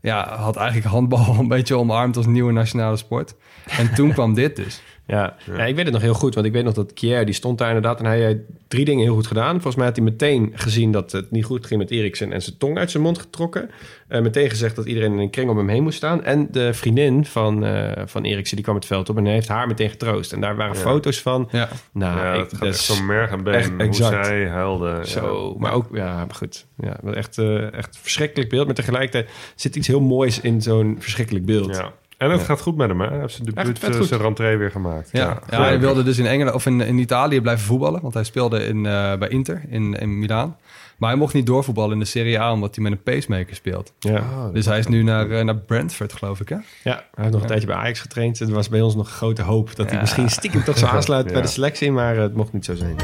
ja, 0.00 0.36
had 0.36 0.56
eigenlijk 0.56 0.88
handbal 0.88 1.36
een 1.38 1.48
beetje 1.48 1.76
omarmd 1.76 2.16
als 2.16 2.26
nieuwe 2.26 2.52
nationale 2.52 2.96
sport. 2.96 3.34
En 3.66 3.94
toen 3.94 4.12
kwam 4.18 4.34
dit 4.34 4.56
dus. 4.56 4.82
Ja. 5.06 5.36
Ja. 5.44 5.64
ik 5.64 5.74
weet 5.74 5.84
het 5.84 5.92
nog 5.92 6.02
heel 6.02 6.14
goed, 6.14 6.34
want 6.34 6.46
ik 6.46 6.52
weet 6.52 6.64
nog 6.64 6.74
dat 6.74 6.92
Kier, 6.92 7.24
die 7.24 7.34
stond 7.34 7.58
daar 7.58 7.68
inderdaad... 7.68 7.98
en 7.98 8.06
hij 8.06 8.24
had 8.24 8.36
drie 8.68 8.84
dingen 8.84 9.04
heel 9.04 9.14
goed 9.14 9.26
gedaan. 9.26 9.52
Volgens 9.52 9.74
mij 9.74 9.86
had 9.86 9.96
hij 9.96 10.04
meteen 10.04 10.52
gezien 10.54 10.92
dat 10.92 11.12
het 11.12 11.30
niet 11.30 11.44
goed 11.44 11.66
ging 11.66 11.80
met 11.80 11.90
Eriksen... 11.90 12.32
en 12.32 12.42
zijn 12.42 12.58
tong 12.58 12.78
uit 12.78 12.90
zijn 12.90 13.02
mond 13.02 13.18
getrokken. 13.18 13.70
Eh, 14.08 14.20
meteen 14.20 14.50
gezegd 14.50 14.76
dat 14.76 14.86
iedereen 14.86 15.12
in 15.12 15.18
een 15.18 15.30
kring 15.30 15.50
om 15.50 15.56
hem 15.56 15.68
heen 15.68 15.82
moest 15.82 15.96
staan. 15.96 16.24
En 16.24 16.48
de 16.50 16.74
vriendin 16.74 17.24
van, 17.24 17.64
eh 17.64 18.02
van 18.06 18.24
Eriksen, 18.24 18.56
die 18.56 18.64
kwam 18.64 18.76
het 18.76 18.86
veld 18.86 19.08
op... 19.08 19.16
en 19.16 19.24
hij 19.24 19.32
heeft 19.32 19.48
haar 19.48 19.66
meteen 19.66 19.90
getroost. 19.90 20.32
En 20.32 20.40
daar 20.40 20.56
waren 20.56 20.76
foto's 20.76 21.20
van. 21.20 21.48
Ja. 21.50 21.68
Nou, 21.92 22.18
ja, 22.18 22.32
ik, 22.32 22.50
dat 22.50 22.62
echt 22.62 22.74
is 22.74 22.86
zo 22.86 23.02
merg 23.02 23.30
en 23.30 23.42
been. 23.42 23.54
echt 23.54 23.70
hoe 23.70 23.78
exact. 23.78 24.26
zij 24.26 24.48
huilde. 24.48 25.00
Zo, 25.04 25.54
maar 25.58 25.72
ook, 25.72 25.88
ja, 25.92 26.14
maar 26.14 26.34
goed. 26.34 26.66
Ja, 26.76 26.96
echt, 27.14 27.38
eh, 27.38 27.72
echt 27.72 27.98
verschrikkelijk 28.00 28.50
beeld. 28.50 28.66
Maar 28.66 28.74
tegelijkertijd 28.74 29.30
zit 29.54 29.76
iets 29.76 29.86
heel 29.86 30.00
moois 30.00 30.40
in 30.40 30.62
zo'n 30.62 30.96
verschrikkelijk 30.98 31.44
beeld. 31.44 31.74
Ja. 31.74 31.92
En 32.18 32.30
het 32.30 32.40
Ja. 32.40 32.46
gaat 32.46 32.60
goed 32.60 32.76
met 32.76 32.88
hem, 32.88 33.00
hè? 33.00 33.08
Hij 33.08 33.18
heeft 33.20 33.34
zijn 33.34 33.44
debuut, 33.46 33.82
Echt 33.84 33.94
eh, 33.96 34.02
zijn 34.02 34.20
rentree 34.20 34.56
weer 34.56 34.70
gemaakt. 34.70 35.08
Ja, 35.12 35.38
ja, 35.50 35.62
hij 35.62 35.80
wilde 35.80 36.02
dus 36.02 36.18
in 36.18 36.26
Engeland 36.26 36.54
of 36.56 36.66
in, 36.66 36.80
in 36.80 36.98
Italië 36.98 37.40
blijven 37.40 37.64
voetballen. 37.66 38.00
Want 38.02 38.14
hij 38.14 38.24
speelde 38.24 38.64
in, 38.66 38.86
eh, 38.86 39.16
bij 39.16 39.28
Inter 39.28 39.62
in, 39.68 39.94
in 39.94 40.18
Milaan. 40.18 40.56
Maar 40.96 41.10
hij 41.10 41.18
mocht 41.18 41.34
niet 41.34 41.46
doorvoetballen 41.46 41.92
in 41.92 41.98
de 41.98 42.04
Serie 42.04 42.40
A 42.40 42.52
omdat 42.52 42.74
hij 42.74 42.84
met 42.84 42.92
een 42.92 43.02
pacemaker 43.02 43.54
speelt. 43.56 43.92
Ja. 43.98 44.50
Dus 44.52 44.66
hij 44.66 44.78
is 44.78 44.86
nu 44.86 45.02
naar, 45.02 45.30
eh, 45.30 45.44
naar 45.44 45.56
Brentford, 45.56 46.12
geloof 46.12 46.40
ik. 46.40 46.48
Hè? 46.48 46.56
Ja, 46.56 46.64
hij 46.84 47.02
heeft 47.14 47.30
nog 47.32 47.40
een 47.40 47.46
tijdje 47.46 47.66
bij 47.66 47.76
Ajax 47.76 48.00
getraind. 48.00 48.38
Het 48.38 48.50
was 48.50 48.68
bij 48.68 48.80
ons 48.80 48.94
nog 48.94 49.10
grote 49.10 49.42
hoop 49.42 49.76
dat 49.76 49.90
hij 49.90 50.00
misschien 50.00 50.30
stiekem 50.30 50.64
toch 50.64 50.78
zou 50.78 50.92
aansluiten 50.96 51.32
bij 51.32 51.42
de 51.42 51.48
selectie, 51.48 51.92
maar 51.92 52.16
het 52.16 52.34
mocht 52.34 52.52
niet 52.52 52.64
zo 52.64 52.74
zijn. 52.74 52.96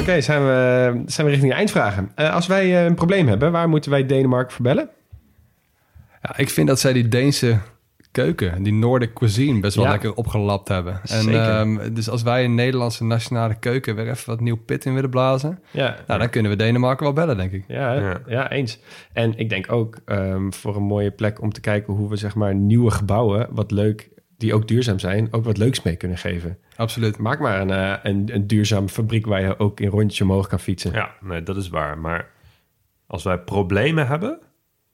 Oké, 0.00 0.20
zijn, 0.20 0.42
we, 0.42 1.02
zijn 1.06 1.26
we 1.26 1.32
richting 1.32 1.52
de 1.52 1.58
eindvragen. 1.58 2.12
Eh, 2.14 2.34
als 2.34 2.46
wij 2.46 2.64
eh, 2.78 2.84
een 2.84 2.94
probleem 2.94 3.28
hebben, 3.28 3.52
waar 3.52 3.68
moeten 3.68 3.90
wij 3.90 4.06
Denemarken 4.06 4.52
voor 4.52 4.64
bellen? 4.64 4.88
Ja, 6.22 6.36
ik 6.36 6.50
vind 6.50 6.68
dat 6.68 6.80
zij 6.80 6.92
die 6.92 7.08
Deense 7.08 7.58
keuken, 8.10 8.62
die 8.62 8.72
Nordic 8.72 9.14
cuisine, 9.14 9.60
best 9.60 9.76
wel 9.76 9.84
Ja. 9.84 9.90
lekker 9.90 10.14
opgelapt 10.14 10.68
hebben. 10.68 10.92
En, 11.02 11.22
Zeker. 11.22 11.40
ehm, 11.48 11.94
dus 11.94 12.08
als 12.10 12.22
wij 12.22 12.44
een 12.44 12.54
Nederlandse 12.54 13.04
nationale 13.04 13.54
keuken 13.54 13.94
weer 13.94 14.08
even 14.10 14.26
wat 14.30 14.40
nieuw 14.40 14.56
pit 14.56 14.84
in 14.84 14.94
willen 14.94 15.10
blazen, 15.10 15.58
Ja, 15.70 15.96
nou, 16.06 16.18
dan 16.20 16.30
kunnen 16.30 16.50
we 16.50 16.56
Denemarken 16.56 17.04
wel 17.04 17.12
bellen, 17.14 17.36
denk 17.36 17.52
ik. 17.52 17.64
ja, 17.68 17.92
hè? 17.94 18.00
Ja. 18.10 18.20
ja. 18.26 18.50
eens. 18.50 18.78
En 19.12 19.38
ik 19.38 19.48
denk 19.48 19.72
ook 19.72 19.98
ehm, 20.04 20.50
voor 20.50 20.76
een 20.76 20.82
mooie 20.82 21.10
plek 21.10 21.42
om 21.42 21.52
te 21.52 21.60
kijken 21.60 21.94
hoe 21.94 22.08
we 22.08 22.16
zeg 22.16 22.34
maar 22.34 22.54
nieuwe 22.54 22.90
gebouwen, 22.90 23.46
wat 23.50 23.70
leuk, 23.70 24.08
die 24.40 24.54
ook 24.54 24.68
duurzaam 24.68 24.98
zijn, 24.98 25.28
ook 25.30 25.44
wat 25.44 25.56
leuks 25.56 25.82
mee 25.82 25.96
kunnen 25.96 26.18
geven. 26.18 26.58
Absoluut. 26.76 27.18
Maak 27.18 27.38
maar 27.38 27.60
een, 27.60 27.70
eh, 27.70 27.94
een, 28.02 28.28
een 28.32 28.46
duurzame 28.46 28.88
fabriek 28.88 29.26
waar 29.26 29.40
je 29.40 29.58
ook 29.58 29.80
in 29.80 29.88
rondjes 29.88 30.20
omhoog 30.20 30.46
kan 30.46 30.60
fietsen. 30.60 30.92
Ja, 30.92 31.10
nee, 31.20 31.42
dat 31.42 31.56
is 31.56 31.68
waar. 31.68 31.98
Maar 31.98 32.28
als 33.06 33.22
wij 33.24 33.38
problemen 33.38 34.06
hebben, 34.06 34.38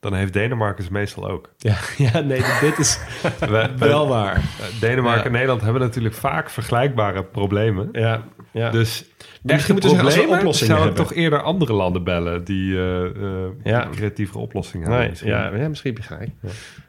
dan 0.00 0.14
heeft 0.14 0.32
Denemarken 0.32 0.84
ze 0.84 0.92
meestal 0.92 1.28
ook. 1.30 1.50
Ja, 1.56 1.76
ja 1.96 2.20
nee, 2.20 2.42
dit 2.60 2.78
is 2.78 2.98
wel 3.78 4.08
waar. 4.08 4.40
Denemarken 4.80 5.20
Ja. 5.20 5.26
en 5.26 5.32
Nederland 5.32 5.60
hebben 5.62 5.80
natuurlijk 5.82 6.14
vaak 6.14 6.50
vergelijkbare 6.50 7.24
problemen. 7.24 7.88
Ja, 7.92 8.22
ja. 8.56 8.70
Dus 8.70 9.04
Echt, 9.44 9.58
echte 9.58 9.72
moeten 9.72 9.90
ze 9.90 9.96
als 9.96 10.04
we 10.04 10.10
problemen 10.14 10.38
oplossingen 10.38 10.76
zou 10.76 10.88
ik 10.88 10.94
hebben. 10.96 11.06
toch 11.14 11.22
eerder 11.22 11.42
andere 11.42 11.72
landen 11.72 12.04
bellen 12.04 12.44
die 12.44 12.76
eh 12.76 13.04
eh, 13.04 13.50
Ja. 13.64 13.84
die 13.84 13.94
creatievere 13.96 14.38
oplossingen 14.38 14.82
hebben. 14.82 15.00
nee, 15.00 15.10
misschien. 15.10 15.30
ja, 15.30 15.54
ja, 15.56 15.68
misschien 15.68 15.94
heb 15.94 16.02
je 16.02 16.08
gelijk. 16.08 16.30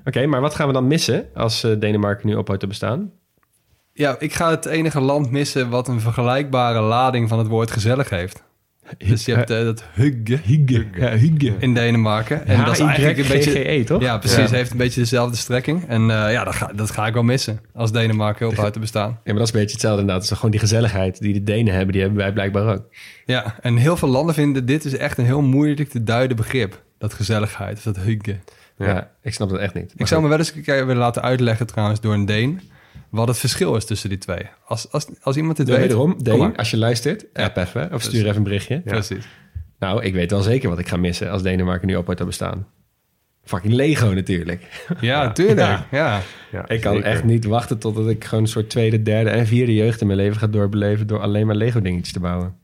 Oké, 0.05 0.25
maar 0.25 0.41
wat 0.41 0.55
gaan 0.55 0.67
we 0.67 0.73
dan 0.73 0.87
missen 0.87 1.25
als 1.33 1.63
eh, 1.63 1.71
Denemarken 1.79 2.27
nu 2.27 2.35
ophoudt 2.35 2.61
te 2.61 2.67
bestaan? 2.67 3.11
Ja, 3.93 4.15
ik 4.19 4.33
ga 4.33 4.49
het 4.49 4.65
enige 4.65 4.99
land 5.01 5.31
missen 5.31 5.69
wat 5.69 5.87
een 5.87 6.01
vergelijkbare 6.01 6.79
lading 6.81 7.29
van 7.29 7.37
het 7.39 7.47
woord 7.47 7.71
gezellig 7.71 8.09
heeft. 8.09 8.43
Dus 8.97 9.25
je 9.25 9.33
hebt 9.33 9.49
eh, 9.49 9.63
dat 9.63 9.83
hugge. 9.93 10.39
Ja, 10.99 11.09
hygge. 11.09 11.53
in 11.59 11.73
Denemarken. 11.73 12.47
En 12.47 12.65
dat 12.65 12.73
is 12.73 12.79
eigenlijk 12.79 13.17
een 13.17 13.27
beetje... 13.27 13.51
HYGGE, 13.51 13.83
toch? 13.83 14.01
Ja, 14.01 14.17
precies. 14.17 14.49
Ja. 14.49 14.55
Heeft 14.55 14.71
een 14.71 14.77
beetje 14.77 14.99
dezelfde 14.99 15.37
strekking. 15.37 15.87
En 15.87 16.01
eh, 16.01 16.31
ja, 16.31 16.43
dat 16.43 16.55
ga, 16.55 16.71
dat 16.75 16.91
ga 16.91 17.07
ik 17.07 17.13
wel 17.13 17.23
missen 17.23 17.61
als 17.73 17.91
Denemarken 17.91 18.47
ophoudt 18.47 18.73
te 18.73 18.79
bestaan. 18.79 19.09
Ja, 19.09 19.19
maar 19.23 19.33
dat 19.33 19.47
is 19.47 19.53
een 19.53 19.59
beetje 19.59 19.73
hetzelfde 19.73 19.99
inderdaad. 19.99 20.23
Het 20.23 20.31
is 20.31 20.37
gewoon 20.37 20.51
die 20.51 20.59
gezelligheid 20.59 21.19
die 21.19 21.33
de 21.33 21.43
Denen 21.43 21.73
hebben, 21.73 21.91
die 21.91 22.01
hebben 22.01 22.19
wij 22.19 22.33
blijkbaar 22.33 22.73
ook. 22.73 22.83
Ja, 23.25 23.55
en 23.61 23.77
heel 23.77 23.97
veel 23.97 24.09
landen 24.09 24.35
vinden 24.35 24.65
dit 24.65 24.85
is 24.85 24.97
echt 24.97 25.17
een 25.17 25.25
heel 25.25 25.41
moeilijk 25.41 25.89
te 25.89 26.03
duiden 26.03 26.37
begrip. 26.37 26.81
Dat 26.97 27.13
gezelligheid, 27.13 27.77
of 27.77 27.83
dat 27.83 27.97
hugge. 27.97 28.35
Ja. 28.77 29.11
ik 29.21 29.33
snap 29.33 29.49
dat 29.49 29.59
echt 29.59 29.73
niet. 29.73 29.93
Ik 29.95 30.07
zou 30.07 30.21
me 30.21 30.27
wel 30.27 30.37
eens 30.37 30.55
een 30.55 30.61
keer 30.61 30.85
willen 30.85 31.01
laten 31.01 31.21
uitleggen 31.21 31.67
trouwens 31.67 32.01
door 32.01 32.13
een 32.13 32.25
Deen... 32.25 32.61
wat 33.09 33.27
het 33.27 33.37
verschil 33.37 33.75
is 33.75 33.85
tussen 33.85 34.09
die 34.09 34.17
twee. 34.17 34.45
Als, 34.65 34.91
als, 34.91 35.07
als 35.21 35.37
iemand 35.37 35.57
dit 35.57 35.67
maar 35.67 35.77
weet... 35.77 35.87
wederom, 35.87 36.23
Deen, 36.23 36.55
als 36.57 36.71
je 36.71 36.77
luistert, 36.77 37.25
app 37.33 37.57
even 37.57 37.93
of 37.93 38.01
stuur 38.01 38.23
even 38.23 38.35
een 38.35 38.43
berichtje. 38.43 38.79
Precies. 38.79 39.27
Nou, 39.79 40.03
ik 40.03 40.13
weet 40.13 40.31
wel 40.31 40.41
zeker 40.41 40.69
wat 40.69 40.79
ik 40.79 40.87
ga 40.87 40.97
missen 40.97 41.31
als 41.31 41.41
Denemarken 41.43 41.87
nu 41.87 41.95
ophoudt 41.95 42.19
te 42.19 42.25
bestaan. 42.25 42.67
Fucking 43.43 43.73
Lego 43.73 44.07
natuurlijk. 44.13 44.85
Ja, 45.01 45.31
tuurlijk. 45.31 45.57
Ja. 45.59 45.87
Ja. 45.91 46.21
Ja, 46.51 46.69
Ik 46.69 46.81
kan 46.81 46.93
zeker. 46.93 47.09
echt 47.09 47.23
niet 47.23 47.45
wachten 47.45 47.77
totdat 47.77 48.09
ik 48.09 48.23
gewoon 48.23 48.43
een 48.43 48.49
soort 48.49 48.69
tweede, 48.69 49.01
derde 49.01 49.29
en 49.29 49.47
vierde 49.47 49.73
jeugd 49.73 50.01
in 50.01 50.07
mijn 50.07 50.19
leven 50.19 50.39
ga 50.39 50.47
doorbeleven 50.47 51.07
door 51.07 51.19
alleen 51.19 51.45
maar 51.45 51.55
Lego 51.55 51.81
dingetjes 51.81 52.13
te 52.13 52.19
bouwen. 52.19 52.55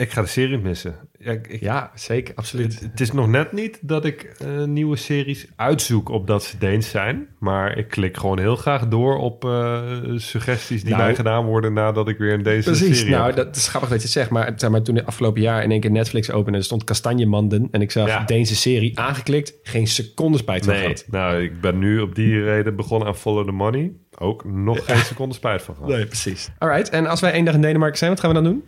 Ik 0.00 0.10
ga 0.10 0.20
de 0.22 0.28
serie 0.28 0.58
missen. 0.58 0.94
Ja, 1.18 1.32
ik, 1.32 1.46
ik- 1.48 1.60
Ja, 1.60 1.90
zeker, 1.94 2.34
absoluut. 2.34 2.72
het, 2.74 2.82
het 2.90 3.00
is 3.00 3.12
nog 3.12 3.28
net 3.28 3.52
niet 3.52 3.78
dat 3.80 4.04
ik 4.04 4.22
eh, 4.22 4.64
nieuwe 4.64 4.96
series 4.96 5.46
uitzoek 5.56 6.08
op 6.08 6.26
dat 6.26 6.44
ze 6.44 6.58
Deens 6.58 6.90
zijn. 6.90 7.28
Maar 7.38 7.78
ik 7.78 7.88
klik 7.88 8.16
gewoon 8.16 8.38
heel 8.38 8.56
graag 8.56 8.88
door 8.88 9.18
op 9.18 9.44
eh, 9.44 9.80
suggesties 10.16 10.82
die 10.82 10.92
Nou, 10.92 11.02
mij 11.04 11.14
gedaan 11.14 11.44
worden 11.44 11.72
nadat 11.72 12.08
ik 12.08 12.18
weer 12.18 12.32
een 12.32 12.42
Deense 12.42 12.70
Precies, 12.70 12.98
serie 12.98 13.14
nou, 13.14 13.26
heb. 13.26 13.36
dat 13.36 13.56
is 13.56 13.68
grappig 13.68 13.90
dat 13.90 13.98
je 13.98 14.04
het 14.04 14.12
zegt. 14.14 14.30
Maar, 14.30 14.52
zeg 14.56 14.70
maar 14.70 14.82
toen 14.82 14.96
het 14.96 15.06
afgelopen 15.06 15.40
jaar 15.42 15.62
in 15.62 15.70
één 15.70 15.80
keer 15.80 15.90
Netflix 15.90 16.30
opende... 16.30 16.58
er 16.58 16.64
stond 16.64 16.84
Kastanjemanden 16.84 17.68
en 17.70 17.80
ik 17.80 17.90
zag 17.90 18.06
Ja. 18.08 18.24
Deense 18.24 18.56
serie 18.56 18.98
aangeklikt. 18.98 19.54
Geen 19.62 19.86
seconde 19.86 20.38
spijt 20.38 20.64
van 20.64 20.72
Nee, 20.74 20.82
gehad. 20.82 21.04
nou, 21.10 21.42
ik 21.42 21.60
ben 21.60 21.78
nu 21.78 22.00
op 22.00 22.14
die 22.14 22.44
reden 22.44 22.76
begonnen 22.76 23.08
aan 23.08 23.16
Follow 23.16 23.44
the 23.46 23.52
Money. 23.52 23.92
Ook 24.18 24.44
nog 24.44 24.84
geen 24.84 24.96
seconde 25.04 25.34
spijt 25.34 25.62
van 25.62 25.74
gehad. 25.74 25.90
Nee, 25.90 26.06
precies. 26.06 26.48
Alright, 26.58 26.88
en 26.88 27.06
als 27.06 27.20
wij 27.20 27.32
één 27.32 27.44
dag 27.44 27.54
in 27.54 27.60
Denemarken 27.62 27.98
zijn, 27.98 28.10
wat 28.10 28.20
gaan 28.20 28.28
we 28.28 28.34
dan 28.42 28.44
doen? 28.44 28.62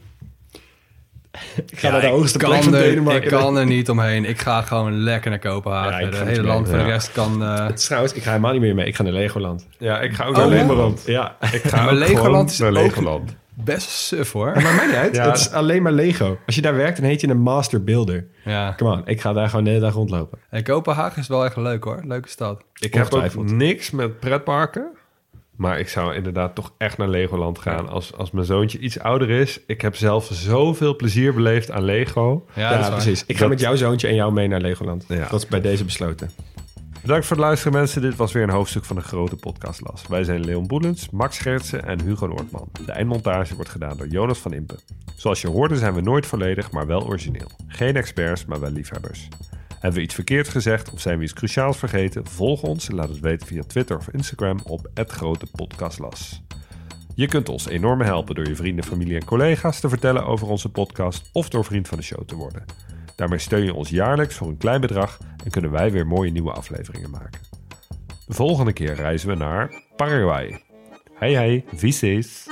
Ik 1.66 1.78
ga 1.78 1.86
Ja, 1.86 1.92
naar 1.92 2.00
de 2.00 2.06
hoogste 2.06 2.38
kan 2.38 2.48
plek 2.50 2.62
van 2.62 2.72
Denemarken. 2.72 3.22
Ik 3.22 3.28
kan 3.28 3.56
er 3.56 3.66
niet 3.66 3.90
omheen. 3.90 4.24
Ik 4.24 4.38
ga 4.40 4.62
gewoon 4.62 4.98
lekker 4.98 5.30
naar 5.30 5.38
Kopenhagen. 5.38 6.06
Het 6.06 6.22
hele 6.22 6.42
land 6.42 6.68
voor 6.68 6.78
de 6.78 6.84
rest 6.84 7.12
kan... 7.12 7.42
eh, 7.42 7.66
Het 7.66 7.78
is 7.78 7.84
trouwens, 7.84 8.12
ik 8.12 8.22
ga 8.22 8.30
helemaal 8.30 8.52
niet 8.52 8.60
meer 8.60 8.74
mee. 8.74 8.86
Ik 8.86 8.96
ga 8.96 9.02
naar 9.02 9.12
Legoland. 9.12 9.66
Ja, 9.78 10.00
ik 10.00 10.12
ga 10.12 10.24
ook 10.24 10.36
Oh, 10.36 10.46
naar 10.46 10.56
ja? 10.56 10.62
Legoland. 10.62 11.02
Ja, 11.06 11.36
Ik 11.52 11.62
ga 11.62 11.76
maar 11.84 11.92
ook 11.92 11.98
Legoland 11.98 12.50
is 12.50 12.58
naar 12.58 12.68
ook- 12.70 12.74
Legoland. 12.76 13.36
best 13.54 13.88
suf 13.90 14.32
hoor. 14.32 14.52
maar 14.62 14.74
mij 14.74 14.86
niet 14.86 14.94
uit. 14.94 15.16
Ja. 15.16 15.24
Het 15.28 15.38
is 15.38 15.50
alleen 15.52 15.82
maar 15.82 15.92
Lego. 15.92 16.38
Als 16.46 16.54
je 16.54 16.62
daar 16.62 16.76
werkt, 16.76 16.96
dan 17.00 17.06
heet 17.06 17.20
je 17.20 17.28
een 17.28 17.40
master 17.40 17.84
builder. 17.84 18.26
Ja. 18.44 18.74
Come 18.76 18.90
on, 18.92 19.02
ik 19.04 19.20
ga 19.20 19.32
daar 19.32 19.48
gewoon 19.48 19.64
de 19.64 19.70
hele 19.70 19.82
dag 19.82 19.94
rondlopen. 19.94 20.38
En 20.50 20.62
Kopenhagen 20.62 21.20
is 21.22 21.28
wel 21.28 21.44
echt 21.44 21.56
leuk 21.56 21.84
hoor. 21.84 22.00
Leuke 22.06 22.28
stad. 22.28 22.62
Ik 22.78 22.94
heb 22.94 23.12
ook 23.14 23.34
niks 23.50 23.90
met 23.90 24.20
pretparken. 24.20 24.86
Maar 25.57 25.78
ik 25.78 25.88
zou 25.88 26.14
inderdaad 26.14 26.55
toch 26.55 26.72
echt 26.78 26.98
naar 26.98 27.09
Legoland 27.09 27.59
gaan. 27.59 27.88
Als, 27.88 28.14
als 28.16 28.30
mijn 28.30 28.46
zoontje 28.46 28.78
iets 28.78 28.98
ouder 28.98 29.30
is. 29.30 29.61
Ik 29.66 29.80
heb 29.80 29.96
zelf 29.96 30.28
zoveel 30.32 30.96
plezier 30.96 31.34
beleefd 31.34 31.70
aan 31.70 31.82
Lego. 31.84 32.44
Ja, 32.55 32.90
precies. 32.90 33.24
Ik 33.26 33.34
ga 33.34 33.40
Dat- 33.40 33.48
met 33.50 33.61
jouw 33.61 33.76
zoontje 33.76 34.09
en 34.09 34.14
jou 34.14 34.32
mee 34.32 34.48
naar 34.48 34.61
Legoland. 34.61 35.05
Ja. 35.09 35.28
Dat 35.28 35.42
is 35.42 35.46
bij 35.48 35.61
deze 35.61 35.84
besloten. 35.84 36.30
Bedankt 37.03 37.26
voor 37.26 37.36
het 37.36 37.44
luisteren 37.46 37.72
mensen. 37.78 38.03
Dit 38.03 38.16
was 38.16 38.32
weer 38.32 38.42
een 38.42 38.50
hoofdstuk 38.50 38.84
van 38.84 38.96
de 38.96 39.03
grote 39.03 39.36
podcastlas. 39.36 40.07
Wij 40.09 40.24
zijn 40.24 40.44
Leon 40.44 40.66
Boelens, 40.66 41.11
Max 41.11 41.38
Gertsen 41.38 41.84
en 41.84 42.00
Hugo 42.03 42.26
Noordman. 42.26 42.68
De 42.86 42.92
eindmontage 42.92 43.55
wordt 43.55 43.70
gedaan 43.70 43.96
door 43.96 44.07
Jonas 44.09 44.38
van 44.38 44.53
Impen. 44.53 44.78
Zoals 45.16 45.40
je 45.40 45.48
hoorde 45.48 45.76
zijn 45.76 45.94
we 45.94 46.00
nooit 46.00 46.26
volledig, 46.26 46.70
maar 46.70 46.86
wel 46.86 47.05
origineel. 47.07 47.50
Geen 47.68 47.96
experts, 47.96 48.44
maar 48.44 48.61
wel 48.61 48.70
liefhebbers. 48.70 49.28
Hebben 49.82 50.00
we 50.00 50.06
iets 50.06 50.14
verkeerd 50.14 50.48
gezegd 50.48 50.92
of 50.92 51.00
zijn 51.00 51.18
we 51.18 51.24
iets 51.24 51.32
cruciaals 51.32 51.76
vergeten? 51.76 52.26
Volg 52.26 52.62
ons 52.62 52.88
en 52.88 52.94
laat 52.94 53.08
het 53.08 53.20
weten 53.20 53.46
via 53.46 53.62
Twitter 53.62 53.96
of 53.96 54.08
Instagram 54.08 54.58
op 54.64 54.90
@grotepodcastlas. 54.94 56.42
Je 57.14 57.26
kunt 57.26 57.48
ons 57.48 57.68
enorm 57.68 58.00
helpen 58.00 58.34
door 58.34 58.48
je 58.48 58.56
vrienden, 58.56 58.84
familie 58.84 59.14
en 59.14 59.24
collega's 59.24 59.80
te 59.80 59.88
vertellen 59.88 60.26
over 60.26 60.48
onze 60.48 60.68
podcast 60.68 61.30
of 61.32 61.48
door 61.48 61.64
vriend 61.64 61.88
van 61.88 61.98
de 61.98 62.04
show 62.04 62.24
te 62.24 62.34
worden. 62.34 62.64
Daarmee 63.16 63.38
steun 63.38 63.64
je 63.64 63.74
ons 63.74 63.90
jaarlijks 63.90 64.34
voor 64.34 64.48
een 64.48 64.56
klein 64.56 64.80
bedrag 64.80 65.18
en 65.44 65.50
kunnen 65.50 65.70
wij 65.70 65.90
weer 65.90 66.06
mooie 66.06 66.30
nieuwe 66.30 66.52
afleveringen 66.52 67.10
maken. 67.10 67.40
De 68.26 68.34
volgende 68.34 68.72
keer 68.72 68.94
reizen 68.94 69.28
we 69.28 69.34
naar 69.34 69.82
Paraguay. 69.96 70.62
Hey 71.14 71.32
hey, 71.32 71.64
sees? 71.80 72.46